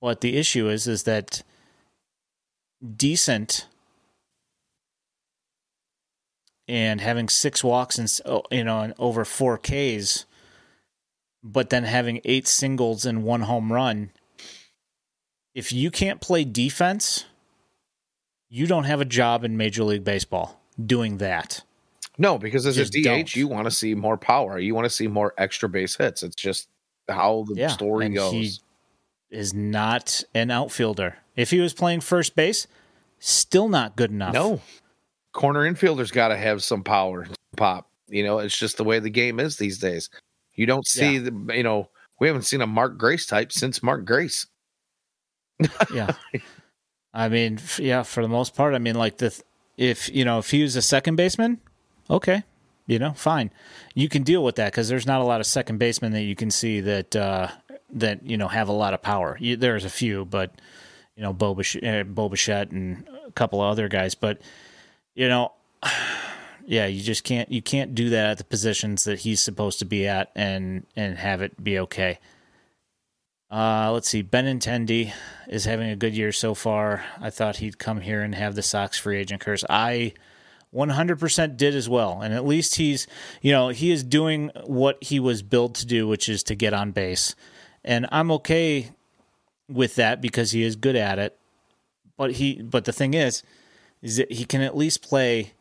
What 0.00 0.20
the 0.20 0.36
issue 0.36 0.68
is 0.68 0.86
is 0.86 1.04
that 1.04 1.42
decent 2.96 3.66
and 6.70 7.00
having 7.00 7.28
six 7.28 7.64
walks 7.64 7.98
and 7.98 8.08
oh, 8.24 8.44
you 8.52 8.62
know 8.62 8.78
and 8.80 8.94
over 8.96 9.24
four 9.24 9.58
Ks, 9.58 10.24
but 11.42 11.68
then 11.70 11.82
having 11.82 12.20
eight 12.24 12.46
singles 12.46 13.04
and 13.04 13.24
one 13.24 13.42
home 13.42 13.72
run. 13.72 14.12
If 15.52 15.72
you 15.72 15.90
can't 15.90 16.20
play 16.20 16.44
defense, 16.44 17.24
you 18.48 18.68
don't 18.68 18.84
have 18.84 19.00
a 19.00 19.04
job 19.04 19.42
in 19.42 19.56
Major 19.56 19.82
League 19.82 20.04
Baseball 20.04 20.60
doing 20.84 21.18
that. 21.18 21.62
No, 22.18 22.38
because 22.38 22.66
as 22.66 22.78
a 22.78 22.84
DH, 22.84 23.02
don't. 23.02 23.36
you 23.36 23.48
want 23.48 23.64
to 23.64 23.70
see 23.72 23.94
more 23.96 24.16
power. 24.16 24.58
You 24.60 24.74
want 24.76 24.84
to 24.84 24.90
see 24.90 25.08
more 25.08 25.34
extra 25.36 25.68
base 25.68 25.96
hits. 25.96 26.22
It's 26.22 26.36
just 26.36 26.68
how 27.08 27.46
the 27.48 27.56
Yeah, 27.56 27.68
story 27.68 28.06
and 28.06 28.14
goes. 28.14 28.32
he 28.32 28.52
is 29.30 29.52
not 29.52 30.22
an 30.34 30.52
outfielder. 30.52 31.16
If 31.34 31.50
he 31.50 31.58
was 31.58 31.72
playing 31.72 32.02
first 32.02 32.36
base, 32.36 32.68
still 33.18 33.68
not 33.68 33.96
good 33.96 34.10
enough. 34.12 34.34
No, 34.34 34.60
corner 35.32 35.60
infielders 35.70 36.12
got 36.12 36.28
to 36.28 36.36
have 36.36 36.62
some 36.62 36.82
power, 36.82 37.26
pop. 37.56 37.88
You 38.08 38.24
know, 38.24 38.38
it's 38.38 38.56
just 38.58 38.76
the 38.76 38.84
way 38.84 38.98
the 38.98 39.10
game 39.10 39.38
is 39.40 39.56
these 39.56 39.78
days. 39.78 40.10
You 40.54 40.66
don't 40.66 40.86
see 40.86 41.14
Yeah. 41.18 41.30
the, 41.30 41.54
you 41.56 41.62
know, 41.62 41.88
we 42.18 42.26
haven't 42.26 42.42
seen 42.42 42.60
a 42.60 42.66
Mark 42.66 42.98
Grace 42.98 43.26
type 43.26 43.52
since 43.52 43.82
Mark 43.82 44.04
Grace. 44.04 44.46
yeah. 45.94 46.12
I 47.12 47.28
mean, 47.28 47.54
f- 47.54 47.78
yeah, 47.80 48.02
for 48.02 48.22
the 48.22 48.28
most 48.28 48.54
part, 48.54 48.74
I 48.74 48.78
mean, 48.78 48.94
like 48.94 49.18
the 49.18 49.30
th- 49.30 49.42
if 49.76 50.08
you 50.14 50.24
know 50.24 50.38
if 50.38 50.50
he 50.50 50.62
was 50.62 50.76
a 50.76 50.82
second 50.82 51.16
baseman, 51.16 51.58
okay, 52.10 52.42
you 52.86 52.98
know, 52.98 53.12
fine, 53.12 53.50
you 53.94 54.08
can 54.08 54.22
deal 54.22 54.44
with 54.44 54.56
that 54.56 54.72
because 54.72 54.88
there's 54.88 55.06
not 55.06 55.20
a 55.20 55.24
lot 55.24 55.40
of 55.40 55.46
second 55.46 55.78
basemen 55.78 56.12
that 56.12 56.22
you 56.22 56.36
can 56.36 56.50
see 56.50 56.80
that 56.80 57.16
uh, 57.16 57.48
that 57.92 58.24
you 58.24 58.36
know 58.36 58.48
have 58.48 58.68
a 58.68 58.72
lot 58.72 58.94
of 58.94 59.02
power. 59.02 59.36
You, 59.40 59.56
there's 59.56 59.84
a 59.84 59.90
few, 59.90 60.24
but 60.24 60.60
you 61.16 61.22
know, 61.22 61.32
Bo, 61.32 61.54
Bish- 61.54 61.82
uh, 61.82 62.04
Bo 62.04 62.28
Bichette 62.28 62.70
and 62.70 63.06
a 63.26 63.32
couple 63.32 63.60
of 63.62 63.70
other 63.70 63.88
guys, 63.88 64.14
but 64.14 64.40
you 65.20 65.28
know. 65.28 65.52
Yeah, 66.66 66.86
you 66.86 67.02
just 67.02 67.24
can't 67.24 67.50
you 67.50 67.62
can't 67.62 67.96
do 67.96 68.10
that 68.10 68.30
at 68.30 68.38
the 68.38 68.44
positions 68.44 69.02
that 69.02 69.20
he's 69.20 69.42
supposed 69.42 69.80
to 69.80 69.84
be 69.84 70.06
at 70.06 70.30
and 70.36 70.86
and 70.94 71.18
have 71.18 71.42
it 71.42 71.64
be 71.64 71.80
okay. 71.80 72.20
Uh, 73.50 73.90
let's 73.92 74.08
see. 74.08 74.22
Benintendi 74.22 75.12
is 75.48 75.64
having 75.64 75.90
a 75.90 75.96
good 75.96 76.14
year 76.14 76.30
so 76.30 76.54
far. 76.54 77.02
I 77.20 77.30
thought 77.30 77.56
he'd 77.56 77.80
come 77.80 78.02
here 78.02 78.20
and 78.20 78.36
have 78.36 78.54
the 78.54 78.62
Sox 78.62 79.00
free 79.00 79.16
agent 79.16 79.40
curse. 79.40 79.64
I 79.68 80.12
100% 80.72 81.56
did 81.56 81.74
as 81.74 81.88
well. 81.88 82.20
And 82.20 82.32
at 82.32 82.46
least 82.46 82.76
he's, 82.76 83.08
you 83.42 83.50
know, 83.50 83.70
he 83.70 83.90
is 83.90 84.04
doing 84.04 84.52
what 84.64 85.02
he 85.02 85.18
was 85.18 85.42
built 85.42 85.74
to 85.76 85.86
do, 85.86 86.06
which 86.06 86.28
is 86.28 86.44
to 86.44 86.54
get 86.54 86.72
on 86.72 86.92
base. 86.92 87.34
And 87.82 88.06
I'm 88.12 88.30
okay 88.30 88.92
with 89.68 89.96
that 89.96 90.20
because 90.20 90.52
he 90.52 90.62
is 90.62 90.76
good 90.76 90.94
at 90.94 91.18
it. 91.18 91.36
But 92.16 92.32
he, 92.32 92.62
but 92.62 92.84
the 92.84 92.92
thing 92.92 93.14
is, 93.14 93.42
is 94.02 94.16
that 94.16 94.32
he 94.32 94.44
can 94.44 94.62
at 94.62 94.76
least 94.76 95.02
play 95.02 95.52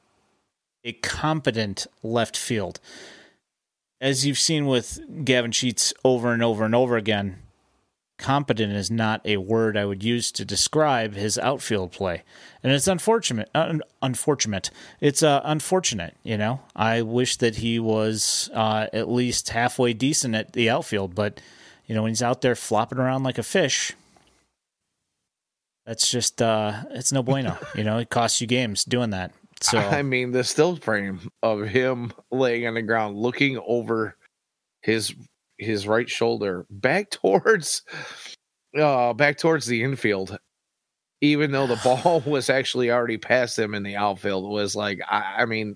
a 0.83 0.93
competent 0.93 1.87
left 2.03 2.37
field. 2.37 2.79
As 4.01 4.25
you've 4.25 4.39
seen 4.39 4.65
with 4.65 5.25
Gavin 5.25 5.51
Sheets 5.51 5.93
over 6.05 6.31
and 6.31 6.41
over 6.41 6.63
and 6.63 6.73
over 6.73 6.95
again, 6.95 7.39
competent 8.17 8.73
is 8.73 8.91
not 8.91 9.25
a 9.25 9.37
word 9.37 9.75
I 9.75 9.85
would 9.85 10.03
use 10.03 10.31
to 10.33 10.45
describe 10.45 11.15
his 11.15 11.37
outfield 11.37 11.91
play, 11.91 12.23
and 12.63 12.71
it's 12.71 12.87
unfortunate. 12.87 13.49
Un- 13.55 13.81
unfortunate. 14.01 14.69
It's 15.01 15.23
uh, 15.23 15.41
unfortunate. 15.43 16.15
You 16.23 16.37
know, 16.37 16.61
I 16.75 17.01
wish 17.01 17.37
that 17.37 17.57
he 17.57 17.79
was 17.79 18.49
uh, 18.53 18.87
at 18.93 19.09
least 19.09 19.49
halfway 19.49 19.93
decent 19.93 20.35
at 20.35 20.53
the 20.53 20.69
outfield, 20.69 21.15
but 21.15 21.41
you 21.87 21.95
know, 21.95 22.03
when 22.03 22.11
he's 22.11 22.21
out 22.21 22.41
there 22.41 22.55
flopping 22.55 22.99
around 22.99 23.23
like 23.23 23.37
a 23.37 23.43
fish, 23.43 23.93
that's 25.89 26.07
just 26.07 26.39
uh, 26.39 26.83
it's 26.91 27.11
no 27.11 27.23
bueno. 27.23 27.57
you 27.75 27.83
know, 27.83 27.97
it 27.97 28.11
costs 28.11 28.39
you 28.39 28.45
games 28.45 28.85
doing 28.85 29.09
that. 29.09 29.31
So 29.59 29.79
I 29.79 30.03
mean, 30.03 30.31
the 30.31 30.43
still 30.43 30.75
frame 30.75 31.31
of 31.41 31.63
him 31.63 32.13
laying 32.29 32.67
on 32.67 32.75
the 32.75 32.83
ground, 32.83 33.17
looking 33.17 33.59
over 33.65 34.15
his 34.81 35.15
his 35.57 35.87
right 35.87 36.07
shoulder, 36.07 36.67
back 36.69 37.09
towards, 37.09 37.81
uh, 38.79 39.13
back 39.13 39.39
towards 39.39 39.65
the 39.65 39.81
infield, 39.81 40.37
even 41.21 41.51
though 41.51 41.65
the 41.65 41.75
ball 41.83 42.19
was 42.25 42.51
actually 42.51 42.91
already 42.91 43.17
past 43.17 43.57
him 43.57 43.73
in 43.73 43.81
the 43.81 43.95
outfield, 43.95 44.47
was 44.47 44.75
like, 44.75 44.99
I, 45.09 45.37
I 45.39 45.45
mean, 45.45 45.73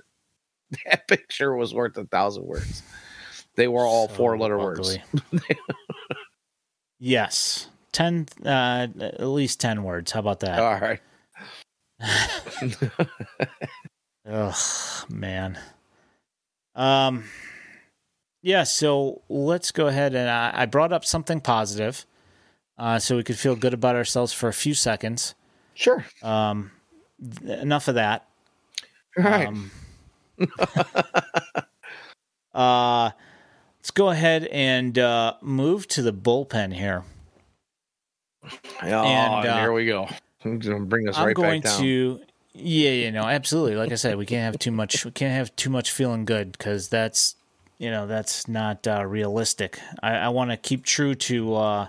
that 0.85 1.07
picture 1.07 1.55
was 1.55 1.73
worth 1.73 1.97
a 1.97 2.05
thousand 2.05 2.45
words. 2.45 2.83
They 3.55 3.67
were 3.67 3.85
all 3.85 4.07
so 4.07 4.13
four 4.13 4.37
letter 4.37 4.59
words. 4.59 4.95
yes, 6.99 7.67
ten, 7.93 8.27
uh, 8.45 8.87
at 8.99 9.27
least 9.27 9.61
ten 9.61 9.83
words. 9.83 10.11
How 10.11 10.19
about 10.19 10.41
that? 10.41 10.59
All 10.59 10.79
right. 10.79 10.99
Ugh, 14.29 15.09
man. 15.09 15.57
Um, 16.75 17.25
yeah. 18.41 18.63
So 18.63 19.21
let's 19.29 19.71
go 19.71 19.87
ahead 19.87 20.15
and 20.15 20.29
I, 20.29 20.51
I 20.53 20.65
brought 20.65 20.91
up 20.91 21.05
something 21.05 21.39
positive, 21.39 22.05
uh, 22.77 22.99
so 22.99 23.15
we 23.15 23.23
could 23.23 23.39
feel 23.39 23.55
good 23.55 23.73
about 23.73 23.95
ourselves 23.95 24.33
for 24.33 24.49
a 24.49 24.53
few 24.53 24.73
seconds. 24.73 25.35
Sure. 25.75 26.05
Um, 26.21 26.71
th- 27.21 27.59
enough 27.59 27.87
of 27.87 27.95
that. 27.95 28.27
All 29.17 29.23
right. 29.23 29.47
Um, 29.47 29.71
uh, 32.53 33.11
let's 33.79 33.91
go 33.91 34.09
ahead 34.09 34.45
and 34.45 34.97
uh, 34.97 35.35
move 35.41 35.87
to 35.89 36.01
the 36.01 36.13
bullpen 36.13 36.73
here. 36.73 37.03
Oh, 38.43 38.49
and, 38.81 39.47
uh, 39.47 39.59
here 39.59 39.73
we 39.73 39.85
go. 39.85 40.07
I'm 40.45 40.59
gonna 40.59 40.79
bring 40.81 41.07
us 41.07 41.17
I'm 41.17 41.27
right 41.27 41.35
going 41.35 41.61
back 41.61 41.71
down. 41.71 41.81
to. 41.81 42.19
Yeah, 42.55 42.91
you 42.91 43.11
know, 43.11 43.23
absolutely. 43.23 43.75
Like 43.75 43.91
I 43.91 43.95
said, 43.95 44.15
we 44.15 44.27
can't 44.27 44.45
have 44.45 44.59
too 44.59 44.71
much. 44.71 45.05
We 45.05 45.11
can't 45.11 45.33
have 45.33 45.55
too 45.55 45.71
much 45.71 45.89
feeling 45.89 46.23
good 46.23 46.51
because 46.51 46.87
that's, 46.87 47.35
you 47.79 47.89
know, 47.89 48.05
that's 48.05 48.47
not 48.47 48.87
uh, 48.87 49.03
realistic. 49.05 49.79
I, 50.03 50.17
I 50.17 50.29
want 50.29 50.51
to 50.51 50.57
keep 50.57 50.85
true 50.85 51.15
to 51.15 51.55
uh, 51.55 51.87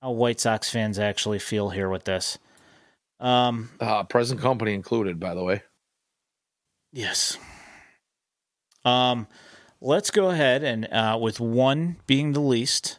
how 0.00 0.10
White 0.12 0.38
Sox 0.38 0.70
fans 0.70 0.98
actually 1.00 1.40
feel 1.40 1.70
here 1.70 1.88
with 1.88 2.04
this. 2.04 2.38
Um, 3.18 3.70
uh, 3.80 4.04
present 4.04 4.40
company 4.40 4.74
included, 4.74 5.18
by 5.18 5.34
the 5.34 5.42
way. 5.42 5.62
Yes. 6.92 7.36
Um, 8.84 9.26
let's 9.80 10.12
go 10.12 10.30
ahead 10.30 10.62
and 10.62 10.86
uh, 10.92 11.18
with 11.20 11.40
one 11.40 11.96
being 12.06 12.32
the 12.32 12.40
least 12.40 12.98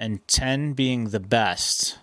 and 0.00 0.26
ten 0.26 0.72
being 0.72 1.10
the 1.10 1.20
best, 1.20 1.98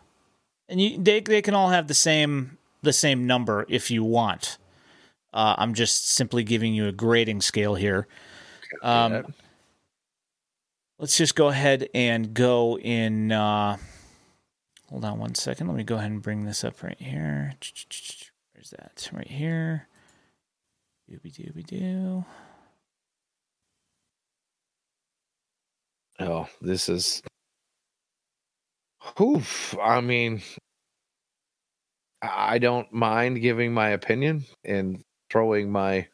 and 0.69 0.79
you 0.79 1.01
they 1.01 1.19
they 1.19 1.41
can 1.41 1.55
all 1.55 1.69
have 1.69 1.87
the 1.87 1.93
same 1.95 2.57
the 2.83 2.93
same 2.93 3.25
number 3.25 3.65
if 3.67 3.91
you 3.91 4.03
want. 4.03 4.59
Uh, 5.33 5.55
I'm 5.57 5.73
just 5.73 6.07
simply 6.09 6.43
giving 6.43 6.73
you 6.73 6.87
a 6.87 6.91
grading 6.91 7.41
scale 7.41 7.75
here. 7.75 8.07
Um, 8.81 9.33
let's 10.99 11.17
just 11.17 11.35
go 11.35 11.47
ahead 11.47 11.89
and 11.93 12.33
go 12.33 12.77
in. 12.77 13.31
Uh, 13.31 13.77
hold 14.89 15.03
on 15.03 15.19
one 15.19 15.35
second. 15.35 15.67
Let 15.67 15.75
me 15.75 15.83
go 15.83 15.95
ahead 15.95 16.11
and 16.11 16.21
bring 16.21 16.45
this 16.45 16.63
up 16.63 16.81
right 16.83 16.99
here. 16.99 17.53
Where's 18.53 18.69
that? 18.71 19.09
Right 19.11 19.27
here. 19.27 19.87
Dooby 21.09 21.33
dooby 21.33 21.65
doo. 21.65 22.25
Oh, 26.19 26.47
this 26.61 26.89
is. 26.89 27.21
Oof. 29.19 29.75
I 29.81 30.01
mean, 30.01 30.41
I 32.21 32.57
don't 32.59 32.91
mind 32.93 33.41
giving 33.41 33.73
my 33.73 33.89
opinion 33.89 34.45
and 34.63 35.03
throwing 35.29 35.71
my 35.71 36.07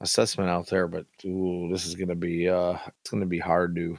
assessment 0.00 0.50
out 0.50 0.66
there, 0.68 0.88
but 0.88 1.06
ooh, 1.24 1.68
this 1.70 1.86
is 1.86 1.94
gonna 1.94 2.14
be 2.14 2.48
uh, 2.48 2.76
it's 3.00 3.10
gonna 3.10 3.26
be 3.26 3.38
hard 3.38 3.74
to. 3.76 3.98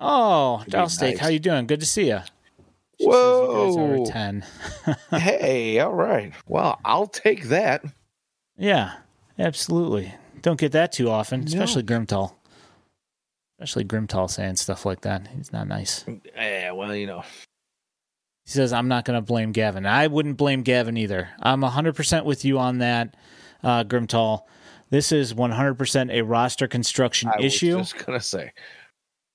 Oh, 0.00 0.64
Dial 0.68 0.88
Steak, 0.88 1.14
nice. 1.14 1.20
how 1.20 1.28
you 1.28 1.38
doing? 1.38 1.66
Good 1.66 1.80
to 1.80 1.86
see 1.86 2.08
you. 2.08 2.20
Whoa. 3.00 4.04
ten. 4.06 4.44
hey, 5.10 5.78
all 5.80 5.94
right. 5.94 6.32
Well, 6.46 6.78
I'll 6.84 7.06
take 7.06 7.44
that. 7.44 7.84
yeah, 8.56 8.94
absolutely. 9.38 10.12
Don't 10.42 10.60
get 10.60 10.72
that 10.72 10.92
too 10.92 11.08
often, 11.10 11.40
No. 11.40 11.46
especially 11.46 11.82
Grimtall. 11.84 12.34
Especially 13.58 13.84
Grimtall 13.84 14.28
saying 14.30 14.56
stuff 14.56 14.84
like 14.84 15.02
that. 15.02 15.28
He's 15.28 15.52
not 15.52 15.68
nice. 15.68 16.04
Yeah, 16.36 16.72
well, 16.72 16.94
you 16.94 17.06
know, 17.06 17.20
He 18.44 18.50
says, 18.50 18.72
I'm 18.72 18.88
not 18.88 19.04
going 19.04 19.16
to 19.16 19.22
blame 19.24 19.52
Gavin. 19.52 19.86
I 19.86 20.06
wouldn't 20.08 20.36
blame 20.36 20.62
Gavin 20.62 20.96
either. 20.96 21.28
I'm 21.40 21.60
100% 21.62 22.24
with 22.24 22.44
you 22.44 22.58
on 22.58 22.78
that, 22.78 23.16
uh, 23.62 23.84
Grimtall. 23.84 24.42
This 24.90 25.12
is 25.12 25.34
100% 25.34 26.12
a 26.12 26.22
roster 26.22 26.66
construction 26.68 27.30
I 27.30 27.42
issue. 27.42 27.76
was 27.78 27.92
just 27.92 28.04
gonna 28.06 28.20
say. 28.20 28.52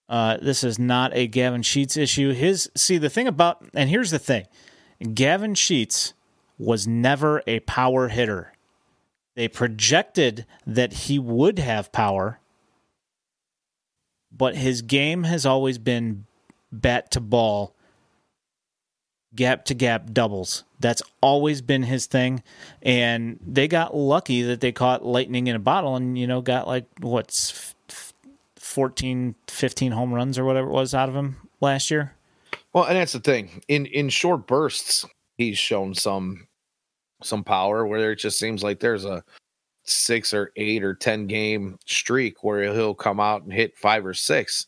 Uh, 0.08 0.38
this 0.42 0.64
is 0.64 0.80
not 0.80 1.12
a 1.14 1.28
Gavin 1.28 1.62
Sheets 1.64 1.98
issue. 1.98 2.32
His 2.34 2.70
see 2.76 2.98
the 2.98 3.10
thing 3.10 3.28
about 3.28 3.64
and 3.74 3.90
here's 3.90 4.12
the 4.12 4.20
thing, 4.20 4.46
Gavin 5.14 5.56
Sheets 5.56 6.14
was 6.58 6.88
never 6.88 7.42
a 7.46 7.60
power 7.62 8.08
hitter. 8.10 8.54
They 9.36 9.48
projected 9.48 10.46
that 10.66 10.94
he 10.94 11.20
would 11.20 11.60
have 11.60 11.92
power, 11.92 12.40
but 14.32 14.56
his 14.56 14.82
game 14.82 15.24
has 15.24 15.46
always 15.46 15.78
been 15.78 16.26
bat 16.72 17.12
to 17.12 17.20
ball, 17.20 17.76
gap 19.36 19.66
to 19.66 19.74
gap 19.74 20.12
doubles. 20.12 20.64
That's 20.80 21.02
always 21.22 21.62
been 21.62 21.84
his 21.84 22.06
thing, 22.06 22.44
and 22.82 23.40
they 23.46 23.68
got 23.68 23.96
lucky 23.96 24.42
that 24.44 24.62
they 24.62 24.72
caught 24.72 25.06
lightning 25.06 25.48
in 25.48 25.56
a 25.56 25.60
bottle, 25.60 25.96
and 25.96 26.18
you 26.18 26.28
know 26.28 26.42
got 26.42 26.68
like 26.68 26.86
what's 27.00 27.76
14, 28.58 29.36
15 29.48 29.92
home 29.92 30.14
runs 30.14 30.38
or 30.38 30.46
whatever 30.46 30.68
it 30.68 30.74
was 30.74 30.94
out 30.94 31.10
of 31.10 31.16
him 31.16 31.38
last 31.60 31.90
year. 31.90 32.14
Well, 32.72 32.86
and 32.86 32.96
that's 32.96 33.14
the 33.14 33.20
thing. 33.20 33.64
In 33.68 33.86
in 33.88 34.10
short 34.10 34.48
bursts, 34.48 35.06
he's 35.38 35.58
shown 35.58 35.96
some 35.96 36.48
some 37.24 37.44
power 37.44 37.86
where 37.86 38.12
it 38.12 38.18
just 38.18 38.40
seems 38.40 38.64
like 38.64 38.80
there's 38.80 39.06
a 39.06 39.24
six 39.90 40.34
or 40.34 40.52
eight 40.56 40.84
or 40.84 40.94
ten 40.94 41.28
game 41.28 41.78
streak 41.86 42.44
where 42.44 42.64
he'll 42.74 42.94
come 42.96 43.20
out 43.20 43.44
and 43.44 43.52
hit 43.54 43.78
five 43.78 44.06
or 44.06 44.14
six 44.14 44.68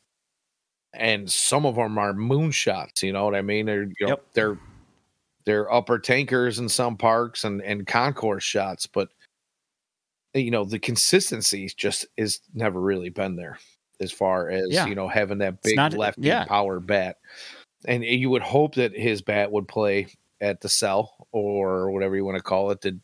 and 0.94 1.32
some 1.32 1.66
of 1.66 1.76
them 1.76 1.98
are 1.98 2.14
moonshots. 2.14 3.02
You 3.02 3.14
know 3.14 3.24
what 3.24 3.36
I 3.36 3.42
mean? 3.42 3.66
They're 3.66 3.84
you 3.84 3.94
know, 4.02 4.08
Yep. 4.10 4.26
they're 4.34 4.58
they're 5.46 5.74
upper 5.74 5.98
tankers 6.00 6.60
in 6.60 6.68
some 6.70 6.98
parks 6.98 7.44
and 7.46 7.62
and 7.62 7.88
concourse 7.88 8.44
shots, 8.44 8.88
but 8.88 9.10
you 10.34 10.52
know 10.52 10.64
the 10.66 10.80
consistency 10.80 11.70
just 11.78 12.06
is 12.18 12.42
never 12.54 12.80
really 12.80 13.10
been 13.10 13.36
there 13.36 13.58
as 14.00 14.12
far 14.12 14.50
as 14.50 14.68
Yeah. 14.70 14.86
you 14.88 14.96
know 14.96 15.08
having 15.08 15.38
that 15.40 15.62
big 15.62 15.76
not- 15.76 15.94
lefty 15.94 16.24
yeah. 16.24 16.46
power 16.46 16.80
bat. 16.80 17.18
And 17.86 18.04
you 18.04 18.30
would 18.30 18.44
hope 18.44 18.76
that 18.76 18.94
his 18.96 19.22
bat 19.22 19.52
would 19.52 19.68
play 19.68 20.08
at 20.42 20.62
the 20.62 20.70
cell 20.70 21.28
or 21.32 21.90
whatever 21.92 22.16
you 22.16 22.24
want 22.26 22.38
to 22.38 22.44
call 22.44 22.70
it, 22.72 22.82
the 22.82 23.00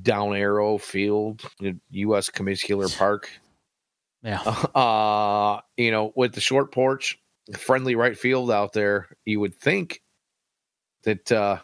down 0.00 0.34
arrow 0.34 0.78
field, 0.78 1.42
U.S. 1.90 2.30
Commiscular 2.30 2.88
Park 2.88 3.28
Yeah. 4.22 4.40
uh 4.74 5.60
you 5.76 5.90
know 5.90 6.12
with 6.16 6.32
the 6.32 6.40
short 6.40 6.72
porch 6.72 7.18
friendly 7.58 7.94
right 7.96 8.16
field 8.16 8.50
out 8.50 8.72
there 8.72 9.08
you 9.24 9.40
would 9.40 9.54
think 9.54 10.00
that 11.04 11.30
uh 11.32 11.58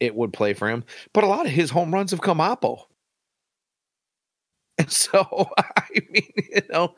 it 0.00 0.14
would 0.14 0.32
play 0.32 0.54
for 0.54 0.68
him 0.68 0.84
but 1.14 1.24
a 1.24 1.26
lot 1.26 1.46
of 1.46 1.52
his 1.52 1.70
home 1.70 1.94
runs 1.94 2.10
have 2.10 2.20
come 2.20 2.38
oppo 2.38 2.82
and 4.78 4.90
so 4.92 5.48
i 5.76 5.84
mean 6.10 6.32
you 6.36 6.62
know 6.70 6.94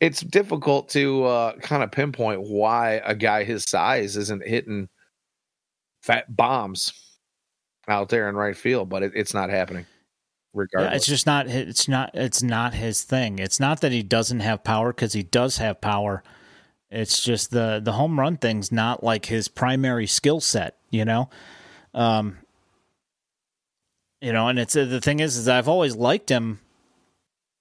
it's 0.00 0.20
difficult 0.20 0.88
to 0.90 1.24
uh 1.24 1.56
kind 1.56 1.82
of 1.82 1.90
pinpoint 1.90 2.42
why 2.42 3.00
a 3.04 3.14
guy 3.14 3.44
his 3.44 3.64
size 3.64 4.16
isn't 4.16 4.46
hitting 4.46 4.88
fat 6.02 6.34
bombs 6.36 6.92
out 7.88 8.08
there 8.08 8.28
in 8.28 8.36
right 8.36 8.56
field 8.56 8.88
but 8.88 9.02
it, 9.02 9.12
it's 9.14 9.34
not 9.34 9.50
happening 9.50 9.86
regardless 10.54 10.90
Yeah, 10.90 10.96
it's 10.96 11.06
just 11.06 11.26
not. 11.26 11.46
It's 11.46 11.88
not. 11.88 12.10
It's 12.14 12.42
not 12.42 12.74
his 12.74 13.02
thing. 13.02 13.38
It's 13.38 13.60
not 13.60 13.80
that 13.80 13.92
he 13.92 14.02
doesn't 14.02 14.40
have 14.40 14.64
power 14.64 14.92
because 14.92 15.12
he 15.12 15.22
does 15.22 15.58
have 15.58 15.80
power. 15.80 16.22
It's 16.90 17.22
just 17.22 17.50
the 17.50 17.80
the 17.82 17.92
home 17.92 18.18
run 18.18 18.36
thing's 18.36 18.72
not 18.72 19.02
like 19.02 19.26
his 19.26 19.48
primary 19.48 20.06
skill 20.06 20.40
set. 20.40 20.76
You 20.90 21.04
know, 21.04 21.30
um, 21.94 22.38
you 24.20 24.32
know, 24.32 24.48
and 24.48 24.58
it's 24.58 24.76
uh, 24.76 24.84
the 24.84 25.00
thing 25.00 25.20
is, 25.20 25.36
is 25.36 25.48
I've 25.48 25.68
always 25.68 25.96
liked 25.96 26.30
him. 26.30 26.60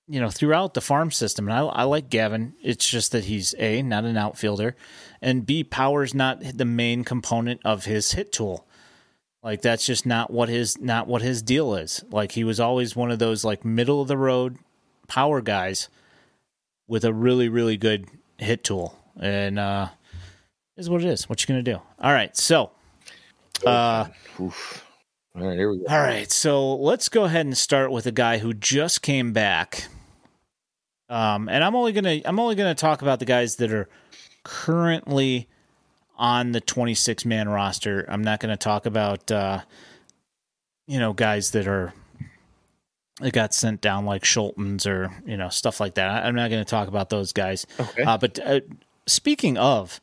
You 0.10 0.22
know, 0.22 0.30
throughout 0.30 0.74
the 0.74 0.80
farm 0.80 1.12
system, 1.12 1.50
and 1.50 1.54
I, 1.54 1.66
I 1.66 1.84
like 1.84 2.10
Gavin. 2.10 2.54
It's 2.64 2.90
just 2.90 3.12
that 3.12 3.26
he's 3.26 3.54
a 3.60 3.82
not 3.82 4.06
an 4.06 4.16
outfielder, 4.16 4.78
and 5.22 5.46
b 5.46 5.66
power's 5.66 6.14
not 6.14 6.42
the 6.42 6.64
main 6.64 7.04
component 7.04 7.60
of 7.66 7.84
his 7.84 8.14
hit 8.14 8.32
tool. 8.32 8.67
Like 9.48 9.62
that's 9.62 9.86
just 9.86 10.06
not 10.06 10.30
what 10.30 10.50
his 10.50 10.78
not 10.82 11.08
what 11.08 11.22
his 11.22 11.42
deal 11.42 11.74
is. 11.74 12.04
Like 12.12 12.34
he 12.34 12.44
was 12.44 12.60
always 12.60 12.98
one 12.98 13.12
of 13.12 13.20
those 13.20 13.46
like 13.46 13.64
middle 13.64 14.02
of 14.02 14.10
the 14.10 14.18
road 14.18 14.58
power 15.08 15.40
guys 15.40 15.88
with 16.86 17.06
a 17.06 17.14
really 17.14 17.48
really 17.48 17.78
good 17.78 18.10
hit 18.38 18.66
tool. 18.66 19.00
And 19.18 19.58
uh 19.58 19.88
is 20.76 20.90
what 20.90 21.02
it 21.02 21.08
is. 21.08 21.30
What 21.30 21.42
you 21.42 21.48
going 21.48 21.64
to 21.64 21.72
do? 21.72 21.80
All 21.98 22.12
right. 22.12 22.36
So 22.36 22.72
uh 23.66 24.08
Oof. 24.38 24.84
all 25.34 25.48
right 25.48 25.58
here 25.58 25.72
we 25.72 25.78
go 25.78 25.86
all 25.90 26.02
right. 26.02 26.30
So 26.30 26.76
let's 26.76 27.08
go 27.08 27.24
ahead 27.24 27.46
and 27.46 27.58
start 27.58 27.90
with 27.90 28.06
a 28.06 28.12
guy 28.12 28.40
who 28.40 28.54
just 28.54 29.02
came 29.02 29.32
back. 29.32 29.88
Um 31.08 31.48
and 31.48 31.64
I'm 31.64 31.74
only 31.74 31.94
to 32.04 32.28
I'm 32.28 32.42
only 32.42 32.56
to 32.76 32.82
talk 32.82 33.02
about 33.02 33.20
the 33.20 33.26
guys 33.26 33.56
that 33.56 33.72
are 33.72 33.88
currently 34.44 35.48
on 36.18 36.52
the 36.52 36.62
26 36.62 37.26
man 37.26 37.48
roster. 37.50 38.06
I'm 38.10 38.24
not 38.24 38.40
going 38.40 38.50
to 38.52 38.58
talk 38.58 38.86
about 38.86 39.32
uh 39.32 39.62
you 40.88 41.00
know 41.00 41.14
guys 41.14 41.52
that 41.52 41.68
are 41.68 41.94
that 43.20 43.34
got 43.34 43.54
sent 43.54 43.82
down 43.82 44.06
like 44.06 44.24
Scholtens 44.24 44.86
or 44.86 45.12
you 45.26 45.38
know 45.38 45.50
stuff 45.50 45.80
like 45.80 45.96
that. 45.96 46.26
I'm 46.26 46.36
not 46.36 46.50
going 46.50 46.64
to 46.64 46.70
talk 46.70 46.88
about 46.88 47.10
those 47.10 47.34
guys. 47.34 47.66
okay 47.80 48.04
Uh, 48.04 48.18
but 48.18 48.40
uh, 48.46 48.60
speaking 49.08 49.58
of, 49.58 50.00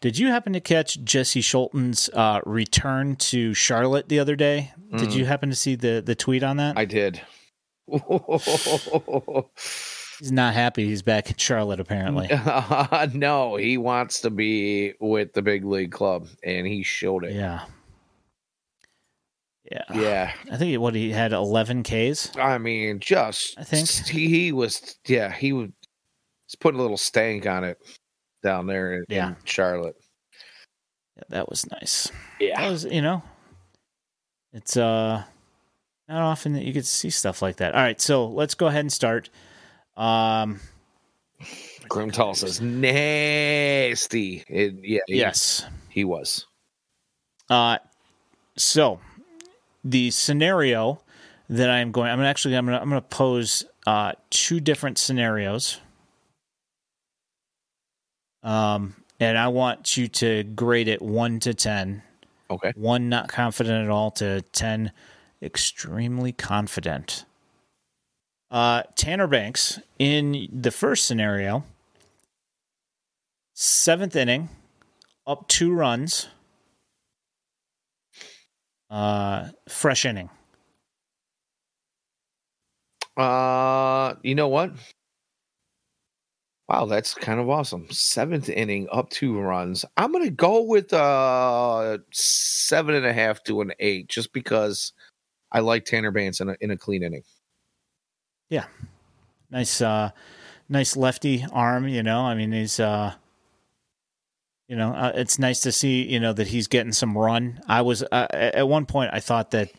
did 0.00 0.18
you 0.18 0.28
happen 0.28 0.52
to 0.54 0.60
catch 0.60 1.02
Jesse 1.04 1.40
Scholtens' 1.42 2.08
uh, 2.14 2.40
return 2.46 3.16
to 3.16 3.52
Charlotte 3.54 4.08
the 4.08 4.18
other 4.18 4.34
day? 4.36 4.72
Did 4.96 5.10
Mm. 5.10 5.14
you 5.16 5.24
happen 5.26 5.50
to 5.50 5.56
see 5.56 5.74
the 5.76 6.02
the 6.04 6.14
tweet 6.14 6.42
on 6.42 6.56
that? 6.58 6.78
I 6.78 6.84
did. 6.84 7.20
He's 10.18 10.32
not 10.32 10.54
happy. 10.54 10.86
He's 10.86 11.02
back 11.02 11.30
in 11.30 11.36
Charlotte 11.36 11.80
apparently. 11.80 12.28
no, 13.18 13.56
he 13.56 13.78
wants 13.78 14.20
to 14.22 14.30
be 14.30 14.94
with 15.00 15.32
the 15.32 15.42
big 15.42 15.64
league 15.64 15.92
club, 15.92 16.28
and 16.42 16.66
he 16.66 16.82
showed 16.82 17.24
it. 17.24 17.32
Yeah. 17.34 17.64
Yeah. 19.70 19.82
Yeah, 19.94 20.32
I 20.52 20.56
think 20.56 20.78
what 20.80 20.94
he 20.94 21.10
had 21.10 21.32
11 21.32 21.82
Ks. 21.84 22.36
I 22.36 22.58
mean, 22.58 23.00
just 23.00 23.54
I 23.58 23.64
think. 23.64 23.88
he, 23.88 24.28
he 24.28 24.52
was. 24.52 24.96
Yeah, 25.06 25.32
he 25.32 25.52
was 25.52 25.70
putting 26.60 26.78
a 26.78 26.82
little 26.82 26.96
stank 26.98 27.46
on 27.46 27.64
it 27.64 27.78
down 28.42 28.66
there 28.66 28.94
in, 28.94 29.04
Yeah. 29.08 29.28
in 29.28 29.36
Charlotte. 29.44 29.96
Yeah, 31.16 31.22
that 31.30 31.48
was 31.48 31.68
nice. 31.70 32.10
Yeah, 32.40 32.60
That 32.60 32.70
was, 32.70 32.84
you 32.84 33.00
know, 33.00 33.22
it's 34.52 34.76
uh 34.76 35.22
not 36.08 36.20
often 36.22 36.52
that 36.52 36.64
you 36.64 36.72
get 36.72 36.82
to 36.82 36.86
see 36.86 37.08
stuff 37.10 37.40
like 37.40 37.56
that. 37.56 37.74
All 37.74 37.80
right, 37.80 38.00
so 38.00 38.26
let's 38.26 38.54
go 38.54 38.66
ahead 38.66 38.80
and 38.80 38.92
start. 38.92 39.30
Um 39.96 40.60
Grimtall 41.88 42.36
says 42.36 42.60
nasty. 42.60 44.42
It, 44.48 44.74
yeah, 44.82 45.00
he, 45.06 45.16
yes. 45.16 45.66
he 45.88 46.04
was. 46.04 46.46
Uh, 47.50 47.78
so 48.56 49.00
the 49.84 50.10
scenario 50.10 51.00
that 51.50 51.70
I'm 51.70 51.92
going, 51.92 52.10
I'm 52.10 52.20
actually, 52.20 52.56
I'm 52.56 52.64
gonna, 52.64 52.78
I'm 52.78 52.88
gonna 52.88 53.02
pose 53.02 53.64
uh, 53.86 54.12
two 54.30 54.60
different 54.60 54.98
scenarios. 54.98 55.80
Um, 58.42 58.94
and 59.20 59.38
I 59.38 59.48
want 59.48 59.96
you 59.96 60.08
to 60.08 60.44
grade 60.44 60.88
it 60.88 61.00
one 61.00 61.40
to 61.40 61.54
ten. 61.54 62.02
Okay. 62.50 62.72
One 62.76 63.08
not 63.08 63.28
confident 63.28 63.84
at 63.84 63.90
all 63.90 64.10
to 64.12 64.42
ten 64.52 64.92
extremely 65.42 66.32
confident. 66.32 67.24
Uh, 68.54 68.84
Tanner 68.94 69.26
Banks 69.26 69.80
in 69.98 70.46
the 70.52 70.70
first 70.70 71.08
scenario, 71.08 71.64
seventh 73.54 74.14
inning, 74.14 74.48
up 75.26 75.48
two 75.48 75.74
runs. 75.74 76.28
Uh, 78.88 79.48
fresh 79.68 80.04
inning. 80.04 80.30
Uh, 83.16 84.14
you 84.22 84.36
know 84.36 84.46
what? 84.46 84.70
Wow, 86.68 86.86
that's 86.86 87.12
kind 87.12 87.40
of 87.40 87.50
awesome. 87.50 87.90
Seventh 87.90 88.48
inning, 88.48 88.86
up 88.92 89.10
two 89.10 89.36
runs. 89.36 89.84
I'm 89.96 90.12
gonna 90.12 90.30
go 90.30 90.62
with 90.62 90.92
uh 90.92 91.98
seven 92.12 92.94
and 92.94 93.04
a 93.04 93.12
half 93.12 93.42
to 93.44 93.62
an 93.62 93.72
eight, 93.80 94.06
just 94.08 94.32
because 94.32 94.92
I 95.50 95.58
like 95.58 95.84
Tanner 95.86 96.12
Banks 96.12 96.38
in 96.40 96.50
a, 96.50 96.56
in 96.60 96.70
a 96.70 96.76
clean 96.76 97.02
inning. 97.02 97.24
Nice, 99.50 99.80
uh, 99.80 100.10
nice 100.68 100.96
lefty 100.96 101.46
arm. 101.52 101.86
You 101.86 102.02
know, 102.02 102.20
I 102.20 102.34
mean, 102.34 102.50
he's, 102.50 102.80
uh, 102.80 103.14
you 104.68 104.76
know, 104.76 104.92
uh, 104.92 105.12
it's 105.14 105.38
nice 105.38 105.60
to 105.60 105.72
see 105.72 106.02
you 106.02 106.18
know 106.18 106.32
that 106.32 106.48
he's 106.48 106.66
getting 106.66 106.92
some 106.92 107.16
run. 107.16 107.60
I 107.68 107.82
was 107.82 108.02
uh, 108.02 108.26
at 108.30 108.66
one 108.66 108.86
point 108.86 109.10
I 109.12 109.20
thought 109.20 109.52
that 109.52 109.70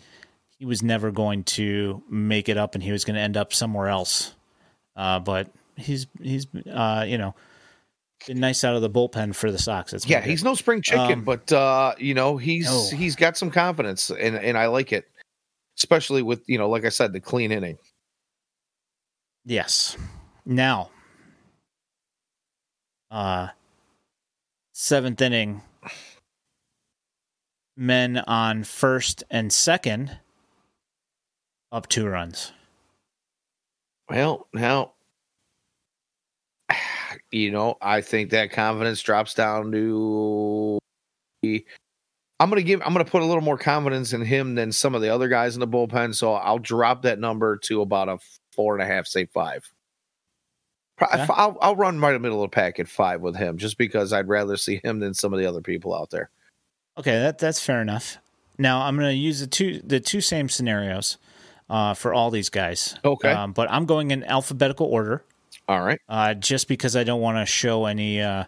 he 0.58 0.66
was 0.66 0.82
never 0.82 1.12
going 1.12 1.44
to 1.44 2.02
make 2.10 2.48
it 2.48 2.58
up 2.58 2.76
and 2.76 2.84
he 2.84 2.92
was 2.92 3.04
going 3.04 3.16
to 3.16 3.22
end 3.22 3.36
up 3.38 3.54
somewhere 3.54 3.88
else. 3.88 4.34
Uh, 4.96 5.20
but 5.20 5.50
he's 5.76 6.08
he's 6.22 6.48
uh, 6.72 7.04
you 7.08 7.18
know 7.18 7.36
been 8.28 8.40
nice 8.40 8.64
out 8.64 8.76
of 8.76 8.82
the 8.82 8.90
bullpen 8.90 9.36
for 9.36 9.52
the 9.52 9.58
Sox. 9.58 9.94
It's 9.94 10.08
Yeah, 10.08 10.22
he's 10.22 10.44
no 10.44 10.56
spring 10.56 10.82
chicken, 10.82 11.20
Um, 11.20 11.24
but 11.24 11.52
uh, 11.52 11.96
you 11.98 12.14
know, 12.14 12.38
he's 12.38 12.66
No. 12.66 12.98
he's 12.98 13.16
got 13.16 13.38
some 13.38 13.52
confidence 13.52 14.10
and 14.10 14.36
and 14.36 14.58
I 14.58 14.68
like 14.68 14.94
it. 14.94 15.06
Especially 15.78 16.22
with, 16.22 16.42
you 16.48 16.58
know, 16.58 16.70
like 16.70 16.86
I 16.86 16.90
said, 16.90 17.12
the 17.12 17.20
clean 17.20 17.52
inning. 17.52 17.78
Yes. 19.46 19.96
Now, 20.46 20.90
uh, 23.12 23.50
seventh 24.74 25.22
inning, 25.22 25.62
men 27.78 28.18
on 28.28 28.64
first 28.64 29.24
and 29.30 29.52
second, 29.54 30.18
up 31.72 31.88
two 31.88 32.08
runs. 32.08 32.52
Well, 34.10 34.48
now 34.54 34.94
you 37.32 37.52
know, 37.52 37.76
I 37.82 38.02
think 38.02 38.32
that 38.32 38.52
confidence 38.52 39.02
drops 39.02 39.34
down 39.34 39.72
to 39.72 40.80
I'm 41.44 42.50
gonna 42.50 42.64
give 42.64 42.82
I'm 42.82 42.94
gonna 42.94 43.06
put 43.06 43.22
a 43.22 43.26
little 43.26 43.42
more 43.42 43.58
confidence 43.58 44.14
in 44.14 44.22
him 44.22 44.56
than 44.56 44.72
some 44.72 44.96
of 44.96 45.02
the 45.02 45.10
other 45.10 45.28
guys 45.28 45.56
in 45.56 45.60
the 45.60 45.68
bullpen, 45.68 46.16
so 46.16 46.34
I'll 46.34 46.60
drop 46.60 47.04
that 47.04 47.20
number 47.20 47.58
to 47.66 47.82
about 47.82 48.10
a 48.10 48.18
four 48.56 48.74
and 48.74 48.82
a 48.82 48.86
half, 48.86 49.08
say 49.08 49.26
five. 49.26 49.70
Okay. 51.02 51.26
I'll, 51.30 51.58
I'll 51.62 51.76
run 51.76 52.00
right 52.00 52.16
in 52.16 52.22
the 52.22 52.26
middle 52.26 52.42
of 52.42 52.50
the 52.50 52.56
pack 52.56 52.80
at 52.80 52.88
five 52.88 53.20
with 53.22 53.36
him, 53.36 53.58
just 53.58 53.78
because 53.78 54.14
I'd 54.14 54.30
rather 54.30 54.56
see 54.56 54.80
him 54.84 55.00
than 55.00 55.14
some 55.14 55.34
of 55.34 55.40
the 55.40 55.46
other 55.46 55.62
people 55.62 55.94
out 55.94 56.10
there. 56.10 56.30
Okay, 56.98 57.20
that 57.20 57.38
that's 57.38 57.60
fair 57.60 57.82
enough. 57.82 58.18
Now 58.58 58.82
I'm 58.84 58.96
going 58.96 59.10
to 59.10 59.16
use 59.16 59.42
the 59.42 59.48
two 59.48 59.82
the 59.84 60.00
two 60.00 60.22
same 60.22 60.48
scenarios 60.48 61.18
uh, 61.70 61.94
for 61.94 62.14
all 62.14 62.32
these 62.32 62.50
guys. 62.50 62.96
Okay. 63.04 63.30
um, 63.30 63.52
but 63.52 63.70
I'm 63.70 63.86
going 63.86 64.12
in 64.12 64.24
alphabetical 64.24 64.88
order. 64.88 65.24
All 65.68 65.82
right. 65.82 66.00
uh, 66.08 66.34
just 66.36 66.68
because 66.68 66.96
I 66.96 67.04
don't 67.04 67.22
want 67.22 67.38
to 67.40 67.46
show 67.46 67.86
any 67.86 68.22
uh, 68.22 68.44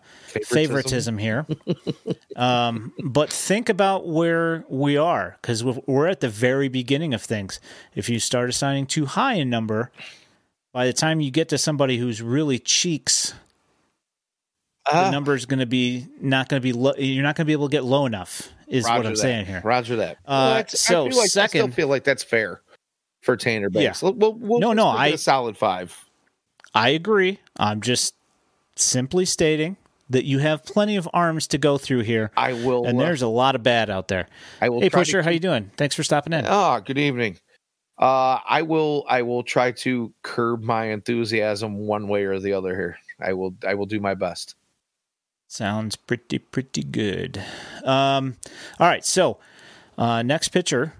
favoritism 0.45 1.17
here. 1.17 1.47
um, 2.35 2.93
but 3.03 3.31
think 3.33 3.69
about 3.69 4.07
where 4.07 4.63
we 4.69 4.97
are 4.97 5.37
because 5.41 5.63
we're 5.63 6.07
at 6.07 6.19
the 6.19 6.29
very 6.29 6.67
beginning 6.67 7.13
of 7.13 7.21
things. 7.23 7.59
If 7.95 8.07
you 8.09 8.19
start 8.19 8.49
assigning 8.49 8.85
too 8.85 9.05
high 9.07 9.33
a 9.35 9.45
number, 9.45 9.91
by 10.73 10.85
the 10.85 10.93
time 10.93 11.19
you 11.19 11.31
get 11.31 11.49
to 11.49 11.57
somebody 11.57 11.97
who's 11.97 12.21
really 12.21 12.59
cheeks, 12.59 13.33
the 14.85 14.95
Uh, 15.07 15.11
number 15.11 15.33
is 15.33 15.45
going 15.45 15.59
to 15.59 15.65
be 15.65 16.05
not 16.21 16.49
going 16.49 16.61
to 16.61 16.63
be 16.63 16.71
low. 16.73 16.93
You're 16.97 17.23
not 17.23 17.35
going 17.35 17.45
to 17.45 17.47
be 17.47 17.53
able 17.53 17.67
to 17.67 17.71
get 17.71 17.83
low 17.83 18.05
enough. 18.05 18.49
Is 18.67 18.83
what 18.83 18.97
I'm 18.97 19.13
that. 19.13 19.17
saying 19.17 19.45
here. 19.45 19.61
Roger 19.63 19.95
that. 19.97 20.17
Uh, 20.25 20.55
that's- 20.55 20.79
so 20.79 21.05
I 21.05 21.09
feel 21.09 21.17
like, 21.17 21.23
I 21.23 21.27
still 21.27 21.41
second- 21.43 21.73
feel 21.73 21.87
like 21.87 22.03
that's 22.03 22.23
fair 22.23 22.61
for 23.21 23.35
Tanner 23.37 23.69
Banks. 23.69 24.03
Yeah. 24.03 24.09
We'll, 24.11 24.33
we'll, 24.33 24.59
No, 24.59 24.73
no, 24.73 24.87
I- 24.87 25.07
a 25.07 25.17
solid 25.17 25.57
five. 25.57 25.97
I 26.77 26.89
agree. 26.89 27.39
I'm 27.57 27.81
just 27.81 28.15
simply 28.75 29.25
stating 29.25 29.77
that 30.09 30.23
you 30.25 30.39
have 30.39 30.63
plenty 30.63 30.95
of 30.95 31.09
arms 31.13 31.47
to 31.47 31.57
go 31.57 31.77
through 31.77 32.01
here, 32.01 32.31
I 32.37 32.53
will. 32.53 32.85
and 32.85 32.97
uh, 32.99 33.03
there's 33.03 33.21
a 33.21 33.27
lot 33.27 33.55
of 33.55 33.63
bad 33.63 33.89
out 33.89 34.07
there. 34.07 34.27
I 34.61 34.69
will. 34.69 34.79
Hey, 34.81 34.89
Pusher, 34.89 35.21
how 35.21 35.29
you 35.31 35.39
doing? 35.39 35.71
Thanks 35.75 35.95
for 35.95 36.03
stopping 36.03 36.33
in. 36.33 36.45
Ah, 36.45 36.79
good 36.79 36.97
evening. 36.97 37.37
Uh, 37.99 38.39
I 38.47 38.61
will. 38.61 39.03
I 39.09 39.23
will 39.23 39.43
try 39.43 39.71
to 39.71 40.13
curb 40.21 40.61
my 40.63 40.85
enthusiasm 40.85 41.77
one 41.77 42.07
way 42.07 42.23
or 42.25 42.39
the 42.39 42.53
other 42.53 42.75
here. 42.75 42.97
I 43.19 43.33
will. 43.33 43.55
I 43.67 43.73
will 43.73 43.87
do 43.87 43.99
my 43.99 44.13
best. 44.13 44.55
Sounds 45.47 45.95
pretty 45.95 46.37
pretty 46.39 46.83
good. 46.83 47.41
Um, 47.83 48.35
all 48.79 48.87
right, 48.87 49.03
so 49.03 49.39
uh, 49.97 50.21
next 50.21 50.49
pitcher 50.49 50.93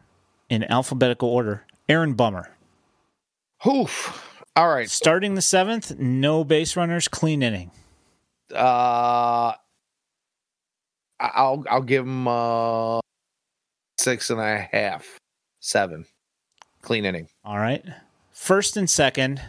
in 0.49 0.63
alphabetical 0.71 1.29
order, 1.29 1.63
Aaron 1.87 2.13
Bummer. 2.13 2.49
Oof. 3.65 4.23
All 4.57 4.69
right. 4.69 4.89
Starting 4.89 5.35
the 5.35 5.41
seventh, 5.43 5.99
no 5.99 6.43
base 6.43 6.75
runners, 6.75 7.07
clean 7.07 7.43
inning. 7.43 7.69
Uh, 8.51 9.53
I'll. 11.19 11.63
I'll 11.69 11.83
give 11.83 12.03
him 12.03 12.27
uh 12.27 13.01
six 13.99 14.31
and 14.31 14.39
a 14.39 14.67
half, 14.71 15.19
seven. 15.59 16.07
Clean 16.81 17.05
inning. 17.05 17.27
All 17.45 17.59
right, 17.59 17.83
first 18.31 18.77
and 18.77 18.89
second, 18.89 19.41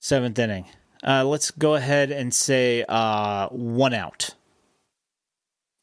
seventh 0.00 0.38
inning. 0.38 0.64
Uh, 1.06 1.24
let's 1.26 1.50
go 1.50 1.74
ahead 1.74 2.10
and 2.10 2.32
say 2.32 2.86
uh, 2.88 3.48
one 3.48 3.92
out. 3.92 4.30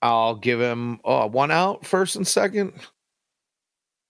I'll 0.01 0.35
give 0.35 0.59
him 0.59 1.01
oh, 1.05 1.27
one 1.27 1.51
out, 1.51 1.85
first 1.85 2.15
and 2.15 2.27
second. 2.27 2.73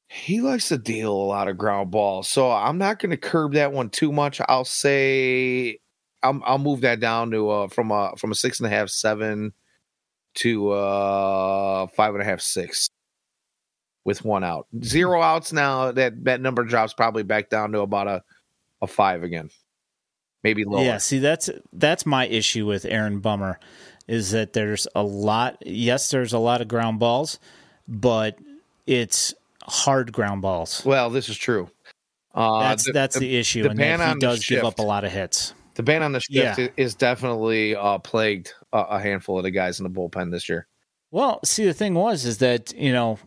He 0.07 0.41
likes 0.41 0.69
to 0.69 0.77
deal 0.77 1.11
a 1.11 1.13
lot 1.13 1.47
of 1.47 1.57
ground 1.57 1.91
balls, 1.91 2.29
so 2.29 2.51
I'm 2.51 2.77
not 2.77 2.99
going 2.99 3.09
to 3.09 3.17
curb 3.17 3.53
that 3.53 3.73
one 3.73 3.89
too 3.89 4.11
much. 4.11 4.39
I'll 4.47 4.65
say 4.65 5.79
I'll, 6.21 6.41
I'll 6.45 6.57
move 6.57 6.81
that 6.81 6.99
down 6.99 7.31
to 7.31 7.49
uh, 7.49 7.67
from 7.67 7.91
a 7.91 8.13
from 8.17 8.31
a 8.31 8.35
six 8.35 8.59
and 8.59 8.67
a 8.67 8.69
half, 8.69 8.89
seven 8.89 9.53
to 10.35 10.71
uh 10.71 11.87
five 11.87 12.13
and 12.13 12.21
a 12.21 12.25
half, 12.25 12.41
six 12.41 12.89
with 14.03 14.23
one 14.23 14.43
out. 14.43 14.67
Zero 14.83 15.21
outs 15.21 15.51
now. 15.51 15.91
That 15.91 16.23
that 16.25 16.41
number 16.41 16.63
drops 16.63 16.93
probably 16.93 17.23
back 17.23 17.49
down 17.49 17.71
to 17.71 17.79
about 17.79 18.07
a 18.07 18.23
a 18.81 18.87
five 18.87 19.23
again, 19.23 19.49
maybe 20.43 20.63
lower. 20.63 20.83
Yeah, 20.83 20.97
see 20.97 21.19
that's 21.19 21.49
that's 21.73 22.05
my 22.05 22.27
issue 22.27 22.65
with 22.65 22.85
Aaron 22.85 23.19
Bummer 23.19 23.59
is 24.07 24.31
that 24.31 24.53
there's 24.53 24.87
a 24.95 25.03
lot 25.03 25.57
yes, 25.65 26.09
there's 26.11 26.33
a 26.33 26.39
lot 26.39 26.61
of 26.61 26.67
ground 26.67 26.99
balls, 26.99 27.39
but 27.87 28.37
it's 28.85 29.33
hard 29.67 30.11
ground 30.13 30.41
balls. 30.41 30.81
Well, 30.85 31.09
this 31.09 31.29
is 31.29 31.37
true. 31.37 31.69
Uh, 32.33 32.59
That's 32.61 32.83
the- 32.85 32.91
that's 32.91 33.13
the- 33.15 33.21
the 33.21 33.37
issue, 33.37 33.63
the 33.63 33.69
and 33.69 33.77
ban 33.79 33.99
that 33.99 34.05
he 34.05 34.11
on 34.11 34.19
the 34.19 34.25
does 34.27 34.45
give 34.45 34.63
up 34.65 34.79
a 34.79 34.81
lot 34.81 35.03
of 35.05 35.11
hits. 35.11 35.53
The 35.75 35.83
ban 35.83 36.03
on 36.03 36.11
the 36.11 36.19
shift 36.19 36.59
Yeah. 36.59 36.67
is 36.77 36.95
definitely 36.95 37.75
uh, 37.75 37.97
plagued 37.99 38.51
a, 38.73 38.77
a 38.79 38.99
handful 38.99 39.37
of 39.37 39.43
the 39.43 39.51
guys 39.51 39.79
in 39.79 39.83
the 39.83 39.89
bullpen 39.89 40.31
this 40.31 40.47
year. 40.49 40.67
Well, 41.11 41.39
see, 41.45 41.65
the 41.65 41.73
thing 41.73 41.93
was 41.93 42.25
is 42.25 42.39
that 42.39 42.73
you 42.75 42.91
know, 42.91 43.19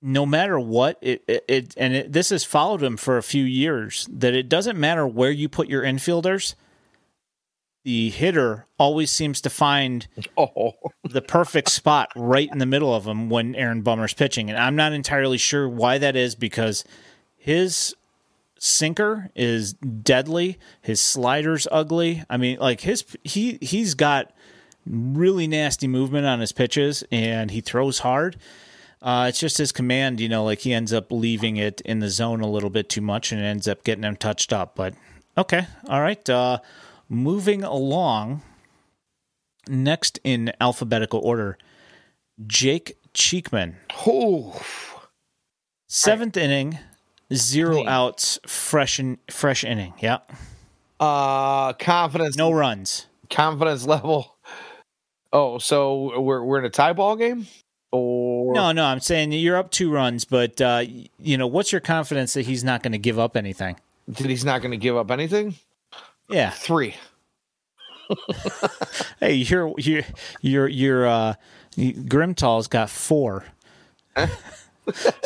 no 0.00 0.26
matter 0.26 0.58
what 0.58 0.98
it 1.00 1.22
it, 1.28 1.44
it 1.48 1.74
and 1.76 1.94
it, 1.94 2.12
this 2.12 2.30
has 2.30 2.44
followed 2.44 2.82
him 2.82 2.96
for 2.96 3.16
a 3.16 3.22
few 3.22 3.44
years. 3.44 4.08
That 4.12 4.34
it 4.34 4.48
doesn't 4.48 4.78
matter 4.78 5.06
where 5.06 5.30
you 5.30 5.48
put 5.48 5.68
your 5.68 5.82
infielders, 5.82 6.54
the 7.84 8.10
hitter 8.10 8.66
always 8.78 9.10
seems 9.10 9.40
to 9.40 9.50
find 9.50 10.06
Oh, 10.36 10.72
the 11.02 11.22
perfect 11.22 11.68
spot 11.70 12.10
right 12.14 12.48
in 12.50 12.58
the 12.58 12.66
middle 12.66 12.94
of 12.94 13.04
them 13.04 13.28
when 13.28 13.54
Aaron 13.54 13.82
Bummer's 13.82 14.14
pitching. 14.14 14.48
And 14.50 14.58
I'm 14.58 14.76
not 14.76 14.92
entirely 14.92 15.38
sure 15.38 15.68
why 15.68 15.98
that 15.98 16.14
is 16.14 16.34
because 16.34 16.84
his 17.36 17.94
sinker 18.58 19.30
is 19.34 19.72
deadly, 19.72 20.58
his 20.80 21.00
slider's 21.00 21.66
ugly. 21.72 22.22
I 22.30 22.36
mean, 22.36 22.58
like 22.60 22.82
his 22.82 23.04
he 23.24 23.58
he's 23.60 23.94
got 23.94 24.32
really 24.86 25.46
nasty 25.48 25.88
movement 25.88 26.26
on 26.26 26.40
his 26.40 26.52
pitches 26.52 27.02
and 27.10 27.50
he 27.50 27.60
throws 27.60 28.00
hard. 28.00 28.36
Uh, 29.00 29.26
it's 29.28 29.40
just 29.40 29.58
his 29.58 29.72
command, 29.72 30.20
you 30.20 30.28
know, 30.28 30.44
like 30.44 30.60
he 30.60 30.72
ends 30.72 30.92
up 30.92 31.10
leaving 31.10 31.56
it 31.56 31.80
in 31.80 31.98
the 31.98 32.08
zone 32.08 32.40
a 32.40 32.48
little 32.48 32.70
bit 32.70 32.88
too 32.88 33.00
much 33.00 33.32
and 33.32 33.40
ends 33.42 33.66
up 33.66 33.82
getting 33.82 34.04
him 34.04 34.14
touched 34.14 34.52
up. 34.52 34.76
But 34.76 34.94
okay, 35.36 35.66
all 35.88 36.00
right. 36.00 36.28
Uh, 36.30 36.58
moving 37.12 37.62
along, 37.62 38.40
next 39.68 40.18
in 40.24 40.50
alphabetical 40.60 41.20
order, 41.20 41.58
Jake 42.46 42.96
Cheekman. 43.14 43.76
oh, 44.06 44.60
Seventh 45.88 46.38
inning, 46.38 46.78
zero 47.32 47.74
Clean. 47.74 47.88
outs, 47.88 48.38
fresh 48.46 48.98
in, 48.98 49.18
fresh 49.30 49.62
inning. 49.62 49.92
Yeah, 50.00 50.18
uh, 50.98 51.74
confidence, 51.74 52.36
no 52.36 52.50
runs. 52.50 53.06
confidence 53.28 53.84
level. 53.86 54.36
Oh, 55.34 55.58
so 55.58 56.18
we're 56.20 56.42
we're 56.42 56.58
in 56.60 56.64
a 56.64 56.70
tie 56.70 56.94
ball 56.94 57.16
game, 57.16 57.46
or 57.90 58.54
No, 58.54 58.72
no, 58.72 58.84
I'm 58.86 59.00
saying 59.00 59.32
you're 59.32 59.56
up 59.58 59.70
two 59.70 59.90
runs, 59.92 60.24
but 60.24 60.60
uh, 60.62 60.84
you 61.18 61.36
know 61.36 61.46
what's 61.46 61.72
your 61.72 61.80
confidence 61.82 62.32
that 62.34 62.46
he's 62.46 62.64
not 62.64 62.82
going 62.82 62.92
to 62.92 62.98
give 62.98 63.18
up 63.18 63.36
anything? 63.36 63.76
that 64.08 64.28
he's 64.28 64.44
not 64.44 64.62
going 64.62 64.72
to 64.72 64.76
give 64.78 64.96
up 64.96 65.10
anything? 65.10 65.54
Yeah. 66.28 66.50
Three. 66.50 66.94
Hey, 69.20 69.34
you're 69.34 69.72
you're 69.78 70.02
you're 70.40 70.68
you're 70.68 71.06
uh, 71.06 71.34
Grimtall's 71.76 72.66
got 72.66 72.90
four. 72.90 73.44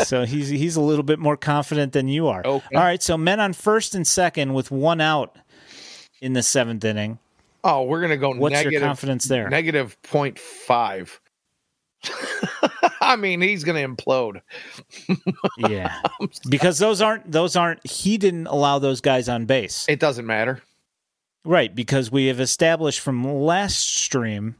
so 0.05 0.25
he's 0.25 0.49
he's 0.51 0.77
a 0.77 0.81
little 0.81 1.03
bit 1.03 1.19
more 1.19 1.37
confident 1.37 1.93
than 1.95 2.09
you 2.09 2.29
are. 2.29 2.43
Okay. 2.45 2.77
All 2.77 2.83
right, 2.83 3.03
so 3.03 3.17
men 3.17 3.41
on 3.41 3.55
first 3.55 3.95
and 3.95 4.07
second 4.07 4.53
with 4.55 4.71
one 4.71 5.01
out 5.01 5.35
in 6.21 6.35
the 6.35 6.43
seventh 6.43 6.85
inning. 6.85 7.19
Oh, 7.65 7.85
we're 7.85 8.03
gonna 8.03 8.19
go 8.19 8.35
What's 8.35 8.53
negative. 8.53 8.73
your 8.73 8.83
confidence 8.83 9.25
there? 9.25 9.49
Negative 9.49 10.01
point 10.03 10.39
five. 10.39 11.19
I 13.01 13.17
mean, 13.17 13.41
he's 13.41 13.65
gonna 13.65 13.81
implode. 13.89 14.43
yeah, 15.57 16.03
because 16.51 16.79
those 16.79 17.01
aren't 17.01 17.33
those 17.33 17.57
aren't. 17.57 17.85
He 17.87 18.19
didn't 18.19 18.47
allow 18.47 18.79
those 18.79 19.01
guys 19.01 19.29
on 19.29 19.47
base, 19.47 19.87
It 19.89 19.99
doesn't 20.01 20.27
matter. 20.27 20.63
Right? 21.47 21.75
Because 21.75 22.11
we 22.11 22.27
have 22.27 22.41
established 22.41 23.01
from 23.01 23.25
last 23.25 23.87
stream 23.97 24.57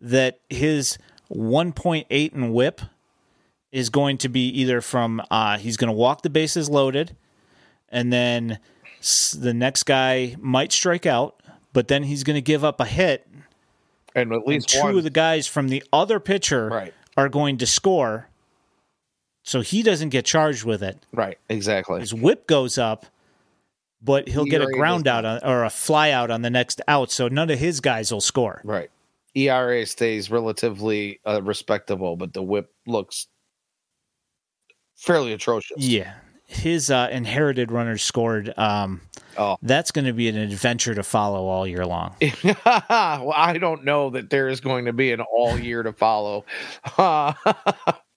that 0.00 0.40
his 0.48 0.98
1.8 1.32 2.32
in 2.32 2.52
WHIP 2.52 2.80
is 3.72 3.90
going 3.90 4.18
to 4.18 4.28
be 4.28 4.48
either 4.48 4.80
from 4.80 5.20
uh, 5.30 5.58
he's 5.58 5.76
going 5.76 5.88
to 5.88 5.92
walk 5.96 6.22
the 6.22 6.30
bases 6.30 6.70
loaded, 6.70 7.16
and 7.88 8.12
then 8.12 8.58
the 9.38 9.52
next 9.54 9.84
guy 9.84 10.36
might 10.38 10.72
strike 10.72 11.06
out, 11.06 11.40
but 11.72 11.88
then 11.88 12.02
he's 12.04 12.24
going 12.24 12.36
to 12.36 12.42
give 12.42 12.64
up 12.64 12.80
a 12.80 12.84
hit. 12.86 13.26
And 14.14 14.32
at 14.32 14.38
And 14.38 14.46
least 14.46 14.68
two 14.68 14.80
one. 14.80 14.96
of 14.96 15.04
the 15.04 15.10
guys 15.10 15.46
from 15.46 15.68
the 15.68 15.82
other 15.92 16.18
pitcher 16.18 16.68
right. 16.68 16.94
are 17.16 17.28
going 17.28 17.58
to 17.58 17.66
score, 17.66 18.28
so 19.42 19.60
he 19.60 19.82
doesn't 19.82 20.08
get 20.08 20.24
charged 20.24 20.64
with 20.64 20.82
it. 20.82 21.04
Right. 21.12 21.38
Exactly. 21.48 22.00
His 22.00 22.14
whip 22.14 22.46
goes 22.46 22.78
up, 22.78 23.06
but 24.02 24.28
he'll 24.28 24.44
get 24.44 24.62
a 24.62 24.66
ground 24.66 25.08
out 25.08 25.24
on, 25.24 25.40
or 25.44 25.64
a 25.64 25.70
fly 25.70 26.10
out 26.10 26.30
on 26.30 26.42
the 26.42 26.50
next 26.50 26.80
out, 26.88 27.10
so 27.10 27.28
none 27.28 27.50
of 27.50 27.58
his 27.58 27.80
guys 27.80 28.12
will 28.12 28.20
score. 28.20 28.60
Right. 28.64 28.90
ERA 29.34 29.86
stays 29.86 30.30
relatively 30.30 31.20
uh, 31.26 31.42
respectable, 31.42 32.16
but 32.16 32.32
the 32.32 32.42
whip 32.42 32.72
looks 32.86 33.28
fairly 34.96 35.32
atrocious. 35.32 35.76
Yeah. 35.78 36.14
His 36.46 36.90
uh, 36.90 37.08
inherited 37.12 37.70
runners 37.70 38.02
scored. 38.02 38.52
Um, 38.56 39.02
Oh. 39.38 39.56
That's 39.62 39.92
going 39.92 40.06
to 40.06 40.12
be 40.12 40.28
an 40.28 40.36
adventure 40.36 40.94
to 40.94 41.04
follow 41.04 41.46
all 41.46 41.66
year 41.66 41.86
long. 41.86 42.16
well, 42.66 43.32
I 43.34 43.56
don't 43.58 43.84
know 43.84 44.10
that 44.10 44.30
there 44.30 44.48
is 44.48 44.60
going 44.60 44.86
to 44.86 44.92
be 44.92 45.12
an 45.12 45.20
all 45.20 45.58
year 45.58 45.82
to 45.82 45.92
follow. 45.92 46.44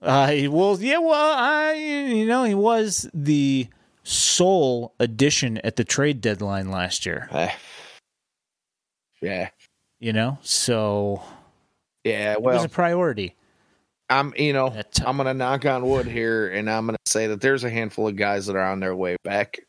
Uh, 0.03 0.47
well, 0.49 0.75
yeah, 0.81 0.97
well, 0.97 1.35
I, 1.37 1.73
you 1.73 2.25
know, 2.25 2.43
he 2.43 2.55
was 2.55 3.07
the 3.13 3.67
sole 4.03 4.93
addition 4.99 5.57
at 5.59 5.75
the 5.75 5.83
trade 5.83 6.21
deadline 6.21 6.69
last 6.71 7.05
year. 7.05 7.27
eh. 7.31 7.51
yeah. 9.21 9.49
You 9.99 10.13
know, 10.13 10.39
so 10.41 11.21
Yeah. 12.03 12.33
it 12.33 12.41
was 12.41 12.63
a 12.63 12.69
priority. 12.69 13.35
I'm, 14.09 14.33
you 14.35 14.51
know, 14.51 14.69
t- 14.91 15.03
I'm 15.05 15.15
going 15.15 15.27
to 15.27 15.33
knock 15.33 15.65
on 15.65 15.85
wood 15.87 16.05
here 16.07 16.49
and 16.49 16.69
I'm 16.69 16.85
going 16.87 16.97
to 17.03 17.11
say 17.11 17.27
that 17.27 17.39
there's 17.39 17.63
a 17.63 17.69
handful 17.69 18.07
of 18.07 18.15
guys 18.15 18.45
that 18.47 18.55
are 18.55 18.65
on 18.65 18.79
their 18.79 18.95
way 18.95 19.15
back. 19.23 19.59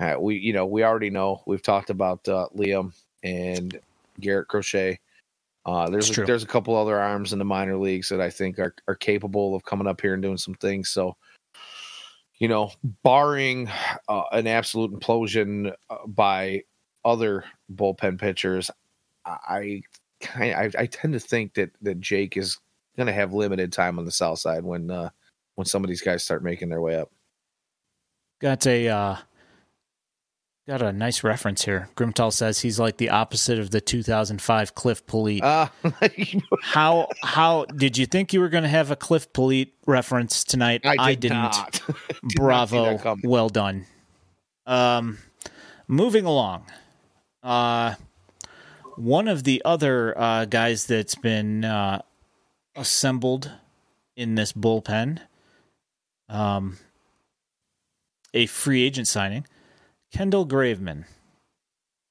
Uh, 0.00 0.14
we, 0.18 0.36
you 0.36 0.52
know, 0.52 0.64
we 0.64 0.84
already 0.84 1.10
know. 1.10 1.42
We've 1.46 1.60
talked 1.60 1.90
about 1.90 2.26
uh, 2.28 2.46
Liam 2.56 2.94
and 3.24 3.78
Garrett 4.20 4.48
Crochet. 4.48 5.00
Uh, 5.66 5.90
there's 5.90 6.16
a, 6.16 6.24
there's 6.24 6.44
a 6.44 6.46
couple 6.46 6.74
other 6.76 6.98
arms 6.98 7.32
in 7.34 7.38
the 7.38 7.44
minor 7.44 7.76
leagues 7.76 8.08
that 8.08 8.20
I 8.22 8.30
think 8.30 8.58
are 8.58 8.74
are 8.86 8.94
capable 8.94 9.54
of 9.54 9.64
coming 9.64 9.86
up 9.88 10.00
here 10.00 10.14
and 10.14 10.22
doing 10.22 10.38
some 10.38 10.54
things. 10.54 10.88
So, 10.88 11.16
you 12.38 12.48
know, 12.48 12.70
barring 13.02 13.70
uh, 14.08 14.22
an 14.32 14.46
absolute 14.46 14.92
implosion 14.92 15.74
uh, 15.90 16.06
by 16.06 16.62
other 17.04 17.44
bullpen 17.74 18.18
pitchers, 18.18 18.70
I 19.24 19.82
kind 20.20 20.54
I, 20.54 20.82
I 20.82 20.86
tend 20.86 21.12
to 21.12 21.20
think 21.20 21.54
that 21.54 21.70
that 21.82 22.00
Jake 22.00 22.36
is 22.36 22.58
going 22.96 23.06
to 23.06 23.12
have 23.12 23.32
limited 23.32 23.72
time 23.72 23.98
on 23.98 24.04
the 24.04 24.10
south 24.10 24.38
side 24.38 24.64
when 24.64 24.90
uh, 24.90 25.10
when 25.56 25.66
some 25.66 25.84
of 25.84 25.88
these 25.88 26.02
guys 26.02 26.24
start 26.24 26.42
making 26.42 26.68
their 26.68 26.80
way 26.80 26.96
up. 26.96 27.10
Got 28.40 28.66
a 28.66 28.88
uh, 28.88 29.16
got 30.68 30.82
a 30.82 30.92
nice 30.92 31.24
reference 31.24 31.64
here. 31.64 31.88
Grimtal 31.96 32.30
says 32.30 32.60
he's 32.60 32.78
like 32.78 32.98
the 32.98 33.08
opposite 33.08 33.58
of 33.58 33.70
the 33.70 33.80
2005 33.80 34.74
Cliff 34.74 35.04
Politte. 35.06 35.42
Uh, 35.42 35.68
how 36.62 37.08
how 37.22 37.64
did 37.64 37.96
you 37.96 38.04
think 38.04 38.34
you 38.34 38.40
were 38.40 38.50
going 38.50 38.64
to 38.64 38.68
have 38.68 38.90
a 38.90 38.96
Cliff 38.96 39.32
Politte 39.32 39.72
reference 39.86 40.44
tonight? 40.44 40.82
I, 40.84 41.14
did 41.14 41.20
didn't. 41.20 41.80
did 42.28 42.36
Bravo. 42.36 43.16
well 43.24 43.48
done. 43.48 43.86
Um, 44.66 45.18
moving 45.88 46.26
along. 46.26 46.66
Uh, 47.42 47.94
one 48.96 49.26
of 49.26 49.44
the 49.44 49.62
other 49.64 50.16
uh, 50.18 50.44
guys 50.44 50.84
that's 50.84 51.14
been 51.14 51.64
uh, 51.64 52.02
assembled 52.76 53.50
in 54.16 54.34
this 54.34 54.52
bullpen, 54.52 55.20
um, 56.28 56.76
a 58.34 58.44
free 58.46 58.82
agent 58.82 59.08
signing, 59.08 59.46
Kendall 60.12 60.46
Graveman. 60.46 61.04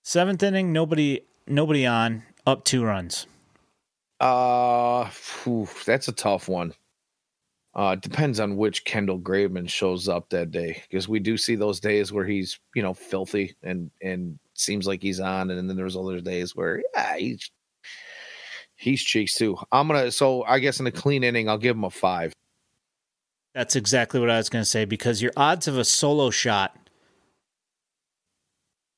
Seventh 0.04 0.44
inning, 0.44 0.72
nobody, 0.72 1.22
nobody 1.48 1.86
on, 1.86 2.24
up 2.46 2.64
two 2.64 2.84
runs. 2.84 3.26
Uh, 4.20 5.10
whew, 5.44 5.68
that's 5.86 6.08
a 6.08 6.14
tough 6.14 6.48
one. 6.48 6.74
Uh, 7.74 7.96
depends 7.96 8.40
on 8.40 8.58
which 8.58 8.86
Kendall 8.86 9.20
Graveman 9.20 9.70
shows 9.70 10.08
up 10.08 10.30
that 10.30 10.50
day 10.50 10.82
because 10.90 11.08
we 11.08 11.20
do 11.20 11.38
see 11.38 11.56
those 11.56 11.80
days 11.80 12.12
where 12.12 12.26
he's 12.26 12.60
you 12.74 12.82
know 12.82 12.96
filthy 12.96 13.56
and 13.62 13.92
and 14.02 14.40
seems 14.56 14.88
like 14.88 15.02
he's 15.04 15.20
on, 15.20 15.52
and 15.52 15.70
then 15.70 15.78
there's 15.78 15.96
other 15.96 16.20
days 16.20 16.56
where 16.56 16.82
yeah 16.96 17.18
he's 17.18 17.52
he's 18.76 19.04
cheeks 19.04 19.36
too. 19.36 19.58
I'm 19.72 19.88
gonna 19.88 20.12
so 20.12 20.44
I 20.44 20.58
guess 20.58 20.80
in 20.80 20.88
a 20.88 20.92
clean 20.92 21.24
inning 21.24 21.50
I'll 21.50 21.60
give 21.60 21.76
him 21.76 21.84
a 21.84 21.92
five. 21.92 22.34
That's 23.54 23.76
exactly 23.76 24.20
what 24.20 24.32
I 24.32 24.38
was 24.38 24.50
gonna 24.50 24.66
say 24.66 24.86
because 24.86 25.22
your 25.22 25.34
odds 25.38 25.68
of 25.68 25.78
a 25.78 25.86
solo 25.86 26.32
shot 26.32 26.87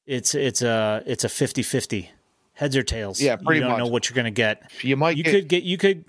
it's 0.09 0.33
it's 0.33 0.63
a 0.63 1.03
it's 1.05 1.23
a 1.23 1.27
50-50. 1.27 2.09
heads 2.53 2.75
or 2.75 2.83
tails. 2.83 3.21
Yeah, 3.21 3.35
pretty 3.35 3.59
you 3.59 3.61
don't 3.61 3.73
much. 3.73 3.79
know 3.79 3.87
what 3.87 4.09
you're 4.09 4.15
gonna 4.15 4.31
get. 4.31 4.71
You 4.81 4.97
might 4.97 5.15
you 5.15 5.23
get, 5.23 5.31
could 5.31 5.47
get 5.47 5.63
you 5.63 5.77
could 5.77 6.03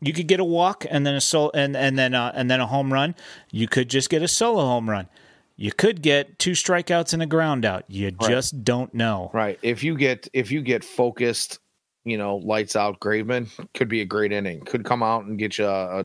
you 0.00 0.12
could 0.12 0.26
get 0.26 0.40
a 0.40 0.44
walk 0.44 0.84
and 0.90 1.06
then 1.06 1.14
a 1.14 1.20
solo 1.20 1.50
and 1.54 1.76
and 1.76 1.96
then 1.96 2.14
uh, 2.14 2.32
and 2.34 2.50
then 2.50 2.60
a 2.60 2.66
home 2.66 2.92
run. 2.92 3.14
You 3.52 3.68
could 3.68 3.88
just 3.88 4.10
get 4.10 4.22
a 4.22 4.28
solo 4.28 4.64
home 4.64 4.90
run. 4.90 5.08
You 5.56 5.72
could 5.72 6.02
get 6.02 6.38
two 6.38 6.52
strikeouts 6.52 7.12
and 7.12 7.22
a 7.22 7.26
ground 7.26 7.64
out. 7.64 7.84
You 7.88 8.06
right. 8.06 8.28
just 8.28 8.64
don't 8.64 8.92
know. 8.92 9.30
Right. 9.32 9.58
If 9.62 9.84
you 9.84 9.96
get 9.96 10.28
if 10.32 10.50
you 10.50 10.60
get 10.60 10.82
focused, 10.82 11.60
you 12.04 12.18
know, 12.18 12.36
lights 12.36 12.74
out 12.74 12.98
Graveman, 12.98 13.48
could 13.72 13.88
be 13.88 14.00
a 14.00 14.04
great 14.04 14.32
inning. 14.32 14.64
Could 14.64 14.84
come 14.84 15.02
out 15.02 15.24
and 15.24 15.38
get 15.38 15.58
you 15.58 15.66
a, 15.66 16.00
a 16.00 16.04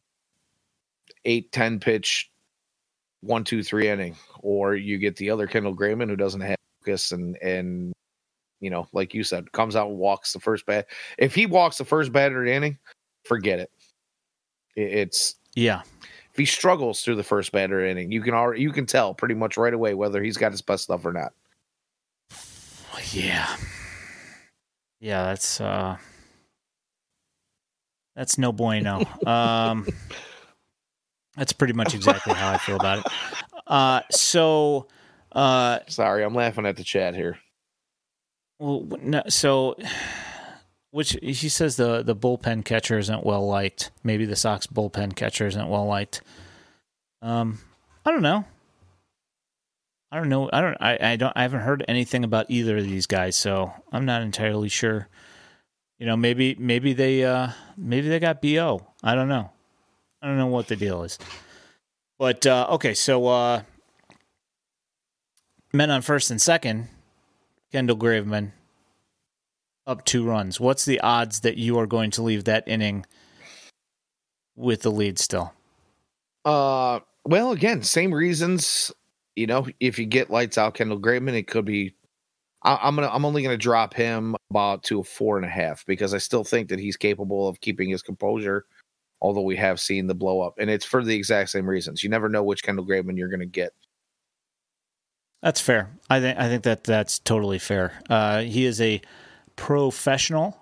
eight, 1.26 1.52
10 1.52 1.80
pitch 1.80 2.30
one, 3.22 3.44
two, 3.44 3.64
three 3.64 3.90
inning. 3.90 4.16
Or 4.40 4.76
you 4.76 5.00
get 5.00 5.16
the 5.16 5.32
other 5.32 5.48
Kendall 5.48 5.76
Graveman 5.76 6.10
who 6.10 6.16
doesn't 6.16 6.42
have 6.42 6.58
focus 6.84 7.12
and 7.12 7.38
and 7.38 7.94
you 8.60 8.70
know, 8.70 8.88
like 8.94 9.14
you 9.14 9.24
said, 9.24 9.52
comes 9.52 9.76
out 9.76 9.90
and 9.90 9.98
walks 9.98 10.32
the 10.32 10.40
first 10.40 10.66
bat. 10.66 10.88
If 11.18 11.36
he 11.36 11.46
walks 11.46 11.78
the 11.78 11.86
first 11.86 12.14
batter 12.14 12.46
inning, 12.46 12.78
forget 13.26 13.60
it. 13.60 13.70
It's 14.76 15.36
yeah. 15.56 15.82
If 16.32 16.38
he 16.38 16.46
struggles 16.46 17.04
through 17.04 17.16
the 17.16 17.24
first 17.24 17.52
batter 17.52 17.86
inning, 17.86 18.12
you 18.12 18.22
can 18.22 18.34
already 18.34 18.62
you 18.62 18.72
can 18.72 18.86
tell 18.86 19.14
pretty 19.14 19.36
much 19.36 19.58
right 19.58 19.74
away 19.74 19.94
whether 19.94 20.24
he's 20.24 20.38
got 20.38 20.52
his 20.52 20.62
best 20.62 20.84
stuff 20.84 21.06
or 21.06 21.14
not. 21.14 21.34
Yeah. 23.12 23.56
Yeah, 25.00 25.26
that's 25.26 25.60
uh 25.60 25.98
that's 28.16 28.38
no 28.38 28.54
bueno. 28.54 29.04
um 29.28 29.86
that's 31.36 31.52
pretty 31.52 31.74
much 31.74 31.94
exactly 31.94 32.34
how 32.34 32.54
I 32.54 32.58
feel 32.60 32.78
about 32.78 33.00
it. 33.00 33.06
Uh 33.68 34.02
so 34.10 34.88
uh 35.34 35.80
sorry, 35.88 36.24
I'm 36.24 36.36
laughing 36.36 36.66
at 36.66 36.78
the 36.78 36.84
chat 36.84 37.16
here. 37.16 37.40
Well, 38.60 38.88
no, 39.02 39.24
so 39.28 39.76
which 40.92 41.18
he 41.22 41.34
says 41.34 41.76
the 41.76 42.04
the 42.04 42.16
bullpen 42.16 42.66
catcher 42.66 42.98
isn't 42.98 43.26
well 43.26 43.48
liked. 43.48 43.92
Maybe 44.04 44.26
the 44.26 44.36
Sox 44.36 44.68
bullpen 44.68 45.16
catcher 45.16 45.48
isn't 45.48 45.68
well 45.68 45.86
liked. 45.86 46.22
Um, 47.22 47.60
I 48.06 48.12
don't 48.12 48.22
know. 48.22 48.46
I 50.12 50.18
don't 50.18 50.30
know. 50.30 50.50
I 50.54 50.62
don't. 50.62 50.78
I, 50.80 50.98
I 51.02 51.16
don't. 51.16 51.34
I 51.36 51.42
haven't 51.42 51.62
heard 51.62 51.84
anything 51.88 52.24
about 52.24 52.46
either 52.50 52.78
of 52.78 52.84
these 52.84 53.08
guys, 53.08 53.36
so 53.36 53.74
I'm 53.92 54.06
not 54.06 54.22
entirely 54.22 54.70
sure. 54.70 55.08
You 55.98 56.06
know, 56.06 56.16
maybe 56.16 56.56
maybe 56.60 56.94
they 56.94 57.24
uh 57.24 57.50
maybe 57.76 58.10
they 58.10 58.20
got 58.20 58.40
bo. 58.40 58.86
I 59.02 59.16
don't 59.16 59.28
know. 59.28 59.50
I 60.22 60.28
don't 60.28 60.38
know 60.38 60.48
what 60.48 60.68
the 60.68 60.76
deal 60.76 61.04
is. 61.04 61.18
But 62.20 62.46
uh, 62.46 62.68
okay, 62.72 62.94
so 62.94 63.26
uh, 63.26 63.64
men 65.74 65.90
on 65.90 66.02
first 66.02 66.32
and 66.32 66.42
second, 66.42 66.88
Kendall 67.72 67.98
Graveman 67.98 68.52
up 69.86 70.06
two 70.06 70.26
runs. 70.26 70.60
What's 70.60 70.86
the 70.86 71.00
odds 71.02 71.42
that 71.42 71.58
you 71.58 71.78
are 71.80 71.88
going 71.88 72.12
to 72.12 72.22
leave 72.22 72.46
that 72.46 72.68
inning 72.68 73.06
with 74.56 74.84
the 74.84 74.92
lead 74.92 75.20
still? 75.20 75.54
Uh, 76.46 77.00
well, 77.26 77.52
again, 77.52 77.82
same 77.84 78.14
reasons. 78.14 78.92
You 79.36 79.48
know, 79.48 79.68
if 79.80 79.98
you 79.98 80.06
get 80.06 80.30
lights 80.30 80.58
out 80.58 80.76
Kendall 80.76 81.00
Graveman, 81.00 81.34
it 81.34 81.48
could 81.48 81.66
be. 81.66 81.96
I, 82.66 82.88
am 82.88 82.96
gonna. 82.96 83.10
I'm 83.12 83.26
only 83.26 83.44
gonna 83.44 83.58
drop 83.58 83.94
him 83.94 84.36
about 84.50 84.84
to 84.84 85.00
a 85.00 85.04
four 85.04 85.38
and 85.38 85.46
a 85.46 85.50
half 85.50 85.86
because 85.86 86.14
I 86.14 86.18
still 86.18 86.44
think 86.44 86.70
that 86.70 86.80
he's 86.80 86.96
capable 86.96 87.48
of 87.48 87.60
keeping 87.60 87.90
his 87.90 88.02
composure. 88.02 88.66
Although 89.22 89.42
we 89.42 89.56
have 89.56 89.80
seen 89.80 90.08
the 90.08 90.16
blow 90.16 90.42
up, 90.42 90.56
and 90.60 90.70
it's 90.70 90.86
for 90.86 91.04
the 91.04 91.16
exact 91.16 91.50
same 91.50 91.66
reasons. 91.68 92.04
You 92.04 92.10
never 92.10 92.30
know 92.30 92.44
which 92.44 92.64
Kendall 92.64 92.86
Graveman 92.86 93.18
you're 93.18 93.30
gonna 93.30 93.46
get. 93.46 93.74
That's 95.44 95.60
fair. 95.60 95.90
I 96.10 96.22
think. 96.22 96.40
I 96.40 96.48
think 96.48 96.64
that 96.64 96.86
that's 96.86 97.20
totally 97.20 97.60
fair. 97.60 98.02
Uh, 98.10 98.42
he 98.42 98.66
is 98.66 98.80
a 98.80 99.02
professional. 99.58 100.58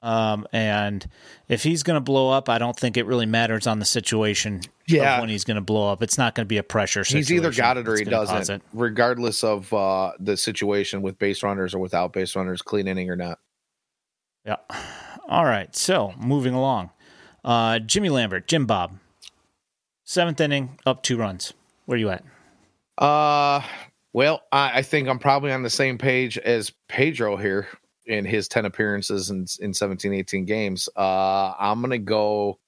Um, 0.00 0.46
and 0.52 1.06
if 1.48 1.62
he's 1.62 1.82
going 1.82 1.94
to 1.94 2.00
blow 2.00 2.30
up, 2.30 2.50
I 2.50 2.58
don't 2.58 2.78
think 2.78 2.98
it 2.98 3.06
really 3.06 3.24
matters 3.24 3.66
on 3.66 3.78
the 3.78 3.86
situation 3.86 4.60
yeah. 4.86 5.18
when 5.18 5.30
he's 5.30 5.44
going 5.44 5.54
to 5.54 5.62
blow 5.62 5.90
up. 5.90 6.02
It's 6.02 6.18
not 6.18 6.34
going 6.34 6.44
to 6.44 6.48
be 6.48 6.58
a 6.58 6.62
pressure 6.62 7.04
situation. 7.04 7.18
He's 7.18 7.32
either 7.32 7.52
got 7.52 7.78
it 7.78 7.88
or 7.88 7.96
he 7.96 8.04
doesn't, 8.04 8.62
regardless 8.74 9.42
of 9.42 9.72
uh, 9.72 10.12
the 10.20 10.36
situation 10.36 11.00
with 11.00 11.18
base 11.18 11.42
runners 11.42 11.74
or 11.74 11.78
without 11.78 12.12
base 12.12 12.36
runners, 12.36 12.60
clean 12.60 12.86
inning 12.86 13.08
or 13.08 13.16
not. 13.16 13.38
Yeah. 14.44 14.56
All 15.26 15.46
right. 15.46 15.74
So 15.74 16.12
moving 16.18 16.52
along, 16.52 16.90
uh, 17.42 17.78
Jimmy 17.78 18.10
Lambert, 18.10 18.46
Jim 18.46 18.66
Bob, 18.66 18.98
seventh 20.04 20.38
inning, 20.38 20.78
up 20.84 21.02
two 21.02 21.16
runs. 21.16 21.54
Where 21.86 21.96
are 21.96 21.98
you 21.98 22.10
at? 22.10 22.24
Uh, 22.98 23.62
well, 24.14 24.42
I, 24.52 24.78
I 24.78 24.82
think 24.82 25.08
I'm 25.08 25.18
probably 25.18 25.50
on 25.50 25.64
the 25.64 25.70
same 25.70 25.98
page 25.98 26.38
as 26.38 26.72
Pedro 26.88 27.36
here 27.36 27.66
in 28.06 28.24
his 28.24 28.46
10 28.46 28.64
appearances 28.64 29.28
in, 29.28 29.44
in 29.58 29.74
17, 29.74 30.14
18 30.14 30.44
games. 30.44 30.88
Uh, 30.96 31.52
I'm 31.58 31.80
going 31.80 31.90
to 31.90 31.98
go. 31.98 32.60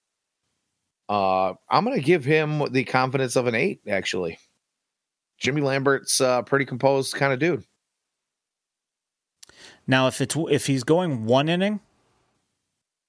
Uh, 1.08 1.54
I'm 1.70 1.84
going 1.84 1.96
to 1.96 2.04
give 2.04 2.24
him 2.24 2.72
the 2.72 2.82
confidence 2.82 3.36
of 3.36 3.46
an 3.46 3.54
eight, 3.54 3.80
actually. 3.86 4.40
Jimmy 5.38 5.60
Lambert's 5.62 6.20
a 6.20 6.42
pretty 6.44 6.64
composed 6.64 7.14
kind 7.14 7.32
of 7.32 7.38
dude. 7.38 7.64
Now, 9.86 10.08
if 10.08 10.20
it's 10.20 10.34
if 10.50 10.66
he's 10.66 10.82
going 10.82 11.26
one 11.26 11.48
inning, 11.48 11.78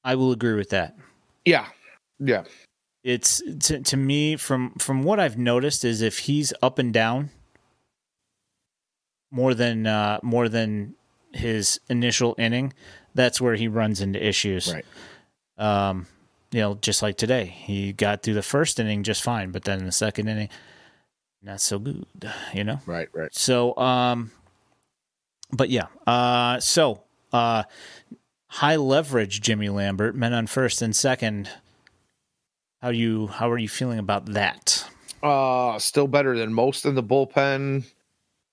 I 0.04 0.14
will 0.14 0.32
agree 0.32 0.54
with 0.54 0.70
that. 0.70 0.96
Yeah, 1.44 1.66
yeah. 2.20 2.44
It's 3.04 3.42
to, 3.62 3.80
to 3.82 3.98
me 3.98 4.36
from 4.36 4.76
from 4.76 5.02
what 5.02 5.20
I've 5.20 5.40
noticed 5.40 5.84
is 5.84 6.04
if 6.04 6.20
he's 6.20 6.54
up 6.62 6.78
and 6.78 6.94
down 6.94 7.32
more 9.32 9.54
than 9.54 9.88
uh, 9.88 10.20
more 10.24 10.50
than 10.50 10.96
his 11.34 11.80
initial 11.90 12.36
inning, 12.38 12.74
that's 13.14 13.42
where 13.42 13.56
he 13.56 13.68
runs 13.68 14.02
into 14.02 14.26
issues. 14.26 14.74
Right. 14.74 14.86
Um, 15.58 16.08
you 16.52 16.62
know, 16.62 16.76
just 16.76 17.02
like 17.02 17.18
today, 17.18 17.46
he 17.46 17.94
got 17.94 18.24
through 18.24 18.36
the 18.36 18.42
first 18.42 18.80
inning 18.80 19.04
just 19.04 19.22
fine, 19.24 19.52
but 19.52 19.64
then 19.64 19.80
in 19.80 19.86
the 19.86 19.92
second 19.92 20.28
inning, 20.28 20.50
not 21.42 21.62
so 21.62 21.80
good. 21.80 22.06
You 22.54 22.64
know. 22.64 22.80
Right. 22.86 23.10
Right. 23.14 23.34
So, 23.34 23.76
um, 23.78 24.32
but 25.52 25.70
yeah. 25.70 25.88
Uh, 26.06 26.60
so, 26.60 27.04
uh, 27.34 27.64
high 28.48 28.78
leverage 28.78 29.42
Jimmy 29.42 29.70
Lambert, 29.70 30.16
men 30.16 30.34
on 30.34 30.48
first 30.48 30.82
and 30.82 30.96
second. 30.96 31.50
How 32.82 32.90
you 32.90 33.28
how 33.28 33.50
are 33.50 33.58
you 33.58 33.68
feeling 33.68 34.00
about 34.00 34.28
that? 34.34 34.88
Uh 35.24 35.80
still 35.80 36.08
better 36.08 36.38
than 36.38 36.54
most 36.54 36.86
in 36.86 36.94
the 36.96 37.04
bullpen. 37.04 37.86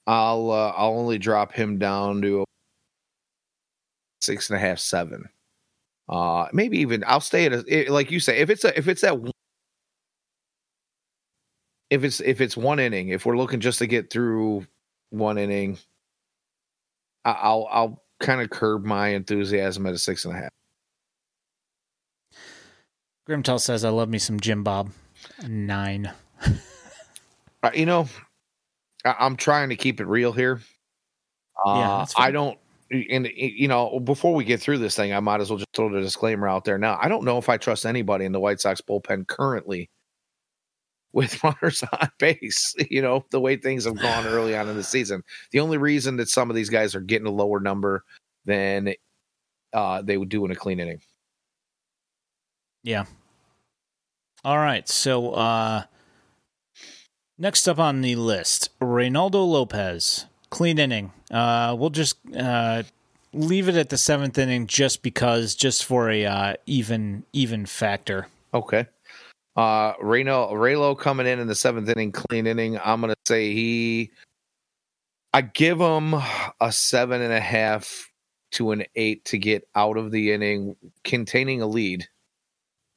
I'll 0.07 0.51
uh, 0.51 0.71
I'll 0.77 0.99
only 0.99 1.19
drop 1.19 1.53
him 1.53 1.79
down 1.79 2.23
to 2.23 2.45
six 4.21 4.51
and 4.51 4.57
a 4.57 4.61
half, 4.61 4.79
seven. 4.79 5.29
Uh, 6.09 6.47
maybe 6.53 6.79
even 6.81 7.03
I'll 7.07 7.21
stay 7.21 7.47
at 7.47 7.53
a 7.69 7.89
like 7.89 8.11
you 8.11 8.21
say 8.21 8.39
if 8.39 8.51
it's 8.51 8.65
a 8.65 8.77
if 8.79 8.89
it's 8.89 9.01
that 9.01 9.19
if 11.91 12.05
it's 12.05 12.21
if 12.21 12.41
it's 12.41 12.57
one 12.57 12.79
inning 12.79 13.09
if 13.09 13.25
we're 13.25 13.37
looking 13.37 13.61
just 13.61 13.79
to 13.79 13.87
get 13.87 14.11
through 14.11 14.67
one 15.11 15.39
inning, 15.39 15.79
I'll 17.25 17.67
I'll 17.71 18.03
kind 18.21 18.41
of 18.41 18.51
curb 18.51 18.85
my 18.85 19.09
enthusiasm 19.09 19.87
at 19.87 19.95
a 19.95 19.99
six 19.99 20.25
and 20.25 20.35
a 20.35 20.39
half. 20.39 20.51
Grimtel 23.29 23.61
says, 23.61 23.85
"I 23.85 23.89
love 23.89 24.11
me 24.11 24.19
some 24.19 24.39
Jim 24.39 24.63
Bob." 24.63 24.91
Nine. 25.47 26.13
uh, 27.63 27.71
you 27.75 27.87
know, 27.87 28.07
I, 29.05 29.27
am 29.27 29.37
trying 29.37 29.69
to 29.69 29.77
keep 29.77 30.01
it 30.01 30.07
real 30.07 30.33
here. 30.33 30.61
Uh, 31.65 31.75
yeah, 31.77 32.07
I 32.17 32.31
don't. 32.31 32.59
And 32.91 33.29
you 33.35 33.69
know, 33.69 33.99
before 34.01 34.35
we 34.35 34.45
get 34.45 34.61
through 34.61 34.79
this 34.79 34.95
thing, 34.95 35.13
I 35.13 35.21
might 35.21 35.41
as 35.41 35.51
well 35.51 35.59
just 35.59 35.73
throw 35.75 35.91
the 35.91 36.01
disclaimer 36.01 36.49
out 36.49 36.65
there 36.65 36.79
now. 36.79 36.99
I 37.01 37.09
don't 37.09 37.25
know 37.25 37.39
if 37.39 37.49
I 37.49 37.57
trust 37.57 37.87
anybody 37.87 38.25
in 38.25 38.33
the 38.33 38.41
White 38.41 38.61
Sox 38.61 38.81
bullpen 38.81 39.27
currently 39.27 39.91
with 41.13 41.43
runners 41.45 41.83
on 41.93 42.09
base. 42.19 42.75
You 42.91 43.03
know, 43.03 43.25
the 43.31 43.41
way 43.41 43.57
things 43.57 43.85
have 43.85 43.99
gone 43.99 44.27
early 44.27 44.57
on 44.57 44.69
in 44.69 44.77
the 44.77 44.83
season. 44.83 45.23
The 45.53 45.61
only 45.61 45.79
reason 45.79 46.17
that 46.17 46.29
some 46.29 46.51
of 46.51 46.57
these 46.57 46.71
guys 46.71 46.95
are 46.95 47.01
getting 47.01 47.27
a 47.27 47.33
lower 47.33 47.61
number 47.61 48.05
than 48.45 48.95
uh, 49.73 50.03
they 50.03 50.19
would 50.19 50.29
do 50.29 50.45
in 50.45 50.51
a 50.51 50.57
clean 50.57 50.81
inning. 50.81 51.01
Yeah. 52.83 53.05
All 54.45 54.59
right. 54.59 54.87
So 54.89 55.33
uh, 55.33 55.85
next 57.39 57.69
up 57.69 57.79
on 57.79 58.01
the 58.01 58.17
list, 58.17 58.71
Reynaldo 58.81 59.47
Lopez, 59.47 60.27
clean 60.51 60.79
inning. 60.79 61.13
Uh, 61.31 61.75
we'll 61.79 61.91
just 61.91 62.17
uh, 62.37 62.83
leave 63.33 63.69
it 63.69 63.77
at 63.77 63.89
the 63.89 63.97
seventh 63.97 64.39
inning, 64.39 64.67
just 64.67 65.03
because, 65.03 65.55
just 65.55 65.85
for 65.85 66.11
a 66.11 66.25
uh, 66.25 66.55
even 66.67 67.25
even 67.33 67.67
factor. 67.67 68.27
Okay. 68.53 68.87
Uh, 69.57 69.93
Reno 70.01 70.51
Raylo 70.53 70.99
coming 70.99 71.27
in 71.27 71.39
in 71.39 71.47
the 71.47 71.55
seventh 71.55 71.89
inning, 71.89 72.13
clean 72.13 72.47
inning. 72.47 72.79
I'm 72.85 73.01
gonna 73.01 73.15
say 73.27 73.53
he. 73.53 74.11
I 75.33 75.43
give 75.43 75.81
him 75.81 76.15
a 76.61 76.71
seven 76.71 77.21
and 77.21 77.33
a 77.33 77.41
half 77.41 78.09
to 78.53 78.71
an 78.71 78.85
eight 78.95 79.25
to 79.27 79.39
get 79.39 79.67
out 79.75 79.97
of 79.97 80.13
the 80.13 80.33
inning, 80.33 80.77
containing 81.03 81.61
a 81.61 81.67
lead 81.67 82.07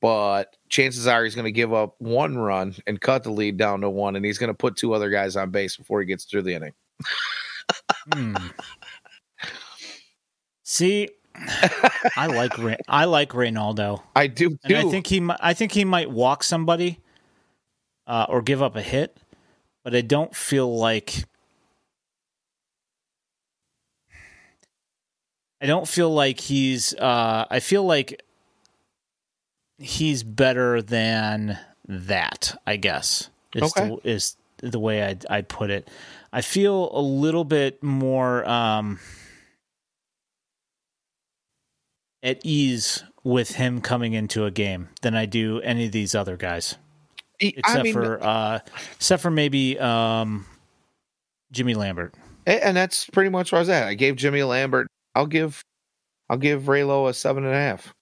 but 0.01 0.56
chances 0.69 1.07
are 1.07 1.23
he's 1.23 1.35
going 1.35 1.45
to 1.45 1.51
give 1.51 1.73
up 1.73 1.95
one 1.99 2.37
run 2.37 2.75
and 2.85 2.99
cut 2.99 3.23
the 3.23 3.31
lead 3.31 3.57
down 3.57 3.81
to 3.81 3.89
one, 3.89 4.15
and 4.15 4.25
he's 4.25 4.37
going 4.37 4.49
to 4.49 4.53
put 4.53 4.75
two 4.75 4.93
other 4.93 5.09
guys 5.09 5.35
on 5.35 5.51
base 5.51 5.75
before 5.77 5.99
he 5.99 6.05
gets 6.05 6.25
through 6.25 6.43
the 6.43 6.53
inning. 6.53 6.73
hmm. 8.13 8.35
See, 10.63 11.09
I 12.15 12.27
like 12.27 12.51
I 12.87 13.05
like 13.05 13.29
Reynaldo. 13.29 14.01
I 14.15 14.27
do 14.27 14.49
too. 14.49 14.57
And 14.65 14.75
I 14.75 14.83
think 14.89 15.07
he 15.07 15.25
I 15.39 15.53
think 15.53 15.71
he 15.71 15.85
might 15.85 16.11
walk 16.11 16.43
somebody 16.43 16.99
uh, 18.05 18.25
or 18.27 18.41
give 18.41 18.61
up 18.61 18.75
a 18.75 18.81
hit, 18.81 19.17
but 19.83 19.95
I 19.95 20.01
don't 20.01 20.35
feel 20.35 20.75
like 20.77 21.23
I 25.61 25.65
don't 25.65 25.87
feel 25.87 26.13
like 26.13 26.39
he's. 26.39 26.93
Uh, 26.93 27.45
I 27.49 27.59
feel 27.59 27.83
like 27.83 28.21
he's 29.77 30.23
better 30.23 30.81
than 30.81 31.57
that. 31.87 32.59
I 32.65 32.75
guess 32.77 33.29
is 33.55 33.63
okay. 33.77 33.89
the, 33.89 34.09
is 34.09 34.37
the 34.61 34.79
way 34.79 35.03
I'd, 35.03 35.25
I'd 35.29 35.47
put 35.47 35.69
it. 35.69 35.89
I 36.33 36.41
feel 36.41 36.89
a 36.93 37.01
little 37.01 37.45
bit 37.45 37.81
more 37.81 38.47
um, 38.47 38.99
at 42.21 42.39
ease 42.43 43.03
with 43.23 43.55
him 43.55 43.81
coming 43.81 44.13
into 44.13 44.45
a 44.45 44.51
game 44.51 44.89
than 45.01 45.15
I 45.15 45.25
do 45.25 45.61
any 45.61 45.85
of 45.85 45.91
these 45.91 46.15
other 46.15 46.37
guys, 46.37 46.75
except 47.39 47.83
mean, 47.83 47.93
for 47.93 48.23
uh, 48.23 48.59
except 48.95 49.21
for 49.21 49.31
maybe 49.31 49.79
um, 49.79 50.45
Jimmy 51.51 51.73
Lambert. 51.73 52.15
And 52.45 52.77
that's 52.77 53.09
pretty 53.09 53.29
much 53.29 53.51
where 53.51 53.59
I 53.59 53.61
was 53.61 53.69
at. 53.69 53.87
I 53.87 53.93
gave 53.93 54.15
Jimmy 54.15 54.43
Lambert. 54.43 54.87
I'll 55.15 55.25
give 55.25 55.61
I'll 56.29 56.37
give 56.37 56.63
Raylo 56.63 57.09
a 57.09 57.13
seven 57.13 57.43
and 57.45 57.53
a 57.53 57.57
half. 57.57 57.93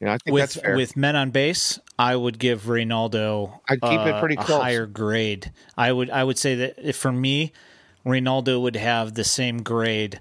Yeah, 0.00 0.14
I 0.14 0.18
think 0.18 0.34
with, 0.34 0.42
that's 0.42 0.56
fair. 0.56 0.76
With 0.76 0.96
men 0.96 1.16
on 1.16 1.30
base, 1.30 1.78
I 1.98 2.14
would 2.16 2.38
give 2.38 2.64
Reynaldo 2.64 3.60
I'd 3.68 3.80
keep 3.80 4.00
uh, 4.00 4.12
it 4.16 4.20
pretty 4.20 4.36
close. 4.36 4.60
a 4.60 4.62
higher 4.62 4.86
grade. 4.86 5.52
I 5.76 5.90
would 5.90 6.10
I 6.10 6.22
would 6.22 6.38
say 6.38 6.54
that 6.54 6.94
for 6.94 7.12
me, 7.12 7.52
Reynaldo 8.04 8.60
would 8.60 8.76
have 8.76 9.14
the 9.14 9.24
same 9.24 9.62
grade 9.62 10.20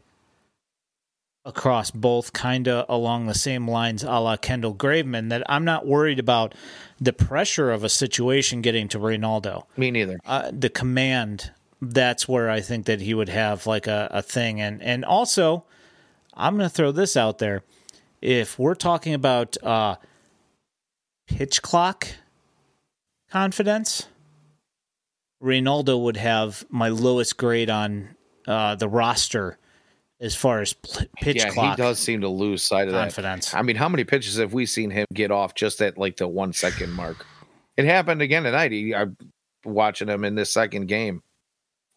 across 1.43 1.91
both, 1.91 2.33
kind 2.33 2.67
of 2.67 2.85
along 2.89 3.27
the 3.27 3.35
same 3.35 3.67
lines, 3.67 4.03
a 4.03 4.19
la 4.19 4.37
Kendall 4.37 4.73
Graveman. 4.73 5.29
That 5.29 5.43
I'm 5.49 5.65
not 5.65 5.85
worried 5.85 6.19
about 6.19 6.55
the 6.99 7.13
pressure 7.13 7.71
of 7.71 7.83
a 7.83 7.89
situation 7.89 8.61
getting 8.61 8.87
to 8.89 8.99
Reynaldo. 8.99 9.65
Me 9.75 9.91
neither. 9.91 10.19
Uh, 10.25 10.51
the 10.53 10.69
command. 10.69 11.51
That's 11.81 12.27
where 12.27 12.49
I 12.49 12.61
think 12.61 12.85
that 12.85 13.01
he 13.01 13.13
would 13.13 13.27
have 13.27 13.67
like 13.67 13.85
a, 13.85 14.07
a 14.09 14.21
thing, 14.21 14.61
and 14.61 14.81
and 14.81 15.03
also, 15.03 15.65
I'm 16.33 16.55
going 16.57 16.69
to 16.69 16.73
throw 16.73 16.93
this 16.93 17.17
out 17.17 17.39
there 17.39 17.63
if 18.25 18.57
we're 18.57 18.75
talking 18.75 19.13
about 19.13 19.55
uh, 19.63 19.97
pitch 21.27 21.61
clock 21.61 22.07
confidence, 23.29 24.07
Reynaldo 25.43 26.01
would 26.01 26.17
have 26.17 26.65
my 26.69 26.89
lowest 26.89 27.37
grade 27.37 27.69
on 27.69 28.15
uh, 28.47 28.73
the 28.75 28.89
roster 28.89 29.59
as 30.19 30.33
far 30.33 30.61
as 30.61 30.73
pitch 30.73 31.37
yeah, 31.37 31.49
clock. 31.49 31.77
He 31.77 31.83
does 31.83 31.99
seem 31.99 32.21
to 32.21 32.27
lose 32.27 32.63
sight 32.63 32.87
of 32.87 32.95
confidence. 32.95 33.51
That. 33.51 33.59
I 33.59 33.61
mean, 33.61 33.75
how 33.75 33.89
many 33.89 34.03
pitches 34.03 34.37
have 34.37 34.53
we 34.53 34.65
seen 34.65 34.89
him 34.89 35.05
get 35.13 35.29
off 35.29 35.53
just 35.53 35.79
at 35.81 35.99
like 35.99 36.17
the 36.17 36.27
one 36.27 36.51
second 36.51 36.93
mark? 36.93 37.27
It 37.77 37.85
happened 37.85 38.23
again 38.23 38.43
tonight. 38.43 38.71
He, 38.71 38.95
I'm 38.95 39.15
watching 39.63 40.07
him 40.07 40.23
in 40.23 40.33
this 40.33 40.51
second 40.51 40.87
game. 40.87 41.21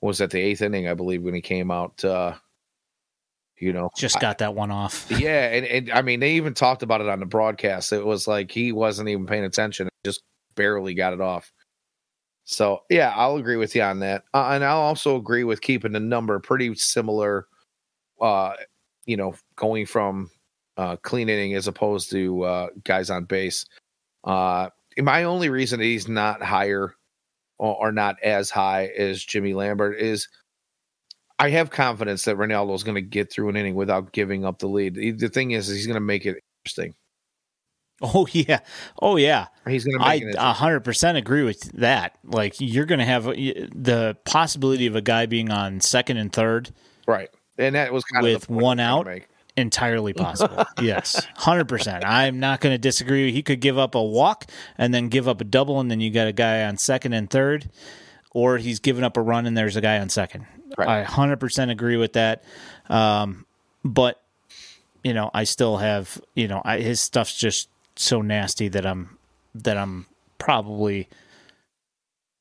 Was 0.01 0.21
at 0.21 0.31
the 0.31 0.41
eighth 0.41 0.63
inning, 0.63 0.87
I 0.89 0.95
believe, 0.95 1.23
when 1.23 1.35
he 1.35 1.41
came 1.41 1.71
out. 1.73 2.05
Uh, 2.05 2.35
you 3.61 3.73
know 3.73 3.91
just 3.97 4.21
got 4.21 4.41
I, 4.41 4.45
that 4.47 4.55
one 4.55 4.71
off. 4.71 5.11
Yeah 5.19 5.47
and, 5.53 5.67
and 5.67 5.91
i 5.91 6.03
mean 6.03 6.21
they 6.21 6.33
even 6.35 6.55
talked 6.55 6.83
about 6.83 7.01
it 7.01 7.09
on 7.09 7.21
the 7.21 7.27
broadcast. 7.27 7.93
It 7.93 8.05
was 8.05 8.27
like 8.29 8.51
he 8.51 8.73
wasn't 8.73 9.09
even 9.09 9.27
paying 9.27 9.45
attention 9.45 9.89
just 10.05 10.23
barely 10.55 10.95
got 10.95 11.13
it 11.13 11.21
off. 11.21 11.53
So 12.45 12.81
yeah 12.91 13.13
i'll 13.15 13.37
agree 13.37 13.57
with 13.57 13.75
you 13.75 13.83
on 13.83 14.01
that. 14.01 14.25
Uh, 14.33 14.51
and 14.53 14.65
i'll 14.65 14.81
also 14.81 15.17
agree 15.17 15.45
with 15.45 15.61
keeping 15.61 15.93
the 15.93 16.01
number 16.01 16.39
pretty 16.41 16.75
similar 16.75 17.47
uh 18.21 18.53
you 19.07 19.17
know 19.17 19.35
going 19.57 19.87
from 19.87 20.31
uh 20.77 20.97
clean 20.97 21.29
inning 21.29 21.55
as 21.55 21.69
opposed 21.69 22.11
to 22.11 22.43
uh 22.43 22.69
guys 22.85 23.11
on 23.11 23.25
base. 23.25 23.67
Uh 24.25 24.71
my 24.99 25.25
only 25.25 25.49
reason 25.49 25.81
he's 25.81 26.09
not 26.09 26.43
higher 26.43 26.95
or, 27.59 27.77
or 27.77 27.93
not 27.93 28.17
as 28.23 28.51
high 28.51 28.87
as 28.87 29.23
jimmy 29.23 29.55
lambert 29.55 29.99
is 30.01 30.29
I 31.39 31.51
have 31.51 31.71
confidence 31.71 32.25
that 32.25 32.37
Ronaldo 32.37 32.75
is 32.75 32.83
going 32.83 32.97
to 32.97 33.01
get 33.01 33.33
through 33.33 33.49
an 33.51 33.57
inning 33.57 33.75
without 33.75 34.13
giving 34.13 34.45
up 34.45 34.59
the 34.59 34.67
lead. 34.67 35.19
The 35.19 35.29
thing 35.29 35.53
is, 35.53 35.69
he's 35.69 35.87
going 35.87 35.95
to 35.95 36.01
make 36.01 36.27
it 36.27 36.43
interesting. 36.65 36.95
Oh 38.01 38.29
yeah, 38.31 38.61
oh 39.03 39.17
yeah. 39.17 39.49
He's 39.67 39.85
going 39.85 39.99
to. 39.99 40.05
I 40.39 40.53
hundred 40.53 40.81
percent 40.81 41.19
agree 41.19 41.43
with 41.43 41.61
that. 41.73 42.17
Like 42.25 42.55
you're 42.61 42.87
going 42.87 43.01
to 43.01 43.05
have 43.05 43.25
the 43.25 44.17
possibility 44.25 44.87
of 44.87 44.95
a 44.95 45.01
guy 45.01 45.27
being 45.27 45.51
on 45.51 45.81
second 45.81 46.17
and 46.17 46.33
third, 46.33 46.71
right? 47.07 47.29
And 47.57 47.75
that 47.75 47.93
was 47.93 48.05
kind 48.05 48.23
with 48.23 48.49
one 48.49 48.79
out. 48.79 49.09
Entirely 49.57 50.13
possible. 50.15 50.65
yes, 50.81 51.27
hundred 51.35 51.69
percent. 51.69 52.05
I'm 52.05 52.39
not 52.39 52.61
going 52.61 52.73
to 52.73 52.79
disagree. 52.79 53.33
He 53.33 53.43
could 53.43 53.61
give 53.61 53.77
up 53.79 53.97
a 53.97 54.03
walk 54.03 54.45
and 54.77 54.95
then 54.95 55.09
give 55.09 55.27
up 55.27 55.41
a 55.41 55.45
double, 55.45 55.81
and 55.81 55.91
then 55.91 56.01
you 56.01 56.13
got 56.13 56.29
a 56.29 56.33
guy 56.33 56.65
on 56.65 56.77
second 56.77 57.15
and 57.15 57.29
third, 57.29 57.69
or 58.33 58.59
he's 58.59 58.81
giving 58.81 59.05
up 59.05 59.17
a 59.17 59.23
run 59.23 59.47
and 59.47 59.57
there's 59.57 59.77
a 59.77 59.81
guy 59.81 59.99
on 59.99 60.09
second. 60.09 60.47
Right. 60.77 61.03
I 61.03 61.05
100% 61.05 61.71
agree 61.71 61.97
with 61.97 62.13
that. 62.15 62.45
Um, 62.89 63.47
but 63.85 64.23
you 65.05 65.15
know, 65.15 65.31
I 65.33 65.45
still 65.45 65.79
have, 65.79 66.21
you 66.35 66.49
know, 66.49 66.61
I, 66.65 66.81
his 66.81 67.01
stuff's 67.01 67.37
just 67.37 67.69
so 67.97 68.21
nasty 68.21 68.69
that 68.69 68.87
I'm 68.87 69.19
that 69.55 69.77
I'm 69.77 70.07
probably 70.39 71.09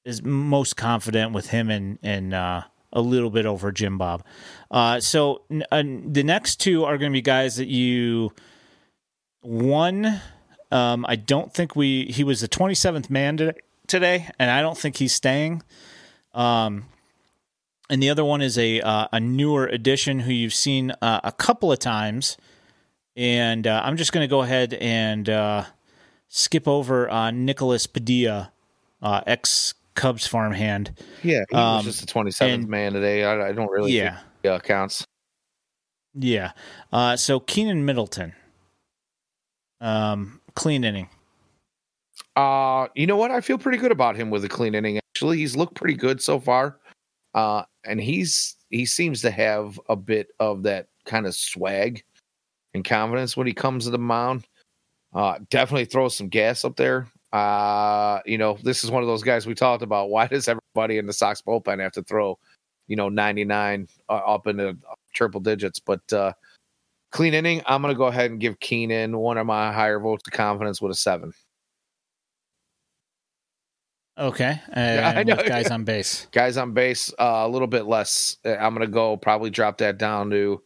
is 0.05 0.23
most 0.23 0.77
confident 0.77 1.33
with 1.33 1.49
him 1.49 1.69
and 1.69 1.99
and 2.01 2.33
uh, 2.33 2.63
a 2.93 3.01
little 3.01 3.29
bit 3.29 3.45
over 3.45 3.71
Jim 3.71 3.97
Bob. 3.97 4.23
Uh, 4.71 4.99
so 4.99 5.43
uh, 5.71 5.83
the 5.83 6.23
next 6.23 6.57
two 6.57 6.83
are 6.85 6.97
going 6.97 7.11
to 7.11 7.15
be 7.15 7.21
guys 7.21 7.57
that 7.57 7.67
you 7.67 8.31
one. 9.41 10.21
Um, 10.71 11.05
I 11.07 11.15
don't 11.15 11.53
think 11.53 11.75
we 11.75 12.05
he 12.05 12.23
was 12.23 12.41
the 12.41 12.47
27th 12.47 13.09
man 13.09 13.38
today, 13.38 13.59
today 13.88 14.29
and 14.38 14.51
I 14.51 14.61
don't 14.61 14.77
think 14.77 14.97
he's 14.97 15.13
staying. 15.13 15.63
Um, 16.33 16.85
and 17.89 18.03
the 18.03 18.09
other 18.09 18.23
one 18.25 18.41
is 18.41 18.57
a 18.57 18.81
uh, 18.81 19.07
a 19.11 19.19
newer 19.19 19.65
addition 19.65 20.19
who 20.19 20.31
you've 20.33 20.53
seen 20.53 20.91
uh, 21.01 21.21
a 21.23 21.31
couple 21.31 21.71
of 21.71 21.79
times, 21.79 22.35
and 23.15 23.65
uh, 23.65 23.81
I'm 23.83 23.95
just 23.97 24.11
going 24.11 24.25
to 24.25 24.29
go 24.29 24.41
ahead 24.41 24.73
and 24.73 25.29
uh, 25.29 25.63
skip 26.27 26.67
over 26.67 27.09
uh, 27.09 27.31
Nicholas 27.31 27.88
Padilla, 27.88 28.51
uh, 29.01 29.21
ex 29.25 29.73
Cubs 29.95 30.27
farmhand. 30.27 30.91
Yeah, 31.23 31.43
he 31.49 31.55
Um, 31.55 31.77
was 31.77 31.85
just 31.85 32.01
the 32.01 32.07
27th 32.13 32.53
and- 32.53 32.67
man 32.67 32.91
today. 32.93 33.23
I, 33.23 33.47
I 33.47 33.51
don't 33.53 33.71
really 33.71 33.93
Yeah, 33.97 34.19
think 34.43 34.53
uh, 34.53 34.59
counts. 34.59 35.07
yeah. 36.13 36.51
Uh, 36.91 37.15
so 37.15 37.39
Keenan 37.39 37.85
Middleton, 37.85 38.33
um, 39.81 40.41
clean 40.55 40.83
inning. 40.83 41.09
Uh, 42.38 42.88
you 42.93 43.07
know 43.07 43.17
what? 43.17 43.31
I 43.31 43.41
feel 43.41 43.57
pretty 43.57 43.79
good 43.79 43.91
about 43.91 44.15
him 44.15 44.29
with 44.29 44.45
a 44.45 44.47
clean 44.47 44.75
inning. 44.75 44.99
Actually, 44.99 45.39
he's 45.39 45.55
looked 45.55 45.73
pretty 45.73 45.95
good 45.95 46.21
so 46.21 46.39
far. 46.39 46.77
Uh, 47.33 47.63
and 47.83 47.99
he's 47.99 48.55
he 48.69 48.85
seems 48.85 49.21
to 49.23 49.31
have 49.31 49.79
a 49.89 49.95
bit 49.95 50.27
of 50.39 50.61
that 50.63 50.88
kind 51.05 51.25
of 51.25 51.33
swag 51.33 52.03
and 52.75 52.85
confidence 52.85 53.35
when 53.35 53.47
he 53.47 53.53
comes 53.53 53.85
to 53.85 53.89
the 53.89 53.97
mound. 53.97 54.47
Uh, 55.15 55.39
definitely 55.49 55.85
throws 55.85 56.15
some 56.15 56.29
gas 56.29 56.63
up 56.63 56.75
there. 56.75 57.07
Uh, 57.33 58.19
you 58.27 58.38
know, 58.38 58.55
this 58.61 58.83
is 58.83 58.91
one 58.91 59.01
of 59.01 59.07
those 59.07 59.23
guys 59.23 59.47
we 59.47 59.55
talked 59.55 59.81
about. 59.81 60.11
Why 60.11 60.27
does 60.27 60.47
everybody 60.47 60.99
in 60.99 61.07
the 61.07 61.13
Sox 61.13 61.41
bullpen 61.41 61.79
have 61.79 61.93
to 61.93 62.03
throw, 62.03 62.38
you 62.88 62.95
know, 62.95 63.09
99 63.09 63.88
uh, 64.09 64.11
up 64.11 64.45
into 64.45 64.77
triple 65.15 65.39
digits? 65.41 65.79
But 65.79 66.13
uh, 66.13 66.33
clean 67.11 67.33
inning, 67.33 67.63
I'm 67.65 67.81
going 67.81 67.95
to 67.95 67.97
go 67.97 68.05
ahead 68.05 68.29
and 68.29 68.39
give 68.39 68.59
Keenan 68.59 69.17
one 69.17 69.39
of 69.39 69.47
my 69.47 69.73
higher 69.73 69.99
votes 69.99 70.27
of 70.27 70.33
confidence 70.33 70.79
with 70.79 70.91
a 70.91 70.95
seven. 70.95 71.33
Okay, 74.18 74.59
and 74.74 75.05
I 75.20 75.24
know. 75.24 75.36
guys 75.36 75.70
on 75.70 75.84
base. 75.84 76.28
guys 76.32 76.57
on 76.57 76.74
base 76.74 77.13
uh, 77.20 77.43
a 77.45 77.47
little 77.47 77.68
bit 77.68 77.86
less 77.86 78.38
Uh, 78.45 78.55
i'm 78.55 78.74
gonna 78.74 78.88
go 78.88 79.15
probably 79.18 79.49
drop 79.49 79.78
that 79.80 79.97
down 79.97 80.30
to 80.32 80.61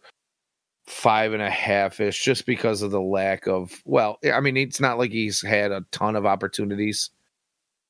five 0.88 1.34
and 1.34 1.41
a 1.41 1.49
half 1.49 1.99
ish 1.99 2.24
just 2.24 2.45
because 2.45 2.82
of 2.82 2.91
the 2.91 2.99
lack 3.02 3.47
of 3.47 3.72
well 3.86 4.18
i 4.34 4.39
mean 4.39 4.58
it's 4.58 4.80
not 4.82 4.97
like 4.97 5.12
he's 5.12 5.41
had 5.41 5.72
a 5.72 5.82
ton 5.91 6.16
of 6.16 6.26
opportunities 6.26 7.12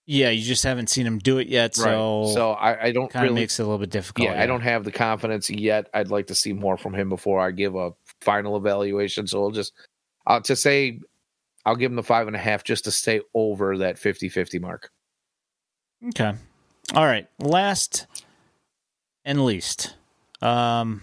Yeah, 0.05 0.29
you 0.29 0.43
just 0.43 0.63
haven't 0.63 0.87
seen 0.89 1.05
him 1.07 1.17
do 1.19 1.37
it 1.37 1.47
yet, 1.47 1.75
so 1.75 2.29
so 2.33 2.51
i, 2.53 2.87
I 2.87 2.91
don't 2.91 3.09
kind 3.11 3.25
of 3.25 3.29
really 3.31 3.41
makes 3.41 3.59
it 3.59 3.63
a 3.63 3.65
little 3.65 3.79
bit 3.79 3.89
difficult. 3.91 4.27
yeah, 4.27 4.41
i 4.41 4.45
don't 4.45 4.61
have 4.61 4.83
the 4.83 4.91
confidence 4.91 5.49
yet 5.49 5.87
i'd 5.93 6.09
like 6.09 6.27
to 6.27 6.35
see 6.35 6.53
more 6.53 6.77
from 6.77 6.93
him 6.93 7.07
before 7.09 7.39
i 7.39 7.51
give 7.51 7.75
a 7.75 7.91
final 8.19 8.57
evaluation 8.57 9.25
so 9.27 9.41
i'll 9.43 9.51
just 9.51 9.73
uh, 10.27 10.39
to 10.41 10.55
say 10.55 10.99
i'll 11.65 11.75
give 11.75 11.91
him 11.91 11.95
the 11.95 12.03
five 12.03 12.27
and 12.27 12.35
a 12.35 12.39
half 12.39 12.63
just 12.63 12.83
to 12.85 12.91
stay 12.91 13.21
over 13.33 13.77
that 13.79 13.95
50-50 13.95 14.59
mark 14.61 14.89
Okay. 16.09 16.33
All 16.95 17.05
right. 17.05 17.27
Last 17.39 18.07
and 19.25 19.45
least. 19.45 19.95
Um 20.41 21.01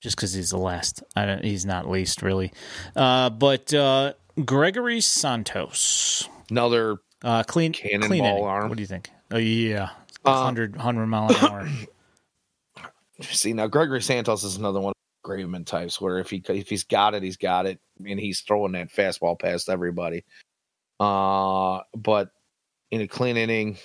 just 0.00 0.16
because 0.16 0.32
he's 0.32 0.50
the 0.50 0.58
last. 0.58 1.02
I 1.16 1.26
don't 1.26 1.44
he's 1.44 1.66
not 1.66 1.88
least 1.88 2.22
really. 2.22 2.52
Uh 2.96 3.30
but 3.30 3.72
uh 3.74 4.14
Gregory 4.44 5.00
Santos. 5.00 6.28
another 6.50 6.98
Uh 7.22 7.42
clean 7.44 7.72
Cannonball 7.72 8.08
clean 8.08 8.24
inning. 8.24 8.44
arm. 8.44 8.68
What 8.68 8.76
do 8.76 8.82
you 8.82 8.86
think? 8.86 9.10
Oh 9.30 9.38
yeah. 9.38 9.90
Uh, 10.24 10.42
100, 10.42 10.76
100 10.76 11.06
mile 11.06 11.30
an 11.30 11.36
hour. 11.36 11.68
See 13.22 13.52
now, 13.52 13.66
Gregory 13.66 14.02
Santos 14.02 14.44
is 14.44 14.56
another 14.56 14.80
one 14.80 14.90
of 14.90 14.94
the 15.24 15.30
Graveman 15.30 15.64
types 15.66 16.00
where 16.00 16.18
if 16.18 16.30
he 16.30 16.42
if 16.48 16.68
he's 16.68 16.84
got 16.84 17.14
it, 17.14 17.22
he's 17.22 17.36
got 17.36 17.66
it, 17.66 17.80
and 18.04 18.18
he's 18.20 18.40
throwing 18.40 18.72
that 18.72 18.92
fastball 18.92 19.38
past 19.38 19.68
everybody. 19.68 20.24
Uh, 21.00 21.80
but 21.96 22.30
in 22.90 23.00
a 23.02 23.08
clean 23.08 23.36
inning, 23.36 23.76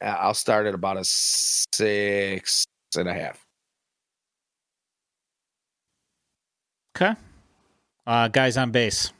I'll 0.00 0.34
start 0.34 0.66
at 0.66 0.74
about 0.74 0.96
a 0.96 1.04
six 1.04 2.64
and 2.96 3.08
a 3.08 3.12
half. 3.14 3.44
okay. 6.96 7.14
Uh 8.06 8.28
guys 8.28 8.56
on 8.56 8.70
base. 8.70 9.12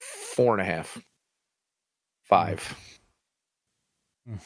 Four 0.00 0.58
and 0.58 0.62
a 0.62 0.64
half. 0.64 0.98
Five. 2.24 2.74
Mm. 4.28 4.38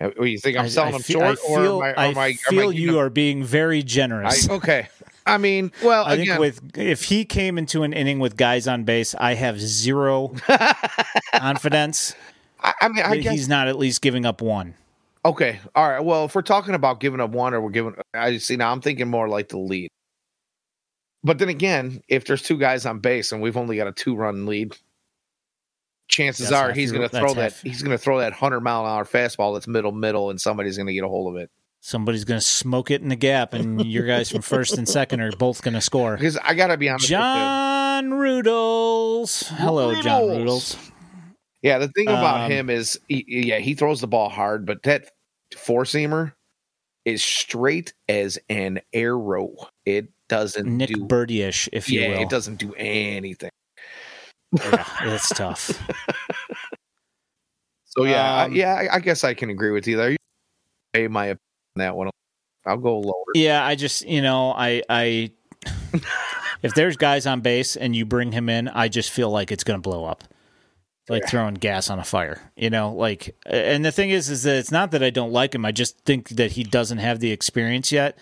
Uh, 0.00 0.10
what, 0.16 0.24
You 0.30 0.38
think 0.38 0.56
I'm 0.56 0.64
I- 0.64 0.68
selling 0.68 0.88
I 0.88 0.92
them 0.92 1.02
fe- 1.02 1.12
short, 1.12 1.24
I 1.26 1.34
feel, 1.34 1.76
or 1.82 1.86
am 1.86 1.98
I? 1.98 2.02
I 2.02 2.06
Am 2.08 2.18
I, 2.18 2.26
am 2.50 2.58
I, 2.58 2.62
you 2.72 2.98
are 2.98 3.10
being 3.10 3.44
very 3.44 3.82
generous. 3.82 4.48
I, 4.48 4.54
okay. 4.54 4.88
I 5.26 5.38
mean, 5.38 5.72
well, 5.82 6.04
I 6.04 6.14
again, 6.14 6.26
think 6.26 6.40
with 6.40 6.78
if 6.78 7.04
he 7.04 7.24
came 7.24 7.58
into 7.58 7.82
an 7.82 7.92
inning 7.92 8.18
with 8.18 8.36
guys 8.36 8.66
on 8.66 8.84
base, 8.84 9.14
I 9.14 9.34
have 9.34 9.60
zero 9.60 10.34
confidence 11.34 12.14
I, 12.62 12.74
I 12.80 12.88
mean, 12.88 13.04
I 13.04 13.16
guess 13.16 13.32
he's 13.32 13.48
not 13.48 13.68
at 13.68 13.78
least 13.78 14.02
giving 14.02 14.26
up 14.26 14.40
one. 14.40 14.74
Okay. 15.24 15.60
All 15.74 15.88
right. 15.88 16.00
Well, 16.00 16.26
if 16.26 16.34
we're 16.34 16.42
talking 16.42 16.74
about 16.74 17.00
giving 17.00 17.20
up 17.20 17.30
one 17.30 17.54
or 17.54 17.60
we're 17.60 17.70
giving, 17.70 17.94
I 18.14 18.38
see 18.38 18.56
now 18.56 18.72
I'm 18.72 18.80
thinking 18.80 19.08
more 19.08 19.28
like 19.28 19.48
the 19.48 19.58
lead. 19.58 19.90
But 21.22 21.38
then 21.38 21.50
again, 21.50 22.02
if 22.08 22.24
there's 22.24 22.42
two 22.42 22.56
guys 22.56 22.86
on 22.86 23.00
base 23.00 23.32
and 23.32 23.42
we've 23.42 23.56
only 23.56 23.76
got 23.76 23.86
a 23.86 23.92
two 23.92 24.16
run 24.16 24.46
lead, 24.46 24.76
chances 26.08 26.48
That's 26.48 26.60
are 26.60 26.72
he's 26.72 26.92
going 26.92 27.08
to 27.08 27.16
throw 27.16 27.34
that 27.34 27.52
half. 27.52 27.62
he's 27.62 27.82
going 27.82 27.96
to 27.96 28.02
throw 28.02 28.18
that 28.18 28.32
hundred 28.32 28.60
mile 28.60 28.84
an 28.84 28.90
hour 28.90 29.04
fastball 29.04 29.54
that's 29.54 29.68
middle 29.68 29.92
middle 29.92 30.30
and 30.30 30.40
somebody's 30.40 30.76
going 30.76 30.86
to 30.86 30.94
get 30.94 31.04
a 31.04 31.08
hold 31.08 31.34
of 31.34 31.40
it. 31.40 31.50
Somebody's 31.82 32.24
going 32.24 32.38
to 32.38 32.44
smoke 32.46 32.90
it 32.90 33.00
in 33.00 33.08
the 33.08 33.16
gap, 33.16 33.54
and 33.54 33.84
your 33.86 34.06
guys 34.06 34.30
from 34.30 34.42
first 34.42 34.76
and 34.76 34.86
second 34.86 35.20
are 35.20 35.32
both 35.32 35.62
going 35.62 35.72
to 35.74 35.80
score. 35.80 36.14
Because 36.16 36.36
I 36.36 36.52
got 36.54 36.66
to 36.66 36.76
be 36.76 36.90
honest. 36.90 37.08
John 37.08 38.10
Rudels. 38.10 39.44
Hello, 39.56 39.94
John 40.02 40.22
Rudels. 40.24 40.76
Yeah, 41.62 41.78
the 41.78 41.88
thing 41.88 42.08
about 42.08 42.42
Um, 42.42 42.50
him 42.50 42.70
is, 42.70 43.00
he, 43.08 43.24
yeah, 43.26 43.58
he 43.58 43.74
throws 43.74 44.00
the 44.02 44.06
ball 44.06 44.28
hard, 44.28 44.66
but 44.66 44.82
that 44.82 45.10
four 45.56 45.84
seamer 45.84 46.32
is 47.06 47.24
straight 47.24 47.94
as 48.10 48.38
an 48.50 48.80
arrow. 48.92 49.54
It 49.86 50.08
doesn't 50.28 50.66
Nick 50.76 50.90
do 50.90 51.04
Birdie-ish, 51.04 51.68
if 51.72 51.88
you 51.90 52.00
yeah, 52.02 52.08
will. 52.10 52.20
it 52.22 52.28
doesn't 52.28 52.56
do 52.56 52.74
anything. 52.74 53.50
Yeah, 54.52 54.84
it's 55.02 55.28
tough. 55.30 55.70
So 57.92 58.04
yeah, 58.04 58.34
I- 58.34 58.44
Um, 58.44 58.52
yeah, 58.54 58.74
I, 58.74 58.94
I 58.94 58.98
guess 59.00 59.24
I 59.24 59.34
can 59.34 59.50
agree 59.50 59.72
with 59.72 59.88
you 59.88 59.96
there. 59.96 60.10
You 60.12 60.16
pay 60.92 61.08
my 61.08 61.24
opinion 61.26 61.38
on 61.42 61.49
that 61.76 61.96
one. 61.96 62.10
I'll 62.66 62.76
go 62.76 62.98
lower. 63.00 63.24
Yeah, 63.34 63.64
I 63.64 63.74
just 63.74 64.06
you 64.06 64.22
know 64.22 64.52
I 64.52 64.82
I 64.88 65.30
if 66.62 66.74
there's 66.74 66.96
guys 66.96 67.26
on 67.26 67.40
base 67.40 67.76
and 67.76 67.94
you 67.96 68.04
bring 68.04 68.32
him 68.32 68.48
in, 68.48 68.68
I 68.68 68.88
just 68.88 69.10
feel 69.10 69.30
like 69.30 69.50
it's 69.52 69.64
going 69.64 69.80
to 69.80 69.82
blow 69.88 70.04
up. 70.04 70.24
Like 71.08 71.22
Yeah. 71.24 71.28
throwing 71.30 71.54
gas 71.54 71.90
on 71.90 71.98
a 71.98 72.04
fire, 72.04 72.40
you 72.56 72.70
know. 72.70 72.92
Like, 72.92 73.34
and 73.46 73.84
the 73.84 73.90
thing 73.90 74.10
is, 74.10 74.28
is 74.30 74.44
that 74.44 74.56
it's 74.58 74.70
not 74.70 74.92
that 74.92 75.02
I 75.02 75.10
don't 75.10 75.32
like 75.32 75.54
him. 75.54 75.64
I 75.64 75.72
just 75.72 75.98
think 76.04 76.28
that 76.30 76.52
he 76.52 76.62
doesn't 76.62 76.98
have 76.98 77.18
the 77.18 77.32
experience 77.32 77.90
yet, 77.90 78.16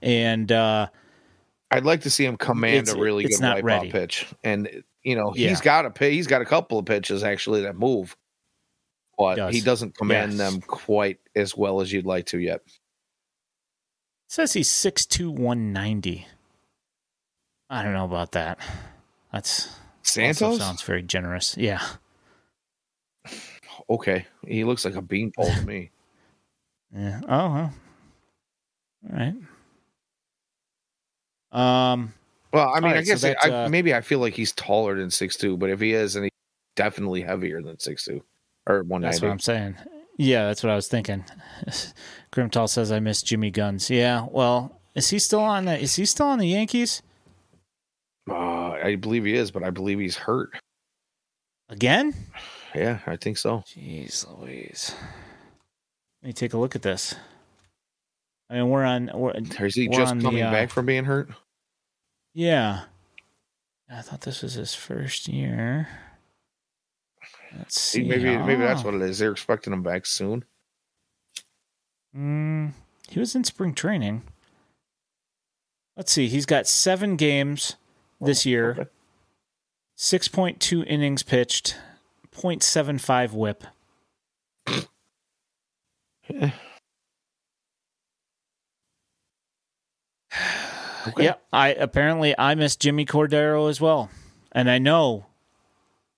and 0.00 0.50
uh, 0.50 0.86
I'd 1.70 1.84
like 1.84 2.02
to 2.02 2.10
see 2.10 2.24
him 2.24 2.36
command 2.38 2.88
a 2.88 2.96
really 2.96 3.24
good 3.24 3.32
wipeout 3.32 3.62
ready. 3.62 3.90
pitch, 3.90 4.26
and 4.42 4.70
you 5.02 5.16
know 5.16 5.34
Yeah. 5.36 5.50
he's 5.50 5.60
got 5.60 5.84
a. 5.84 6.08
He's 6.08 6.28
got 6.28 6.40
a 6.40 6.46
couple 6.46 6.78
of 6.78 6.86
pitches 6.86 7.22
actually 7.24 7.62
that 7.62 7.76
move, 7.76 8.16
but 9.18 9.34
Does. 9.34 9.54
he 9.54 9.60
doesn't 9.60 9.98
command 9.98 10.32
Yes. 10.32 10.38
them 10.38 10.60
quite 10.62 11.18
as 11.36 11.54
well 11.54 11.82
as 11.82 11.92
you'd 11.92 12.06
like 12.06 12.26
to 12.26 12.38
yet. 12.38 12.62
Says 14.30 14.52
he's 14.52 14.70
six 14.70 15.04
two 15.04 15.30
one 15.30 15.72
ninety. 15.72 16.26
I 17.68 17.82
don't 17.82 17.92
know 17.92 18.04
about 18.04 18.32
that. 18.32 18.58
That's 19.32 19.68
Santos, 20.02 20.58
sounds 20.58 20.82
very 20.82 21.02
generous. 21.02 21.56
Yeah. 21.56 21.82
okay, 23.88 24.26
he 24.46 24.64
looks 24.64 24.84
like 24.84 24.94
a 24.94 25.02
beanpole 25.02 25.52
to 25.52 25.66
me. 25.66 25.90
Yeah. 26.92 27.20
Oh 27.28 27.52
well. 27.54 27.72
All 29.08 29.16
right. 29.16 29.34
Um. 31.52 32.12
Well, 32.52 32.68
I 32.68 32.80
mean, 32.80 32.84
All 32.84 32.90
I 32.90 32.94
right, 32.94 33.06
so 33.06 33.28
guess 33.32 33.44
I, 33.44 33.48
uh, 33.48 33.68
maybe 33.68 33.94
I 33.94 34.00
feel 34.00 34.18
like 34.18 34.34
he's 34.34 34.50
taller 34.50 34.96
than 34.96 35.08
six 35.08 35.36
two, 35.36 35.56
but 35.56 35.70
if 35.70 35.78
he 35.78 35.92
is, 35.92 36.14
then 36.14 36.24
he's 36.24 36.32
definitely 36.74 37.20
heavier 37.20 37.62
than 37.62 37.78
six 37.78 38.04
two 38.06 38.24
or 38.66 38.82
one 38.82 39.02
That's 39.02 39.22
what. 39.22 39.30
I'm 39.30 39.38
saying. 39.38 39.76
Yeah, 40.16 40.46
that's 40.46 40.64
what 40.64 40.70
I 40.70 40.74
was 40.74 40.88
thinking. 40.88 41.24
Grimtall 42.32 42.68
says 42.68 42.92
I 42.92 43.00
miss 43.00 43.22
Jimmy 43.22 43.50
Guns. 43.50 43.90
Yeah, 43.90 44.26
well, 44.30 44.80
is 44.94 45.10
he 45.10 45.18
still 45.18 45.40
on 45.40 45.64
the 45.64 45.78
is 45.78 45.96
he 45.96 46.04
still 46.04 46.26
on 46.26 46.38
the 46.38 46.48
Yankees? 46.48 47.02
Uh, 48.28 48.70
I 48.72 48.96
believe 48.96 49.24
he 49.24 49.34
is, 49.34 49.50
but 49.50 49.64
I 49.64 49.70
believe 49.70 49.98
he's 49.98 50.16
hurt. 50.16 50.50
Again? 51.68 52.14
Yeah, 52.74 52.98
I 53.06 53.16
think 53.16 53.38
so. 53.38 53.58
Jeez 53.66 54.26
Louise. 54.38 54.94
Let 56.22 56.26
me 56.28 56.32
take 56.32 56.52
a 56.52 56.58
look 56.58 56.76
at 56.76 56.82
this. 56.82 57.14
I 58.48 58.54
mean 58.54 58.68
we're 58.68 58.84
on 58.84 59.10
we're, 59.14 59.32
is 59.32 59.74
he 59.74 59.88
just 59.88 60.10
on 60.12 60.18
the, 60.18 60.24
coming 60.24 60.42
uh, 60.42 60.50
back 60.50 60.70
from 60.70 60.86
being 60.86 61.04
hurt? 61.04 61.30
yeah. 62.34 62.82
I 63.92 64.02
thought 64.02 64.20
this 64.20 64.42
was 64.42 64.54
his 64.54 64.72
first 64.72 65.26
year. 65.26 65.88
Let's 67.58 67.80
see. 67.80 68.02
See, 68.02 68.08
maybe 68.08 68.38
maybe 68.38 68.62
that's 68.62 68.82
Oh. 68.82 68.84
what 68.86 68.94
it 68.94 69.02
is. 69.02 69.18
They're 69.18 69.32
expecting 69.32 69.72
him 69.72 69.82
back 69.82 70.06
soon. 70.06 70.44
Mm, 72.16 72.72
he 73.08 73.20
was 73.20 73.34
in 73.34 73.44
spring 73.44 73.74
training. 73.74 74.22
Let's 75.96 76.12
see. 76.12 76.28
He's 76.28 76.46
got 76.46 76.66
seven 76.66 77.16
games 77.16 77.76
this 78.20 78.46
year. 78.46 78.72
Okay. 78.72 78.90
6.2 79.98 80.86
innings 80.86 81.22
pitched, 81.22 81.76
0.75 82.34 83.32
whip. 83.32 83.64
Yeah. 86.28 86.50
Okay. 91.08 91.24
Yep. 91.24 91.42
I 91.50 91.68
apparently 91.68 92.34
I 92.38 92.54
miss 92.54 92.76
Jimmy 92.76 93.06
Cordero 93.06 93.70
as 93.70 93.80
well. 93.80 94.10
And 94.52 94.70
I 94.70 94.76
know 94.76 95.24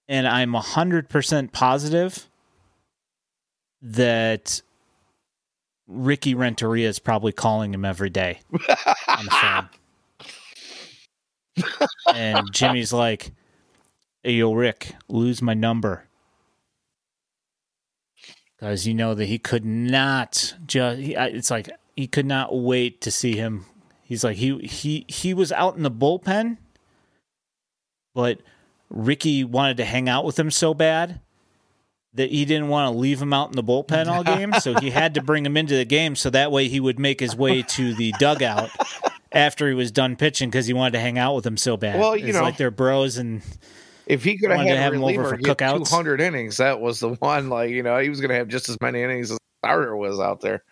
and 0.08 0.26
I'm 0.26 0.52
100% 0.52 1.52
positive 1.52 2.28
that 3.80 4.60
Ricky 5.92 6.34
Renteria 6.34 6.88
is 6.88 6.98
probably 6.98 7.32
calling 7.32 7.74
him 7.74 7.84
every 7.84 8.10
day 8.10 8.40
on 9.08 9.24
the 9.24 9.30
phone. 9.30 9.68
and 12.14 12.52
Jimmy's 12.52 12.92
like, 12.92 13.32
"Hey, 14.22 14.32
yo, 14.32 14.52
Rick, 14.52 14.94
lose 15.08 15.42
my 15.42 15.54
number." 15.54 16.04
Because 18.56 18.86
you 18.86 18.94
know 18.94 19.14
that 19.14 19.26
he 19.26 19.38
could 19.38 19.64
not 19.64 20.54
just. 20.66 21.00
He, 21.00 21.14
it's 21.14 21.50
like 21.50 21.68
he 21.96 22.06
could 22.06 22.26
not 22.26 22.56
wait 22.56 23.00
to 23.02 23.10
see 23.10 23.36
him. 23.36 23.66
He's 24.02 24.24
like 24.24 24.36
he 24.36 24.58
he 24.58 25.04
he 25.08 25.34
was 25.34 25.52
out 25.52 25.76
in 25.76 25.82
the 25.82 25.90
bullpen, 25.90 26.58
but 28.14 28.40
Ricky 28.88 29.44
wanted 29.44 29.76
to 29.78 29.84
hang 29.84 30.08
out 30.08 30.24
with 30.24 30.38
him 30.38 30.50
so 30.50 30.74
bad 30.74 31.20
that 32.14 32.30
he 32.30 32.44
didn't 32.44 32.68
want 32.68 32.92
to 32.92 32.98
leave 32.98 33.20
him 33.22 33.32
out 33.32 33.48
in 33.48 33.56
the 33.56 33.62
bullpen 33.64 34.06
all 34.06 34.22
game, 34.36 34.52
so 34.60 34.74
he 34.80 34.90
had 34.90 35.14
to 35.14 35.22
bring 35.22 35.44
him 35.46 35.56
into 35.56 35.74
the 35.76 35.84
game 35.84 36.14
so 36.16 36.30
that 36.30 36.52
way 36.52 36.68
he 36.68 36.78
would 36.80 36.98
make 36.98 37.20
his 37.20 37.34
way 37.34 37.62
to 37.62 37.94
the 37.94 38.12
dugout 38.18 38.70
after 39.32 39.68
he 39.68 39.74
was 39.74 39.90
done 39.90 40.16
pitching 40.16 40.50
because 40.50 40.66
he 40.66 40.72
wanted 40.74 40.92
to 40.92 41.00
hang 41.00 41.18
out 41.18 41.34
with 41.34 41.46
him 41.46 41.56
so 41.56 41.76
bad. 41.76 41.98
Well, 41.98 42.16
you 42.16 42.26
it's 42.26 42.36
know, 42.36 42.42
like 42.42 42.56
they're 42.58 42.70
bros 42.70 43.16
and 43.16 43.42
if 44.06 44.24
he 44.24 44.36
could 44.36 44.50
have 44.50 44.60
had 44.60 44.76
have 44.76 44.92
him 44.94 45.04
over 45.04 45.24
for 45.24 45.38
cookouts. 45.38 45.88
200 45.88 46.20
innings, 46.20 46.58
that 46.58 46.80
was 46.80 47.00
the 47.00 47.10
one. 47.14 47.48
Like 47.48 47.70
you 47.70 47.82
know, 47.82 47.98
he 47.98 48.08
was 48.08 48.20
going 48.20 48.28
to 48.30 48.34
have 48.36 48.48
just 48.48 48.68
as 48.68 48.76
many 48.80 49.02
innings 49.02 49.30
as 49.30 49.38
starter 49.62 49.96
was 49.96 50.20
out 50.20 50.40
there. 50.40 50.64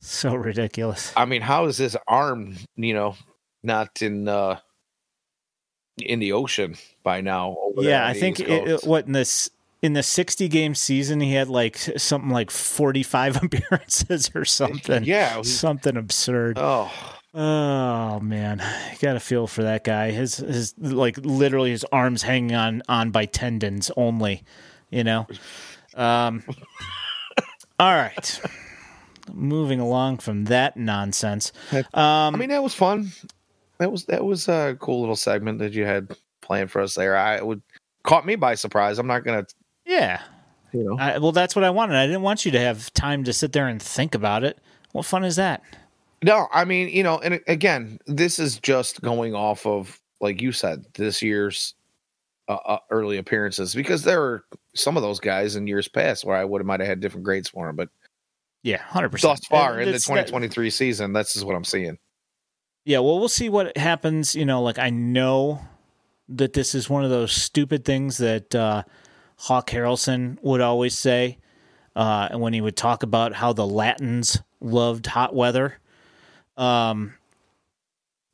so 0.00 0.34
ridiculous. 0.34 1.12
I 1.16 1.24
mean, 1.24 1.42
how 1.42 1.64
is 1.66 1.76
his 1.78 1.96
arm, 2.06 2.56
you 2.76 2.94
know, 2.94 3.16
not 3.64 4.00
in 4.02 4.28
uh 4.28 4.60
in 5.98 6.20
the 6.20 6.32
ocean 6.32 6.76
by 7.02 7.20
now? 7.20 7.56
over 7.60 7.82
Yeah, 7.82 8.06
I 8.06 8.12
think 8.14 8.38
it, 8.38 8.48
it- 8.48 8.84
what 8.84 9.06
in 9.06 9.12
this 9.12 9.50
in 9.82 9.92
the 9.92 10.02
60 10.02 10.48
game 10.48 10.74
season 10.74 11.20
he 11.20 11.32
had 11.34 11.48
like 11.48 11.76
something 11.96 12.30
like 12.30 12.50
45 12.50 13.42
appearances 13.44 14.30
or 14.34 14.44
something. 14.44 15.04
Yeah, 15.04 15.36
he- 15.38 15.44
something 15.44 15.96
absurd. 15.96 16.58
Oh, 16.58 16.90
Oh 17.34 18.18
man, 18.20 18.58
you 18.90 18.98
got 19.00 19.12
to 19.12 19.20
feel 19.20 19.46
for 19.46 19.62
that 19.62 19.84
guy. 19.84 20.10
His 20.10 20.38
his 20.38 20.74
like 20.78 21.16
literally 21.18 21.70
his 21.70 21.84
arms 21.92 22.22
hanging 22.22 22.56
on 22.56 22.82
on 22.88 23.10
by 23.10 23.26
tendons 23.26 23.90
only, 23.96 24.42
you 24.90 25.04
know. 25.04 25.26
Um 25.94 26.42
All 27.78 27.94
right. 27.94 28.40
Moving 29.32 29.78
along 29.78 30.18
from 30.18 30.46
that 30.46 30.76
nonsense. 30.78 31.52
Um 31.72 32.34
I 32.34 32.36
mean, 32.36 32.48
that 32.48 32.62
was 32.62 32.74
fun. 32.74 33.12
That 33.78 33.92
was 33.92 34.06
that 34.06 34.24
was 34.24 34.48
a 34.48 34.76
cool 34.80 35.00
little 35.00 35.14
segment 35.14 35.58
that 35.58 35.74
you 35.74 35.84
had 35.84 36.16
planned 36.40 36.70
for 36.70 36.80
us 36.80 36.94
there. 36.94 37.14
I 37.14 37.40
would 37.42 37.60
caught 38.04 38.24
me 38.26 38.36
by 38.36 38.54
surprise. 38.54 38.98
I'm 38.98 39.06
not 39.06 39.22
gonna, 39.22 39.44
yeah. 39.88 40.22
you 40.72 40.84
know. 40.84 40.96
I, 40.98 41.18
well, 41.18 41.32
that's 41.32 41.56
what 41.56 41.64
I 41.64 41.70
wanted. 41.70 41.96
I 41.96 42.06
didn't 42.06 42.22
want 42.22 42.44
you 42.44 42.52
to 42.52 42.60
have 42.60 42.92
time 42.92 43.24
to 43.24 43.32
sit 43.32 43.52
there 43.52 43.66
and 43.66 43.82
think 43.82 44.14
about 44.14 44.44
it. 44.44 44.58
What 44.92 45.04
fun 45.04 45.24
is 45.24 45.36
that? 45.36 45.62
No, 46.22 46.48
I 46.52 46.64
mean, 46.64 46.88
you 46.88 47.02
know, 47.02 47.18
and 47.18 47.40
again, 47.46 47.98
this 48.06 48.38
is 48.38 48.58
just 48.58 49.00
going 49.02 49.34
off 49.34 49.66
of, 49.66 50.00
like 50.20 50.42
you 50.42 50.52
said, 50.52 50.84
this 50.94 51.22
year's 51.22 51.74
uh, 52.48 52.58
uh, 52.64 52.78
early 52.90 53.18
appearances 53.18 53.74
because 53.74 54.02
there 54.02 54.22
are 54.22 54.44
some 54.74 54.96
of 54.96 55.02
those 55.02 55.20
guys 55.20 55.54
in 55.54 55.66
years 55.66 55.86
past 55.86 56.24
where 56.24 56.36
I 56.36 56.44
would 56.44 56.60
have 56.60 56.66
might 56.66 56.80
have 56.80 56.88
had 56.88 57.00
different 57.00 57.24
grades 57.24 57.48
for 57.48 57.66
them, 57.66 57.76
but 57.76 57.88
Yeah, 58.62 58.82
hundred 58.82 59.10
percent. 59.10 59.38
thus 59.38 59.46
far 59.46 59.80
in 59.80 59.86
the 59.86 59.98
2023 59.98 60.70
season, 60.70 61.12
this 61.12 61.36
is 61.36 61.44
what 61.44 61.54
I'm 61.54 61.64
seeing. 61.64 61.98
Yeah, 62.84 62.98
well, 63.00 63.18
we'll 63.18 63.28
see 63.28 63.48
what 63.48 63.76
happens. 63.76 64.34
You 64.34 64.46
know, 64.46 64.62
like 64.62 64.78
I 64.78 64.90
know 64.90 65.60
that 66.30 66.52
this 66.52 66.74
is 66.74 66.90
one 66.90 67.04
of 67.04 67.10
those 67.10 67.32
stupid 67.32 67.84
things 67.84 68.18
that 68.18 68.54
uh, 68.54 68.82
Hawk 69.38 69.70
Harrelson 69.70 70.38
would 70.42 70.60
always 70.60 70.96
say 70.96 71.38
uh, 71.98 72.28
and 72.30 72.40
when 72.40 72.52
he 72.52 72.60
would 72.60 72.76
talk 72.76 73.02
about 73.02 73.34
how 73.34 73.52
the 73.52 73.66
Latins 73.66 74.40
loved 74.60 75.06
hot 75.06 75.34
weather. 75.34 75.78
Um, 76.56 77.14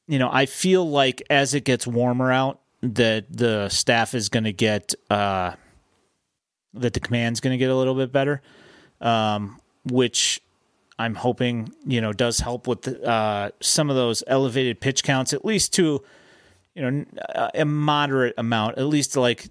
you 0.07 0.19
know, 0.19 0.29
I 0.31 0.45
feel 0.45 0.89
like 0.89 1.23
as 1.31 1.55
it 1.55 1.65
gets 1.65 1.87
warmer 1.87 2.31
out, 2.31 2.61
that 2.83 3.25
the 3.31 3.71
staff 3.71 4.15
is 4.15 4.29
going 4.29 4.45
to 4.45 4.53
get 4.53 4.95
uh, 5.09 5.53
that 6.75 6.93
the 6.93 7.01
command's 7.01 7.41
going 7.41 7.53
to 7.53 7.59
get 7.59 7.71
a 7.71 7.75
little 7.75 7.95
bit 7.95 8.13
better, 8.13 8.43
um, 9.01 9.59
which 9.85 10.43
I'm 10.99 11.15
hoping 11.15 11.73
you 11.87 12.03
know 12.03 12.13
does 12.13 12.41
help 12.41 12.67
with 12.67 12.87
uh, 12.87 13.53
some 13.61 13.89
of 13.89 13.97
those 13.97 14.23
elevated 14.27 14.81
pitch 14.81 15.03
counts, 15.03 15.33
at 15.33 15.47
least 15.47 15.73
to 15.75 16.03
you 16.75 16.91
know 16.91 17.05
a 17.55 17.65
moderate 17.65 18.35
amount, 18.37 18.77
at 18.77 18.85
least 18.85 19.17
like 19.17 19.47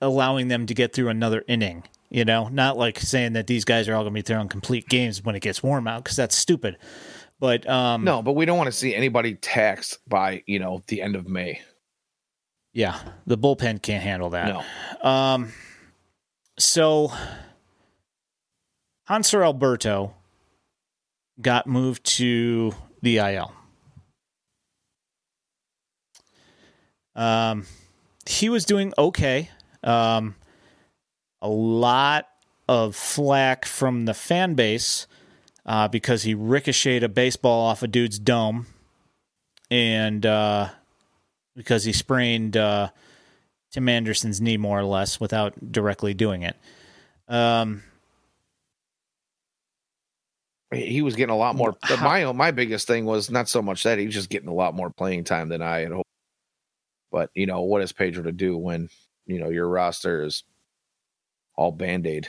allowing 0.00 0.48
them 0.48 0.66
to 0.66 0.74
get 0.74 0.92
through 0.92 1.08
another 1.08 1.44
inning. 1.48 1.84
You 2.08 2.24
know, 2.24 2.48
not 2.48 2.76
like 2.76 2.98
saying 2.98 3.34
that 3.34 3.46
these 3.46 3.64
guys 3.64 3.88
are 3.88 3.94
all 3.94 4.02
going 4.02 4.12
to 4.14 4.18
be 4.18 4.22
throwing 4.22 4.48
complete 4.48 4.88
games 4.88 5.22
when 5.22 5.36
it 5.36 5.40
gets 5.40 5.62
warm 5.62 5.86
out 5.86 6.02
because 6.02 6.16
that's 6.16 6.36
stupid. 6.36 6.76
But 7.38 7.68
um, 7.68 8.02
No, 8.04 8.20
but 8.20 8.32
we 8.32 8.44
don't 8.46 8.58
want 8.58 8.66
to 8.66 8.72
see 8.72 8.94
anybody 8.94 9.34
taxed 9.36 9.98
by, 10.08 10.42
you 10.46 10.58
know, 10.58 10.82
the 10.88 11.02
end 11.02 11.14
of 11.14 11.28
May. 11.28 11.60
yeah, 12.72 12.98
the 13.26 13.38
bullpen 13.38 13.80
can't 13.80 14.02
handle 14.02 14.30
that. 14.30 14.64
No. 15.02 15.08
Um, 15.08 15.52
so 16.58 17.12
Hanser 19.08 19.42
Alberto 19.44 20.14
got 21.40 21.66
moved 21.66 22.04
to 22.18 22.72
the 23.02 23.18
IL. 23.18 23.52
Um, 27.14 27.66
he 28.26 28.48
was 28.48 28.64
doing 28.64 28.92
okay. 28.98 29.50
Um, 29.82 30.34
a 31.42 31.48
lot 31.48 32.28
of 32.68 32.94
flack 32.94 33.64
from 33.64 34.04
the 34.04 34.14
fan 34.14 34.54
base 34.54 35.06
uh, 35.66 35.88
because 35.88 36.22
he 36.22 36.34
ricocheted 36.34 37.02
a 37.02 37.08
baseball 37.08 37.66
off 37.66 37.82
a 37.82 37.88
dude's 37.88 38.18
dome, 38.18 38.66
and 39.70 40.24
uh, 40.26 40.68
because 41.56 41.84
he 41.84 41.92
sprained 41.92 42.56
uh, 42.56 42.90
Tim 43.72 43.88
Anderson's 43.88 44.40
knee 44.40 44.56
more 44.56 44.78
or 44.78 44.84
less 44.84 45.18
without 45.20 45.72
directly 45.72 46.12
doing 46.14 46.42
it. 46.42 46.56
Um, 47.28 47.82
He 50.72 51.02
was 51.02 51.16
getting 51.16 51.32
a 51.34 51.36
lot 51.36 51.56
more. 51.56 51.76
How- 51.82 51.96
My 52.04 52.30
my 52.32 52.50
biggest 52.52 52.86
thing 52.86 53.04
was 53.04 53.28
not 53.30 53.48
so 53.48 53.60
much 53.60 53.82
that 53.82 53.98
he 53.98 54.06
was 54.06 54.14
just 54.14 54.28
getting 54.30 54.48
a 54.48 54.54
lot 54.54 54.74
more 54.74 54.90
playing 54.90 55.24
time 55.24 55.48
than 55.48 55.62
I 55.62 55.80
had 55.80 55.90
hoped. 55.92 56.06
But 57.10 57.30
you 57.34 57.46
know 57.46 57.62
what 57.62 57.82
is 57.82 57.92
Pedro 57.92 58.22
to 58.24 58.32
do 58.32 58.56
when 58.56 58.88
you 59.30 59.38
know 59.38 59.50
your 59.50 59.68
roster 59.68 60.22
is 60.22 60.44
all 61.56 61.72
band 61.72 62.06
aid? 62.06 62.28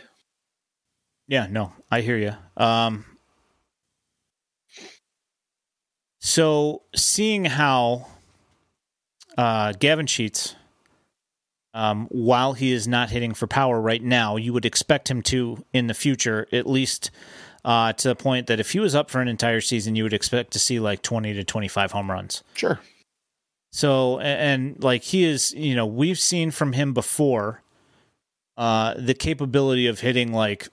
Yeah, 1.28 1.48
no, 1.50 1.72
I 1.90 2.02
hear 2.02 2.18
you. 2.18 2.34
Um, 2.58 3.06
so 6.20 6.82
seeing 6.94 7.46
how 7.46 8.08
uh, 9.38 9.74
Gavin 9.80 10.08
Sheets, 10.08 10.56
um, 11.74 12.08
while 12.12 12.54
he 12.54 12.74
is 12.74 12.88
not 12.88 13.10
hitting 13.10 13.34
for 13.34 13.48
power 13.48 13.80
right 13.80 14.04
now, 14.04 14.36
you 14.36 14.52
would 14.52 14.66
expect 14.66 15.10
him 15.10 15.22
to 15.24 15.64
in 15.72 15.88
the 15.88 15.94
future, 15.94 16.48
at 16.52 16.68
least 16.68 17.12
uh, 17.64 17.94
to 17.94 18.10
the 18.10 18.16
point 18.16 18.48
that 18.48 18.60
if 18.60 18.72
he 18.72 18.80
was 18.80 18.94
up 18.94 19.10
for 19.10 19.22
an 19.22 19.30
entire 19.30 19.62
season, 19.62 19.96
you 19.96 20.04
would 20.04 20.14
expect 20.14 20.52
to 20.52 20.60
see 20.60 20.80
like 20.80 21.02
twenty 21.02 21.34
to 21.34 21.44
twenty-five 21.44 21.94
home 21.94 22.12
runs. 22.12 22.44
Sure. 22.56 22.80
So 23.72 24.20
a- 24.20 24.24
and 24.24 24.82
like 24.84 25.04
he 25.04 25.24
is, 25.24 25.54
you 25.54 25.76
know, 25.76 25.86
we've 25.86 26.20
seen 26.20 26.52
from 26.52 26.74
him 26.74 26.94
before 26.94 27.62
uh 28.58 28.96
the 28.98 29.14
capability 29.14 29.88
of 29.88 30.00
hitting 30.02 30.34
like 30.34 30.68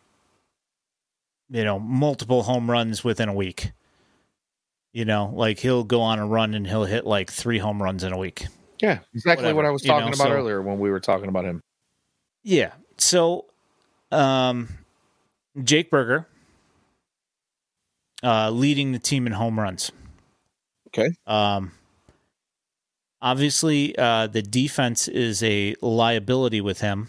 you 1.50 1.64
know, 1.64 1.78
multiple 1.78 2.42
home 2.42 2.70
runs 2.70 3.02
within 3.02 3.28
a 3.28 3.32
week. 3.34 3.72
You 4.92 5.04
know, 5.04 5.30
like 5.34 5.58
he'll 5.60 5.84
go 5.84 6.00
on 6.02 6.18
a 6.18 6.26
run 6.26 6.52
and 6.54 6.66
he'll 6.66 6.84
hit 6.84 7.06
like 7.06 7.30
3 7.30 7.58
home 7.58 7.82
runs 7.82 8.04
in 8.04 8.12
a 8.12 8.18
week. 8.18 8.46
Yeah, 8.80 8.98
exactly 9.14 9.44
Whatever, 9.44 9.56
what 9.56 9.64
I 9.66 9.70
was 9.70 9.82
you 9.84 9.88
know, 9.88 10.00
talking 10.00 10.14
about 10.14 10.26
so- 10.28 10.32
earlier 10.32 10.60
when 10.60 10.78
we 10.78 10.90
were 10.90 11.00
talking 11.00 11.28
about 11.28 11.44
him. 11.44 11.60
Yeah. 12.42 12.72
So 12.98 13.46
um 14.10 14.68
Jake 15.62 15.90
Burger 15.90 16.26
uh 18.22 18.50
leading 18.50 18.92
the 18.92 18.98
team 18.98 19.26
in 19.26 19.32
home 19.32 19.58
runs. 19.60 19.92
Okay. 20.88 21.10
Um 21.26 21.72
obviously 23.20 23.96
uh 23.98 24.26
the 24.26 24.42
defense 24.42 25.08
is 25.08 25.42
a 25.42 25.74
liability 25.80 26.60
with 26.60 26.80
him. 26.80 27.08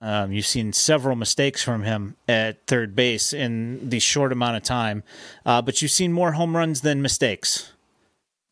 Um, 0.00 0.32
you've 0.32 0.46
seen 0.46 0.72
several 0.72 1.14
mistakes 1.14 1.62
from 1.62 1.84
him 1.84 2.16
at 2.26 2.66
third 2.66 2.96
base 2.96 3.32
in 3.32 3.88
the 3.88 4.00
short 4.00 4.32
amount 4.32 4.56
of 4.56 4.64
time, 4.64 5.04
uh, 5.46 5.62
but 5.62 5.80
you've 5.80 5.92
seen 5.92 6.12
more 6.12 6.32
home 6.32 6.56
runs 6.56 6.80
than 6.80 7.00
mistakes. 7.02 7.72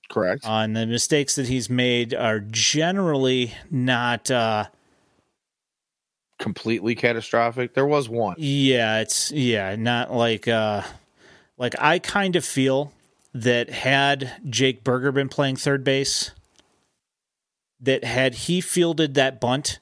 Correct. 0.09 0.47
Uh, 0.47 0.59
and 0.59 0.77
the 0.77 0.87
mistakes 0.87 1.35
that 1.35 1.49
he's 1.49 1.69
made 1.69 2.15
are 2.15 2.39
generally 2.39 3.55
not. 3.71 4.31
Uh, 4.31 4.67
Completely 6.39 6.95
catastrophic. 6.95 7.75
There 7.75 7.87
was 7.87 8.09
one. 8.09 8.37
Yeah, 8.39 9.01
it's 9.01 9.31
yeah, 9.33 9.75
not 9.77 10.13
like 10.13 10.49
uh 10.49 10.83
like 11.59 11.75
I 11.81 11.99
kind 11.99 12.37
of 12.37 12.45
feel 12.45 12.93
that 13.33 13.71
had 13.71 14.41
Jake 14.49 14.83
Burger 14.85 15.13
been 15.13 15.29
playing 15.29 15.57
third 15.57 15.85
base, 15.85 16.33
that 17.81 18.05
had 18.05 18.35
he 18.35 18.61
fielded 18.61 19.15
that 19.15 19.41
bunt, 19.41 19.79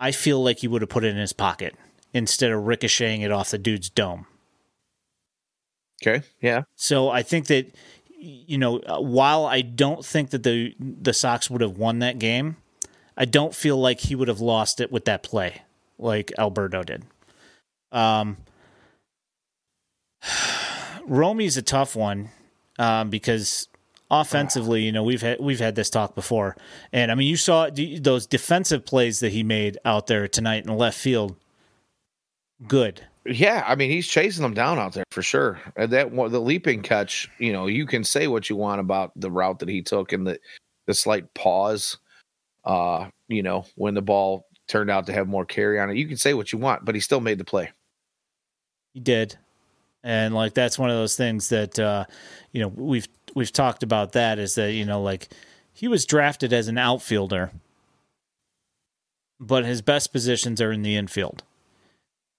I 0.00 0.10
feel 0.12 0.42
like 0.42 0.58
he 0.58 0.68
would 0.68 0.82
have 0.82 0.88
put 0.88 1.04
it 1.04 1.08
in 1.08 1.16
his 1.16 1.32
pocket. 1.32 1.74
instead 2.14 2.52
of 2.52 2.64
ricocheting 2.64 3.22
it 3.22 3.32
off 3.32 3.50
the 3.50 3.58
dude's 3.58 3.90
dome. 3.90 4.26
Okay. 6.00 6.24
Yeah. 6.40 6.62
So 6.76 7.10
I 7.10 7.22
think 7.22 7.48
that 7.48 7.74
you 8.16 8.56
know, 8.56 8.78
while 9.00 9.44
I 9.44 9.60
don't 9.60 10.04
think 10.04 10.30
that 10.30 10.44
the 10.44 10.74
the 10.78 11.12
Sox 11.12 11.50
would 11.50 11.60
have 11.60 11.76
won 11.76 11.98
that 11.98 12.18
game, 12.18 12.56
I 13.16 13.26
don't 13.26 13.54
feel 13.54 13.76
like 13.76 14.00
he 14.00 14.14
would 14.14 14.28
have 14.28 14.40
lost 14.40 14.80
it 14.80 14.90
with 14.90 15.04
that 15.04 15.22
play 15.22 15.62
like 15.98 16.32
Alberto 16.38 16.82
did. 16.82 17.04
Um, 17.92 18.38
Romy's 21.06 21.56
a 21.56 21.62
tough 21.62 21.94
one 21.94 22.30
um, 22.78 23.10
because 23.10 23.68
offensively, 24.10 24.82
you 24.82 24.92
know, 24.92 25.02
we've 25.02 25.22
had 25.22 25.40
we've 25.40 25.60
had 25.60 25.74
this 25.74 25.90
talk 25.90 26.14
before, 26.14 26.56
and 26.92 27.10
I 27.10 27.14
mean, 27.14 27.28
you 27.28 27.36
saw 27.36 27.70
those 28.00 28.26
defensive 28.26 28.84
plays 28.84 29.20
that 29.20 29.32
he 29.32 29.42
made 29.42 29.78
out 29.84 30.06
there 30.06 30.28
tonight 30.28 30.64
in 30.64 30.76
left 30.76 30.98
field. 30.98 31.36
Good. 32.66 33.02
Yeah, 33.26 33.64
I 33.66 33.74
mean, 33.74 33.90
he's 33.90 34.06
chasing 34.06 34.42
them 34.42 34.54
down 34.54 34.78
out 34.78 34.92
there 34.92 35.04
for 35.10 35.22
sure. 35.22 35.58
And 35.76 35.90
that 35.92 36.14
the 36.14 36.40
leaping 36.40 36.82
catch, 36.82 37.28
you 37.38 37.52
know, 37.52 37.66
you 37.66 37.86
can 37.86 38.04
say 38.04 38.26
what 38.26 38.50
you 38.50 38.56
want 38.56 38.80
about 38.80 39.12
the 39.16 39.30
route 39.30 39.60
that 39.60 39.68
he 39.68 39.82
took 39.82 40.12
and 40.12 40.26
the 40.26 40.38
the 40.86 40.94
slight 40.94 41.32
pause. 41.34 41.98
Uh, 42.64 43.08
you 43.28 43.42
know, 43.42 43.64
when 43.76 43.94
the 43.94 44.02
ball 44.02 44.46
turned 44.68 44.90
out 44.90 45.06
to 45.06 45.12
have 45.12 45.26
more 45.26 45.44
carry 45.44 45.80
on 45.80 45.90
it, 45.90 45.96
you 45.96 46.06
can 46.06 46.16
say 46.16 46.34
what 46.34 46.52
you 46.52 46.58
want, 46.58 46.84
but 46.84 46.94
he 46.94 47.00
still 47.00 47.20
made 47.20 47.38
the 47.38 47.44
play. 47.44 47.70
He 48.92 49.00
did, 49.00 49.36
and 50.04 50.34
like 50.34 50.52
that's 50.52 50.78
one 50.78 50.90
of 50.90 50.96
those 50.96 51.16
things 51.16 51.48
that 51.48 51.78
uh, 51.78 52.04
you 52.52 52.60
know 52.60 52.68
we've 52.68 53.08
we've 53.34 53.52
talked 53.52 53.82
about 53.82 54.12
that 54.12 54.38
is 54.38 54.54
that 54.54 54.72
you 54.72 54.84
know 54.84 55.02
like 55.02 55.28
he 55.72 55.88
was 55.88 56.06
drafted 56.06 56.52
as 56.52 56.68
an 56.68 56.78
outfielder, 56.78 57.50
but 59.40 59.64
his 59.64 59.82
best 59.82 60.12
positions 60.12 60.60
are 60.60 60.70
in 60.70 60.82
the 60.82 60.94
infield. 60.94 61.42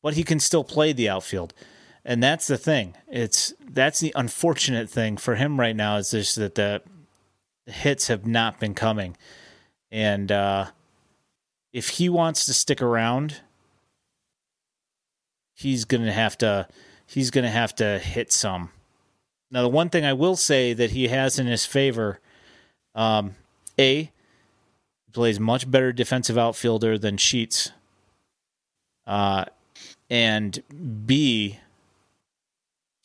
But 0.02 0.14
he 0.14 0.24
can 0.24 0.40
still 0.40 0.64
play 0.64 0.94
the 0.94 1.10
outfield. 1.10 1.54
And 2.06 2.22
that's 2.22 2.46
the 2.46 2.58
thing. 2.58 2.96
It's 3.10 3.54
that's 3.68 4.00
the 4.00 4.14
unfortunate 4.16 4.88
thing 4.88 5.18
for 5.18 5.36
him 5.36 5.60
right 5.60 5.76
now 5.76 5.98
is 5.98 6.12
just 6.12 6.36
that 6.36 6.54
the 6.54 6.84
hits 7.66 8.08
have 8.08 8.28
not 8.28 8.60
been 8.60 8.76
coming. 8.76 9.18
And 9.92 10.32
uh 10.32 10.68
if 11.74 11.90
he 11.90 12.08
wants 12.08 12.46
to 12.46 12.54
stick 12.54 12.82
around, 12.82 13.42
he's 15.54 15.84
going 15.84 16.06
to 16.06 16.14
have 16.14 16.38
to 16.38 16.70
he's 17.06 17.32
going 17.32 17.44
to 17.44 17.52
have 17.52 17.76
to 17.76 18.00
hit 18.00 18.32
some. 18.32 18.70
Now, 19.52 19.62
the 19.62 19.70
one 19.70 19.90
thing 19.90 20.06
I 20.06 20.14
will 20.14 20.36
say 20.36 20.74
that 20.74 20.92
he 20.92 21.08
has 21.08 21.40
in 21.40 21.48
his 21.48 21.66
favor, 21.66 22.20
um, 22.94 23.36
a 23.80 24.12
plays 25.14 25.40
much 25.40 25.72
better 25.72 25.94
defensive 25.94 26.38
outfielder 26.38 26.98
than 26.98 27.16
Sheets, 27.16 27.72
uh, 29.08 29.46
and 30.10 30.62
B 31.06 31.60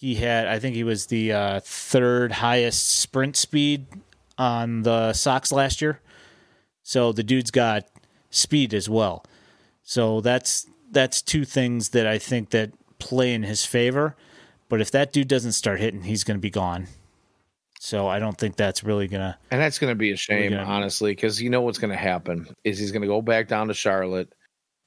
he 0.01 0.15
had 0.15 0.47
I 0.47 0.59
think 0.59 0.75
he 0.75 0.85
was 0.85 1.07
the 1.07 1.33
uh, 1.33 1.61
third 1.63 2.33
highest 2.33 2.91
sprint 2.91 3.37
speed 3.37 3.87
on 4.39 4.83
the 4.83 5.13
Sox 5.13 5.53
last 5.53 5.83
year. 5.83 6.01
So 6.83 7.13
the 7.13 7.23
dude's 7.23 7.51
got 7.51 7.87
speed 8.31 8.73
as 8.73 8.89
well. 8.89 9.25
So 9.83 10.23
that's 10.23 10.67
that's 10.91 11.21
two 11.21 11.45
things 11.45 11.91
that 11.91 12.07
I 12.07 12.19
think 12.19 12.49
that 12.51 12.73
play 13.01 13.35
in 13.35 13.43
his 13.43 13.65
favor. 13.65 14.15
But 14.69 14.81
if 14.81 14.93
that 14.93 15.13
dude 15.13 15.29
doesn't 15.29 15.53
start 15.53 15.81
hitting, 15.81 16.03
he's 16.03 16.23
going 16.23 16.37
to 16.39 16.41
be 16.41 16.51
gone. 16.51 16.87
So 17.81 18.07
I 18.07 18.19
don't 18.19 18.37
think 18.37 18.57
that's 18.57 18.85
really 18.85 19.09
gonna. 19.09 19.39
And 19.51 19.61
that's 19.61 19.79
going 19.79 19.91
to 19.91 19.97
be 19.97 20.13
a 20.13 20.17
shame, 20.17 20.53
gonna, 20.53 20.63
honestly, 20.63 21.13
because 21.13 21.41
you 21.41 21.49
know 21.51 21.63
what's 21.63 21.79
going 21.79 21.91
to 21.91 21.97
happen 21.97 22.47
is 22.63 22.79
he's 22.79 22.93
going 22.93 23.03
to 23.03 23.09
go 23.09 23.23
back 23.23 23.49
down 23.49 23.69
to 23.69 23.75
Charlotte, 23.75 24.33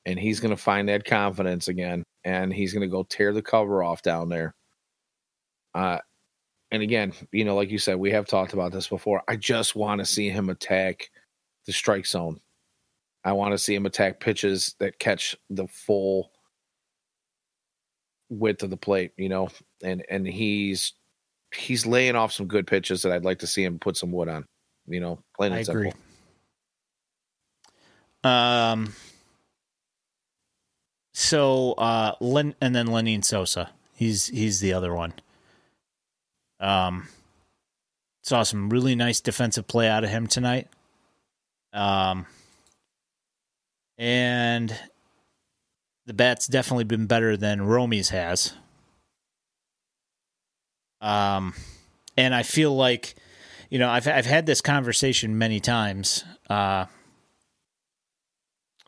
and 0.06 0.18
he's 0.18 0.40
going 0.40 0.56
to 0.56 0.62
find 0.62 0.88
that 0.90 1.04
confidence 1.04 1.68
again, 1.68 2.04
and 2.24 2.54
he's 2.54 2.72
going 2.72 2.88
to 2.88 2.92
go 2.92 3.04
tear 3.04 3.34
the 3.34 3.42
cover 3.42 3.84
off 3.84 4.04
down 4.04 4.30
there. 4.30 4.54
Uh, 5.74 5.98
and 6.72 6.84
again, 6.84 7.14
you 7.32 7.46
know, 7.46 7.56
like 7.56 7.72
you 7.72 7.80
said, 7.80 7.98
we 7.98 8.12
have 8.12 8.28
talked 8.28 8.54
about 8.54 8.72
this 8.72 8.88
before. 8.88 9.24
I 9.28 9.36
just 9.36 9.76
want 9.76 10.00
to 10.00 10.06
see 10.06 10.30
him 10.30 10.50
attack 10.50 11.10
the 11.66 11.74
strike 11.74 12.06
zone. 12.06 12.40
I 13.26 13.32
want 13.32 13.54
to 13.54 13.58
see 13.58 13.74
him 13.74 13.86
attack 13.86 14.20
pitches 14.20 14.76
that 14.80 15.00
catch 15.00 15.36
the 15.50 15.68
full 15.68 16.32
width 18.30 18.64
of 18.64 18.70
the 18.70 18.78
plate, 18.78 19.12
you 19.18 19.30
know, 19.30 19.50
and 19.84 20.04
and 20.10 20.28
he's 20.28 20.94
he's 21.54 21.86
laying 21.86 22.16
off 22.16 22.34
some 22.34 22.48
good 22.48 22.68
pitches 22.68 23.02
that 23.02 23.12
I'd 23.12 23.26
like 23.26 23.40
to 23.40 23.48
see 23.48 23.64
him 23.64 23.80
put 23.80 23.98
some 23.98 24.12
wood 24.12 24.28
on, 24.28 24.46
you 24.88 25.00
know, 25.00 25.20
plain 25.36 25.52
and 25.52 25.60
I 25.60 25.64
simple. 25.64 25.82
Agree. 25.82 25.92
Um. 28.24 28.94
So, 31.16 31.74
uh, 31.74 32.16
Len, 32.20 32.56
and 32.60 32.76
then 32.76 32.88
Lenyn 32.88 33.24
Sosa. 33.24 33.70
He's 33.94 34.28
he's 34.28 34.60
the 34.60 34.74
other 34.74 34.94
one. 34.94 35.14
Um, 36.60 37.08
saw 38.24 38.44
some 38.44 38.70
really 38.70 38.96
nice 38.96 39.22
defensive 39.22 39.68
play 39.68 39.88
out 39.88 40.04
of 40.04 40.10
him 40.10 40.28
tonight. 40.28 40.70
Um, 41.72 42.26
and 43.98 44.78
the 46.06 46.14
bat's 46.14 46.48
definitely 46.48 46.84
been 46.84 47.06
better 47.06 47.38
than 47.38 47.62
Romy's 47.62 48.10
has. 48.10 48.54
Um, 51.02 51.54
and 52.18 52.34
I 52.34 52.44
feel 52.44 52.76
like, 52.76 53.16
you 53.70 53.80
know, 53.80 53.90
I've 53.90 54.08
I've 54.08 54.26
had 54.26 54.46
this 54.46 54.62
conversation 54.62 55.38
many 55.38 55.60
times. 55.60 56.24
Uh, 56.50 56.86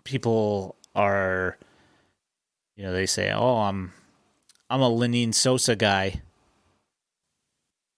people 0.03 0.75
are, 0.95 1.57
you 2.77 2.83
know, 2.83 2.93
they 2.93 3.05
say, 3.05 3.31
"Oh, 3.31 3.57
I'm 3.57 3.91
I'm 4.69 4.81
a 4.81 4.89
Lenyn 4.89 5.33
Sosa 5.33 5.75
guy, 5.75 6.21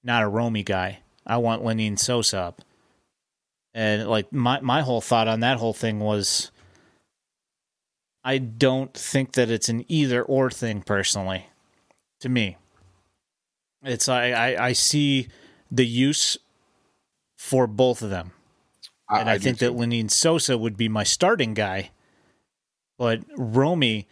not 0.04 0.24
a 0.24 0.28
Romy 0.28 0.64
guy. 0.64 1.00
I 1.26 1.38
want 1.38 1.64
Lenyn 1.64 2.00
Sosa 2.00 2.40
up." 2.40 2.62
And 3.74 4.08
like 4.08 4.34
my 4.34 4.60
my 4.62 4.82
whole 4.82 5.02
thought 5.02 5.28
on 5.28 5.42
that 5.42 5.58
whole 5.58 5.74
thing 5.74 6.00
was 6.00 6.52
I 8.28 8.40
don't 8.40 8.94
think 8.94 9.34
that 9.34 9.50
it's 9.50 9.70
an 9.70 9.86
either 9.88 10.22
or 10.22 10.52
thing 10.52 10.82
personally. 10.82 11.46
To 12.20 12.28
me, 12.28 12.58
it's 13.82 14.10
I 14.10 14.32
I, 14.32 14.66
I 14.66 14.74
see 14.74 15.30
the 15.72 15.86
use 15.86 16.38
for 17.38 17.68
both 17.68 18.02
of 18.02 18.10
them, 18.10 18.34
I, 19.10 19.22
and 19.22 19.30
I, 19.30 19.34
I 19.34 19.38
think 19.38 19.60
that 19.60 19.72
Lenyn 19.72 20.12
Sosa 20.12 20.58
would 20.58 20.76
be 20.76 20.90
my 20.90 21.06
starting 21.06 21.54
guy, 21.54 21.92
but 22.98 23.22
Romy 23.38 24.10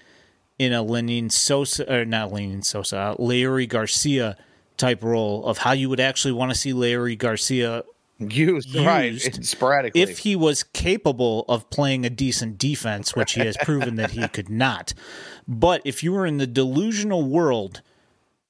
in 0.58 0.72
a 0.72 0.82
Lenyn 0.82 1.30
Sosa 1.30 1.94
or 1.94 2.06
not 2.06 2.32
Lenyn 2.32 2.64
Sosa, 2.64 3.18
Leury 3.20 3.68
Garcia 3.68 4.38
type 4.78 5.04
role 5.04 5.46
of 5.46 5.58
how 5.58 5.74
you 5.74 5.90
would 5.90 6.00
actually 6.00 6.32
want 6.32 6.54
to 6.54 6.58
see 6.58 6.72
Leury 6.72 7.18
Garcia 7.18 7.84
used, 8.20 8.70
used 8.74 8.86
right 8.86 9.20
sporadically. 9.46 10.02
If 10.02 10.20
he 10.20 10.36
was 10.36 10.64
capable 10.64 11.46
of 11.48 11.70
playing 11.70 12.06
a 12.06 12.10
decent 12.10 12.58
defense, 12.58 13.16
which 13.16 13.34
he 13.34 13.42
has 13.42 13.58
proven 13.64 13.96
that 13.96 14.12
he 14.12 14.28
could 14.28 14.50
not. 14.50 14.94
But 15.48 15.82
if 15.86 16.04
you 16.04 16.12
were 16.14 16.26
in 16.26 16.38
the 16.38 16.48
delusional 16.48 17.24
world 17.24 17.82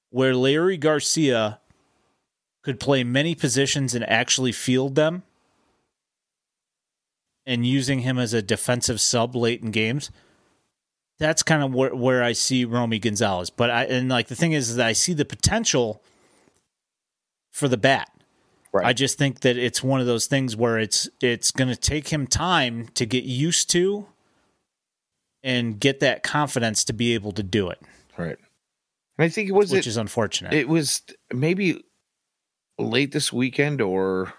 where 0.09 0.33
Leury 0.33 0.79
Garcia 0.79 1.59
could 2.61 2.79
play 2.79 3.03
many 3.03 3.35
positions 3.35 3.93
and 3.93 4.07
actually 4.09 4.51
field 4.51 4.95
them, 4.95 5.23
and 7.45 7.65
using 7.65 7.99
him 7.99 8.17
as 8.17 8.33
a 8.33 8.41
defensive 8.41 8.99
sub 8.99 9.35
late 9.35 9.61
in 9.61 9.71
games, 9.71 10.09
that's 11.19 11.43
kind 11.43 11.63
of 11.63 11.73
where, 11.73 11.95
where 11.95 12.23
I 12.23 12.33
see 12.33 12.65
Romy 12.65 12.99
Gonzalez. 12.99 13.49
But 13.49 13.69
I 13.69 13.83
and 13.85 14.09
like 14.09 14.27
the 14.27 14.35
thing 14.35 14.51
is, 14.51 14.69
is 14.69 14.75
that 14.77 14.87
I 14.87 14.93
see 14.93 15.13
the 15.13 15.25
potential 15.25 16.01
for 17.51 17.67
the 17.67 17.77
bat. 17.77 18.09
Right. 18.75 18.87
I 18.87 18.91
just 18.91 19.17
think 19.17 19.39
that 19.39 19.55
it's 19.55 19.81
one 19.81 20.01
of 20.01 20.05
those 20.05 20.27
things 20.27 20.53
where 20.53 20.77
it's 20.77 21.07
it's 21.21 21.49
going 21.51 21.69
to 21.69 21.77
take 21.77 22.09
him 22.09 22.27
time 22.27 22.89
to 22.95 23.05
get 23.05 23.23
used 23.23 23.69
to 23.69 24.05
and 25.45 25.79
get 25.79 26.01
that 26.01 26.23
confidence 26.23 26.83
to 26.85 26.93
be 26.93 27.13
able 27.13 27.31
to 27.31 27.41
do 27.41 27.69
it. 27.69 27.79
Right. 28.17 28.37
And 29.17 29.25
I 29.25 29.29
think 29.29 29.47
it 29.47 29.53
was 29.53 29.71
which 29.71 29.87
it, 29.87 29.89
is 29.91 29.95
unfortunate. 29.95 30.51
It 30.51 30.67
was 30.67 31.03
maybe 31.33 31.85
late 32.77 33.13
this 33.13 33.31
weekend 33.31 33.79
or 33.79 34.33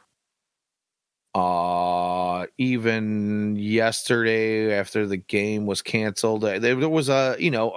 uh 1.35 2.45
even 2.59 3.57
yesterday 3.57 4.75
after 4.75 5.07
the 5.07 5.17
game 5.17 5.65
was 5.65 5.81
canceled. 5.81 6.45
Uh, 6.45 6.59
there, 6.59 6.77
was 6.77 7.09
a, 7.09 7.37
you 7.39 7.51
know, 7.51 7.73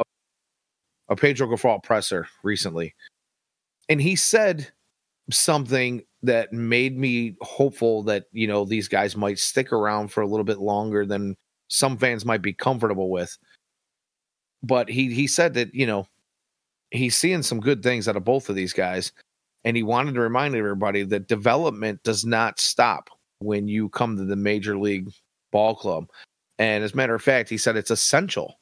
a, 1.08 1.14
a 1.14 1.16
Pedro 1.16 1.48
Grifol 1.48 1.82
presser 1.82 2.28
recently. 2.44 2.96
And 3.88 4.02
he 4.02 4.18
said 4.18 4.68
something 5.32 6.04
that 6.24 6.52
made 6.52 6.98
me 6.98 7.36
hopeful 7.42 8.04
that 8.04 8.26
you 8.32 8.48
know 8.48 8.66
these 8.66 8.88
guys 8.88 9.16
might 9.16 9.40
stick 9.40 9.72
around 9.72 10.10
for 10.10 10.22
a 10.22 10.28
little 10.28 10.44
bit 10.44 10.60
longer 10.60 11.06
than 11.06 11.36
some 11.70 11.98
fans 11.98 12.26
might 12.26 12.42
be 12.42 12.54
comfortable 12.54 13.10
with. 13.10 13.38
But 14.64 14.90
he 14.90 15.14
he 15.14 15.28
said 15.28 15.54
that 15.56 15.74
you 15.74 15.88
know 15.88 16.08
he's 16.92 17.16
seeing 17.16 17.44
some 17.44 17.60
good 17.60 17.84
things 17.84 18.08
out 18.08 18.18
of 18.18 18.26
both 18.26 18.50
of 18.50 18.56
these 18.56 18.74
guys, 18.74 19.12
and 19.64 19.78
he 19.78 19.84
wanted 19.84 20.16
to 20.16 20.22
remind 20.22 20.56
everybody 20.56 21.04
that 21.04 21.28
development 21.28 22.04
does 22.04 22.26
not 22.26 22.60
stop 22.60 23.10
when 23.40 23.68
you 23.68 23.90
come 23.90 24.18
to 24.18 24.26
the 24.26 24.36
major 24.36 24.78
league 24.78 25.10
ball 25.52 25.76
club. 25.76 26.08
And 26.58 26.84
as 26.84 26.94
a 26.94 26.98
matter 26.98 27.16
of 27.16 27.22
fact, 27.22 27.50
he 27.50 27.58
said 27.58 27.78
it's 27.78 27.92
essential 27.92 28.60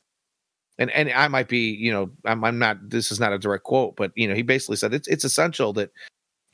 and 0.77 0.91
and 0.91 1.11
I 1.11 1.27
might 1.27 1.47
be, 1.47 1.71
you 1.71 1.91
know, 1.91 2.11
I'm, 2.25 2.43
I'm 2.43 2.59
not. 2.59 2.89
This 2.89 3.11
is 3.11 3.19
not 3.19 3.33
a 3.33 3.39
direct 3.39 3.63
quote, 3.63 3.95
but 3.95 4.11
you 4.15 4.27
know, 4.27 4.35
he 4.35 4.43
basically 4.43 4.77
said 4.77 4.93
it's 4.93 5.07
it's 5.07 5.23
essential 5.23 5.73
that 5.73 5.91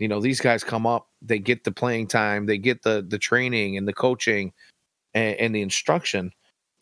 you 0.03 0.09
know 0.09 0.19
these 0.19 0.41
guys 0.41 0.65
come 0.65 0.85
up, 0.85 1.07
they 1.21 1.39
get 1.39 1.63
the 1.63 1.71
playing 1.71 2.07
time, 2.07 2.45
they 2.45 2.57
get 2.57 2.84
the 2.84 3.05
the 3.07 3.17
training 3.17 3.77
and 3.77 3.88
the 3.88 3.93
coaching 3.93 4.51
and, 5.13 5.38
and 5.38 5.55
the 5.55 5.61
instruction 5.61 6.34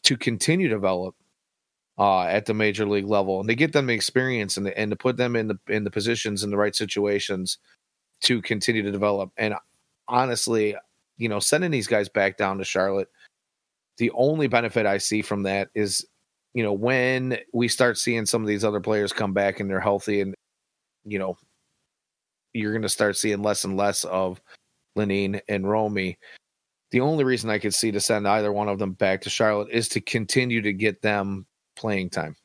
to 0.06 0.18
continue 0.18 0.68
to 0.68 0.74
develop 0.74 1.14
uh, 2.00 2.24
at 2.24 2.48
the 2.48 2.56
major 2.56 2.88
league 2.88 3.06
level, 3.06 3.40
and 3.40 3.48
they 3.48 3.54
get 3.54 3.74
them 3.74 3.86
the 3.86 3.94
experience 3.94 4.58
and 4.58 4.66
the, 4.66 4.76
and 4.76 4.90
to 4.90 4.98
put 4.98 5.18
them 5.18 5.36
in 5.36 5.48
the 5.48 5.60
in 5.68 5.84
the 5.84 5.92
positions 5.92 6.44
in 6.44 6.50
the 6.50 6.58
right 6.58 6.76
situations 6.76 7.60
to 8.22 8.42
continue 8.42 8.82
to 8.82 8.92
develop. 8.92 9.30
And 9.38 9.54
honestly, 10.08 10.76
you 11.18 11.30
know, 11.30 11.40
sending 11.40 11.70
these 11.70 11.86
guys 11.86 12.10
back 12.10 12.38
down 12.38 12.58
to 12.58 12.64
Charlotte, 12.64 13.10
the 13.98 14.10
only 14.16 14.48
benefit 14.48 14.88
I 14.88 14.98
see 14.98 15.22
from 15.22 15.44
that 15.44 15.70
is 15.76 16.04
you 16.56 16.64
know, 16.64 16.74
when 16.74 17.38
we 17.54 17.68
start 17.68 18.00
seeing 18.00 18.26
some 18.26 18.42
of 18.42 18.48
these 18.48 18.66
other 18.66 18.82
players 18.82 19.14
come 19.14 19.32
back 19.32 19.60
and 19.60 19.70
they're 19.70 19.80
healthy 19.80 20.22
and, 20.22 20.36
you 21.06 21.18
know, 21.18 21.38
you're 22.54 22.72
going 22.72 22.82
to 22.82 22.90
start 22.90 23.18
seeing 23.18 23.42
less 23.42 23.64
and 23.64 23.78
less 23.78 24.04
of 24.04 24.42
Lenyn 24.98 25.42
and 25.48 25.70
Romy. 25.70 26.18
The 26.92 27.02
only 27.02 27.24
reason 27.24 27.50
I 27.50 27.60
could 27.60 27.74
see 27.74 27.92
to 27.92 28.00
send 28.00 28.28
either 28.28 28.52
one 28.52 28.68
of 28.68 28.80
them 28.80 28.94
back 28.94 29.22
to 29.22 29.30
Charlotte 29.30 29.70
is 29.72 29.88
to 29.90 30.02
continue 30.02 30.62
to 30.62 30.74
get 30.74 31.02
them 31.02 31.46
playing 31.76 32.10
time. 32.10 32.36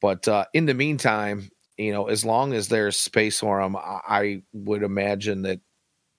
But 0.00 0.26
uh, 0.28 0.46
in 0.52 0.66
the 0.66 0.74
meantime, 0.74 1.48
you 1.76 1.92
know, 1.92 2.06
as 2.06 2.24
long 2.24 2.52
as 2.52 2.68
there's 2.68 2.96
space 2.96 3.40
for 3.40 3.60
them, 3.60 3.76
I 3.76 4.42
would 4.52 4.82
imagine 4.82 5.42
that, 5.42 5.60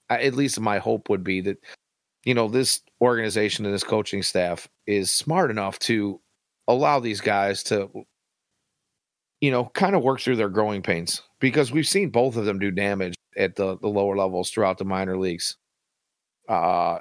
at 0.10 0.36
least 0.36 0.60
my 0.60 0.78
hope 0.78 1.10
would 1.10 1.24
be 1.24 1.42
that, 1.42 1.58
you 2.26 2.34
know, 2.34 2.48
this 2.48 2.82
organization 3.02 3.66
and 3.66 3.74
this 3.74 3.84
coaching 3.84 4.22
staff 4.22 4.68
is 4.86 5.12
smart 5.12 5.50
enough 5.50 5.80
to 5.80 6.20
allow 6.68 7.00
these 7.00 7.22
guys 7.22 7.64
to 7.64 7.90
you 9.42 9.52
know 9.52 9.66
kind 9.74 9.96
of 9.96 10.04
work 10.04 10.22
through 10.22 10.38
their 10.38 10.50
growing 10.50 10.82
pains 10.82 11.22
because 11.44 11.74
we've 11.74 11.86
seen 11.86 12.10
both 12.10 12.38
of 12.38 12.46
them 12.46 12.58
do 12.58 12.72
damage 12.72 13.16
at 13.36 13.58
the, 13.58 13.78
the 13.80 13.88
lower 13.90 14.16
levels 14.16 14.50
throughout 14.50 14.78
the 14.78 14.86
minor 14.86 15.18
leagues 15.18 15.58
uh 16.48 17.00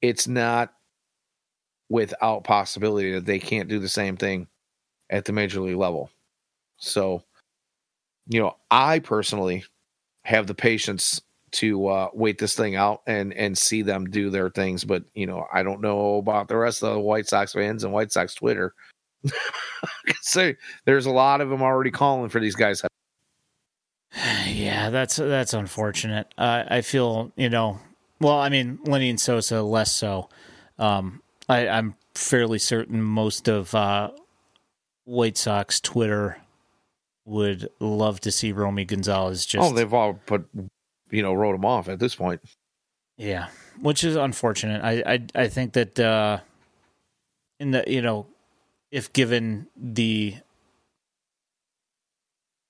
it's 0.00 0.26
not 0.26 0.72
without 1.90 2.44
possibility 2.44 3.12
that 3.12 3.26
they 3.26 3.38
can't 3.38 3.68
do 3.68 3.78
the 3.78 3.90
same 3.90 4.16
thing 4.16 4.46
at 5.10 5.26
the 5.26 5.34
major 5.34 5.60
league 5.60 5.76
level 5.76 6.08
so 6.78 7.22
you 8.26 8.40
know 8.40 8.56
i 8.70 8.98
personally 8.98 9.62
have 10.24 10.46
the 10.46 10.54
patience 10.54 11.20
to 11.52 11.88
uh, 11.88 12.08
wait 12.14 12.38
this 12.38 12.54
thing 12.54 12.74
out 12.74 13.02
and 13.06 13.32
and 13.34 13.56
see 13.56 13.80
them 13.80 14.10
do 14.10 14.30
their 14.30 14.50
things. 14.50 14.84
But 14.84 15.04
you 15.14 15.26
know, 15.26 15.46
I 15.52 15.62
don't 15.62 15.80
know 15.80 16.16
about 16.16 16.48
the 16.48 16.56
rest 16.56 16.82
of 16.82 16.92
the 16.92 16.98
White 16.98 17.28
Sox 17.28 17.52
fans 17.52 17.84
and 17.84 17.92
White 17.92 18.10
Sox 18.10 18.34
Twitter. 18.34 18.74
so 20.22 20.52
there's 20.84 21.06
a 21.06 21.12
lot 21.12 21.40
of 21.40 21.48
them 21.48 21.62
already 21.62 21.92
calling 21.92 22.28
for 22.28 22.40
these 22.40 22.56
guys. 22.56 22.82
Yeah, 24.46 24.90
that's 24.90 25.16
that's 25.16 25.52
unfortunate. 25.52 26.32
Uh, 26.38 26.64
I 26.68 26.80
feel 26.80 27.32
you 27.36 27.50
know. 27.50 27.80
Well, 28.20 28.38
I 28.38 28.48
mean, 28.48 28.78
Lenyn 28.84 29.20
Sosa 29.20 29.62
less 29.62 29.92
so. 29.92 30.30
Um, 30.78 31.22
I, 31.48 31.68
I'm 31.68 31.96
fairly 32.14 32.58
certain 32.58 33.02
most 33.02 33.46
of 33.46 33.74
uh, 33.74 34.10
White 35.04 35.36
Sox 35.36 35.80
Twitter 35.80 36.38
would 37.26 37.68
love 37.78 38.20
to 38.20 38.32
see 38.32 38.52
Romy 38.52 38.84
Gonzalez 38.86 39.44
just. 39.44 39.62
Oh, 39.62 39.74
they've 39.74 39.92
all 39.92 40.14
put 40.14 40.48
you 41.10 41.22
know, 41.22 41.34
wrote 41.34 41.54
him 41.54 41.64
off 41.64 41.88
at 41.88 41.98
this 41.98 42.14
point. 42.14 42.40
Yeah, 43.16 43.48
which 43.80 44.04
is 44.04 44.16
unfortunate. 44.16 44.82
I 44.82 45.02
I, 45.14 45.26
I 45.34 45.48
think 45.48 45.72
that 45.74 45.98
uh, 45.98 46.40
in 47.58 47.70
the 47.70 47.84
you 47.86 48.02
know, 48.02 48.26
if 48.90 49.12
given 49.12 49.66
the 49.76 50.36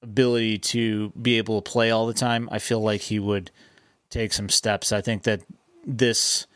ability 0.06 0.58
to 0.58 1.10
be 1.20 1.38
able 1.38 1.60
to 1.60 1.70
play 1.70 1.90
all 1.90 2.06
the 2.06 2.14
time, 2.14 2.48
I 2.52 2.58
feel 2.58 2.80
like 2.80 3.02
he 3.02 3.18
would 3.18 3.50
take 4.08 4.32
some 4.32 4.48
steps. 4.48 4.92
I 4.92 5.00
think 5.00 5.24
that 5.24 5.42
this 5.84 6.46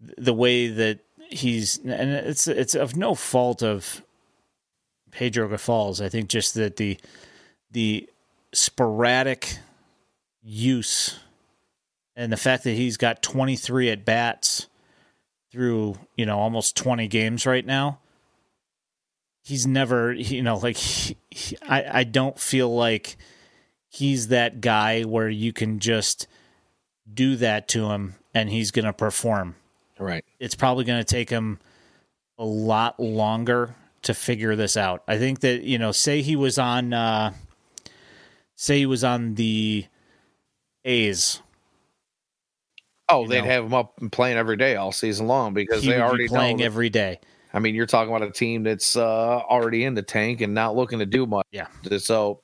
the 0.00 0.34
way 0.34 0.68
that 0.68 1.00
he's 1.30 1.78
and 1.78 2.10
it's 2.10 2.46
it's 2.46 2.74
of 2.74 2.96
no 2.96 3.14
fault 3.14 3.62
of 3.62 4.02
Pedro 5.10 5.48
Grifol. 5.48 6.00
I 6.00 6.08
think 6.08 6.28
just 6.28 6.54
that 6.54 6.76
the 6.76 6.98
the 7.70 8.08
sporadic 8.52 9.58
use 10.42 11.18
and 12.16 12.32
the 12.32 12.36
fact 12.36 12.64
that 12.64 12.72
he's 12.72 12.96
got 12.96 13.22
23 13.22 13.90
at 13.90 14.04
bats 14.04 14.66
through 15.50 15.96
you 16.16 16.26
know 16.26 16.38
almost 16.38 16.76
20 16.76 17.08
games 17.08 17.46
right 17.46 17.64
now 17.64 17.98
he's 19.42 19.66
never 19.66 20.12
you 20.12 20.42
know 20.42 20.56
like 20.56 20.76
he, 20.76 21.16
he, 21.30 21.56
I, 21.68 22.00
I 22.00 22.04
don't 22.04 22.38
feel 22.38 22.74
like 22.74 23.16
he's 23.88 24.28
that 24.28 24.60
guy 24.60 25.02
where 25.02 25.28
you 25.28 25.52
can 25.52 25.78
just 25.78 26.26
do 27.12 27.36
that 27.36 27.68
to 27.68 27.90
him 27.90 28.14
and 28.34 28.48
he's 28.48 28.70
going 28.70 28.84
to 28.84 28.92
perform 28.92 29.56
right 29.98 30.24
it's 30.38 30.54
probably 30.54 30.84
going 30.84 31.00
to 31.00 31.04
take 31.04 31.30
him 31.30 31.58
a 32.38 32.44
lot 32.44 32.98
longer 32.98 33.74
to 34.02 34.14
figure 34.14 34.56
this 34.56 34.76
out 34.76 35.02
i 35.06 35.18
think 35.18 35.40
that 35.40 35.62
you 35.62 35.78
know 35.78 35.92
say 35.92 36.22
he 36.22 36.36
was 36.36 36.58
on 36.58 36.92
uh 36.92 37.32
say 38.56 38.78
he 38.78 38.86
was 38.86 39.04
on 39.04 39.34
the 39.34 39.86
A's. 40.84 41.40
Oh, 43.08 43.26
they'd 43.26 43.40
know, 43.40 43.46
have 43.46 43.64
him 43.64 43.74
up 43.74 44.00
and 44.00 44.10
playing 44.10 44.38
every 44.38 44.56
day 44.56 44.76
all 44.76 44.92
season 44.92 45.26
long 45.26 45.52
because 45.52 45.84
they 45.84 46.00
already 46.00 46.24
be 46.24 46.28
playing 46.28 46.62
every 46.62 46.88
day. 46.88 47.20
I 47.52 47.58
mean, 47.58 47.74
you're 47.74 47.86
talking 47.86 48.14
about 48.14 48.26
a 48.26 48.32
team 48.32 48.62
that's 48.62 48.96
uh, 48.96 49.38
already 49.38 49.84
in 49.84 49.94
the 49.94 50.02
tank 50.02 50.40
and 50.40 50.54
not 50.54 50.74
looking 50.74 51.00
to 51.00 51.06
do 51.06 51.26
much. 51.26 51.46
Yeah. 51.50 51.66
So 51.98 52.40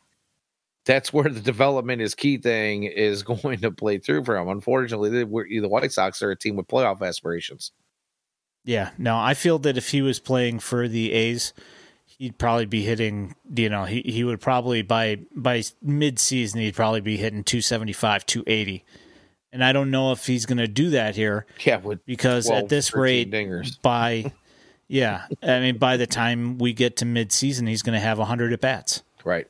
that's 0.84 1.12
where 1.12 1.28
the 1.28 1.40
development 1.40 2.02
is 2.02 2.14
key 2.14 2.38
thing 2.38 2.84
is 2.84 3.22
going 3.24 3.60
to 3.60 3.70
play 3.70 3.98
through 3.98 4.24
for 4.24 4.36
him. 4.36 4.48
Unfortunately, 4.48 5.10
the 5.10 5.68
White 5.68 5.92
Sox 5.92 6.22
are 6.22 6.30
a 6.30 6.36
team 6.36 6.56
with 6.56 6.66
playoff 6.66 7.02
aspirations. 7.02 7.72
Yeah. 8.64 8.90
No, 8.98 9.16
I 9.18 9.34
feel 9.34 9.58
that 9.60 9.78
if 9.78 9.90
he 9.90 10.02
was 10.02 10.20
playing 10.20 10.58
for 10.58 10.88
the 10.88 11.12
A's, 11.12 11.54
he'd 12.18 12.36
probably 12.36 12.66
be 12.66 12.82
hitting 12.82 13.34
you 13.54 13.68
know 13.68 13.84
he, 13.84 14.02
he 14.02 14.24
would 14.24 14.40
probably 14.40 14.82
by 14.82 15.18
by 15.34 15.62
mid 15.82 16.18
season 16.18 16.60
he'd 16.60 16.74
probably 16.74 17.00
be 17.00 17.16
hitting 17.16 17.44
275 17.44 18.26
280 18.26 18.84
and 19.52 19.64
i 19.64 19.72
don't 19.72 19.90
know 19.90 20.12
if 20.12 20.26
he's 20.26 20.46
going 20.46 20.58
to 20.58 20.68
do 20.68 20.90
that 20.90 21.14
here 21.14 21.46
yeah 21.64 21.80
because 22.06 22.46
12, 22.46 22.62
at 22.64 22.68
this 22.68 22.94
rate 22.94 23.30
dingers. 23.30 23.80
by 23.82 24.32
yeah. 24.88 25.26
I 25.42 25.60
mean 25.60 25.78
by 25.78 25.96
the 25.96 26.06
time 26.06 26.58
we 26.58 26.72
get 26.72 26.96
to 26.98 27.04
midseason, 27.04 27.68
he's 27.68 27.82
going 27.82 27.94
to 27.94 28.00
have 28.00 28.18
100 28.18 28.52
at 28.52 28.60
bats. 28.60 29.02
Right. 29.24 29.46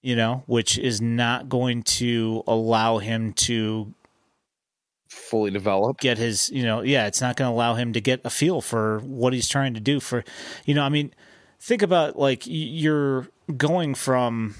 You 0.00 0.16
know 0.16 0.42
which 0.46 0.78
is 0.78 1.00
not 1.00 1.48
going 1.48 1.82
to 1.84 2.42
allow 2.46 2.98
him 2.98 3.32
to 3.34 3.94
fully 5.08 5.50
develop. 5.50 6.00
get 6.00 6.16
his 6.16 6.48
you 6.50 6.62
know 6.62 6.80
yeah 6.80 7.06
it's 7.06 7.20
not 7.20 7.36
going 7.36 7.48
to 7.48 7.54
allow 7.54 7.74
him 7.74 7.92
to 7.92 8.00
get 8.00 8.20
a 8.24 8.30
feel 8.30 8.62
for 8.62 8.98
what 9.00 9.34
he's 9.34 9.46
trying 9.46 9.74
to 9.74 9.80
do 9.80 10.00
for 10.00 10.24
you 10.64 10.72
know 10.74 10.82
i 10.82 10.88
mean 10.88 11.12
think 11.60 11.82
about 11.82 12.18
like 12.18 12.42
you're 12.46 13.28
going 13.56 13.94
from 13.94 14.54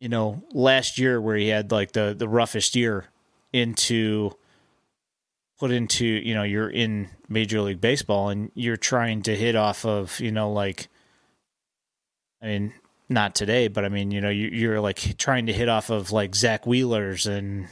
you 0.00 0.08
know 0.08 0.42
last 0.52 0.98
year 0.98 1.18
where 1.18 1.36
he 1.36 1.48
had 1.48 1.72
like 1.72 1.92
the 1.92 2.14
the 2.16 2.28
roughest 2.28 2.76
year 2.76 3.06
into 3.52 4.30
put 5.58 5.70
into 5.70 6.06
you 6.06 6.34
know 6.34 6.42
you're 6.42 6.70
in 6.70 7.08
major 7.28 7.60
league 7.60 7.80
baseball 7.80 8.28
and 8.28 8.50
you're 8.54 8.76
trying 8.76 9.22
to 9.22 9.34
hit 9.34 9.56
off 9.56 9.84
of 9.84 10.18
you 10.20 10.30
know 10.30 10.52
like 10.52 10.88
i 12.42 12.46
mean 12.46 12.72
not 13.08 13.34
today 13.34 13.68
but 13.68 13.84
i 13.84 13.88
mean 13.88 14.10
you 14.10 14.20
know 14.20 14.30
you, 14.30 14.70
are 14.70 14.80
like 14.80 15.16
trying 15.18 15.46
to 15.46 15.52
hit 15.52 15.68
off 15.68 15.90
of 15.90 16.12
like 16.12 16.34
Zack 16.34 16.66
Wheelers 16.66 17.26
and 17.26 17.68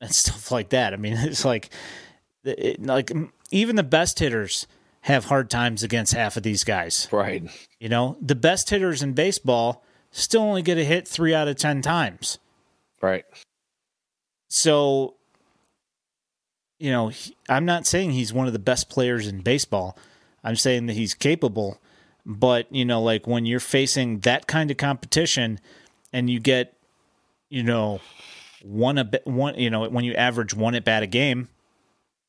and 0.00 0.14
stuff 0.14 0.50
like 0.50 0.70
that 0.70 0.92
i 0.92 0.96
mean 0.96 1.14
it's 1.16 1.44
like 1.44 1.70
it, 2.44 2.82
like 2.82 3.10
even 3.50 3.76
the 3.76 3.82
best 3.82 4.18
hitters 4.18 4.66
have 5.02 5.26
hard 5.26 5.50
times 5.50 5.82
against 5.82 6.14
half 6.14 6.36
of 6.36 6.42
these 6.42 6.64
guys. 6.64 7.08
Right. 7.10 7.44
You 7.78 7.88
know, 7.88 8.16
the 8.20 8.34
best 8.34 8.70
hitters 8.70 9.02
in 9.02 9.12
baseball 9.12 9.84
still 10.10 10.42
only 10.42 10.62
get 10.62 10.78
a 10.78 10.84
hit 10.84 11.06
three 11.06 11.34
out 11.34 11.48
of 11.48 11.56
10 11.56 11.82
times. 11.82 12.38
Right. 13.00 13.24
So, 14.48 15.16
you 16.82 16.90
know, 16.90 17.08
he, 17.08 17.36
I'm 17.48 17.64
not 17.64 17.86
saying 17.86 18.10
he's 18.10 18.32
one 18.32 18.48
of 18.48 18.52
the 18.52 18.58
best 18.58 18.90
players 18.90 19.28
in 19.28 19.40
baseball. 19.40 19.96
I'm 20.42 20.56
saying 20.56 20.86
that 20.86 20.94
he's 20.94 21.14
capable. 21.14 21.78
But, 22.26 22.66
you 22.74 22.84
know, 22.84 23.00
like 23.00 23.24
when 23.24 23.46
you're 23.46 23.60
facing 23.60 24.18
that 24.20 24.48
kind 24.48 24.68
of 24.68 24.78
competition 24.78 25.60
and 26.12 26.28
you 26.28 26.40
get, 26.40 26.76
you 27.48 27.62
know, 27.62 28.00
one 28.64 28.98
a 28.98 29.04
bit, 29.04 29.24
one, 29.24 29.56
you 29.60 29.70
know, 29.70 29.88
when 29.88 30.04
you 30.04 30.14
average 30.14 30.54
one 30.54 30.74
at 30.74 30.84
bat 30.84 31.04
a 31.04 31.06
game, 31.06 31.48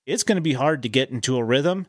it's 0.06 0.22
going 0.22 0.36
to 0.36 0.42
be 0.42 0.54
hard 0.54 0.84
to 0.84 0.90
get 0.90 1.10
into 1.10 1.36
a 1.38 1.44
rhythm 1.44 1.88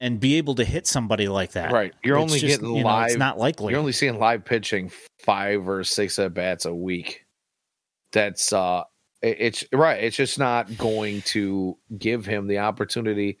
and 0.00 0.18
be 0.20 0.36
able 0.36 0.54
to 0.54 0.64
hit 0.64 0.86
somebody 0.86 1.28
like 1.28 1.52
that. 1.52 1.70
Right. 1.70 1.92
You're 2.02 2.16
it's 2.16 2.22
only 2.22 2.38
just, 2.38 2.60
getting 2.60 2.76
you 2.76 2.82
know, 2.82 2.88
live. 2.88 3.08
it's 3.08 3.18
not 3.18 3.36
likely. 3.36 3.72
You're 3.72 3.80
only 3.80 3.92
seeing 3.92 4.18
live 4.18 4.42
pitching 4.46 4.90
five 5.22 5.68
or 5.68 5.84
six 5.84 6.18
at 6.18 6.32
bats 6.32 6.64
a 6.64 6.74
week. 6.74 7.26
That's 8.12 8.54
uh, 8.54 8.84
it's 9.22 9.64
right. 9.72 10.02
It's 10.02 10.16
just 10.16 10.38
not 10.38 10.76
going 10.76 11.22
to 11.22 11.76
give 11.98 12.24
him 12.24 12.46
the 12.46 12.58
opportunity 12.58 13.38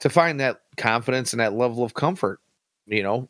to 0.00 0.08
find 0.08 0.40
that 0.40 0.60
confidence 0.76 1.32
and 1.32 1.40
that 1.40 1.54
level 1.54 1.82
of 1.82 1.94
comfort. 1.94 2.40
You 2.86 3.02
know, 3.02 3.28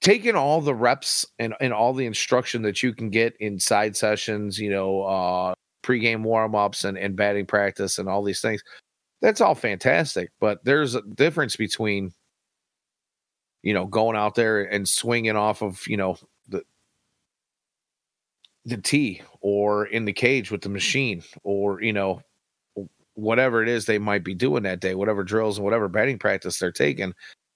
taking 0.00 0.34
all 0.34 0.60
the 0.60 0.74
reps 0.74 1.26
and, 1.38 1.54
and 1.60 1.72
all 1.72 1.92
the 1.92 2.06
instruction 2.06 2.62
that 2.62 2.82
you 2.82 2.92
can 2.92 3.10
get 3.10 3.36
in 3.38 3.58
side 3.58 3.96
sessions, 3.96 4.58
you 4.58 4.70
know, 4.70 5.02
uh, 5.02 5.54
pregame 5.82 6.22
warm 6.22 6.54
ups 6.54 6.84
and, 6.84 6.98
and 6.98 7.16
batting 7.16 7.46
practice 7.46 7.98
and 7.98 8.08
all 8.08 8.22
these 8.22 8.40
things, 8.40 8.62
that's 9.20 9.40
all 9.40 9.54
fantastic. 9.54 10.30
But 10.40 10.64
there's 10.64 10.94
a 10.94 11.02
difference 11.02 11.56
between, 11.56 12.12
you 13.62 13.74
know, 13.74 13.86
going 13.86 14.16
out 14.16 14.34
there 14.34 14.62
and 14.62 14.88
swinging 14.88 15.36
off 15.36 15.62
of, 15.62 15.86
you 15.86 15.96
know, 15.96 16.16
the, 18.66 18.76
tee 18.76 19.22
or 19.40 19.86
in 19.86 20.04
the 20.04 20.12
cage 20.12 20.50
with 20.50 20.60
the 20.60 20.68
hmm. 20.68 20.74
machine 20.74 21.22
or, 21.42 21.80
you 21.80 21.92
know, 21.92 22.20
whatever 23.14 23.62
it 23.62 23.68
is 23.68 23.86
they 23.86 23.98
might 23.98 24.22
be 24.22 24.34
doing 24.34 24.62
that 24.64 24.80
day, 24.80 24.94
whatever 24.94 25.24
drills 25.24 25.56
and 25.56 25.64
whatever 25.64 25.88
batting 25.88 26.18
practice 26.18 26.58
they're 26.58 26.70
taking. 26.70 27.14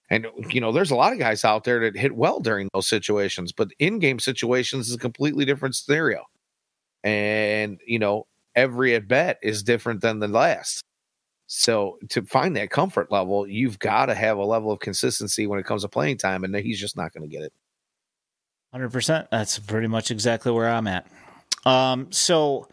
And 0.08 0.26
you 0.48 0.60
know, 0.60 0.72
there's 0.72 0.90
a 0.90 0.96
lot 0.96 1.12
of 1.12 1.18
guys 1.20 1.44
out 1.44 1.64
there 1.64 1.80
that 1.80 1.96
hit 1.96 2.16
well 2.16 2.40
during 2.40 2.68
those 2.74 2.88
situations, 2.88 3.52
but 3.52 3.68
in-game 3.78 4.18
situations 4.18 4.88
is 4.88 4.94
a 4.94 4.98
completely 4.98 5.44
different 5.44 5.76
scenario. 5.76 6.24
And 7.04 7.80
you 7.86 7.98
know, 7.98 8.26
every 8.56 8.94
at 8.94 9.06
bat 9.06 9.38
is 9.42 9.62
different 9.62 10.00
than 10.00 10.18
the 10.18 10.28
last. 10.28 10.82
So 11.46 11.98
to 12.10 12.22
find 12.22 12.56
that 12.56 12.70
comfort 12.70 13.12
level, 13.12 13.46
you've 13.46 13.78
got 13.78 14.06
to 14.06 14.14
have 14.14 14.38
a 14.38 14.44
level 14.44 14.72
of 14.72 14.80
consistency 14.80 15.46
when 15.46 15.58
it 15.58 15.66
comes 15.66 15.82
to 15.82 15.88
playing 15.88 16.18
time, 16.18 16.42
and 16.44 16.54
he's 16.56 16.80
just 16.80 16.96
not 16.96 17.12
going 17.12 17.28
to 17.28 17.36
get 17.36 17.44
it. 17.44 17.52
Hundred 18.72 18.92
percent. 18.92 19.28
That's 19.30 19.58
pretty 19.58 19.88
much 19.88 20.10
exactly 20.10 20.52
where 20.52 20.68
I'm 20.68 20.86
at. 20.86 21.06
Um, 21.64 22.10
so 22.12 22.68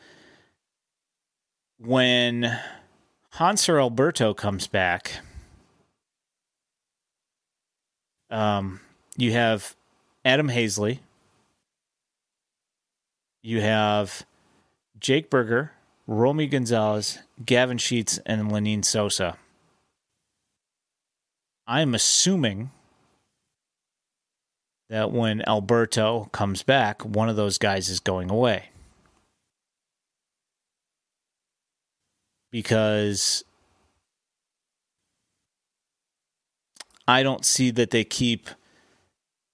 when 1.79 2.59
Hanser 3.35 3.79
Alberto 3.79 4.33
comes 4.33 4.67
back, 4.67 5.19
um, 8.29 8.79
you 9.17 9.31
have 9.31 9.75
Adam 10.23 10.49
Haseley, 10.49 10.99
you 13.41 13.61
have 13.61 14.25
Jake 14.99 15.29
Burger, 15.29 15.71
Romy 16.05 16.47
Gonzalez, 16.47 17.19
Gavin 17.43 17.77
Sheets, 17.77 18.19
and 18.25 18.51
Lenyn 18.51 18.85
Sosa. 18.85 19.37
I'm 21.65 21.95
assuming 21.95 22.71
that 24.89 25.11
when 25.11 25.41
Alberto 25.47 26.29
comes 26.31 26.63
back, 26.63 27.03
one 27.03 27.29
of 27.29 27.35
those 27.35 27.57
guys 27.57 27.89
is 27.89 27.99
going 27.99 28.29
away. 28.29 28.69
because 32.51 33.43
I 37.07 37.23
don't 37.23 37.45
see 37.45 37.71
that 37.71 37.91
they 37.91 38.03
keep 38.03 38.49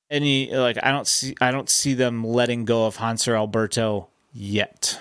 any 0.10 0.50
like 0.56 0.78
I 0.82 0.92
don't 0.92 1.08
see 1.08 1.36
I 1.42 1.52
don't 1.52 1.70
see 1.70 1.94
them 1.94 2.24
letting 2.24 2.66
go 2.66 2.86
of 2.86 2.98
Hanser 2.98 3.36
Alberto 3.36 4.08
yet. 4.32 5.00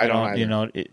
I 0.00 0.08
don't, 0.08 0.36
you 0.36 0.46
know, 0.46 0.68
it, 0.74 0.90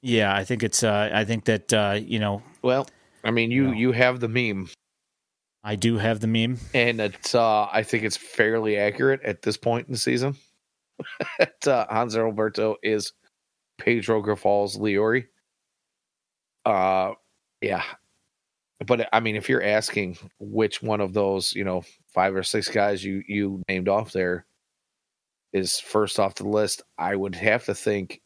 yeah, 0.00 0.34
I 0.34 0.44
think 0.44 0.62
it's 0.62 0.82
uh 0.82 1.10
I 1.12 1.24
think 1.24 1.44
that 1.44 1.72
uh 1.72 1.98
you 2.02 2.18
know, 2.18 2.42
well, 2.62 2.86
I 3.24 3.30
mean, 3.30 3.50
you 3.50 3.72
you 3.72 3.92
have 3.92 4.20
the 4.20 4.28
meme. 4.28 4.70
I 5.66 5.76
do 5.76 5.96
have 5.96 6.20
the 6.20 6.26
meme, 6.26 6.58
and 6.74 7.00
it's 7.00 7.34
uh 7.34 7.66
I 7.72 7.82
think 7.82 8.04
it's 8.04 8.18
fairly 8.18 8.76
accurate 8.76 9.22
at 9.22 9.40
this 9.40 9.56
point 9.56 9.86
in 9.88 9.92
the 9.92 9.98
season. 9.98 10.36
uh, 11.40 11.46
Hanser 11.66 12.26
Alberto 12.26 12.76
is 12.82 13.14
Pedro 13.78 14.22
Grifol's 14.22 14.76
Leury. 14.76 15.26
Uh, 16.64 17.12
yeah. 17.62 17.82
But 18.86 19.08
I 19.12 19.20
mean, 19.20 19.36
if 19.36 19.48
you're 19.48 19.62
asking 19.62 20.18
which 20.38 20.82
one 20.82 21.00
of 21.00 21.14
those, 21.14 21.54
you 21.54 21.64
know, 21.64 21.82
five 22.12 22.34
or 22.36 22.42
six 22.42 22.68
guys 22.68 23.02
you 23.02 23.22
you 23.26 23.62
named 23.68 23.88
off 23.88 24.12
there 24.12 24.44
is 25.54 25.80
first 25.80 26.20
off 26.20 26.34
the 26.34 26.46
list, 26.46 26.82
I 26.98 27.16
would 27.16 27.34
have 27.36 27.64
to 27.64 27.74
think. 27.74 28.20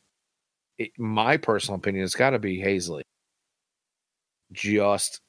It, 0.78 0.90
my 0.96 1.36
personal 1.36 1.78
opinion, 1.78 2.04
it's 2.04 2.14
got 2.14 2.30
to 2.30 2.38
be 2.38 2.60
Haseley. 2.62 3.02
Just 4.52 5.20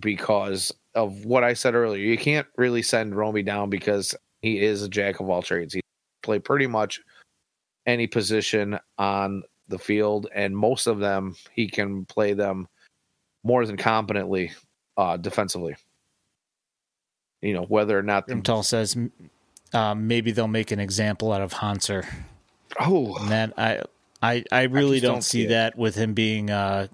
because 0.00 0.72
of 0.94 1.24
what 1.24 1.44
I 1.44 1.54
said 1.54 1.74
earlier, 1.74 2.04
you 2.04 2.18
can't 2.18 2.46
really 2.56 2.82
send 2.82 3.14
Romy 3.14 3.42
down 3.42 3.70
because 3.70 4.14
he 4.42 4.60
is 4.60 4.82
a 4.82 4.88
jack 4.88 5.20
of 5.20 5.28
all 5.28 5.42
trades. 5.42 5.74
He 5.74 5.80
play 6.22 6.38
pretty 6.38 6.66
much 6.66 7.00
any 7.86 8.06
position 8.06 8.78
on 8.98 9.42
the 9.68 9.78
field, 9.78 10.28
and 10.34 10.56
most 10.56 10.86
of 10.86 10.98
them 10.98 11.36
he 11.52 11.68
can 11.68 12.04
play 12.04 12.32
them 12.32 12.68
more 13.44 13.64
than 13.64 13.76
competently 13.76 14.52
uh, 14.96 15.16
defensively. 15.16 15.76
You 17.40 17.54
know 17.54 17.64
whether 17.64 17.98
or 17.98 18.02
not 18.02 18.26
the 18.26 18.40
Tall 18.40 18.62
says 18.62 18.96
uh, 19.72 19.94
maybe 19.94 20.32
they'll 20.32 20.48
make 20.48 20.70
an 20.70 20.80
example 20.80 21.32
out 21.32 21.40
of 21.40 21.54
Hanser. 21.54 22.06
Oh, 22.80 23.16
and 23.16 23.30
then 23.30 23.52
I 23.56 23.82
I 24.22 24.44
I 24.50 24.62
really 24.64 24.98
I 24.98 25.00
don't, 25.00 25.12
don't, 25.14 25.22
see 25.22 25.46
that 25.46 25.78
with 25.78 25.94
him 25.94 26.14
being 26.14 26.50
uh, 26.50 26.88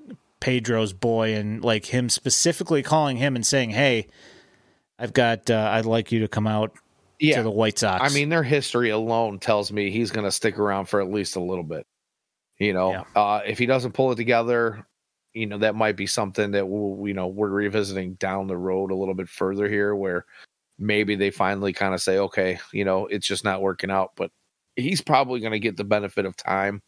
Pedro's 0.44 0.92
boy 0.92 1.34
and 1.34 1.64
like 1.64 1.86
him 1.86 2.10
specifically 2.10 2.82
calling 2.82 3.16
him 3.16 3.34
and 3.34 3.46
saying, 3.46 3.70
"Hey, 3.70 4.08
I've 4.98 5.14
got 5.14 5.48
uh, 5.48 5.70
I'd 5.72 5.86
like 5.86 6.12
you 6.12 6.20
to 6.20 6.28
come 6.28 6.46
out 6.46 6.76
yeah. 7.18 7.38
to 7.38 7.42
the 7.42 7.50
White 7.50 7.78
Sox. 7.78 8.02
I 8.04 8.14
mean, 8.14 8.28
their 8.28 8.42
history 8.42 8.90
alone 8.90 9.38
tells 9.38 9.72
me 9.72 9.90
he's 9.90 10.10
going 10.10 10.26
to 10.26 10.30
stick 10.30 10.58
around 10.58 10.84
for 10.84 11.00
at 11.00 11.10
least 11.10 11.36
a 11.36 11.40
little 11.40 11.64
bit. 11.64 11.86
You 12.58 12.74
know, 12.74 12.90
yeah. 12.90 13.04
uh, 13.16 13.40
if 13.46 13.58
he 13.58 13.64
doesn't 13.64 13.92
pull 13.92 14.12
it 14.12 14.16
together, 14.16 14.86
you 15.32 15.46
know 15.46 15.56
that 15.56 15.76
might 15.76 15.96
be 15.96 16.06
something 16.06 16.50
that 16.50 16.68
we'll, 16.68 17.08
you 17.08 17.14
know 17.14 17.28
we're 17.28 17.48
revisiting 17.48 18.12
down 18.16 18.46
the 18.46 18.58
road 18.58 18.90
a 18.90 18.96
little 18.96 19.14
bit 19.14 19.30
further 19.30 19.66
here, 19.66 19.94
where 19.94 20.26
maybe 20.78 21.14
they 21.14 21.30
finally 21.30 21.72
kind 21.72 21.94
of 21.94 22.02
say, 22.02 22.18
okay, 22.18 22.58
you 22.70 22.84
know, 22.84 23.06
it's 23.06 23.26
just 23.26 23.44
not 23.44 23.62
working 23.62 23.90
out. 23.90 24.10
But 24.14 24.30
he's 24.76 25.00
probably 25.00 25.40
going 25.40 25.52
to 25.52 25.58
get 25.58 25.78
the 25.78 25.84
benefit 25.84 26.26
of 26.26 26.36
time 26.36 26.82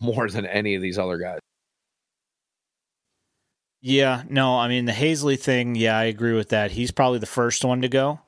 more 0.00 0.30
than 0.30 0.46
any 0.46 0.76
of 0.76 0.82
these 0.82 1.00
other 1.00 1.18
guys. 1.18 1.40
Yeah, 3.80 4.22
no, 4.28 4.58
I 4.58 4.68
mean 4.68 4.86
the 4.86 4.92
Haseley 4.92 5.38
thing. 5.38 5.74
Yeah, 5.74 5.96
I 5.96 6.04
agree 6.04 6.34
with 6.34 6.48
that. 6.48 6.72
He's 6.72 6.90
probably 6.90 7.18
the 7.18 7.26
first 7.26 7.64
one 7.64 7.82
to 7.82 7.88
go. 7.88 8.20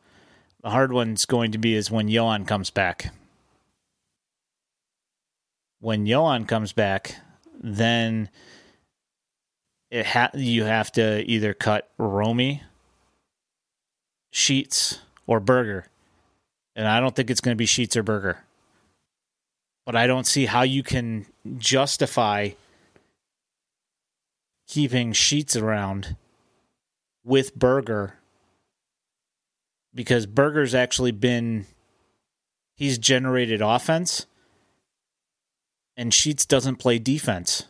The 0.63 0.71
hard 0.71 0.93
one's 0.93 1.25
going 1.25 1.53
to 1.53 1.59
be 1.59 1.75
is 1.75 1.91
when 1.91 2.09
Yoan 2.09 2.47
comes 2.47 2.71
back. 2.71 3.13
When 5.81 6.07
Yoan 6.07 6.47
comes 6.47 6.73
back, 6.73 7.17
then 7.61 8.29
it 9.91 10.07
ha- 10.07 10.31
you 10.35 10.65
have 10.65 10.91
to 10.93 11.23
either 11.31 11.55
cut 11.55 11.89
Romy, 11.97 12.63
Sheets, 14.31 14.99
or 15.27 15.41
Burger. 15.41 15.87
And 16.75 16.87
I 16.87 17.01
don't 17.01 17.15
think 17.15 17.31
it's 17.31 17.41
going 17.41 17.55
to 17.55 17.59
be 17.59 17.67
Sheets 17.67 17.97
or 17.97 18.03
Burger. 18.03 18.39
But 19.87 19.97
I 19.97 20.07
don't 20.07 20.27
see 20.27 20.47
how 20.47 20.63
you 20.63 20.83
can 20.83 21.27
justify 21.57 22.51
keeping 24.69 25.13
Sheets 25.13 25.57
around 25.57 26.17
with 27.25 27.55
Burger 27.57 28.15
because 29.95 30.27
Burger's 30.27 30.75
actually 30.75 31.11
been 31.11 31.67
he's 32.77 32.99
generated 32.99 33.61
offense 33.61 34.27
and 35.97 36.15
Sheets 36.15 36.47
doesn't 36.47 36.77
play 36.77 36.99
defense. 36.99 37.65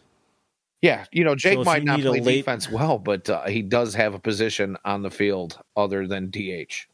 Yeah, 0.82 1.06
you 1.10 1.24
know, 1.24 1.34
Jake 1.34 1.58
so 1.58 1.64
might 1.64 1.82
not 1.82 2.00
play 2.00 2.20
late... 2.20 2.36
defense 2.36 2.70
well, 2.70 2.98
but 2.98 3.28
uh, 3.28 3.46
he 3.46 3.62
does 3.62 3.94
have 3.94 4.14
a 4.14 4.18
position 4.18 4.76
on 4.84 5.02
the 5.02 5.10
field 5.10 5.58
other 5.76 6.06
than 6.06 6.30
DH. 6.30 6.86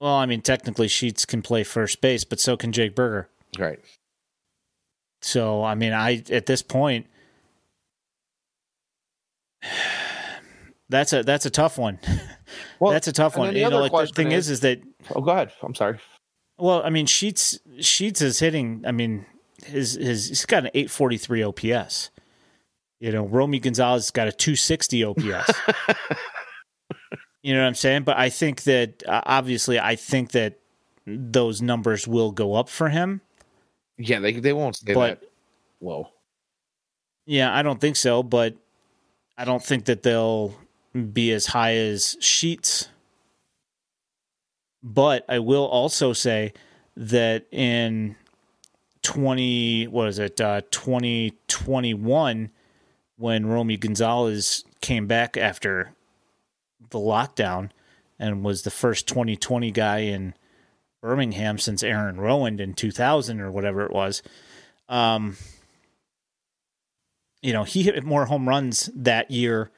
Well, 0.00 0.14
I 0.14 0.24
mean, 0.24 0.40
technically 0.40 0.88
Sheets 0.88 1.26
can 1.26 1.42
play 1.42 1.64
first 1.64 2.00
base, 2.00 2.24
but 2.24 2.40
so 2.40 2.56
can 2.56 2.72
Jake 2.72 2.94
Burger. 2.94 3.28
Right. 3.58 3.78
So, 5.20 5.62
I 5.62 5.74
mean, 5.74 5.92
I 5.92 6.22
at 6.30 6.46
this 6.46 6.62
point 6.62 7.06
that's 10.88 11.12
a 11.12 11.22
that's 11.22 11.46
a 11.46 11.50
tough 11.50 11.78
one. 11.78 11.98
Well, 12.80 12.92
that's 12.92 13.06
a 13.06 13.12
tough 13.12 13.36
one. 13.36 13.54
You 13.54 13.68
know, 13.68 13.78
like 13.78 14.08
the 14.08 14.12
thing 14.12 14.32
is, 14.32 14.48
is 14.48 14.60
that 14.60 14.80
oh, 15.14 15.20
go 15.20 15.30
ahead. 15.30 15.52
I'm 15.62 15.74
sorry. 15.74 15.98
Well, 16.58 16.82
I 16.82 16.90
mean, 16.90 17.06
Sheets 17.06 17.60
Sheets 17.78 18.20
is 18.22 18.38
hitting. 18.38 18.82
I 18.86 18.90
mean, 18.92 19.26
his 19.64 19.94
his 19.94 20.28
he's 20.28 20.46
got 20.46 20.64
an 20.64 20.70
843 20.74 21.42
OPS. 21.42 22.10
You 23.00 23.12
know, 23.12 23.26
Romy 23.26 23.60
Gonzalez 23.60 24.10
got 24.10 24.28
a 24.28 24.32
260 24.32 25.04
OPS. 25.04 25.22
you 27.42 27.54
know 27.54 27.60
what 27.60 27.66
I'm 27.66 27.74
saying? 27.74 28.02
But 28.02 28.18
I 28.18 28.28
think 28.30 28.64
that 28.64 29.02
uh, 29.06 29.22
obviously, 29.24 29.78
I 29.78 29.96
think 29.96 30.32
that 30.32 30.58
those 31.06 31.62
numbers 31.62 32.08
will 32.08 32.32
go 32.32 32.54
up 32.54 32.68
for 32.68 32.88
him. 32.88 33.20
Yeah, 33.96 34.20
they 34.20 34.32
they 34.32 34.52
won't 34.52 34.76
stay 34.76 34.94
but, 34.94 35.20
that 35.20 35.28
low. 35.80 36.08
Yeah, 37.26 37.54
I 37.54 37.62
don't 37.62 37.80
think 37.80 37.96
so. 37.96 38.22
But 38.22 38.56
I 39.40 39.44
don't 39.46 39.62
think 39.62 39.86
that 39.86 40.02
they'll 40.02 40.54
be 40.92 41.32
as 41.32 41.46
high 41.46 41.74
as 41.74 42.18
Sheets. 42.20 42.90
But 44.82 45.24
I 45.30 45.38
will 45.38 45.64
also 45.64 46.12
say 46.12 46.52
that 46.94 47.46
in 47.50 48.16
twenty 49.02 49.86
what 49.86 50.08
is 50.08 50.18
it 50.18 50.42
uh, 50.42 50.60
twenty 50.70 51.38
twenty 51.48 51.94
one 51.94 52.50
when 53.16 53.46
Romy 53.46 53.78
Gonzalez 53.78 54.62
came 54.82 55.06
back 55.06 55.38
after 55.38 55.94
the 56.90 56.98
lockdown 56.98 57.70
and 58.18 58.44
was 58.44 58.62
the 58.62 58.70
first 58.70 59.08
2020 59.08 59.70
guy 59.70 60.00
in 60.00 60.34
Birmingham 61.00 61.58
since 61.58 61.82
Aaron 61.82 62.16
Rowand 62.16 62.60
in 62.60 62.74
2000 62.74 63.40
or 63.40 63.50
whatever 63.50 63.84
it 63.84 63.92
was. 63.92 64.22
Um, 64.88 65.36
you 67.42 67.52
know, 67.52 67.64
he 67.64 67.82
hit 67.82 68.02
more 68.04 68.26
home 68.26 68.48
runs 68.48 68.90
that 68.94 69.30
year. 69.30 69.70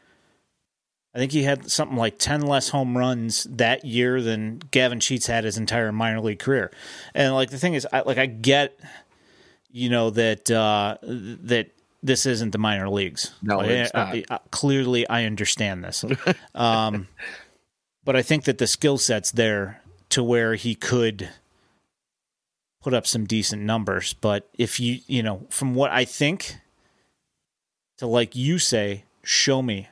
I 1.14 1.18
think 1.18 1.32
he 1.32 1.42
had 1.42 1.70
something 1.70 1.96
like 1.96 2.18
10 2.18 2.40
less 2.40 2.70
home 2.70 2.96
runs 2.96 3.44
that 3.44 3.84
year 3.84 4.22
than 4.22 4.58
Gavin 4.70 4.98
Sheets 5.00 5.26
had 5.26 5.44
his 5.44 5.58
entire 5.58 5.92
minor 5.92 6.20
league 6.20 6.38
career. 6.38 6.72
And 7.14 7.34
like 7.34 7.50
the 7.50 7.58
thing 7.58 7.74
is 7.74 7.86
I 7.92 8.00
like 8.00 8.16
I 8.18 8.26
get 8.26 8.78
you 9.70 9.90
know 9.90 10.10
that 10.10 10.50
uh 10.50 10.96
that 11.02 11.70
this 12.02 12.24
isn't 12.26 12.50
the 12.52 12.58
minor 12.58 12.88
leagues. 12.88 13.30
No, 13.42 13.58
Like, 13.58 13.68
it's 13.70 13.90
I- 13.94 14.24
I- 14.30 14.40
clearly 14.50 15.06
I 15.08 15.24
understand 15.26 15.84
this. 15.84 16.04
um 16.54 17.08
but 18.04 18.16
I 18.16 18.22
think 18.22 18.44
that 18.44 18.56
the 18.58 18.66
skill 18.66 18.96
set's 18.98 19.30
there 19.30 19.82
to 20.08 20.22
where 20.22 20.54
he 20.56 20.74
could 20.74 21.28
put 22.82 22.94
up 22.94 23.06
some 23.06 23.26
decent 23.26 23.62
numbers. 23.62 24.14
But 24.14 24.48
if 24.58 24.80
you, 24.80 24.98
you 25.06 25.22
know, 25.22 25.46
from 25.50 25.74
what 25.74 25.90
I 25.92 26.04
think, 26.04 26.56
to 28.02 28.08
like 28.08 28.34
you 28.34 28.58
say, 28.58 29.04
show 29.22 29.62
me. 29.62 29.86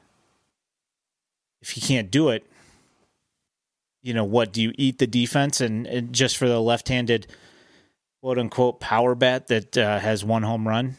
If 1.63 1.71
he 1.71 1.81
can't 1.81 2.11
do 2.11 2.31
it, 2.31 2.45
you 4.03 4.13
know, 4.13 4.25
what 4.25 4.53
do 4.53 4.61
you 4.61 4.73
eat 4.77 4.99
the 4.99 5.07
defense 5.07 5.61
and, 5.61 5.87
and 5.87 6.13
just 6.13 6.37
for 6.37 6.49
the 6.49 6.61
left 6.61 6.89
handed 6.89 7.29
quote 8.21 8.37
unquote 8.37 8.81
power 8.81 9.15
bat 9.15 9.47
that 9.47 9.79
uh, 9.79 10.01
has 10.01 10.25
one 10.25 10.43
home 10.43 10.67
run? 10.67 10.97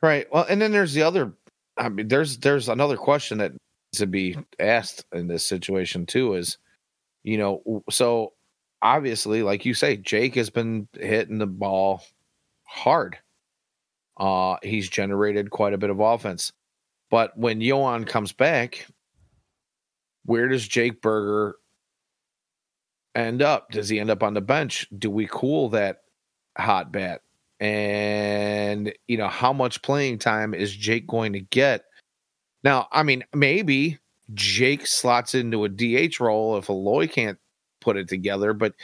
Right. 0.00 0.28
Well, 0.30 0.46
and 0.48 0.62
then 0.62 0.70
there's 0.70 0.94
the 0.94 1.02
other. 1.02 1.32
I 1.76 1.88
mean, 1.88 2.06
there's 2.06 2.38
there's 2.38 2.68
another 2.68 2.96
question 2.96 3.38
that 3.38 3.50
needs 3.50 3.98
to 3.98 4.06
be 4.06 4.36
asked 4.60 5.04
in 5.12 5.26
this 5.26 5.44
situation 5.44 6.06
too. 6.06 6.34
Is 6.34 6.58
you 7.24 7.38
know, 7.38 7.82
so 7.90 8.34
obviously, 8.82 9.42
like 9.42 9.64
you 9.64 9.74
say, 9.74 9.96
Jake 9.96 10.36
has 10.36 10.50
been 10.50 10.86
hitting 10.92 11.38
the 11.38 11.46
ball 11.46 12.04
hard. 12.62 13.18
Uh, 14.16 14.56
he's 14.62 14.88
generated 14.88 15.50
quite 15.50 15.74
a 15.74 15.78
bit 15.78 15.90
of 15.90 16.00
offense, 16.00 16.52
but 17.10 17.36
when 17.36 17.60
Yoan 17.60 18.06
comes 18.06 18.32
back, 18.32 18.86
where 20.24 20.48
does 20.48 20.66
Jake 20.66 21.02
Burger 21.02 21.56
end 23.14 23.42
up? 23.42 23.70
Does 23.70 23.88
he 23.88 24.00
end 24.00 24.10
up 24.10 24.22
on 24.22 24.34
the 24.34 24.40
bench? 24.40 24.88
Do 24.96 25.10
we 25.10 25.28
cool 25.30 25.68
that 25.70 26.02
hot 26.56 26.92
bat? 26.92 27.20
and 27.60 28.92
you 29.08 29.16
know 29.16 29.28
how 29.28 29.52
much 29.52 29.82
playing 29.82 30.18
time 30.18 30.54
is 30.54 30.74
Jake 30.74 31.06
going 31.06 31.32
to 31.32 31.40
get? 31.40 31.84
Now, 32.62 32.88
I 32.92 33.02
mean, 33.02 33.24
maybe 33.34 33.98
Jake 34.34 34.86
slots 34.86 35.34
into 35.34 35.64
a 35.64 35.68
DH 35.68 36.20
role 36.20 36.56
if 36.58 36.68
Eloy 36.68 37.06
can't 37.06 37.38
put 37.80 37.96
it 37.96 38.08
together, 38.08 38.52
but 38.52 38.74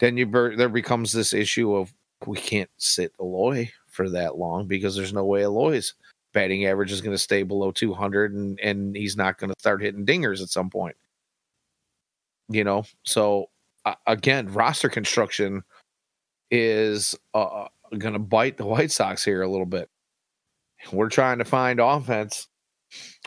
then 0.00 0.16
you 0.16 0.26
there 0.56 0.68
becomes 0.68 1.12
this 1.12 1.32
issue 1.32 1.74
of 1.74 1.92
we 2.26 2.36
can't 2.36 2.70
sit 2.76 3.12
Eloy 3.20 3.70
for 4.00 4.08
that 4.08 4.38
long 4.38 4.66
because 4.66 4.96
there's 4.96 5.12
no 5.12 5.26
way 5.26 5.42
Eloy's 5.42 5.92
batting 6.32 6.64
average 6.64 6.90
is 6.90 7.02
going 7.02 7.14
to 7.14 7.18
stay 7.18 7.42
below 7.42 7.70
200 7.70 8.32
and 8.32 8.58
and 8.60 8.96
he's 8.96 9.14
not 9.14 9.36
going 9.36 9.50
to 9.50 9.56
start 9.58 9.82
hitting 9.82 10.06
dingers 10.06 10.40
at 10.40 10.48
some 10.48 10.70
point. 10.70 10.96
You 12.48 12.64
know, 12.64 12.84
so 13.02 13.50
uh, 13.84 13.96
again, 14.06 14.50
roster 14.54 14.88
construction 14.88 15.62
is 16.50 17.14
uh, 17.34 17.66
going 17.98 18.14
to 18.14 18.18
bite 18.18 18.56
the 18.56 18.64
White 18.64 18.90
Sox 18.90 19.22
here 19.22 19.42
a 19.42 19.50
little 19.50 19.66
bit. 19.66 19.90
We're 20.90 21.10
trying 21.10 21.38
to 21.38 21.44
find 21.44 21.78
offense 21.78 22.48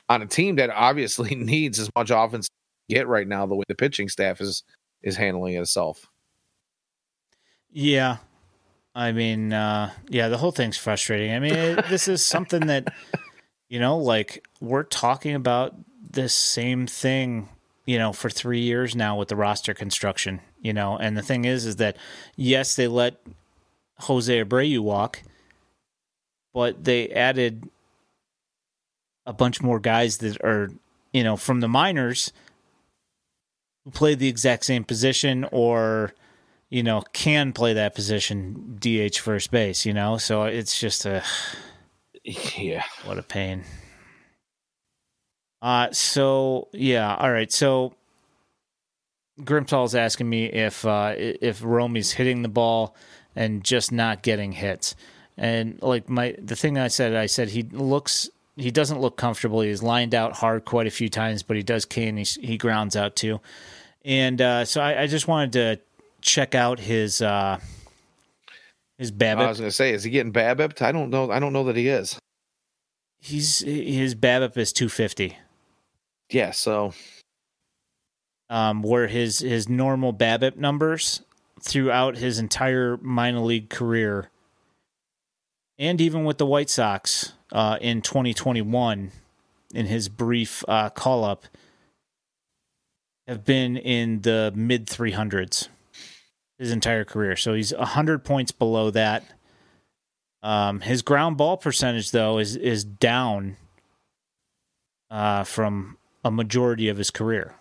on 0.09 0.23
a 0.23 0.25
team 0.25 0.55
that 0.55 0.71
obviously 0.71 1.35
needs 1.35 1.77
as 1.77 1.91
much 1.95 2.09
offense 2.09 2.47
get 2.89 3.07
right 3.07 3.27
now 3.27 3.45
the 3.45 3.55
way 3.55 3.63
the 3.67 3.75
pitching 3.75 4.09
staff 4.09 4.41
is 4.41 4.63
is 5.03 5.15
handling 5.15 5.55
itself. 5.55 6.09
Yeah. 7.71 8.17
I 8.95 9.11
mean, 9.11 9.53
uh, 9.53 9.91
yeah, 10.09 10.27
the 10.27 10.37
whole 10.37 10.51
thing's 10.51 10.77
frustrating. 10.77 11.33
I 11.33 11.39
mean, 11.39 11.53
it, 11.53 11.87
this 11.89 12.07
is 12.07 12.23
something 12.23 12.67
that, 12.67 12.93
you 13.69 13.79
know, 13.79 13.97
like 13.97 14.45
we're 14.61 14.83
talking 14.83 15.33
about 15.33 15.75
this 16.11 16.33
same 16.33 16.85
thing, 16.85 17.49
you 17.85 17.97
know, 17.97 18.13
for 18.13 18.29
three 18.29 18.59
years 18.59 18.95
now 18.95 19.17
with 19.17 19.29
the 19.29 19.35
roster 19.35 19.73
construction, 19.73 20.41
you 20.61 20.73
know, 20.73 20.95
and 20.97 21.17
the 21.17 21.23
thing 21.23 21.45
is, 21.45 21.65
is 21.65 21.77
that 21.77 21.97
yes, 22.35 22.75
they 22.75 22.87
let 22.87 23.19
Jose 23.99 24.43
Abreu 24.43 24.79
walk, 24.79 25.23
but 26.53 26.83
they 26.83 27.09
added 27.09 27.67
a 29.25 29.33
bunch 29.33 29.61
more 29.61 29.79
guys 29.79 30.17
that 30.19 30.39
are, 30.43 30.69
you 31.11 31.23
know, 31.23 31.35
from 31.35 31.61
the 31.61 31.67
minors 31.67 32.31
who 33.83 33.91
play 33.91 34.13
the 34.13 34.27
exact 34.27 34.65
same 34.65 34.83
position 34.83 35.47
or, 35.51 36.13
you 36.73 36.81
know, 36.81 37.03
can 37.13 37.53
play 37.53 37.73
that 37.73 37.93
position, 37.93 38.79
DH 38.79 39.17
first 39.19 39.51
base, 39.51 39.85
you 39.85 39.93
know? 39.93 40.17
So 40.17 40.45
it's 40.45 40.79
just 40.79 41.05
a, 41.05 41.23
yeah, 42.23 42.83
what 43.05 43.19
a 43.19 43.21
pain. 43.21 43.63
Uh, 45.61 45.91
so 45.91 46.69
yeah, 46.73 47.15
all 47.15 47.31
right. 47.31 47.51
So 47.51 47.93
Grimtall's 49.39 49.93
asking 49.93 50.27
me 50.27 50.45
if 50.45 50.83
uh, 50.83 51.13
if 51.15 51.63
Romy's 51.63 52.11
hitting 52.11 52.41
the 52.41 52.49
ball 52.49 52.95
and 53.35 53.63
just 53.63 53.91
not 53.91 54.23
getting 54.23 54.51
hits. 54.51 54.95
And 55.37 55.79
like 55.81 56.09
my 56.09 56.35
the 56.37 56.55
thing 56.55 56.79
I 56.79 56.87
said, 56.87 57.15
I 57.15 57.27
said 57.27 57.49
he 57.49 57.61
looks 57.63 58.29
he 58.57 58.71
doesn't 58.71 58.99
look 58.99 59.15
comfortable. 59.15 59.61
He's 59.61 59.83
lined 59.83 60.13
out 60.13 60.33
hard 60.33 60.65
quite 60.65 60.87
a 60.87 60.91
few 60.91 61.07
times, 61.07 61.43
but 61.43 61.55
he 61.55 61.63
does 61.63 61.87
and 61.95 62.17
he 62.17 62.25
he 62.41 62.57
grounds 62.57 62.95
out 62.95 63.15
too. 63.15 63.39
And 64.03 64.41
uh, 64.41 64.65
so 64.65 64.81
I, 64.81 65.03
I, 65.03 65.07
just 65.07 65.29
wanted 65.29 65.53
to 65.53 65.79
check 66.23 66.55
out 66.55 66.79
his 66.79 67.21
uh, 67.21 67.59
his 68.97 69.11
BABIP. 69.11 69.37
I 69.37 69.47
was 69.47 69.59
going 69.59 69.69
to 69.69 69.75
say, 69.75 69.93
is 69.93 70.03
he 70.03 70.09
getting 70.09 70.33
BABIP? 70.33 70.81
I 70.81 70.91
don't 70.91 71.09
know. 71.09 71.29
I 71.29 71.39
don't 71.39 71.53
know 71.53 71.65
that 71.65 71.75
he 71.75 71.87
is. 71.87 72.17
He's 73.19 73.59
his 73.59 74.15
BABIP 74.15 74.57
is 74.57 74.73
two 74.73 74.89
fifty. 74.89 75.37
Yeah, 76.29 76.51
so 76.51 76.93
um, 78.49 78.81
where 78.81 79.07
his 79.07 79.39
his 79.39 79.69
normal 79.69 80.13
BABIP 80.13 80.57
numbers 80.57 81.21
throughout 81.61 82.17
his 82.17 82.39
entire 82.39 82.97
minor 82.97 83.39
league 83.39 83.69
career, 83.69 84.29
and 85.77 86.01
even 86.01 86.23
with 86.25 86.37
the 86.37 86.45
White 86.45 86.69
Sox 86.69 87.33
uh, 87.51 87.77
in 87.79 88.01
2021, 88.01 89.11
in 89.73 89.85
his 89.85 90.09
brief 90.09 90.63
uh, 90.67 90.89
call 90.89 91.23
up, 91.23 91.45
have 93.27 93.45
been 93.45 93.77
in 93.77 94.21
the 94.21 94.51
mid 94.55 94.87
300s 94.87 95.69
his 96.57 96.71
entire 96.71 97.05
career. 97.05 97.35
So 97.35 97.53
he's 97.53 97.73
100 97.73 98.23
points 98.23 98.51
below 98.51 98.91
that. 98.91 99.23
Um, 100.41 100.81
his 100.81 101.01
ground 101.01 101.38
ball 101.38 101.57
percentage, 101.57 102.11
though, 102.11 102.38
is 102.38 102.55
is 102.57 102.84
down 102.84 103.55
uh, 105.09 105.45
from 105.45 105.97
a 106.23 106.31
majority 106.31 106.89
of 106.89 106.97
his 106.97 107.09
career. 107.11 107.55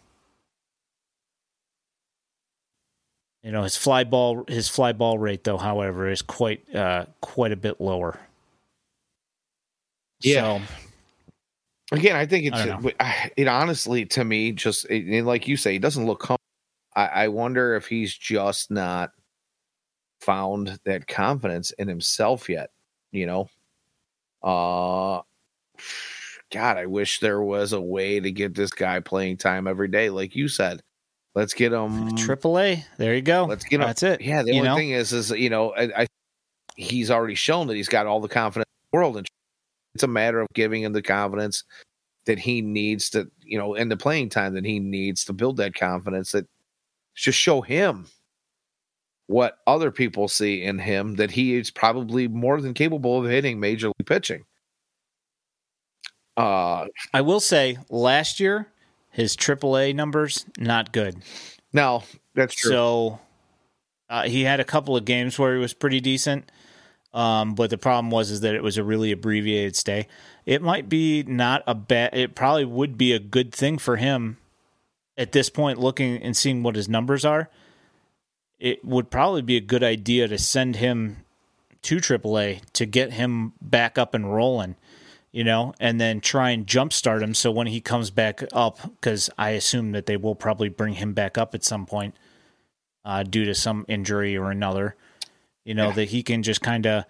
You 3.42 3.50
know, 3.52 3.62
his 3.62 3.76
fly 3.76 4.04
ball 4.04 4.44
his 4.48 4.68
fly 4.68 4.92
ball 4.92 5.18
rate 5.18 5.44
though, 5.44 5.58
however, 5.58 6.08
is 6.08 6.22
quite 6.22 6.74
uh 6.74 7.06
quite 7.20 7.52
a 7.52 7.56
bit 7.56 7.80
lower. 7.80 8.18
Yeah. 10.20 10.58
So, 10.58 10.62
Again, 11.92 12.16
I 12.16 12.24
think 12.24 12.46
it's 12.46 12.94
I 13.00 13.30
it 13.36 13.48
honestly 13.48 14.06
to 14.06 14.24
me 14.24 14.52
just 14.52 14.86
it, 14.88 15.24
like 15.24 15.46
you 15.46 15.58
say, 15.58 15.72
he 15.72 15.78
doesn't 15.78 16.06
look 16.06 16.20
com- 16.20 16.38
I, 16.94 17.06
I 17.06 17.28
wonder 17.28 17.74
if 17.74 17.86
he's 17.86 18.14
just 18.14 18.70
not 18.70 19.10
found 20.20 20.78
that 20.84 21.08
confidence 21.08 21.70
in 21.72 21.88
himself 21.88 22.48
yet, 22.48 22.70
you 23.10 23.26
know. 23.26 23.48
Uh 24.42 25.22
God, 26.50 26.76
I 26.76 26.86
wish 26.86 27.20
there 27.20 27.40
was 27.40 27.72
a 27.72 27.80
way 27.80 28.20
to 28.20 28.30
get 28.30 28.54
this 28.54 28.70
guy 28.70 29.00
playing 29.00 29.38
time 29.38 29.66
every 29.66 29.88
day, 29.88 30.10
like 30.10 30.36
you 30.36 30.48
said. 30.48 30.82
Let's 31.34 31.54
get 31.54 31.72
him 31.72 32.14
Triple 32.14 32.58
A. 32.58 32.84
There 32.98 33.14
you 33.14 33.22
go. 33.22 33.46
Let's 33.46 33.64
get 33.64 33.80
him. 33.80 33.86
That's 33.86 34.02
it. 34.02 34.20
Yeah. 34.20 34.42
The 34.42 34.52
you 34.52 34.58
only 34.58 34.68
know? 34.68 34.76
thing 34.76 34.90
is, 34.90 35.12
is 35.14 35.30
you 35.30 35.48
know, 35.48 35.74
I, 35.74 36.02
I 36.02 36.06
he's 36.76 37.10
already 37.10 37.34
shown 37.34 37.66
that 37.68 37.74
he's 37.74 37.88
got 37.88 38.06
all 38.06 38.20
the 38.20 38.28
confidence 38.28 38.68
in 38.68 38.88
the 38.92 38.98
world, 38.98 39.16
and 39.16 39.26
it's 39.94 40.04
a 40.04 40.08
matter 40.08 40.40
of 40.40 40.48
giving 40.54 40.82
him 40.82 40.92
the 40.92 41.02
confidence 41.02 41.64
that 42.26 42.38
he 42.38 42.60
needs 42.60 43.08
to, 43.10 43.30
you 43.42 43.58
know, 43.58 43.74
in 43.74 43.88
the 43.88 43.96
playing 43.96 44.28
time 44.28 44.54
that 44.54 44.64
he 44.64 44.78
needs 44.78 45.24
to 45.24 45.32
build 45.32 45.56
that 45.56 45.74
confidence. 45.74 46.32
That 46.32 46.46
just 47.14 47.38
show 47.38 47.60
him 47.60 48.06
what 49.26 49.58
other 49.66 49.90
people 49.90 50.28
see 50.28 50.62
in 50.62 50.78
him 50.78 51.16
that 51.16 51.30
he 51.30 51.54
is 51.54 51.70
probably 51.70 52.28
more 52.28 52.60
than 52.60 52.74
capable 52.74 53.18
of 53.18 53.30
hitting 53.30 53.58
major 53.60 53.88
league 53.88 54.06
pitching. 54.06 54.44
Uh, 56.36 56.86
I 57.12 57.20
will 57.20 57.40
say 57.40 57.78
last 57.88 58.40
year 58.40 58.68
his 59.10 59.36
AAA 59.36 59.94
numbers 59.94 60.46
not 60.58 60.92
good. 60.92 61.22
No, 61.72 62.02
that's 62.34 62.54
true. 62.54 62.70
So 62.70 63.20
uh, 64.08 64.24
he 64.24 64.42
had 64.42 64.60
a 64.60 64.64
couple 64.64 64.96
of 64.96 65.04
games 65.04 65.38
where 65.38 65.54
he 65.54 65.60
was 65.60 65.74
pretty 65.74 66.00
decent. 66.00 66.50
Um, 67.14 67.54
but 67.54 67.68
the 67.68 67.78
problem 67.78 68.10
was 68.10 68.30
is 68.30 68.40
that 68.40 68.54
it 68.54 68.62
was 68.62 68.78
a 68.78 68.84
really 68.84 69.12
abbreviated 69.12 69.76
stay. 69.76 70.08
It 70.46 70.62
might 70.62 70.88
be 70.88 71.22
not 71.22 71.62
a 71.66 71.74
bad. 71.74 72.14
It 72.14 72.34
probably 72.34 72.64
would 72.64 72.96
be 72.96 73.12
a 73.12 73.18
good 73.18 73.54
thing 73.54 73.76
for 73.76 73.96
him 73.96 74.38
at 75.16 75.32
this 75.32 75.50
point, 75.50 75.78
looking 75.78 76.22
and 76.22 76.36
seeing 76.36 76.62
what 76.62 76.76
his 76.76 76.88
numbers 76.88 77.24
are. 77.24 77.48
It 78.58 78.84
would 78.84 79.10
probably 79.10 79.42
be 79.42 79.56
a 79.56 79.60
good 79.60 79.82
idea 79.82 80.28
to 80.28 80.38
send 80.38 80.76
him 80.76 81.24
to 81.82 81.96
AAA 81.96 82.60
to 82.74 82.86
get 82.86 83.12
him 83.12 83.52
back 83.60 83.98
up 83.98 84.14
and 84.14 84.32
rolling, 84.32 84.76
you 85.32 85.42
know, 85.44 85.74
and 85.80 86.00
then 86.00 86.20
try 86.20 86.50
and 86.50 86.66
jumpstart 86.66 87.22
him. 87.22 87.34
So 87.34 87.50
when 87.50 87.66
he 87.66 87.80
comes 87.80 88.10
back 88.10 88.42
up, 88.52 88.78
because 88.82 89.28
I 89.36 89.50
assume 89.50 89.92
that 89.92 90.06
they 90.06 90.16
will 90.16 90.36
probably 90.36 90.68
bring 90.68 90.94
him 90.94 91.12
back 91.12 91.36
up 91.36 91.54
at 91.54 91.64
some 91.64 91.86
point 91.86 92.14
uh, 93.04 93.24
due 93.24 93.44
to 93.44 93.54
some 93.54 93.84
injury 93.88 94.36
or 94.36 94.50
another, 94.50 94.94
you 95.64 95.74
know, 95.74 95.88
yeah. 95.88 95.94
that 95.94 96.08
he 96.10 96.22
can 96.22 96.42
just 96.42 96.62
kind 96.62 96.86
of 96.86 97.04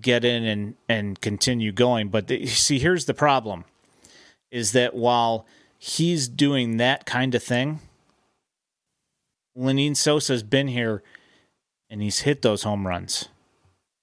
get 0.00 0.24
in 0.24 0.44
and, 0.44 0.74
and 0.88 1.20
continue 1.20 1.70
going. 1.70 2.08
But 2.08 2.26
the, 2.26 2.46
see, 2.46 2.80
here's 2.80 3.04
the 3.04 3.14
problem 3.14 3.64
is 4.50 4.72
that 4.72 4.94
while 4.94 5.46
he's 5.78 6.28
doing 6.28 6.76
that 6.76 7.06
kind 7.06 7.34
of 7.34 7.42
thing, 7.42 7.80
Lenyn 9.56 9.96
Sosa's 9.96 10.42
been 10.42 10.68
here 10.68 11.02
and 11.88 12.02
he's 12.02 12.20
hit 12.20 12.42
those 12.42 12.64
home 12.64 12.86
runs 12.86 13.28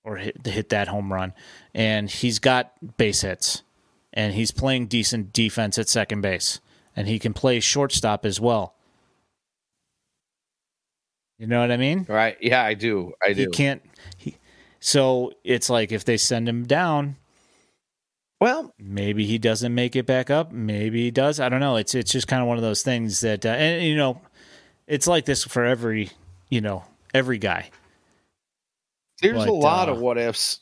or 0.03 0.17
hit, 0.17 0.45
hit 0.45 0.69
that 0.69 0.87
home 0.87 1.11
run. 1.11 1.33
And 1.73 2.09
he's 2.09 2.39
got 2.39 2.73
base 2.97 3.21
hits, 3.21 3.63
and 4.13 4.33
he's 4.33 4.51
playing 4.51 4.87
decent 4.87 5.33
defense 5.33 5.77
at 5.77 5.89
second 5.89 6.21
base, 6.21 6.61
and 6.95 7.07
he 7.07 7.19
can 7.19 7.33
play 7.33 7.59
shortstop 7.59 8.25
as 8.25 8.39
well. 8.39 8.75
You 11.37 11.47
know 11.47 11.59
what 11.59 11.71
I 11.71 11.77
mean? 11.77 12.05
Right. 12.07 12.37
Yeah, 12.39 12.63
I 12.63 12.75
do. 12.75 13.13
I 13.21 13.33
do. 13.33 13.41
He 13.41 13.47
can't. 13.47 13.81
He, 14.17 14.37
so 14.79 15.33
it's 15.43 15.69
like 15.69 15.91
if 15.91 16.05
they 16.05 16.15
send 16.15 16.47
him 16.47 16.65
down, 16.65 17.17
well, 18.39 18.73
maybe 18.77 19.25
he 19.25 19.37
doesn't 19.37 19.73
make 19.73 19.95
it 19.95 20.05
back 20.05 20.29
up. 20.29 20.51
Maybe 20.51 21.03
he 21.03 21.11
does. 21.11 21.39
I 21.39 21.49
don't 21.49 21.59
know. 21.61 21.77
It's 21.77 21.95
it's 21.95 22.11
just 22.11 22.27
kind 22.27 22.41
of 22.41 22.47
one 22.47 22.57
of 22.57 22.63
those 22.63 22.83
things 22.83 23.21
that, 23.21 23.45
uh, 23.45 23.49
and 23.49 23.83
you 23.83 23.95
know, 23.95 24.21
it's 24.87 25.07
like 25.07 25.25
this 25.25 25.43
for 25.43 25.63
every, 25.63 26.09
you 26.49 26.61
know, 26.61 26.83
every 27.13 27.37
guy. 27.37 27.69
There's 29.21 29.37
but, 29.37 29.47
a 29.47 29.53
lot 29.53 29.89
uh, 29.89 29.93
of 29.93 29.99
what 29.99 30.17
ifs 30.17 30.59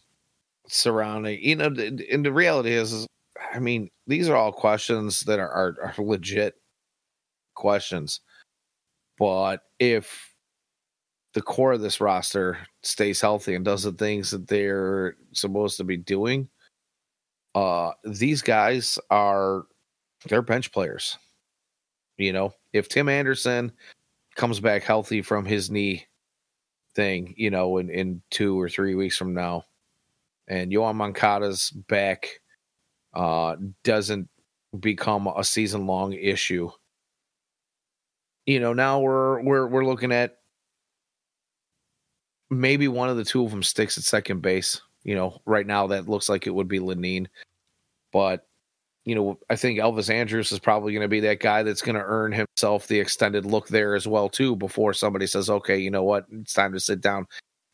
surrounding. 0.67 1.39
You 1.41 1.55
know, 1.55 1.65
and 1.65 2.25
the 2.25 2.31
reality 2.31 2.71
is, 2.71 2.93
is, 2.93 3.07
I 3.53 3.59
mean, 3.59 3.89
these 4.07 4.29
are 4.29 4.35
all 4.35 4.51
questions 4.51 5.21
that 5.21 5.39
are, 5.39 5.49
are, 5.49 5.75
are 5.81 6.03
legit 6.03 6.55
questions. 7.55 8.21
But 9.17 9.61
if 9.79 10.33
the 11.33 11.41
core 11.41 11.73
of 11.73 11.81
this 11.81 11.99
roster 11.99 12.59
stays 12.83 13.19
healthy 13.19 13.55
and 13.55 13.65
does 13.65 13.83
the 13.83 13.91
things 13.91 14.31
that 14.31 14.47
they're 14.47 15.15
supposed 15.31 15.77
to 15.77 15.83
be 15.83 15.97
doing, 15.97 16.49
uh, 17.55 17.91
these 18.03 18.41
guys 18.41 18.97
are 19.09 19.65
they're 20.27 20.41
bench 20.41 20.71
players. 20.71 21.17
You 22.17 22.33
know, 22.33 22.53
if 22.73 22.89
Tim 22.89 23.09
Anderson 23.09 23.71
comes 24.35 24.59
back 24.59 24.83
healthy 24.83 25.21
from 25.21 25.45
his 25.45 25.69
knee 25.69 26.05
thing, 26.95 27.33
you 27.37 27.49
know, 27.49 27.77
in, 27.77 27.89
in 27.89 28.21
two 28.31 28.59
or 28.59 28.69
three 28.69 28.95
weeks 28.95 29.17
from 29.17 29.33
now, 29.33 29.65
and 30.47 30.71
Yoan 30.71 30.95
Moncada's 30.95 31.71
back 31.71 32.27
uh, 33.13 33.55
doesn't 33.83 34.29
become 34.79 35.27
a 35.27 35.43
season 35.43 35.85
long 35.85 36.13
issue. 36.13 36.69
You 38.45 38.59
know, 38.59 38.73
now 38.73 38.99
we're 38.99 39.41
we're 39.41 39.67
we're 39.67 39.85
looking 39.85 40.11
at 40.11 40.37
maybe 42.49 42.87
one 42.87 43.09
of 43.09 43.17
the 43.17 43.23
two 43.23 43.43
of 43.43 43.51
them 43.51 43.63
sticks 43.63 43.97
at 43.97 44.03
second 44.03 44.41
base. 44.41 44.81
You 45.03 45.15
know, 45.15 45.41
right 45.45 45.67
now 45.67 45.87
that 45.87 46.07
looks 46.09 46.29
like 46.29 46.47
it 46.47 46.55
would 46.55 46.67
be 46.67 46.79
Lenyn. 46.79 47.27
but 48.11 48.47
you 49.05 49.15
know, 49.15 49.37
I 49.49 49.57
think 49.57 49.79
Elvis 49.79 50.09
Andrus 50.09 50.53
is 50.53 50.59
probably 50.59 50.93
going 50.93 51.01
to 51.01 51.09
be 51.09 51.19
that 51.21 51.41
guy 51.41 51.61
that's 51.63 51.81
going 51.81 51.95
to 51.97 52.03
earn 52.05 52.31
himself 52.31 52.87
the 52.87 52.99
extended 52.99 53.45
look 53.45 53.67
there 53.67 53.95
as 53.95 54.07
well 54.07 54.29
too 54.29 54.55
before 54.55 54.93
somebody 54.93 55.27
says, 55.27 55.49
"Okay, 55.49 55.77
you 55.77 55.91
know 55.91 56.03
what? 56.03 56.25
It's 56.31 56.53
time 56.53 56.71
to 56.73 56.79
sit 56.79 57.01
down." 57.01 57.27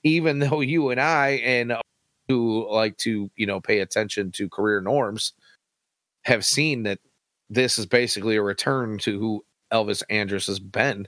Even 0.04 0.40
though 0.40 0.62
you 0.62 0.90
and 0.90 1.00
I 1.00 1.42
and 1.44 1.76
who 2.28 2.68
like 2.72 2.98
to, 3.00 3.30
you 3.36 3.46
know, 3.46 3.60
pay 3.60 3.80
attention 3.80 4.32
to 4.34 4.50
career 4.50 4.82
norms 4.82 5.34
have 6.24 6.46
seen 6.46 6.84
that 6.84 7.00
this 7.50 7.80
is 7.80 7.86
basically 7.86 8.36
a 8.36 8.42
return 8.42 8.98
to 9.00 9.20
who 9.20 9.46
Elvis 9.74 10.04
Andrus 10.10 10.48
has 10.48 10.60
been 10.60 11.08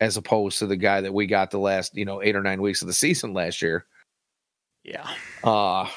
as 0.00 0.16
opposed 0.16 0.58
to 0.58 0.66
the 0.66 0.76
guy 0.76 1.00
that 1.00 1.14
we 1.14 1.26
got 1.26 1.50
the 1.50 1.58
last, 1.58 1.96
you 1.96 2.04
know, 2.04 2.22
8 2.22 2.36
or 2.36 2.42
9 2.42 2.60
weeks 2.60 2.82
of 2.82 2.88
the 2.88 2.94
season 3.04 3.32
last 3.32 3.62
year. 3.62 3.86
Yeah. 4.86 5.08
Uh 5.42 5.88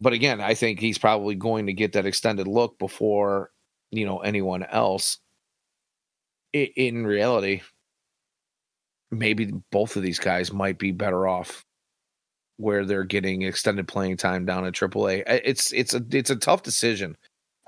but 0.00 0.12
again, 0.12 0.40
I 0.40 0.54
think 0.54 0.78
he's 0.78 0.98
probably 0.98 1.34
going 1.34 1.66
to 1.66 1.72
get 1.72 1.92
that 1.94 2.06
extended 2.06 2.46
look 2.46 2.78
before 2.78 3.50
you 3.90 4.06
know 4.06 4.18
anyone 4.18 4.62
else. 4.62 5.18
In 6.52 7.06
reality, 7.06 7.62
maybe 9.10 9.52
both 9.70 9.96
of 9.96 10.02
these 10.02 10.18
guys 10.18 10.52
might 10.52 10.78
be 10.78 10.92
better 10.92 11.26
off 11.26 11.64
where 12.56 12.84
they're 12.84 13.04
getting 13.04 13.42
extended 13.42 13.86
playing 13.86 14.16
time 14.16 14.44
down 14.44 14.66
at 14.66 14.74
AAA. 14.74 15.24
It's 15.26 15.72
it's 15.72 15.94
a 15.94 16.04
it's 16.10 16.30
a 16.30 16.36
tough 16.36 16.62
decision. 16.62 17.16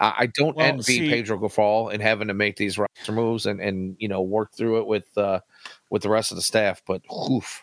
I 0.02 0.28
don't 0.32 0.56
well, 0.56 0.66
envy 0.66 0.82
see, 0.82 1.10
Pedro 1.10 1.38
Grifol 1.38 1.92
and 1.92 2.02
having 2.02 2.28
to 2.28 2.34
make 2.34 2.56
these 2.56 2.78
roster 2.78 3.12
moves 3.12 3.44
and 3.44 3.60
and 3.60 3.96
you 3.98 4.08
know 4.08 4.22
work 4.22 4.54
through 4.54 4.78
it 4.78 4.86
with 4.86 5.06
uh 5.18 5.40
with 5.90 6.02
the 6.02 6.08
rest 6.08 6.32
of 6.32 6.36
the 6.36 6.42
staff, 6.42 6.80
but 6.86 7.02
oof, 7.30 7.62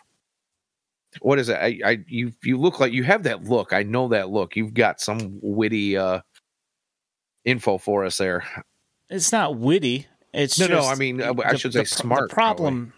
what 1.20 1.38
is 1.38 1.48
it? 1.48 1.56
I, 1.56 1.80
I 1.84 1.98
you 2.06 2.32
you 2.42 2.58
look 2.58 2.80
like 2.80 2.92
you 2.92 3.04
have 3.04 3.24
that 3.24 3.44
look. 3.44 3.72
I 3.72 3.82
know 3.82 4.08
that 4.08 4.30
look. 4.30 4.56
You've 4.56 4.74
got 4.74 5.00
some 5.00 5.38
witty 5.42 5.96
uh 5.96 6.20
info 7.44 7.78
for 7.78 8.04
us 8.04 8.18
there. 8.18 8.44
It's 9.10 9.32
not 9.32 9.56
witty. 9.56 10.06
It's 10.32 10.58
no, 10.58 10.68
just, 10.68 10.86
no. 10.86 10.92
I 10.92 10.94
mean, 10.96 11.22
uh, 11.22 11.34
I 11.44 11.56
should 11.56 11.72
say 11.72 11.80
the, 11.80 11.86
smart. 11.86 12.28
The 12.28 12.34
problem, 12.34 12.92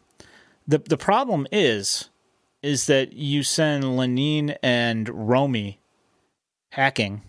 the 0.67 0.79
the 0.79 0.97
problem 0.97 1.47
is, 1.53 2.09
is 2.63 2.87
that 2.87 3.13
you 3.13 3.43
send 3.43 3.85
Lenyn 3.85 4.57
and 4.63 5.09
Romy 5.09 5.81
hacking 6.73 7.23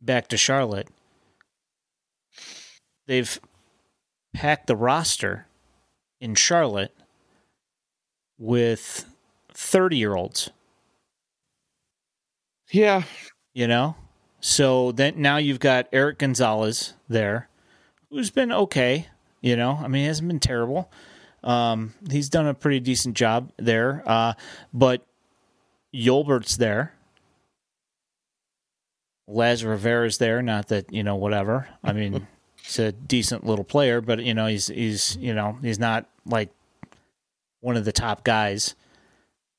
back 0.00 0.28
to 0.28 0.36
Charlotte. 0.36 0.88
They've 3.06 3.38
hacked 4.34 4.66
the 4.66 4.76
roster 4.76 5.46
in 6.20 6.34
Charlotte 6.34 6.94
with 8.38 9.04
30 9.58 9.96
year 9.96 10.14
olds. 10.14 10.50
Yeah. 12.70 13.02
You 13.52 13.66
know? 13.66 13.96
So 14.40 14.92
then 14.92 15.20
now 15.20 15.38
you've 15.38 15.58
got 15.58 15.88
Erik 15.92 16.18
Gonzalez 16.18 16.94
there, 17.08 17.48
who's 18.08 18.30
been 18.30 18.52
okay. 18.52 19.08
You 19.40 19.56
know, 19.56 19.78
I 19.82 19.88
mean, 19.88 20.02
he 20.02 20.06
hasn't 20.06 20.28
been 20.28 20.40
terrible. 20.40 20.90
Um, 21.42 21.94
he's 22.10 22.28
done 22.28 22.46
a 22.46 22.54
pretty 22.54 22.80
decent 22.80 23.16
job 23.16 23.50
there. 23.56 24.02
Uh, 24.06 24.34
but 24.72 25.04
Yolbert's 25.92 26.56
there. 26.56 26.94
Laz 29.26 29.64
Rivera's 29.64 30.18
there. 30.18 30.40
Not 30.40 30.68
that, 30.68 30.92
you 30.92 31.02
know, 31.02 31.16
whatever. 31.16 31.68
I 31.82 31.92
mean, 31.92 32.26
he's 32.62 32.78
a 32.78 32.92
decent 32.92 33.44
little 33.44 33.64
player, 33.64 34.00
but, 34.00 34.22
you 34.22 34.34
know, 34.34 34.46
he's, 34.46 34.68
he's, 34.68 35.16
you 35.16 35.34
know, 35.34 35.58
he's 35.62 35.80
not 35.80 36.06
like 36.24 36.50
one 37.60 37.76
of 37.76 37.84
the 37.84 37.92
top 37.92 38.22
guys. 38.24 38.76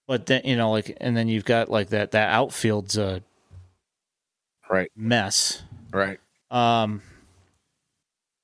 But 0.09 0.25
then 0.25 0.41
you 0.43 0.55
know, 0.55 0.71
like, 0.71 0.97
and 0.99 1.15
then 1.15 1.27
you've 1.27 1.45
got 1.45 1.69
like 1.69 1.89
that 1.89 2.13
that 2.13 2.33
outfield's 2.33 2.97
a 2.97 3.21
right 4.67 4.91
mess, 4.95 5.61
right? 5.93 6.19
Um, 6.49 7.03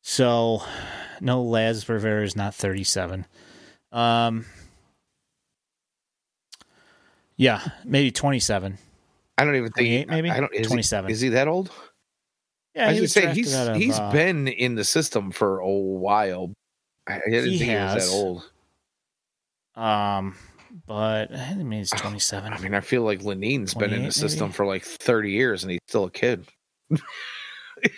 so 0.03 0.61
no, 1.21 1.41
Laz 1.41 1.89
Rivera 1.89 2.23
is 2.23 2.35
not 2.35 2.53
thirty 2.53 2.83
seven. 2.83 3.25
Um, 3.91 4.45
yeah, 7.35 7.67
maybe 7.83 8.11
twenty 8.11 8.39
seven. 8.39 8.77
I 9.35 9.43
don't 9.43 9.55
even 9.55 9.71
think 9.71 10.07
maybe 10.07 10.29
I 10.29 10.41
don't 10.41 10.53
twenty 10.65 10.83
seven. 10.83 11.09
Is 11.09 11.19
he 11.19 11.29
that 11.29 11.47
old? 11.47 11.71
Yeah, 12.75 12.89
I 12.89 12.95
should 12.95 13.09
say 13.09 13.33
he's 13.33 13.55
of, 13.55 13.75
he's 13.75 13.97
uh, 13.97 14.11
been 14.11 14.47
in 14.47 14.75
the 14.75 14.83
system 14.83 15.31
for 15.31 15.57
a 15.61 15.67
while. 15.67 16.53
I 17.07 17.21
didn't 17.27 17.49
he 17.49 17.57
think 17.57 17.71
has. 17.71 17.91
he 17.91 17.95
was 17.95 18.11
that 18.11 18.15
old. 18.15 19.83
Um, 19.83 20.35
but 20.87 21.35
I 21.35 21.55
mean 21.55 21.79
he's 21.79 21.89
27. 21.95 22.53
I 22.53 22.59
mean, 22.59 22.73
I 22.73 22.81
feel 22.81 23.03
like 23.03 23.21
Lenyn's 23.21 23.73
been 23.73 23.93
in 23.93 24.03
the 24.05 24.11
system 24.11 24.47
maybe? 24.47 24.53
for 24.53 24.65
like 24.65 24.83
30 24.83 25.31
years 25.31 25.63
and 25.63 25.71
he's 25.71 25.79
still 25.87 26.05
a 26.05 26.11
kid. 26.11 26.45
you 26.89 26.99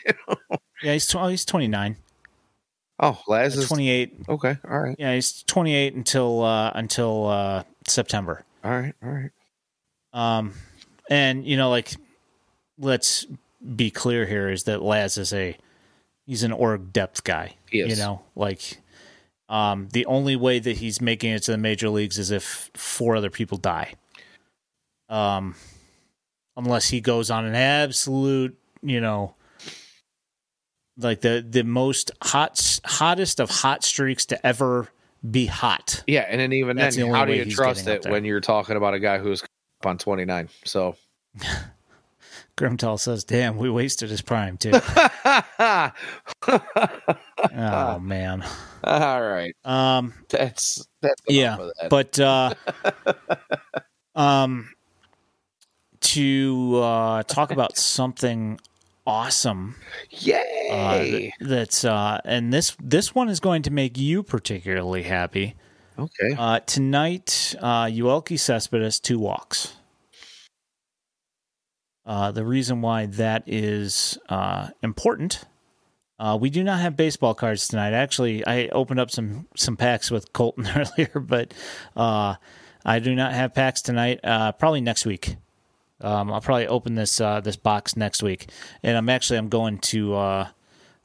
know? 0.05 0.35
Yeah, 0.83 0.93
he's 0.93 1.07
tw- 1.07 1.15
oh, 1.15 1.27
he's 1.27 1.45
29. 1.45 1.97
Oh, 2.99 3.21
Laz 3.27 3.55
is 3.55 3.67
28. 3.67 4.21
Okay, 4.27 4.57
all 4.67 4.79
right. 4.79 4.95
Yeah, 4.97 5.13
he's 5.13 5.43
28 5.43 5.93
until 5.95 6.43
uh 6.43 6.71
until 6.73 7.27
uh 7.27 7.63
September. 7.87 8.43
All 8.63 8.71
right, 8.71 8.93
all 9.03 9.09
right. 9.09 9.31
Um 10.13 10.53
and 11.09 11.45
you 11.45 11.57
know 11.57 11.69
like 11.69 11.93
let's 12.79 13.25
be 13.75 13.91
clear 13.91 14.25
here 14.25 14.49
is 14.49 14.63
that 14.63 14.81
Laz 14.81 15.17
is 15.17 15.33
a 15.33 15.57
he's 16.25 16.43
an 16.43 16.51
org 16.51 16.91
depth 16.93 17.23
guy. 17.23 17.55
You 17.71 17.95
know, 17.95 18.21
like 18.35 18.79
um, 19.49 19.87
the 19.93 20.05
only 20.05 20.35
way 20.35 20.59
that 20.59 20.77
he's 20.77 21.01
making 21.01 21.31
it 21.31 21.43
to 21.43 21.51
the 21.51 21.57
major 21.57 21.89
leagues 21.89 22.17
is 22.17 22.31
if 22.31 22.69
four 22.73 23.15
other 23.15 23.29
people 23.29 23.57
die. 23.57 23.93
Um, 25.09 25.55
unless 26.57 26.89
he 26.89 26.99
goes 26.99 27.31
on 27.31 27.45
an 27.45 27.55
absolute, 27.55 28.57
you 28.81 28.99
know, 28.99 29.35
like 30.97 31.21
the 31.21 31.45
the 31.47 31.63
most 31.63 32.11
hot 32.21 32.79
hottest 32.83 33.39
of 33.39 33.49
hot 33.49 33.83
streaks 33.83 34.25
to 34.27 34.45
ever 34.45 34.89
be 35.29 35.45
hot. 35.45 36.03
Yeah, 36.07 36.25
and 36.27 36.39
then 36.41 36.53
even 36.53 36.77
That's 36.77 36.95
then, 36.95 37.05
only 37.05 37.17
how 37.17 37.25
do 37.25 37.33
you 37.33 37.45
trust 37.45 37.87
it 37.87 38.05
when 38.05 38.25
you're 38.25 38.41
talking 38.41 38.75
about 38.75 38.93
a 38.93 38.99
guy 38.99 39.17
who's 39.17 39.43
up 39.43 39.85
on 39.85 39.97
29? 39.97 40.49
So, 40.65 40.95
Grimtall 42.57 42.99
says, 42.99 43.23
"Damn, 43.23 43.55
we 43.57 43.69
wasted 43.69 44.09
his 44.09 44.21
prime 44.21 44.57
too." 44.57 44.71
oh 47.55 47.99
man. 48.01 48.43
All 48.83 49.21
right. 49.21 49.55
Um. 49.63 50.13
that's 50.29 50.85
that's 51.01 51.21
Yeah, 51.27 51.57
that. 51.79 51.89
but 51.89 52.19
uh, 52.19 52.53
um, 54.15 54.69
to 56.01 56.79
uh, 56.81 57.23
talk 57.23 57.51
about 57.51 57.77
something 57.77 58.59
awesome 59.05 59.75
uh, 59.79 60.17
yay! 60.19 61.09
th- 61.11 61.33
that's 61.39 61.85
uh, 61.85 62.19
and 62.25 62.51
this 62.51 62.75
this 62.81 63.15
one 63.15 63.29
is 63.29 63.39
going 63.39 63.61
to 63.63 63.71
make 63.71 63.97
you 63.97 64.23
particularly 64.23 65.03
happy. 65.03 65.55
okay, 65.97 66.35
Uh, 66.37 66.59
tonight, 66.61 67.55
uh, 67.59 67.85
Yoelqui 67.85 68.37
Cespedes 68.39 68.99
two 68.99 69.19
walks. 69.19 69.76
Uh, 72.07 72.31
the 72.31 72.45
reason 72.45 72.81
why 72.81 73.05
that 73.05 73.43
is 73.47 74.17
uh, 74.29 74.69
important, 74.81 75.43
uh, 76.17 76.37
we 76.39 76.49
do 76.49 76.63
not 76.63 76.79
have 76.79 76.95
baseball 76.95 77.33
cards 77.33 77.67
tonight. 77.67 77.91
Actually, 77.91 78.47
I 78.47 78.69
opened 78.69 79.01
up 79.01 79.11
some 79.11 79.45
some 79.57 79.75
packs 79.75 80.09
with 80.09 80.31
Colton 80.31 80.67
earlier, 80.75 81.19
but 81.19 81.53
uh, 81.97 82.35
I 82.85 82.99
do 82.99 83.13
not 83.13 83.33
have 83.33 83.53
packs 83.53 83.81
tonight. 83.81 84.21
Uh, 84.23 84.53
probably 84.53 84.79
next 84.79 85.05
week. 85.05 85.35
Um, 85.99 86.31
I'll 86.31 86.39
probably 86.39 86.67
open 86.67 86.95
this 86.95 87.17
this 87.17 87.57
box 87.57 87.97
next 87.97 88.23
week, 88.23 88.49
and 88.83 88.97
I'm 88.97 89.09
actually 89.09 89.37
I'm 89.37 89.49
going 89.49 89.79
to. 89.79 90.47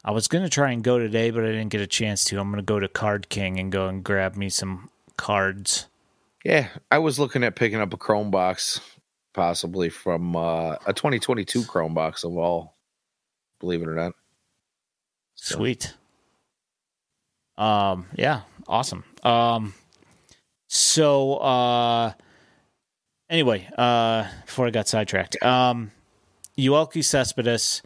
I 0.04 0.10
was 0.10 0.26
going 0.26 0.42
to 0.42 0.50
try 0.50 0.72
and 0.72 0.82
go 0.82 0.98
today, 0.98 1.30
but 1.30 1.44
I 1.44 1.48
didn't 1.48 1.68
get 1.68 1.80
a 1.80 1.86
chance 1.86 2.24
to. 2.24 2.38
I'm 2.38 2.50
going 2.50 2.56
to 2.56 2.66
go 2.66 2.80
to 2.80 2.88
Card 2.88 3.28
King 3.28 3.60
and 3.60 3.70
go 3.70 3.86
and 3.86 4.02
grab 4.02 4.34
me 4.34 4.48
some 4.48 4.90
cards. 5.16 5.86
yeah, 6.44 6.68
I 6.90 6.98
was 6.98 7.20
looking 7.20 7.44
at 7.44 7.54
picking 7.54 7.78
up 7.78 7.94
a 7.94 7.96
Chrome 7.96 8.32
box, 8.32 8.80
possibly 9.34 9.88
from 9.88 10.36
uh, 10.36 10.76
a 10.86 10.92
2022 10.92 11.64
Chrome 11.64 11.94
box 11.94 12.24
of 12.24 12.36
all. 12.36 12.76
Believe 13.60 13.82
it 13.82 13.88
or 13.88 13.94
not. 13.94 14.12
So- 15.34 15.56
Sweet. 15.56 15.94
Um, 17.58 18.06
yeah, 18.14 18.42
awesome. 18.66 19.04
Um, 19.22 19.74
so 20.68 21.34
uh, 21.36 22.12
anyway, 23.28 23.68
uh, 23.76 24.26
before 24.46 24.66
I 24.66 24.70
got 24.70 24.88
sidetracked, 24.88 25.40
um, 25.42 25.90
Yoelqui 26.58 27.04
Cespedes 27.04 27.82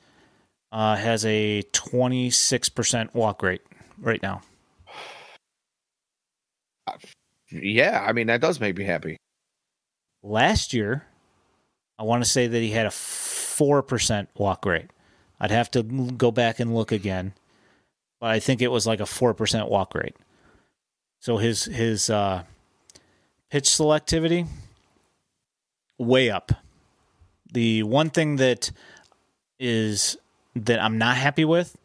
uh, 0.73 0.94
has 0.97 1.24
a 1.27 1.62
26% 1.73 3.12
walk 3.14 3.43
rate 3.43 3.62
right 3.98 4.23
now. 4.23 4.40
Yeah, 7.51 8.05
I 8.06 8.12
mean 8.12 8.27
that 8.28 8.40
does 8.40 8.60
make 8.60 8.77
me 8.77 8.85
happy. 8.85 9.16
Last 10.23 10.73
year, 10.73 11.05
I 11.98 12.02
want 12.02 12.23
to 12.23 12.28
say 12.28 12.47
that 12.47 12.59
he 12.59 12.70
had 12.70 12.86
a 12.86 12.90
4% 12.90 14.27
walk 14.36 14.64
rate. 14.66 14.90
I'd 15.40 15.51
have 15.51 15.70
to 15.73 15.82
go 15.82 16.31
back 16.31 16.60
and 16.60 16.74
look 16.74 16.93
again, 16.93 17.35
but 18.20 18.31
I 18.31 18.40
think 18.40 18.62
it 18.62 18.68
was 18.68 18.86
like 18.86 19.01
a 19.01 19.05
4% 19.05 19.68
walk 19.68 19.94
rate. 19.94 20.16
So 21.20 21.39
his 21.39 21.64
his 21.64 22.09
uh, 22.09 22.44
pitch 23.51 23.64
selectivity 23.64 24.47
way 25.98 26.31
up. 26.31 26.52
The 27.52 27.82
one 27.82 28.10
thing 28.10 28.36
that 28.36 28.70
is 29.59 30.16
that 30.55 30.81
I'm 30.81 30.98
not 30.98 31.16
happy 31.16 31.44
with 31.44 31.77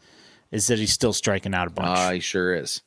is 0.52 0.68
that 0.68 0.80
he's 0.80 0.94
still 0.94 1.14
striking 1.14 1.54
out 1.54 1.68
a 1.68 1.72
bunch. 1.72 1.98
Uh, 1.98 2.12
he 2.12 2.20
sure 2.20 2.54
is. 2.54 2.82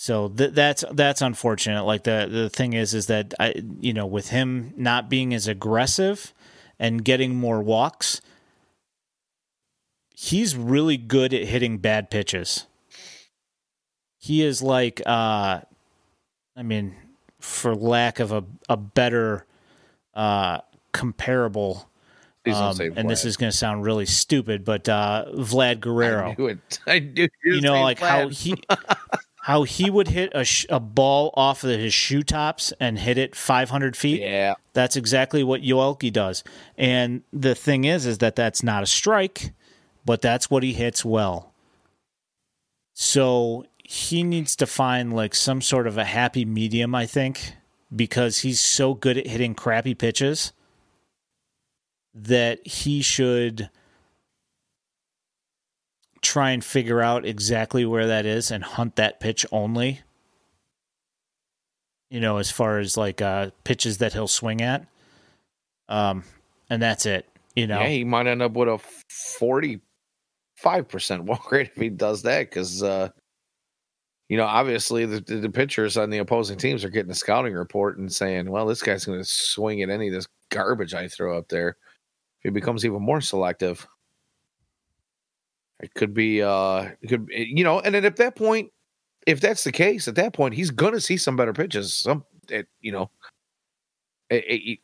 So 0.00 0.28
th- 0.28 0.52
that's 0.52 0.84
that's 0.92 1.20
unfortunate. 1.20 1.82
Like 1.82 2.04
the 2.04 2.28
the 2.30 2.48
thing 2.48 2.72
is, 2.72 2.94
is 2.94 3.08
that 3.08 3.34
I 3.40 3.52
you 3.80 3.92
know 3.92 4.06
with 4.06 4.28
him 4.28 4.72
not 4.76 5.10
being 5.10 5.34
as 5.34 5.48
aggressive 5.48 6.32
and 6.78 7.04
getting 7.04 7.34
more 7.34 7.60
walks, 7.60 8.20
he's 10.14 10.54
really 10.54 10.96
good 10.96 11.34
at 11.34 11.46
hitting 11.46 11.78
bad 11.78 12.12
pitches. 12.12 12.66
He 14.18 14.44
is 14.44 14.62
like, 14.62 15.02
uh, 15.04 15.62
I 16.56 16.62
mean, 16.62 16.94
for 17.40 17.74
lack 17.74 18.20
of 18.20 18.30
a 18.30 18.44
a 18.68 18.76
better 18.76 19.46
uh, 20.14 20.60
comparable, 20.92 21.90
um, 22.46 22.78
and 22.94 23.10
this 23.10 23.24
is 23.24 23.36
going 23.36 23.50
to 23.50 23.56
sound 23.56 23.82
really 23.82 24.06
stupid, 24.06 24.64
but 24.64 24.88
uh, 24.88 25.24
Vlad 25.34 25.80
Guerrero 25.80 26.28
I 26.30 26.34
knew 26.38 26.46
it. 26.46 26.78
I 26.86 26.98
knew 27.00 27.28
you 27.42 27.60
know, 27.62 27.82
like 27.82 27.98
how 27.98 28.28
he 28.28 28.54
how 29.48 29.62
he 29.62 29.88
would 29.88 30.08
hit 30.08 30.30
a 30.34 30.44
sh- 30.44 30.66
a 30.68 30.78
ball 30.78 31.32
off 31.32 31.64
of 31.64 31.70
his 31.70 31.94
shoe 31.94 32.22
tops 32.22 32.70
and 32.78 32.98
hit 32.98 33.16
it 33.16 33.34
500 33.34 33.96
feet. 33.96 34.20
Yeah, 34.20 34.56
That's 34.74 34.94
exactly 34.94 35.42
what 35.42 35.62
Yoelqui 35.62 36.12
does. 36.12 36.44
And 36.76 37.22
the 37.32 37.54
thing 37.54 37.84
is, 37.84 38.04
is 38.04 38.18
that 38.18 38.36
that's 38.36 38.62
not 38.62 38.82
a 38.82 38.86
strike, 38.86 39.54
but 40.04 40.20
that's 40.20 40.50
what 40.50 40.62
he 40.62 40.74
hits 40.74 41.02
well. 41.02 41.54
So 42.92 43.64
he 43.82 44.22
needs 44.22 44.54
to 44.56 44.66
find 44.66 45.16
like 45.16 45.34
some 45.34 45.62
sort 45.62 45.86
of 45.86 45.96
a 45.96 46.04
happy 46.04 46.44
medium, 46.44 46.94
I 46.94 47.06
think, 47.06 47.54
because 47.96 48.40
he's 48.40 48.60
so 48.60 48.92
good 48.92 49.16
at 49.16 49.26
hitting 49.26 49.54
crappy 49.54 49.94
pitches 49.94 50.52
that 52.12 52.66
he 52.66 53.00
should 53.00 53.70
try 56.22 56.50
and 56.50 56.64
figure 56.64 57.00
out 57.00 57.24
exactly 57.24 57.84
where 57.84 58.06
that 58.06 58.26
is 58.26 58.50
and 58.50 58.64
hunt 58.64 58.96
that 58.96 59.20
pitch 59.20 59.46
only. 59.52 60.00
You 62.10 62.20
know, 62.20 62.38
as 62.38 62.50
far 62.50 62.78
as 62.78 62.96
like 62.96 63.20
uh 63.20 63.50
pitches 63.64 63.98
that 63.98 64.12
he'll 64.12 64.28
swing 64.28 64.62
at. 64.62 64.86
Um 65.88 66.24
and 66.70 66.82
that's 66.82 67.06
it. 67.06 67.28
You 67.54 67.66
know. 67.66 67.80
yeah, 67.80 67.88
he 67.88 68.04
might 68.04 68.26
end 68.26 68.42
up 68.42 68.52
with 68.52 68.68
a 68.68 68.78
forty-five 69.38 70.88
percent 70.88 71.24
walk 71.24 71.50
rate 71.50 71.70
if 71.74 71.80
he 71.80 71.88
does 71.88 72.22
that. 72.22 72.48
Because 72.48 72.82
uh, 72.82 73.08
you 74.28 74.36
know, 74.36 74.44
obviously 74.44 75.06
the, 75.06 75.20
the 75.20 75.50
pitchers 75.50 75.96
on 75.96 76.10
the 76.10 76.18
opposing 76.18 76.58
teams 76.58 76.84
are 76.84 76.90
getting 76.90 77.10
a 77.10 77.16
scouting 77.16 77.54
report 77.54 77.98
and 77.98 78.12
saying, 78.12 78.50
"Well, 78.50 78.66
this 78.66 78.82
guy's 78.82 79.04
going 79.04 79.18
to 79.18 79.24
swing 79.24 79.82
at 79.82 79.90
any 79.90 80.08
of 80.08 80.14
this 80.14 80.28
garbage 80.50 80.94
I 80.94 81.08
throw 81.08 81.36
up 81.36 81.48
there." 81.48 81.70
If 81.70 82.44
he 82.44 82.50
becomes 82.50 82.84
even 82.84 83.02
more 83.02 83.20
selective, 83.20 83.84
it 85.80 85.94
could 85.94 86.14
be. 86.14 86.42
uh 86.42 86.90
It 87.00 87.08
could 87.08 87.28
you 87.30 87.64
know? 87.64 87.80
And 87.80 87.94
then 87.94 88.04
at 88.04 88.16
that 88.16 88.36
point, 88.36 88.70
if 89.26 89.40
that's 89.40 89.64
the 89.64 89.72
case, 89.72 90.08
at 90.08 90.14
that 90.16 90.32
point, 90.32 90.54
he's 90.54 90.70
to 90.94 91.00
see 91.00 91.16
some 91.16 91.36
better 91.36 91.52
pitches. 91.52 91.94
Some, 91.94 92.24
it, 92.48 92.66
you 92.80 92.92
know, 92.92 93.10
it, 94.30 94.44
it, 94.48 94.78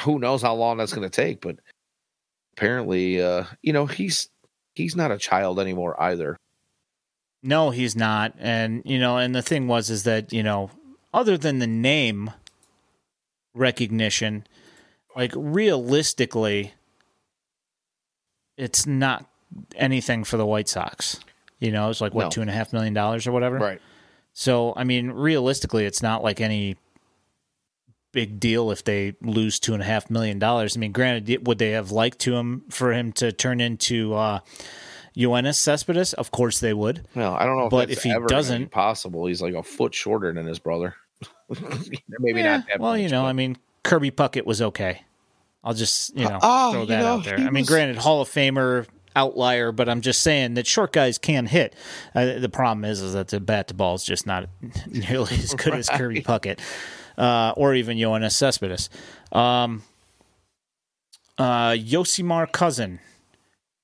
who 0.00 0.18
knows 0.18 0.42
how 0.42 0.54
long 0.54 0.76
that's 0.76 0.92
to 1.08 1.10
take, 1.10 1.40
but 1.40 1.56
apparently, 2.56 3.22
uh, 3.22 3.44
you 3.62 3.72
know, 3.72 3.86
he's 3.86 4.28
he's 4.74 4.96
not 4.96 5.10
a 5.10 5.18
child 5.18 5.58
anymore 5.58 6.00
either. 6.00 6.36
No, 7.42 7.70
he's 7.70 7.96
not. 7.96 8.34
And 8.38 8.82
you 8.84 8.98
know, 8.98 9.16
and 9.16 9.34
the 9.34 9.42
thing 9.42 9.66
was 9.66 9.90
is 9.90 10.04
that, 10.04 10.32
you 10.32 10.42
know, 10.42 10.70
other 11.12 11.38
than 11.38 11.58
the 11.58 11.66
name 11.66 12.30
recognition, 13.54 14.46
like 15.16 15.32
realistically, 15.34 16.74
it's 18.56 18.86
not 18.86 19.29
anything 19.74 20.24
for 20.24 20.36
the 20.36 20.46
White 20.46 20.68
Sox. 20.68 21.20
You 21.58 21.72
know, 21.72 21.90
it's 21.90 22.00
like 22.00 22.14
what, 22.14 22.24
No. 22.24 22.30
two 22.30 22.40
and 22.40 22.48
a 22.50 22.52
half 22.52 22.72
million 22.72 22.94
dollars 22.94 23.26
or 23.26 23.32
whatever. 23.32 23.58
Right. 23.58 23.80
So 24.32 24.72
I 24.76 24.84
mean, 24.84 25.10
realistically 25.10 25.84
it's 25.84 26.02
not 26.02 26.22
like 26.22 26.40
any 26.40 26.76
big 28.12 28.40
deal 28.40 28.70
if 28.70 28.82
they 28.82 29.14
lose 29.22 29.60
two 29.60 29.72
and 29.74 29.82
a 29.82 29.86
half 29.86 30.10
million 30.10 30.38
dollars. 30.38 30.76
I 30.76 30.80
mean, 30.80 30.92
granted, 30.92 31.46
would 31.46 31.58
they 31.58 31.70
have 31.72 31.92
liked 31.92 32.18
to 32.20 32.34
him 32.36 32.62
for 32.70 32.92
him 32.92 33.12
to 33.12 33.30
turn 33.32 33.60
into 33.60 34.14
uh 34.14 34.40
Cespedes? 35.16 36.12
Of 36.14 36.30
course 36.30 36.60
they 36.60 36.72
would. 36.74 37.06
Well, 37.14 37.34
I 37.34 37.44
don't 37.44 37.56
know 37.58 37.64
if 37.66 37.70
But 37.70 37.90
if 37.90 38.02
he 38.02 38.14
doesn't- 38.28 38.70
possible. 38.70 39.26
He's 39.26 39.42
like 39.42 39.54
a 39.54 39.62
foot 39.62 39.94
shorter 39.94 40.32
than 40.32 40.46
his 40.46 40.58
brother. 40.58 40.94
Maybe 42.18 42.40
Yeah, 42.40 42.56
not 42.58 42.66
that 42.68 42.80
well, 42.80 42.92
much, 42.92 43.00
you 43.02 43.08
know, 43.08 43.22
but- 43.22 43.28
I 43.28 43.32
mean, 43.32 43.56
Kirby 43.82 44.10
Puckett 44.12 44.44
was 44.46 44.62
okay. 44.62 45.02
I'll 45.62 45.74
just 45.74 46.16
you 46.16 46.24
know 46.26 46.38
Oh, 46.42 46.72
throw 46.72 46.80
you 46.82 46.86
that 46.86 47.00
know, 47.00 47.06
out 47.18 47.24
there. 47.24 47.36
I 47.36 47.50
mean, 47.50 47.62
was- 47.62 47.68
granted, 47.68 47.96
Hall 47.98 48.22
of 48.22 48.28
Famer 48.28 48.86
outlier, 49.16 49.72
but 49.72 49.88
I'm 49.88 50.00
just 50.00 50.22
saying 50.22 50.54
that 50.54 50.66
short 50.66 50.92
guys 50.92 51.18
can 51.18 51.46
hit. 51.46 51.74
Uh, 52.14 52.38
the 52.38 52.48
problem 52.48 52.84
is, 52.84 53.00
is 53.00 53.12
that 53.14 53.28
the 53.28 53.40
bat 53.40 53.68
to 53.68 53.74
ball 53.74 53.94
is 53.94 54.04
just 54.04 54.26
not 54.26 54.48
nearly 54.86 55.34
as 55.36 55.54
good 55.54 55.74
as 55.74 55.88
Kirby 55.88 56.22
Puckett 56.22 56.58
uh, 57.18 57.52
or 57.56 57.74
even 57.74 57.96
Yoenis 57.98 58.32
Cespedes. 58.32 58.88
Um, 59.32 59.82
uh, 61.38 61.70
Yosimar 61.72 62.50
Cousin. 62.52 63.00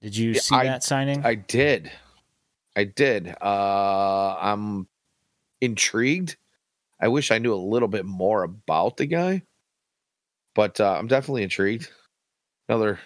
Did 0.02 0.16
you 0.16 0.34
see 0.34 0.54
I- 0.54 0.64
that 0.64 0.84
signing? 0.84 1.24
I 1.24 1.34
did. 1.34 1.90
I 2.76 2.84
did. 2.84 3.34
Uh, 3.40 4.36
I'm 4.38 4.86
intrigued. 5.62 6.36
I 7.00 7.08
wish 7.08 7.30
I 7.30 7.38
knew 7.38 7.54
a 7.54 7.56
little 7.56 7.88
bit 7.88 8.04
more 8.04 8.42
about 8.42 8.96
the 8.98 9.06
guy. 9.06 9.42
but 10.54 10.80
uh, 10.80 10.92
I'm 10.98 11.06
definitely 11.06 11.42
intrigued. 11.42 11.88
Another 12.68 12.98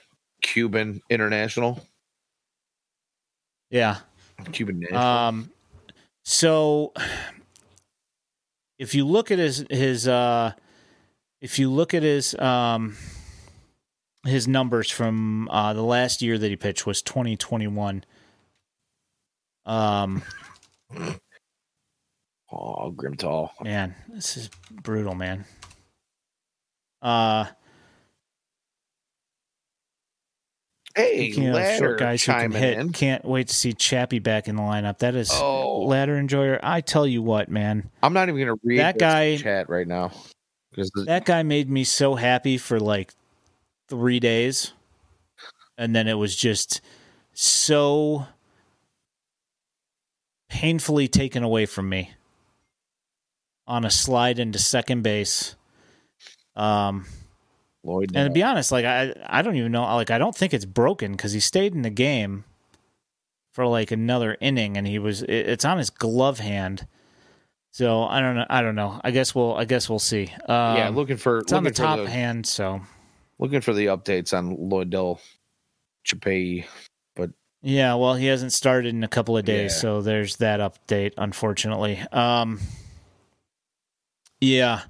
Cuban 0.43 1.01
international, 1.11 1.85
Yeah. 3.71 3.99
Cuban 4.53 4.81
national. 4.81 5.01
Um, 5.01 5.51
so 6.25 6.93
if 8.79 8.95
you 8.95 9.07
look 9.07 9.31
at 9.31 9.39
his 9.39 9.65
his 9.71 10.09
uh, 10.09 10.53
if 11.41 11.59
you 11.59 11.71
look 11.71 11.95
at 11.95 12.03
his 12.03 12.35
um, 12.39 12.97
his 14.25 14.47
numbers 14.47 14.91
from 14.91 15.49
uh, 15.51 15.73
the 15.73 15.83
last 15.83 16.23
year 16.23 16.39
that 16.39 16.49
he 16.49 16.57
pitched 16.57 16.87
was 16.87 17.03
2021. 17.03 18.05
Um, 19.67 20.23
oh, 22.53 22.93
Grimtall. 22.93 23.51
man, 23.63 23.95
this 24.09 24.37
is 24.37 24.51
brutal, 24.71 25.15
man. 25.15 25.45
Uh, 27.03 27.47
Hey, 31.01 31.17
speaking 31.31 31.49
of 31.49 31.55
ladder 31.55 31.79
short 31.79 31.99
guys 31.99 32.23
who 32.25 32.33
can 32.33 32.53
hit, 32.53 32.79
in. 32.79 32.93
can't 32.93 33.25
wait 33.25 33.49
to 33.49 33.55
see 33.55 33.73
Chappie 33.73 34.19
back 34.19 34.49
in 34.49 34.57
the 34.57 34.63
lineup. 34.63 34.99
That 34.99 35.15
is 35.15 35.31
Oh. 35.33 35.83
ladder 35.85 36.19
enjoyer. 36.19 36.61
I 36.63 36.81
tell 36.81 37.07
you 37.07 37.23
what, 37.23 37.49
man. 37.49 37.91
I'm 38.03 38.13
not 38.13 38.29
even 38.29 38.37
going 38.45 38.57
to 38.57 38.61
read 38.65 38.79
That 38.81 38.95
this 38.99 39.01
guy- 39.01 39.37
chat 39.39 39.69
right 39.69 39.87
now 39.89 40.13
That 41.07 41.25
guy 41.25 41.43
made 41.43 41.69
me 41.71 41.85
so 41.85 42.15
happy 42.15 42.57
for 42.59 42.79
like 42.79 43.13
three 43.89 44.21
days. 44.21 44.73
And 45.77 45.97
then 45.97 46.07
it 46.09 46.15
was 46.15 46.37
just 46.37 46.81
so 47.33 48.27
painfully 50.49 51.09
taken 51.09 51.43
away 51.43 51.67
from 51.67 51.89
me 51.89 52.13
on 53.67 53.85
a 53.85 53.91
slide 53.91 54.39
into 54.39 54.59
second 54.59 55.03
base. 55.03 55.55
Um, 56.57 57.07
Lloyd. 57.85 58.13
and 58.15 58.29
to 58.29 58.33
be 58.33 58.43
honest, 58.43 58.71
like 58.73 58.85
I, 58.85 59.15
I 59.27 59.43
don't 59.43 59.57
even 59.57 59.73
know. 59.73 59.83
Like 59.97 60.11
I 60.11 60.19
don't 60.19 60.37
think 60.37 60.53
it's 60.55 60.65
broken 60.67 61.13
because 61.13 61.33
he 61.33 61.41
stayed 61.41 61.75
in 61.75 61.83
the 61.83 61.91
game 61.91 62.45
for 63.53 63.67
like 63.67 63.91
another 63.91 64.37
inning, 64.41 64.77
and 64.77 64.87
he 64.87 64.99
was. 64.99 65.23
It, 65.23 65.31
it's 65.31 65.65
on 65.65 65.79
his 65.79 65.91
glove 65.91 66.39
hand. 66.39 66.87
So 67.73 68.03
I 68.05 68.21
don't 68.21 68.35
know. 68.37 68.47
I 68.51 68.63
don't 68.63 68.75
know. 68.75 69.01
I 69.03 69.11
guess 69.13 69.35
we'll. 69.35 69.55
I 69.55 69.65
guess 69.65 69.89
we'll 69.89 69.99
see. 69.99 70.25
Um, 70.49 70.77
yeah, 70.77 70.91
looking 70.93 71.17
for 71.17 71.39
it's 71.39 71.53
on 71.53 71.65
the 71.65 71.71
top 71.71 71.99
the- 72.01 72.11
hand, 72.11 72.45
so 72.47 72.81
looking 73.39 73.61
for 73.61 73.73
the 73.73 73.87
updates 73.87 74.37
on 74.37 74.57
Lloydell 74.57 75.21
Chappie. 76.05 76.67
But 77.17 77.31
yeah. 77.63 77.95
Well, 77.95 78.15
he 78.15 78.27
hasn't 78.27 78.53
started 78.53 78.89
in 78.95 79.05
a 79.05 79.09
couple 79.09 79.37
of 79.39 79.45
days, 79.45 79.73
Yeah. 79.73 79.81
so 79.81 80.03
there's 80.03 80.37
that 80.37 80.61
update. 80.61 81.13
Unfortunately, 81.17 81.99
um, 82.13 82.61
yeah. 84.41 84.83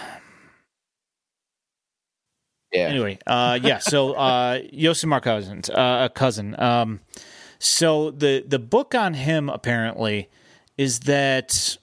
Yeah, 2.71 2.81
anyway, 2.81 3.17
uh, 3.26 3.57
yeah. 3.63 3.80
So 3.80 4.13
uh, 4.13 4.59
Yosimar 4.59 5.23
Cousins, 5.23 5.71
uh, 5.71 6.07
a 6.07 6.13
cousin. 6.13 6.59
Um, 6.59 6.99
so 7.57 8.11
the 8.11 8.43
the 8.47 8.59
book 8.59 8.93
on 8.93 9.15
him 9.15 9.49
apparently 9.49 10.30
is 10.77 10.99
that 11.01 11.77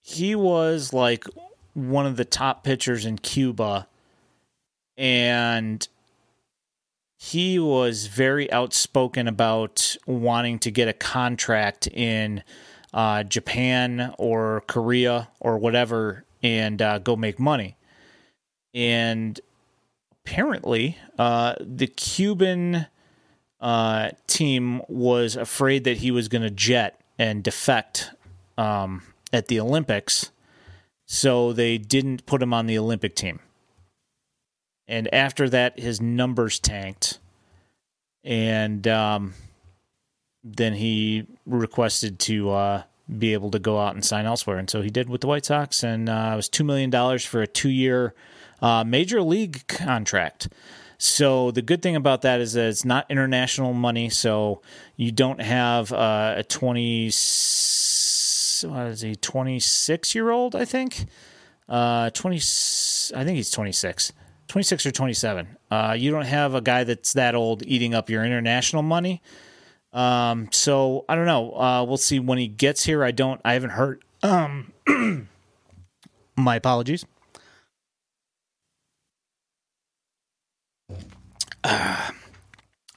he 0.00 0.36
was 0.36 0.92
like 0.92 1.24
one 1.72 2.06
of 2.06 2.16
the 2.16 2.24
top 2.24 2.62
pitchers 2.62 3.04
in 3.04 3.18
Cuba, 3.18 3.88
and 4.96 5.86
he 7.18 7.58
was 7.58 8.06
very 8.06 8.50
outspoken 8.52 9.26
about 9.26 9.96
wanting 10.06 10.60
to 10.60 10.70
get 10.70 10.86
a 10.86 10.92
contract 10.92 11.88
in 11.88 12.44
uh, 12.94 13.24
Japan 13.24 14.14
or 14.18 14.62
Korea 14.68 15.28
or 15.40 15.58
whatever 15.58 16.24
and 16.42 16.80
uh, 16.80 16.98
go 16.98 17.16
make 17.16 17.40
money. 17.40 17.76
And 18.72 19.38
apparently, 20.12 20.96
uh, 21.18 21.56
the 21.60 21.88
Cuban 21.88 22.86
uh, 23.60 24.10
team 24.26 24.80
was 24.88 25.34
afraid 25.34 25.84
that 25.84 25.98
he 25.98 26.12
was 26.12 26.28
going 26.28 26.42
to 26.42 26.50
jet 26.50 27.00
and 27.18 27.42
defect 27.42 28.12
um, 28.56 29.02
at 29.32 29.48
the 29.48 29.58
Olympics, 29.58 30.30
so 31.06 31.52
they 31.52 31.78
didn't 31.78 32.26
put 32.26 32.42
him 32.42 32.54
on 32.54 32.66
the 32.66 32.78
Olympic 32.78 33.16
team. 33.16 33.40
And 34.86 35.12
after 35.12 35.48
that, 35.48 35.78
his 35.78 36.00
numbers 36.00 36.58
tanked, 36.58 37.18
and 38.22 38.86
um, 38.86 39.34
then 40.44 40.74
he 40.74 41.26
requested 41.46 42.18
to 42.20 42.50
uh, 42.50 42.82
be 43.18 43.32
able 43.32 43.50
to 43.50 43.58
go 43.58 43.80
out 43.80 43.94
and 43.94 44.04
sign 44.04 44.26
elsewhere, 44.26 44.58
and 44.58 44.68
so 44.68 44.82
he 44.82 44.90
did 44.90 45.08
with 45.08 45.22
the 45.22 45.26
White 45.26 45.46
Sox, 45.46 45.82
and 45.82 46.08
uh, 46.08 46.30
it 46.34 46.36
was 46.36 46.48
two 46.48 46.64
million 46.64 46.90
dollars 46.90 47.24
for 47.24 47.42
a 47.42 47.46
two-year 47.46 48.14
uh, 48.60 48.84
major 48.84 49.22
league 49.22 49.66
contract. 49.66 50.48
So 50.98 51.50
the 51.50 51.62
good 51.62 51.82
thing 51.82 51.96
about 51.96 52.22
that 52.22 52.40
is 52.40 52.52
that 52.52 52.66
it's 52.66 52.84
not 52.84 53.10
international 53.10 53.72
money, 53.72 54.10
so 54.10 54.62
you 54.96 55.12
don't 55.12 55.40
have 55.40 55.92
uh, 55.92 56.34
a 56.36 56.44
twenty. 56.44 57.06
What 57.06 58.86
is 58.86 59.00
he? 59.00 59.16
Twenty 59.16 59.60
six 59.60 60.14
year 60.14 60.30
old, 60.30 60.54
I 60.54 60.64
think. 60.64 61.06
Uh, 61.68 62.10
twenty. 62.10 62.36
I 62.36 63.24
think 63.24 63.36
he's 63.36 63.50
twenty 63.50 63.72
six. 63.72 64.12
26 64.46 64.86
or 64.86 64.90
27. 64.92 65.56
Uh, 65.70 65.96
you 65.98 66.10
don't 66.10 66.26
have 66.26 66.54
a 66.54 66.60
guy 66.60 66.84
that's 66.84 67.14
that 67.14 67.34
old 67.34 67.62
eating 67.66 67.94
up 67.94 68.10
your 68.10 68.24
international 68.24 68.82
money. 68.82 69.22
Um, 69.94 70.48
so 70.50 71.04
I 71.08 71.14
don't 71.14 71.26
know. 71.26 71.52
Uh, 71.52 71.84
we'll 71.84 71.96
see 71.96 72.18
when 72.18 72.36
he 72.36 72.48
gets 72.48 72.84
here. 72.84 73.04
I 73.04 73.12
don't. 73.12 73.40
I 73.44 73.52
haven't 73.52 73.70
heard. 73.70 74.02
Um, 74.22 74.72
my 76.36 76.56
apologies. 76.56 77.06
Uh, 81.62 82.10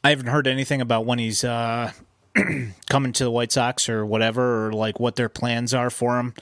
I 0.03 0.09
haven't 0.09 0.27
heard 0.27 0.47
anything 0.47 0.81
about 0.81 1.05
when 1.05 1.19
he's 1.19 1.43
uh, 1.43 1.91
coming 2.89 3.13
to 3.13 3.23
the 3.23 3.31
White 3.31 3.51
Sox 3.51 3.87
or 3.87 4.05
whatever, 4.05 4.67
or 4.67 4.73
like 4.73 4.99
what 4.99 5.15
their 5.15 5.29
plans 5.29 5.75
are 5.75 5.91
for 5.91 6.17
him, 6.17 6.33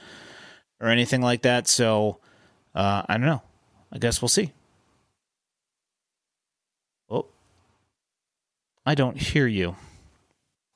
or 0.80 0.88
anything 0.88 1.22
like 1.22 1.42
that. 1.42 1.68
So 1.68 2.20
uh, 2.74 3.04
I 3.10 3.18
don't 3.18 3.28
know. 3.28 3.42
I 3.92 3.98
guess 3.98 4.22
we'll 4.22 4.30
see. 4.30 4.54
Oh, 7.10 7.26
I 8.86 8.96
don't 8.96 9.18
hear 9.18 9.48
you. 9.48 9.76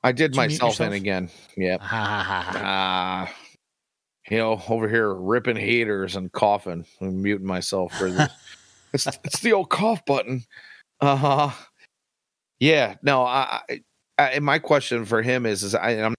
I 0.02 0.12
did 0.12 0.32
Did 0.32 0.36
myself 0.36 0.80
in 0.80 0.92
again. 0.92 1.30
Yeah. 1.56 1.76
Ha. 1.80 2.52
Ah, 2.56 3.34
you 4.30 4.38
know, 4.38 4.62
over 4.68 4.88
here 4.88 5.12
ripping 5.12 5.56
haters 5.56 6.16
and 6.16 6.30
coughing. 6.32 6.86
I'm 7.00 7.22
muting 7.22 7.46
myself 7.46 7.92
for 7.94 8.10
this. 8.10 8.30
it's, 8.92 9.06
it's 9.24 9.40
the 9.40 9.52
old 9.52 9.70
cough 9.70 10.04
button. 10.04 10.44
Uh 11.00 11.16
huh. 11.16 11.50
Yeah. 12.58 12.96
No. 13.02 13.24
I, 13.24 13.60
I, 13.68 13.80
I. 14.18 14.38
My 14.40 14.58
question 14.58 15.04
for 15.04 15.22
him 15.22 15.46
is: 15.46 15.62
Is 15.62 15.74
I, 15.74 15.90
I'm. 15.92 16.14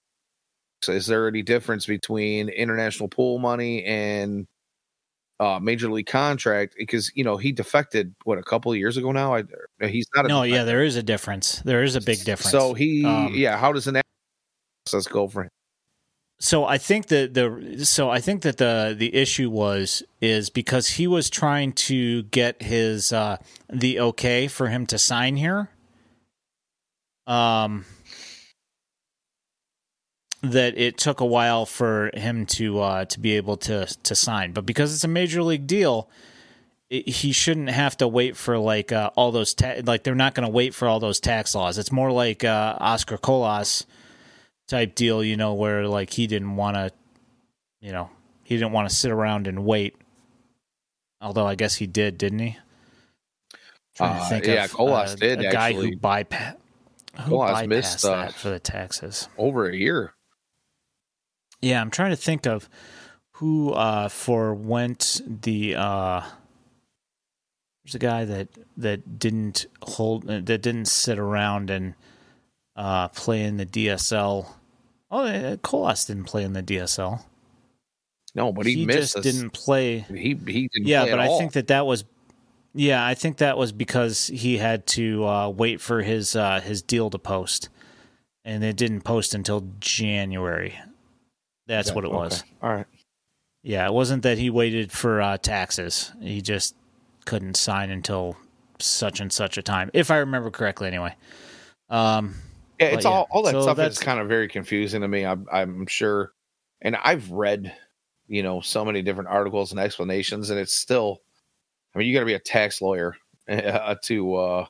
Is 0.88 1.06
there 1.08 1.28
any 1.28 1.44
difference 1.44 1.86
between 1.86 2.50
international 2.50 3.08
pool 3.10 3.40
money 3.40 3.84
and 3.86 4.46
uh, 5.42 5.60
major 5.60 5.90
league 5.90 6.06
contract? 6.06 6.76
Because 6.78 7.12
you 7.16 7.24
know 7.24 7.36
he 7.36 7.52
defected 7.52 8.14
what 8.24 8.38
a 8.38 8.44
couple 8.44 8.72
of 8.72 8.78
years 8.78 8.96
ago 8.96 9.12
now. 9.12 9.36
I, 9.36 9.44
he's 9.82 10.08
not. 10.16 10.26
A 10.26 10.28
No, 10.28 10.44
yeah, 10.44 10.64
there 10.64 10.84
is 10.84 10.96
a 10.96 11.04
difference. 11.04 11.62
There 11.66 11.84
is 11.84 11.96
a 11.96 12.02
big 12.02 12.24
difference. 12.24 12.52
So 12.52 12.74
he, 12.74 13.04
Um, 13.04 13.34
yeah. 13.34 13.58
How 13.58 13.74
does 13.74 13.88
an 13.88 14.00
process 14.86 15.08
go 15.08 15.28
for 15.28 15.44
him? 15.44 15.50
so 16.40 16.66
I 16.66 16.80
think 16.80 17.08
that 17.08 17.36
the 17.36 17.86
so 17.86 18.10
I 18.10 18.20
think 18.20 18.42
that 18.42 18.58
the 18.58 18.96
the 18.98 19.14
issue 19.14 19.50
was 19.50 20.02
is 20.22 20.50
because 20.50 20.88
he 20.88 21.06
was 21.06 21.30
trying 21.30 21.74
to 21.74 22.24
get 22.24 22.64
his 22.64 23.14
uh 23.14 23.38
the 23.70 24.00
okay 24.00 24.48
for 24.48 24.68
him 24.68 24.88
to 24.88 24.98
sign 24.98 25.36
here. 25.38 25.70
Um 27.28 27.86
that 30.42 30.78
it 30.78 30.98
took 30.98 31.20
a 31.20 31.26
while 31.26 31.66
for 31.66 32.10
him 32.14 32.46
to 32.48 32.80
uh 32.80 33.06
to 33.06 33.20
be 33.20 33.38
able 33.38 33.58
to 33.58 33.86
to 34.04 34.16
sign, 34.16 34.52
but 34.52 34.66
because 34.66 34.94
it's 34.94 35.04
a 35.04 35.08
major 35.08 35.44
league 35.44 35.68
deal, 35.68 36.10
it, 36.90 37.08
he 37.08 37.32
shouldn't 37.32 37.70
have 37.70 37.96
to 37.98 38.08
wait 38.08 38.36
for 38.36 38.58
like 38.58 38.92
uh, 38.92 39.12
all 39.16 39.32
those 39.32 39.54
ta- 39.54 39.82
like 39.86 40.04
they're 40.04 40.16
not 40.16 40.34
going 40.34 40.46
to 40.46 40.52
wait 40.52 40.74
for 40.74 40.88
all 40.88 41.00
those 41.00 41.20
tax 41.20 41.54
laws. 41.54 41.78
It's 41.78 41.92
more 41.92 42.12
like 42.12 42.44
uh 42.44 42.76
Oscar 42.80 43.18
Colas 43.18 43.86
type 44.68 44.96
deal, 44.96 45.24
you 45.24 45.38
know, 45.38 45.54
where 45.54 45.88
like 45.88 46.12
he 46.12 46.28
didn't 46.28 46.56
want 46.56 46.76
to, 46.76 46.92
you 47.80 47.92
know, 47.92 48.10
he 48.44 48.56
didn't 48.56 48.72
want 48.72 48.90
to 48.90 48.96
sit 48.96 49.12
around 49.12 49.48
and 49.48 49.64
wait. 49.66 49.96
Although 51.22 51.46
I 51.46 51.56
guess 51.56 51.76
he 51.76 51.86
did, 51.86 52.18
didn't 52.18 52.40
he? 52.40 52.58
Uh, 54.00 54.40
yeah, 54.44 54.66
of, 54.66 54.74
Colas 54.74 55.14
uh, 55.14 55.16
did, 55.18 55.40
a 55.40 55.52
guy 55.52 55.70
actually. 55.70 55.92
who 55.92 55.98
bypass 55.98 56.56
who 57.26 57.30
Colas 57.32 57.60
bypassed 57.60 57.68
missed, 57.68 58.06
uh, 58.06 58.16
that 58.16 58.34
for 58.34 58.50
the 58.50 58.60
taxes. 58.60 59.28
Over 59.38 59.70
a 59.70 59.76
year. 59.76 60.16
Yeah, 61.62 61.82
I'm 61.82 61.92
trying 61.92 62.12
to 62.12 62.16
think 62.16 62.46
of 62.46 62.70
who 63.34 63.72
uh 63.74 64.08
for 64.10 64.54
went 64.54 65.22
the 65.26 65.76
uh 65.76 66.22
there's 67.84 67.96
a 67.96 68.00
guy 68.00 68.26
that 68.26 68.50
that 68.78 69.20
didn't 69.20 69.66
hold 69.82 70.28
that 70.28 70.46
didn't 70.46 70.86
sit 70.86 71.18
around 71.18 71.70
and 71.70 71.96
uh 72.76 73.08
play 73.10 73.44
in 73.44 73.58
the 73.58 73.66
DSL. 73.66 74.48
Oh, 75.10 75.26
uh, 75.26 75.58
Colas 75.58 76.06
didn't 76.06 76.24
play 76.26 76.44
in 76.44 76.54
the 76.54 76.64
DSL. 76.64 77.22
No, 78.34 78.54
but 78.54 78.66
he, 78.66 78.76
he 78.76 78.86
missed. 78.86 79.16
just 79.16 79.18
us. 79.18 79.24
didn't 79.24 79.50
play. 79.52 80.00
He 80.00 80.16
he 80.16 80.70
didn't. 80.70 80.88
Yeah, 80.88 81.06
but 81.06 81.20
I 81.20 81.28
all. 81.28 81.38
think 81.38 81.54
that 81.54 81.68
that 81.68 81.86
was. 81.86 82.06
Yeah, 82.74 83.06
I 83.06 83.16
think 83.16 83.38
that 83.38 83.58
was 83.58 83.74
because 83.74 84.28
he 84.28 84.58
had 84.58 84.88
to 84.88 85.26
uh, 85.26 85.50
wait 85.50 85.82
for 85.82 86.02
his 86.02 86.36
uh, 86.36 86.62
his 86.62 86.82
deal 86.82 87.10
to 87.10 87.20
post, 87.20 87.68
and 88.46 88.64
it 88.64 88.78
didn't 88.78 89.02
post 89.02 89.34
until 89.36 89.68
January. 89.82 90.80
That's 91.72 91.90
Okay, 91.90 91.96
what 91.96 92.04
it 92.04 92.12
was. 92.12 92.44
All 92.62 92.70
right. 92.74 92.86
Yeah, 93.64 93.86
it 93.88 93.94
wasn't 93.94 94.24
that 94.24 94.38
he 94.38 94.50
waited 94.50 94.92
for 94.92 95.22
uh, 95.22 95.38
taxes. 95.38 96.12
He 96.22 96.42
just 96.42 96.76
couldn't 97.26 97.56
sign 97.56 97.92
until 97.92 98.36
such 98.80 99.20
and 99.22 99.32
such 99.32 99.58
a 99.58 99.62
time, 99.62 99.90
if 99.94 100.12
I 100.12 100.18
remember 100.18 100.52
correctly. 100.52 100.88
Anyway, 100.88 101.16
um, 101.90 102.36
Yeah, 102.80 102.88
it's 102.88 102.96
But 102.98 103.10
yeah, 103.10 103.10
all 103.16 103.28
all 103.32 103.44
that 103.44 103.52
so 103.52 103.62
stuff 103.62 103.74
is 103.76 103.78
that's- 103.78 104.00
kind 104.00 104.20
of 104.20 104.28
very 104.28 104.48
confusing 104.50 105.02
to 105.02 105.08
me. 105.08 105.26
I'm 105.26 105.46
I'm 105.52 105.86
sure, 105.88 106.34
and 106.82 106.98
I've 106.98 107.30
read, 107.32 107.74
you 108.28 108.44
know, 108.44 108.60
so 108.60 108.84
many 108.84 109.02
different 109.02 109.30
articles 109.30 109.72
and 109.72 109.80
explanations, 109.80 110.50
and 110.50 110.60
it's 110.60 110.76
still. 110.76 111.22
I 111.96 112.00
mean, 112.00 112.08
you 112.08 112.14
got 112.14 112.22
to 112.22 112.26
be 112.26 112.34
a 112.34 112.40
tax 112.40 112.82
lawyer 112.82 113.16
uh, 113.50 113.96
to 114.04 114.36
uh, 114.36 114.66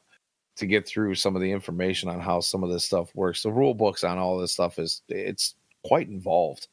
to 0.57 0.65
get 0.67 0.87
through 0.87 1.15
some 1.15 1.35
of 1.35 1.41
the 1.41 1.51
information 1.51 2.09
on 2.09 2.19
how 2.19 2.41
some 2.41 2.63
of 2.63 2.69
this 2.69 2.83
stuff 2.83 3.09
works. 3.15 3.41
The 3.41 3.51
rule 3.51 3.73
books 3.73 4.03
on 4.03 4.17
all 4.19 4.37
this 4.37 4.51
stuff 4.51 4.77
is 4.77 5.01
it's 5.07 5.55
quite 5.85 6.09
involved. 6.09 6.67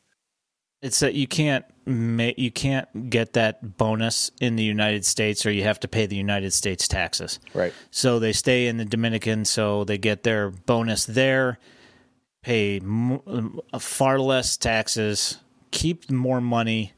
It's 0.82 1.00
that 1.00 1.14
you 1.14 1.26
can't 1.26 1.64
ma- 1.86 2.30
you 2.36 2.50
can't 2.50 3.10
get 3.10 3.32
that 3.32 3.76
bonus 3.76 4.30
in 4.40 4.56
the 4.56 4.62
United 4.62 5.04
States, 5.04 5.44
or 5.44 5.50
you 5.50 5.64
have 5.64 5.80
to 5.80 5.88
pay 5.88 6.06
the 6.06 6.16
United 6.16 6.52
States 6.52 6.86
taxes. 6.86 7.40
Right. 7.54 7.72
So 7.90 8.18
they 8.18 8.32
stay 8.32 8.66
in 8.66 8.76
the 8.76 8.84
Dominican, 8.84 9.44
so 9.44 9.84
they 9.84 9.98
get 9.98 10.22
their 10.22 10.50
bonus 10.50 11.04
there, 11.06 11.58
pay 12.42 12.76
m- 12.78 13.60
uh, 13.72 13.78
far 13.78 14.20
less 14.20 14.56
taxes, 14.56 15.38
keep 15.70 16.10
more 16.10 16.40
money, 16.40 16.92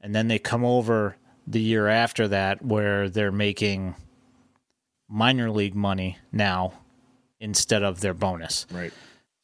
and 0.00 0.14
then 0.14 0.28
they 0.28 0.38
come 0.38 0.64
over 0.64 1.16
the 1.46 1.60
year 1.60 1.88
after 1.88 2.28
that 2.28 2.64
where 2.64 3.08
they're 3.08 3.32
making 3.32 3.94
minor 5.08 5.50
league 5.50 5.74
money 5.76 6.18
now 6.32 6.72
instead 7.40 7.82
of 7.82 8.00
their 8.00 8.14
bonus. 8.14 8.66
Right. 8.72 8.92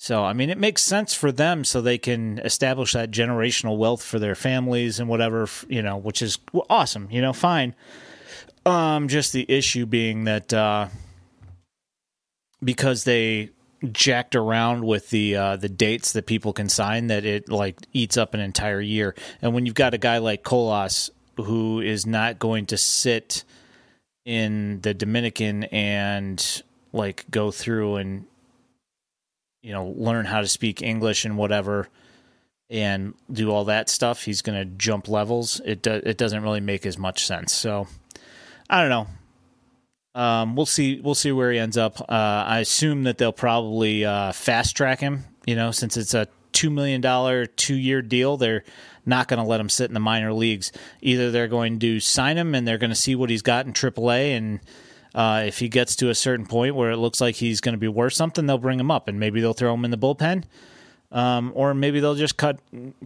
So, 0.02 0.24
I 0.24 0.32
mean, 0.32 0.50
it 0.50 0.58
makes 0.58 0.82
sense 0.82 1.14
for 1.14 1.30
them 1.30 1.62
so 1.62 1.80
they 1.80 1.96
can 1.96 2.40
establish 2.40 2.92
that 2.94 3.12
generational 3.12 3.78
wealth 3.78 4.02
for 4.02 4.18
their 4.18 4.34
families 4.34 4.98
and 4.98 5.08
whatever, 5.08 5.46
you 5.68 5.80
know, 5.80 5.96
which 5.96 6.22
is 6.22 6.40
awesome, 6.68 7.06
you 7.12 7.20
know, 7.20 7.32
fine. 7.32 7.76
Um, 8.66 9.06
just 9.06 9.32
the 9.32 9.48
issue 9.48 9.86
being 9.86 10.24
that 10.24 10.52
uh, 10.52 10.88
because 12.64 13.04
they 13.04 13.50
jacked 13.92 14.34
around 14.34 14.84
with 14.84 15.08
the 15.10 15.36
uh, 15.36 15.56
the 15.56 15.68
dates 15.68 16.14
that 16.14 16.26
people 16.26 16.52
can 16.52 16.68
sign, 16.68 17.06
that 17.06 17.24
it 17.24 17.48
like 17.48 17.76
eats 17.92 18.16
up 18.16 18.34
an 18.34 18.40
entire 18.40 18.80
year. 18.80 19.14
And 19.40 19.54
when 19.54 19.66
you've 19.66 19.76
got 19.76 19.94
a 19.94 19.98
guy 19.98 20.18
like 20.18 20.42
Colas 20.42 21.10
who 21.36 21.80
is 21.80 22.06
not 22.06 22.40
going 22.40 22.66
to 22.66 22.76
sit 22.76 23.44
in 24.24 24.80
the 24.80 24.94
Dominican 24.94 25.62
and 25.62 26.62
like 26.92 27.24
go 27.30 27.52
through 27.52 27.96
and 27.98 28.26
you 29.62 29.72
know 29.72 29.94
learn 29.96 30.26
how 30.26 30.40
to 30.40 30.48
speak 30.48 30.82
English 30.82 31.24
and 31.24 31.36
whatever 31.36 31.88
and 32.70 33.14
do 33.30 33.50
all 33.50 33.66
that 33.66 33.88
stuff 33.88 34.22
he's 34.22 34.42
going 34.42 34.58
to 34.58 34.64
jump 34.64 35.08
levels. 35.08 35.60
It 35.64 35.82
do, 35.82 35.92
it 35.92 36.16
doesn't 36.16 36.42
really 36.42 36.60
make 36.60 36.86
as 36.86 36.96
much 36.96 37.26
sense. 37.26 37.52
So 37.52 37.86
I 38.70 38.80
don't 38.80 38.90
know. 38.90 40.20
Um, 40.20 40.56
we'll 40.56 40.66
see 40.66 41.00
we'll 41.00 41.14
see 41.14 41.32
where 41.32 41.52
he 41.52 41.58
ends 41.58 41.76
up. 41.76 42.00
Uh, 42.00 42.44
I 42.46 42.60
assume 42.60 43.04
that 43.04 43.18
they'll 43.18 43.32
probably 43.32 44.04
uh, 44.04 44.32
fast 44.32 44.76
track 44.76 45.00
him 45.00 45.24
you 45.46 45.56
know 45.56 45.70
since 45.70 45.96
it's 45.96 46.14
a 46.14 46.28
2 46.52 46.70
million 46.70 47.00
dollar 47.00 47.46
2 47.46 47.74
year 47.74 48.02
deal 48.02 48.36
they're 48.36 48.62
not 49.04 49.28
going 49.28 49.38
to 49.38 49.48
let 49.48 49.60
him 49.60 49.68
sit 49.68 49.90
in 49.90 49.94
the 49.94 50.00
minor 50.00 50.32
leagues. 50.32 50.72
Either 51.00 51.30
they're 51.30 51.48
going 51.48 51.78
to 51.80 52.00
sign 52.00 52.38
him 52.38 52.54
and 52.54 52.66
they're 52.66 52.78
going 52.78 52.90
to 52.90 52.96
see 52.96 53.14
what 53.14 53.30
he's 53.30 53.42
got 53.42 53.66
in 53.66 53.72
AAA 53.72 54.36
and 54.36 54.60
uh, 55.14 55.44
if 55.46 55.58
he 55.58 55.68
gets 55.68 55.96
to 55.96 56.08
a 56.10 56.14
certain 56.14 56.46
point 56.46 56.74
where 56.74 56.90
it 56.90 56.96
looks 56.96 57.20
like 57.20 57.36
he's 57.36 57.60
going 57.60 57.74
to 57.74 57.78
be 57.78 57.88
worth 57.88 58.14
something, 58.14 58.46
they'll 58.46 58.58
bring 58.58 58.80
him 58.80 58.90
up 58.90 59.08
and 59.08 59.20
maybe 59.20 59.40
they'll 59.40 59.52
throw 59.52 59.74
him 59.74 59.84
in 59.84 59.90
the 59.90 59.98
bullpen, 59.98 60.44
um, 61.10 61.52
or 61.54 61.74
maybe 61.74 62.00
they'll 62.00 62.14
just 62.14 62.36
cut 62.36 62.58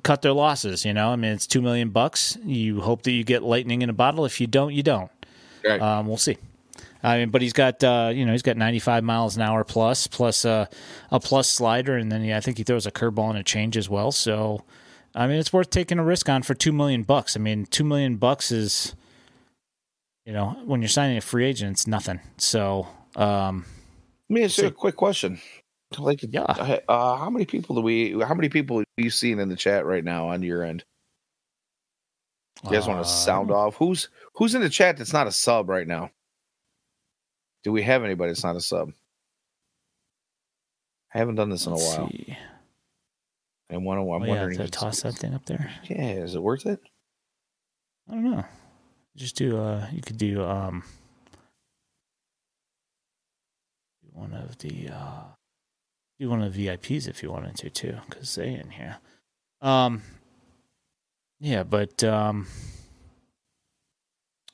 cut 0.02 0.22
their 0.22 0.32
losses. 0.32 0.84
You 0.84 0.92
know, 0.92 1.10
I 1.10 1.16
mean, 1.16 1.32
it's 1.32 1.46
two 1.46 1.62
million 1.62 1.90
bucks. 1.90 2.38
You 2.44 2.80
hope 2.80 3.02
that 3.02 3.12
you 3.12 3.24
get 3.24 3.42
lightning 3.42 3.82
in 3.82 3.90
a 3.90 3.94
bottle. 3.94 4.24
If 4.24 4.40
you 4.40 4.46
don't, 4.46 4.72
you 4.72 4.82
don't. 4.82 5.10
Right. 5.64 5.80
Um, 5.80 6.06
we'll 6.06 6.16
see. 6.16 6.38
I 7.02 7.18
mean, 7.18 7.30
but 7.30 7.42
he's 7.42 7.52
got 7.52 7.82
uh, 7.84 8.10
you 8.14 8.24
know 8.24 8.32
he's 8.32 8.42
got 8.42 8.56
95 8.56 9.04
miles 9.04 9.36
an 9.36 9.42
hour 9.42 9.64
plus 9.64 10.06
plus 10.06 10.44
uh, 10.44 10.66
a 11.10 11.20
plus 11.20 11.48
slider, 11.48 11.96
and 11.96 12.10
then 12.10 12.24
yeah, 12.24 12.36
I 12.36 12.40
think 12.40 12.58
he 12.58 12.64
throws 12.64 12.86
a 12.86 12.90
curveball 12.90 13.30
and 13.30 13.38
a 13.38 13.42
change 13.42 13.76
as 13.76 13.88
well. 13.88 14.12
So, 14.12 14.62
I 15.14 15.26
mean, 15.26 15.38
it's 15.38 15.52
worth 15.52 15.70
taking 15.70 15.98
a 15.98 16.04
risk 16.04 16.28
on 16.28 16.42
for 16.42 16.54
two 16.54 16.72
million 16.72 17.02
bucks. 17.02 17.36
I 17.36 17.40
mean, 17.40 17.66
two 17.66 17.84
million 17.84 18.16
bucks 18.16 18.50
is 18.50 18.94
you 20.26 20.32
know, 20.32 20.60
when 20.66 20.82
you're 20.82 20.88
signing 20.88 21.16
a 21.16 21.20
free 21.22 21.46
agent, 21.46 21.70
it's 21.72 21.86
nothing. 21.86 22.20
So, 22.36 22.86
um, 23.14 23.64
Let 24.28 24.34
me 24.34 24.44
ask 24.44 24.58
you 24.58 24.66
a 24.66 24.70
quick 24.72 24.96
question. 24.96 25.40
Like, 25.98 26.20
Yeah. 26.28 26.42
uh, 26.42 27.16
how 27.16 27.30
many 27.30 27.46
people 27.46 27.76
do 27.76 27.80
we? 27.80 28.20
How 28.20 28.34
many 28.34 28.48
people 28.48 28.80
are 28.80 28.84
you 28.96 29.08
seeing 29.08 29.38
in 29.38 29.48
the 29.48 29.56
chat 29.56 29.86
right 29.86 30.02
now 30.04 30.28
on 30.28 30.42
your 30.42 30.64
end? 30.64 30.84
You 32.64 32.70
guys 32.70 32.88
want 32.88 32.98
uh, 33.00 33.04
to 33.04 33.08
sound 33.08 33.52
off? 33.52 33.76
Who's 33.76 34.08
who's 34.34 34.54
in 34.56 34.62
the 34.62 34.68
chat 34.68 34.96
that's 34.96 35.12
not 35.12 35.28
a 35.28 35.32
sub 35.32 35.68
right 35.68 35.86
now? 35.86 36.10
Do 37.62 37.70
we 37.70 37.82
have 37.82 38.02
anybody 38.02 38.30
that's 38.30 38.42
not 38.42 38.56
a 38.56 38.60
sub? 38.60 38.92
I 41.14 41.18
haven't 41.18 41.36
done 41.36 41.50
this 41.50 41.66
in 41.66 41.72
a 41.72 41.76
while. 41.76 42.08
see. 42.10 42.36
I 43.70 43.76
want 43.76 43.98
to. 43.98 44.12
I'm 44.12 44.22
Oh, 44.22 44.24
yeah, 44.24 44.30
wondering. 44.40 44.58
to 44.58 44.68
toss 44.68 45.02
that 45.02 45.14
thing 45.14 45.34
up 45.34 45.46
there. 45.46 45.70
Yeah, 45.84 46.10
is 46.14 46.34
it 46.34 46.42
worth 46.42 46.66
it? 46.66 46.80
I 48.08 48.14
don't 48.14 48.30
know. 48.30 48.44
Just 49.16 49.36
do. 49.36 49.58
Uh, 49.58 49.86
you 49.92 50.02
could 50.02 50.18
do 50.18 50.44
um, 50.44 50.84
one 54.12 54.34
of 54.34 54.58
the 54.58 54.90
uh, 54.92 55.22
do 56.20 56.28
one 56.28 56.42
of 56.42 56.52
the 56.52 56.66
VIPs 56.66 57.08
if 57.08 57.22
you 57.22 57.30
wanted 57.30 57.56
to 57.56 57.70
too, 57.70 57.96
because 58.08 58.34
they 58.34 58.54
in 58.54 58.70
here. 58.70 58.98
Um, 59.62 60.02
yeah, 61.40 61.62
but 61.62 62.04
um, 62.04 62.46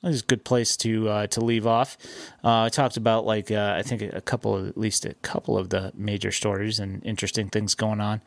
this 0.01 0.15
is 0.15 0.21
a 0.21 0.25
good 0.25 0.45
place 0.45 0.77
to 0.77 1.09
uh, 1.09 1.27
to 1.27 1.41
leave 1.41 1.67
off. 1.67 1.97
Uh, 2.43 2.63
I 2.63 2.69
talked 2.69 2.97
about 2.97 3.25
like 3.25 3.51
uh, 3.51 3.75
I 3.77 3.81
think 3.83 4.01
a 4.01 4.21
couple 4.21 4.55
of 4.55 4.67
at 4.67 4.77
least 4.77 5.05
a 5.05 5.13
couple 5.15 5.57
of 5.57 5.69
the 5.69 5.91
major 5.95 6.31
stories 6.31 6.79
and 6.79 7.05
interesting 7.05 7.49
things 7.49 7.75
going 7.75 8.01
on. 8.01 8.21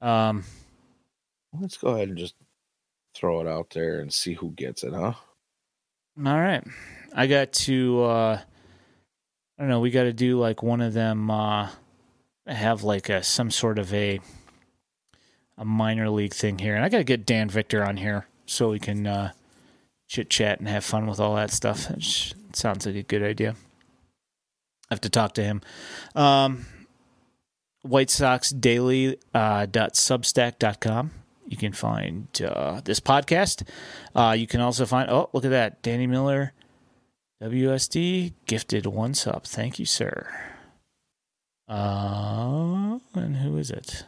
Um, 0.00 0.44
Let's 1.60 1.76
go 1.76 1.88
ahead 1.88 2.08
and 2.08 2.18
just 2.18 2.34
throw 3.14 3.40
it 3.40 3.46
out 3.46 3.70
there 3.70 4.00
and 4.00 4.12
see 4.12 4.34
who 4.34 4.50
gets 4.50 4.82
it, 4.82 4.92
huh? 4.92 5.14
All 6.18 6.40
right. 6.40 6.62
I 7.14 7.26
got 7.26 7.52
to 7.52 8.04
uh 8.04 8.40
I 9.58 9.62
don't 9.62 9.68
know, 9.68 9.80
we 9.80 9.90
got 9.90 10.04
to 10.04 10.12
do 10.12 10.38
like 10.38 10.62
one 10.62 10.80
of 10.80 10.92
them 10.92 11.30
uh 11.30 11.70
have 12.46 12.82
like 12.82 13.08
a 13.08 13.22
some 13.22 13.50
sort 13.50 13.78
of 13.78 13.92
a 13.94 14.20
a 15.56 15.64
minor 15.64 16.10
league 16.10 16.34
thing 16.34 16.58
here. 16.58 16.74
And 16.74 16.84
I 16.84 16.88
got 16.88 16.98
to 16.98 17.04
get 17.04 17.26
Dan 17.26 17.48
Victor 17.48 17.84
on 17.84 17.96
here 17.96 18.26
so 18.46 18.70
we 18.70 18.78
can 18.78 19.06
uh 19.06 19.32
chit 20.08 20.30
chat 20.30 20.58
and 20.58 20.68
have 20.68 20.84
fun 20.84 21.06
with 21.06 21.20
all 21.20 21.34
that 21.36 21.50
stuff. 21.50 21.90
It 21.90 22.56
sounds 22.56 22.86
like 22.86 22.96
a 22.96 23.02
good 23.02 23.22
idea. 23.22 23.56
I 24.90 24.94
have 24.94 25.00
to 25.02 25.10
talk 25.10 25.34
to 25.34 25.42
him. 25.42 25.62
Um 26.14 26.66
White 27.82 28.08
Sox 28.08 28.48
Daily 28.48 29.18
uh, 29.34 29.66
dot 29.66 29.92
substack 29.92 30.58
dot 30.58 30.80
com. 30.80 31.10
You 31.46 31.56
can 31.56 31.72
find 31.72 32.28
uh, 32.42 32.80
this 32.84 33.00
podcast. 33.00 33.66
Uh, 34.14 34.34
you 34.36 34.46
can 34.46 34.60
also 34.60 34.86
find, 34.86 35.10
oh, 35.10 35.28
look 35.32 35.44
at 35.44 35.50
that. 35.50 35.82
Danny 35.82 36.06
Miller, 36.06 36.52
WSD, 37.42 38.32
gifted 38.46 38.86
one 38.86 39.14
sub. 39.14 39.44
Thank 39.44 39.78
you, 39.78 39.84
sir. 39.84 40.26
Uh, 41.68 42.98
and 43.14 43.36
who 43.36 43.58
is 43.58 43.70
it? 43.70 44.04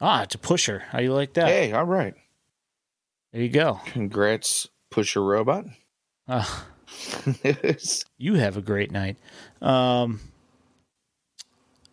Ah, 0.00 0.22
it's 0.22 0.34
a 0.34 0.38
pusher. 0.38 0.84
How 0.90 1.00
you 1.00 1.12
like 1.12 1.34
that? 1.34 1.48
Hey, 1.48 1.72
all 1.72 1.84
right. 1.84 2.14
There 3.32 3.42
you 3.42 3.48
go. 3.48 3.80
Congrats, 3.86 4.68
Pusher 4.90 5.22
Robot. 5.22 5.66
Uh, 6.28 6.44
you 8.18 8.34
have 8.34 8.56
a 8.56 8.62
great 8.62 8.90
night. 8.90 9.16
Um, 9.60 10.20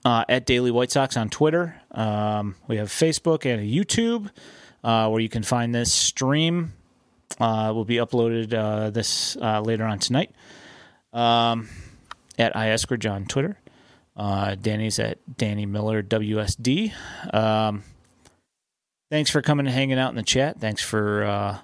uh, 0.06 0.26
at 0.28 0.46
Daily 0.46 0.72
White 0.72 0.92
Sox 0.92 1.16
on 1.16 1.30
Twitter. 1.30 1.82
Um, 1.92 2.56
we 2.68 2.78
have 2.78 2.90
Facebook 2.90 3.46
and 3.46 3.62
a 3.62 3.66
YouTube 3.66 4.30
uh, 4.84 5.10
where 5.10 5.22
you 5.22 5.30
can 5.30 5.44
find 5.44 5.74
this 5.74 5.92
stream. 5.92 6.74
Uh, 7.40 7.72
will 7.74 7.86
be 7.86 7.96
uploaded 7.96 8.54
uh, 8.54 8.90
this 8.92 9.36
uh, 9.38 9.60
later 9.62 9.86
on 9.86 9.98
tonight. 9.98 10.32
Um, 11.14 11.70
at 12.38 12.54
iEskridge 12.54 13.12
on 13.12 13.26
Twitter. 13.26 13.58
Uh, 14.16 14.56
Danny's 14.56 15.00
at 15.00 15.18
Danny 15.38 15.66
Miller 15.66 16.04
WSD. 16.04 16.94
Um, 17.34 17.84
thanks 19.10 19.32
for 19.32 19.42
coming 19.42 19.66
and 19.66 19.74
hanging 19.74 19.98
out 19.98 20.10
in 20.10 20.16
the 20.16 20.24
chat. 20.24 20.60
Thanks 20.60 20.84
for 20.84 21.24
uh, 21.24 21.58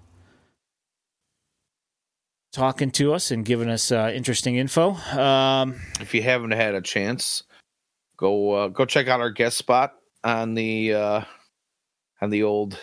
talking 2.52 2.90
to 2.92 3.14
us 3.14 3.30
and 3.30 3.46
giving 3.46 3.70
us 3.70 3.92
interesting 3.92 4.56
info. 4.56 4.94
Um, 4.94 5.80
if 6.00 6.16
you 6.16 6.24
haven't 6.24 6.52
had 6.52 6.74
a 6.74 6.82
chance, 6.82 7.44
go 8.18 8.70
go 8.70 8.86
check 8.86 9.08
out 9.08 9.20
our 9.20 9.32
guest 9.32 9.58
spot 9.58 9.94
on 10.24 10.56
the 10.56 10.94
on 10.94 12.30
the 12.30 12.44
old 12.44 12.78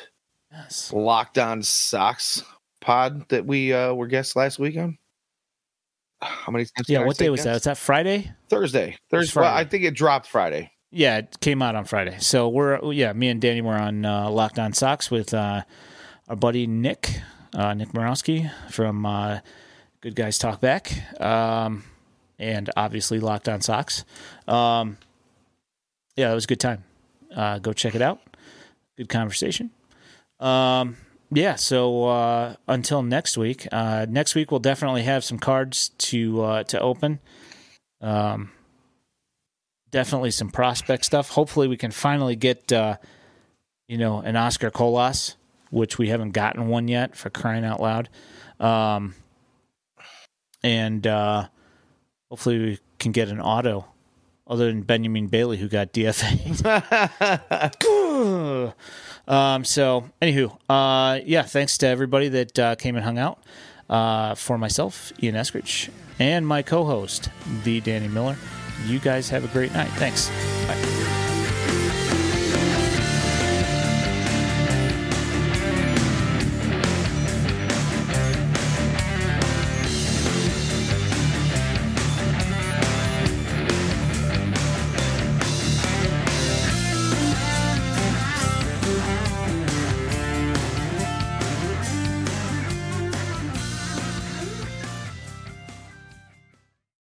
Yes. 0.57 0.93
Locked 0.93 1.39
on 1.39 1.63
Sox 1.63 2.43
pod 2.81 3.29
that 3.29 3.47
we 3.47 3.73
uh, 3.73 3.93
were 3.93 4.07
guests 4.07 4.37
last 4.37 4.59
week 4.59 4.77
on. 4.77 4.97
How 6.23 6.51
many 6.51 6.65
times? 6.65 6.89
Yeah. 6.89 7.05
What 7.05 7.19
day 7.19 7.29
was 7.29 7.45
that? 7.45 7.55
Was 7.55 7.65
that 7.65 7.77
Friday? 7.77 8.33
Thursday. 8.49 8.97
Thursday. 9.11 9.41
Well, 9.41 9.53
I 9.53 9.65
think 9.65 9.85
it 9.85 9.95
dropped 9.95 10.27
Friday. 10.27 10.73
Yeah, 10.91 11.19
it 11.19 11.41
came 11.41 11.61
out 11.61 11.75
on 11.75 11.85
Friday. 11.85 12.17
So 12.21 12.49
we're 12.49 12.93
yeah, 12.93 13.13
me 13.13 13.29
and 13.29 13.41
Danny 13.41 13.61
were 13.61 13.75
on 13.75 14.05
uh, 14.05 14.31
Locked 14.31 14.59
On 14.59 14.73
Sox 14.73 15.11
with 15.11 15.35
uh, 15.35 15.63
our 16.29 16.37
buddy 16.37 16.67
Nick, 16.67 17.21
uh, 17.55 17.75
Nick 17.75 17.89
Morowski 17.89 18.51
from 18.71 19.05
uh, 19.05 19.41
Good 20.01 20.15
Guys 20.15 20.39
Talk 20.39 20.61
Back, 20.61 21.21
um, 21.21 21.85
and 22.39 22.71
obviously 22.77 23.21
Locked 23.21 23.49
On 23.49 23.61
Sox. 23.61 24.05
Um, 24.49 24.97
yeah, 26.17 26.29
that 26.29 26.35
was 26.35 26.45
a 26.45 26.49
good 26.49 26.61
time. 26.61 26.85
Uh, 27.35 27.59
go 27.59 27.75
check 27.75 27.95
it 27.95 28.01
out. 28.01 28.21
Good 28.97 29.11
conversation. 29.11 29.71
Um, 30.41 30.97
yeah, 31.31 31.57
so 31.57 32.05
uh, 32.05 32.55
until 32.69 33.03
next 33.03 33.37
week. 33.37 33.67
Uh, 33.73 34.07
next 34.09 34.35
week 34.35 34.51
we'll 34.51 34.61
definitely 34.61 35.03
have 35.03 35.25
some 35.25 35.39
cards 35.39 35.91
to 35.99 36.43
uh, 36.43 36.63
to 36.65 36.81
open. 36.81 37.21
Um, 38.01 38.53
definitely 39.91 40.31
some 40.31 40.51
prospect 40.51 41.05
stuff. 41.05 41.31
Hopefully, 41.31 41.69
we 41.69 41.77
can 41.77 41.91
finally 41.91 42.37
get 42.37 42.73
uh, 42.73 42.97
you 43.89 43.99
know 43.99 44.21
an 44.21 44.37
Oscar 44.37 44.71
Colas, 44.71 45.37
which 45.71 45.99
we 45.99 46.09
haven't 46.09 46.31
gotten 46.31 46.69
one 46.69 46.87
yet. 46.89 47.17
For 47.17 47.31
crying 47.31 47.65
out 47.65 47.81
loud, 47.81 48.09
um, 48.61 49.15
and 50.63 51.07
uh, 51.07 51.49
hopefully 52.31 52.59
we 52.59 52.79
can 52.99 53.13
get 53.13 53.29
an 53.29 53.41
auto. 53.41 53.87
Other 54.49 54.67
than 54.67 54.83
Benjamin 54.83 55.27
Bailey, 55.27 55.57
who 55.57 55.67
got 55.67 55.93
DFA. 55.93 56.63
um, 59.27 59.65
so, 59.65 60.05
anywho, 60.23 60.57
uh, 60.69 61.21
yeah, 61.25 61.43
thanks 61.43 61.79
to 61.79 61.87
everybody 61.87 62.29
that 62.29 62.59
uh, 62.59 62.75
came 62.77 62.97
and 62.97 63.05
hung 63.05 63.19
out. 63.19 63.39
Uh, 63.89 64.35
for 64.35 64.59
myself, 64.59 65.13
Ian 65.23 65.37
Eskridge, 65.37 65.91
and 66.19 66.45
my 66.45 66.61
co 66.61 66.85
host, 66.85 67.29
the 67.63 67.81
Danny 67.81 68.09
Miller. 68.09 68.37
You 68.85 68.99
guys 68.99 69.29
have 69.31 69.45
a 69.45 69.49
great 69.49 69.73
night. 69.73 69.91
Thanks. 69.91 70.29
Bye. 70.67 71.06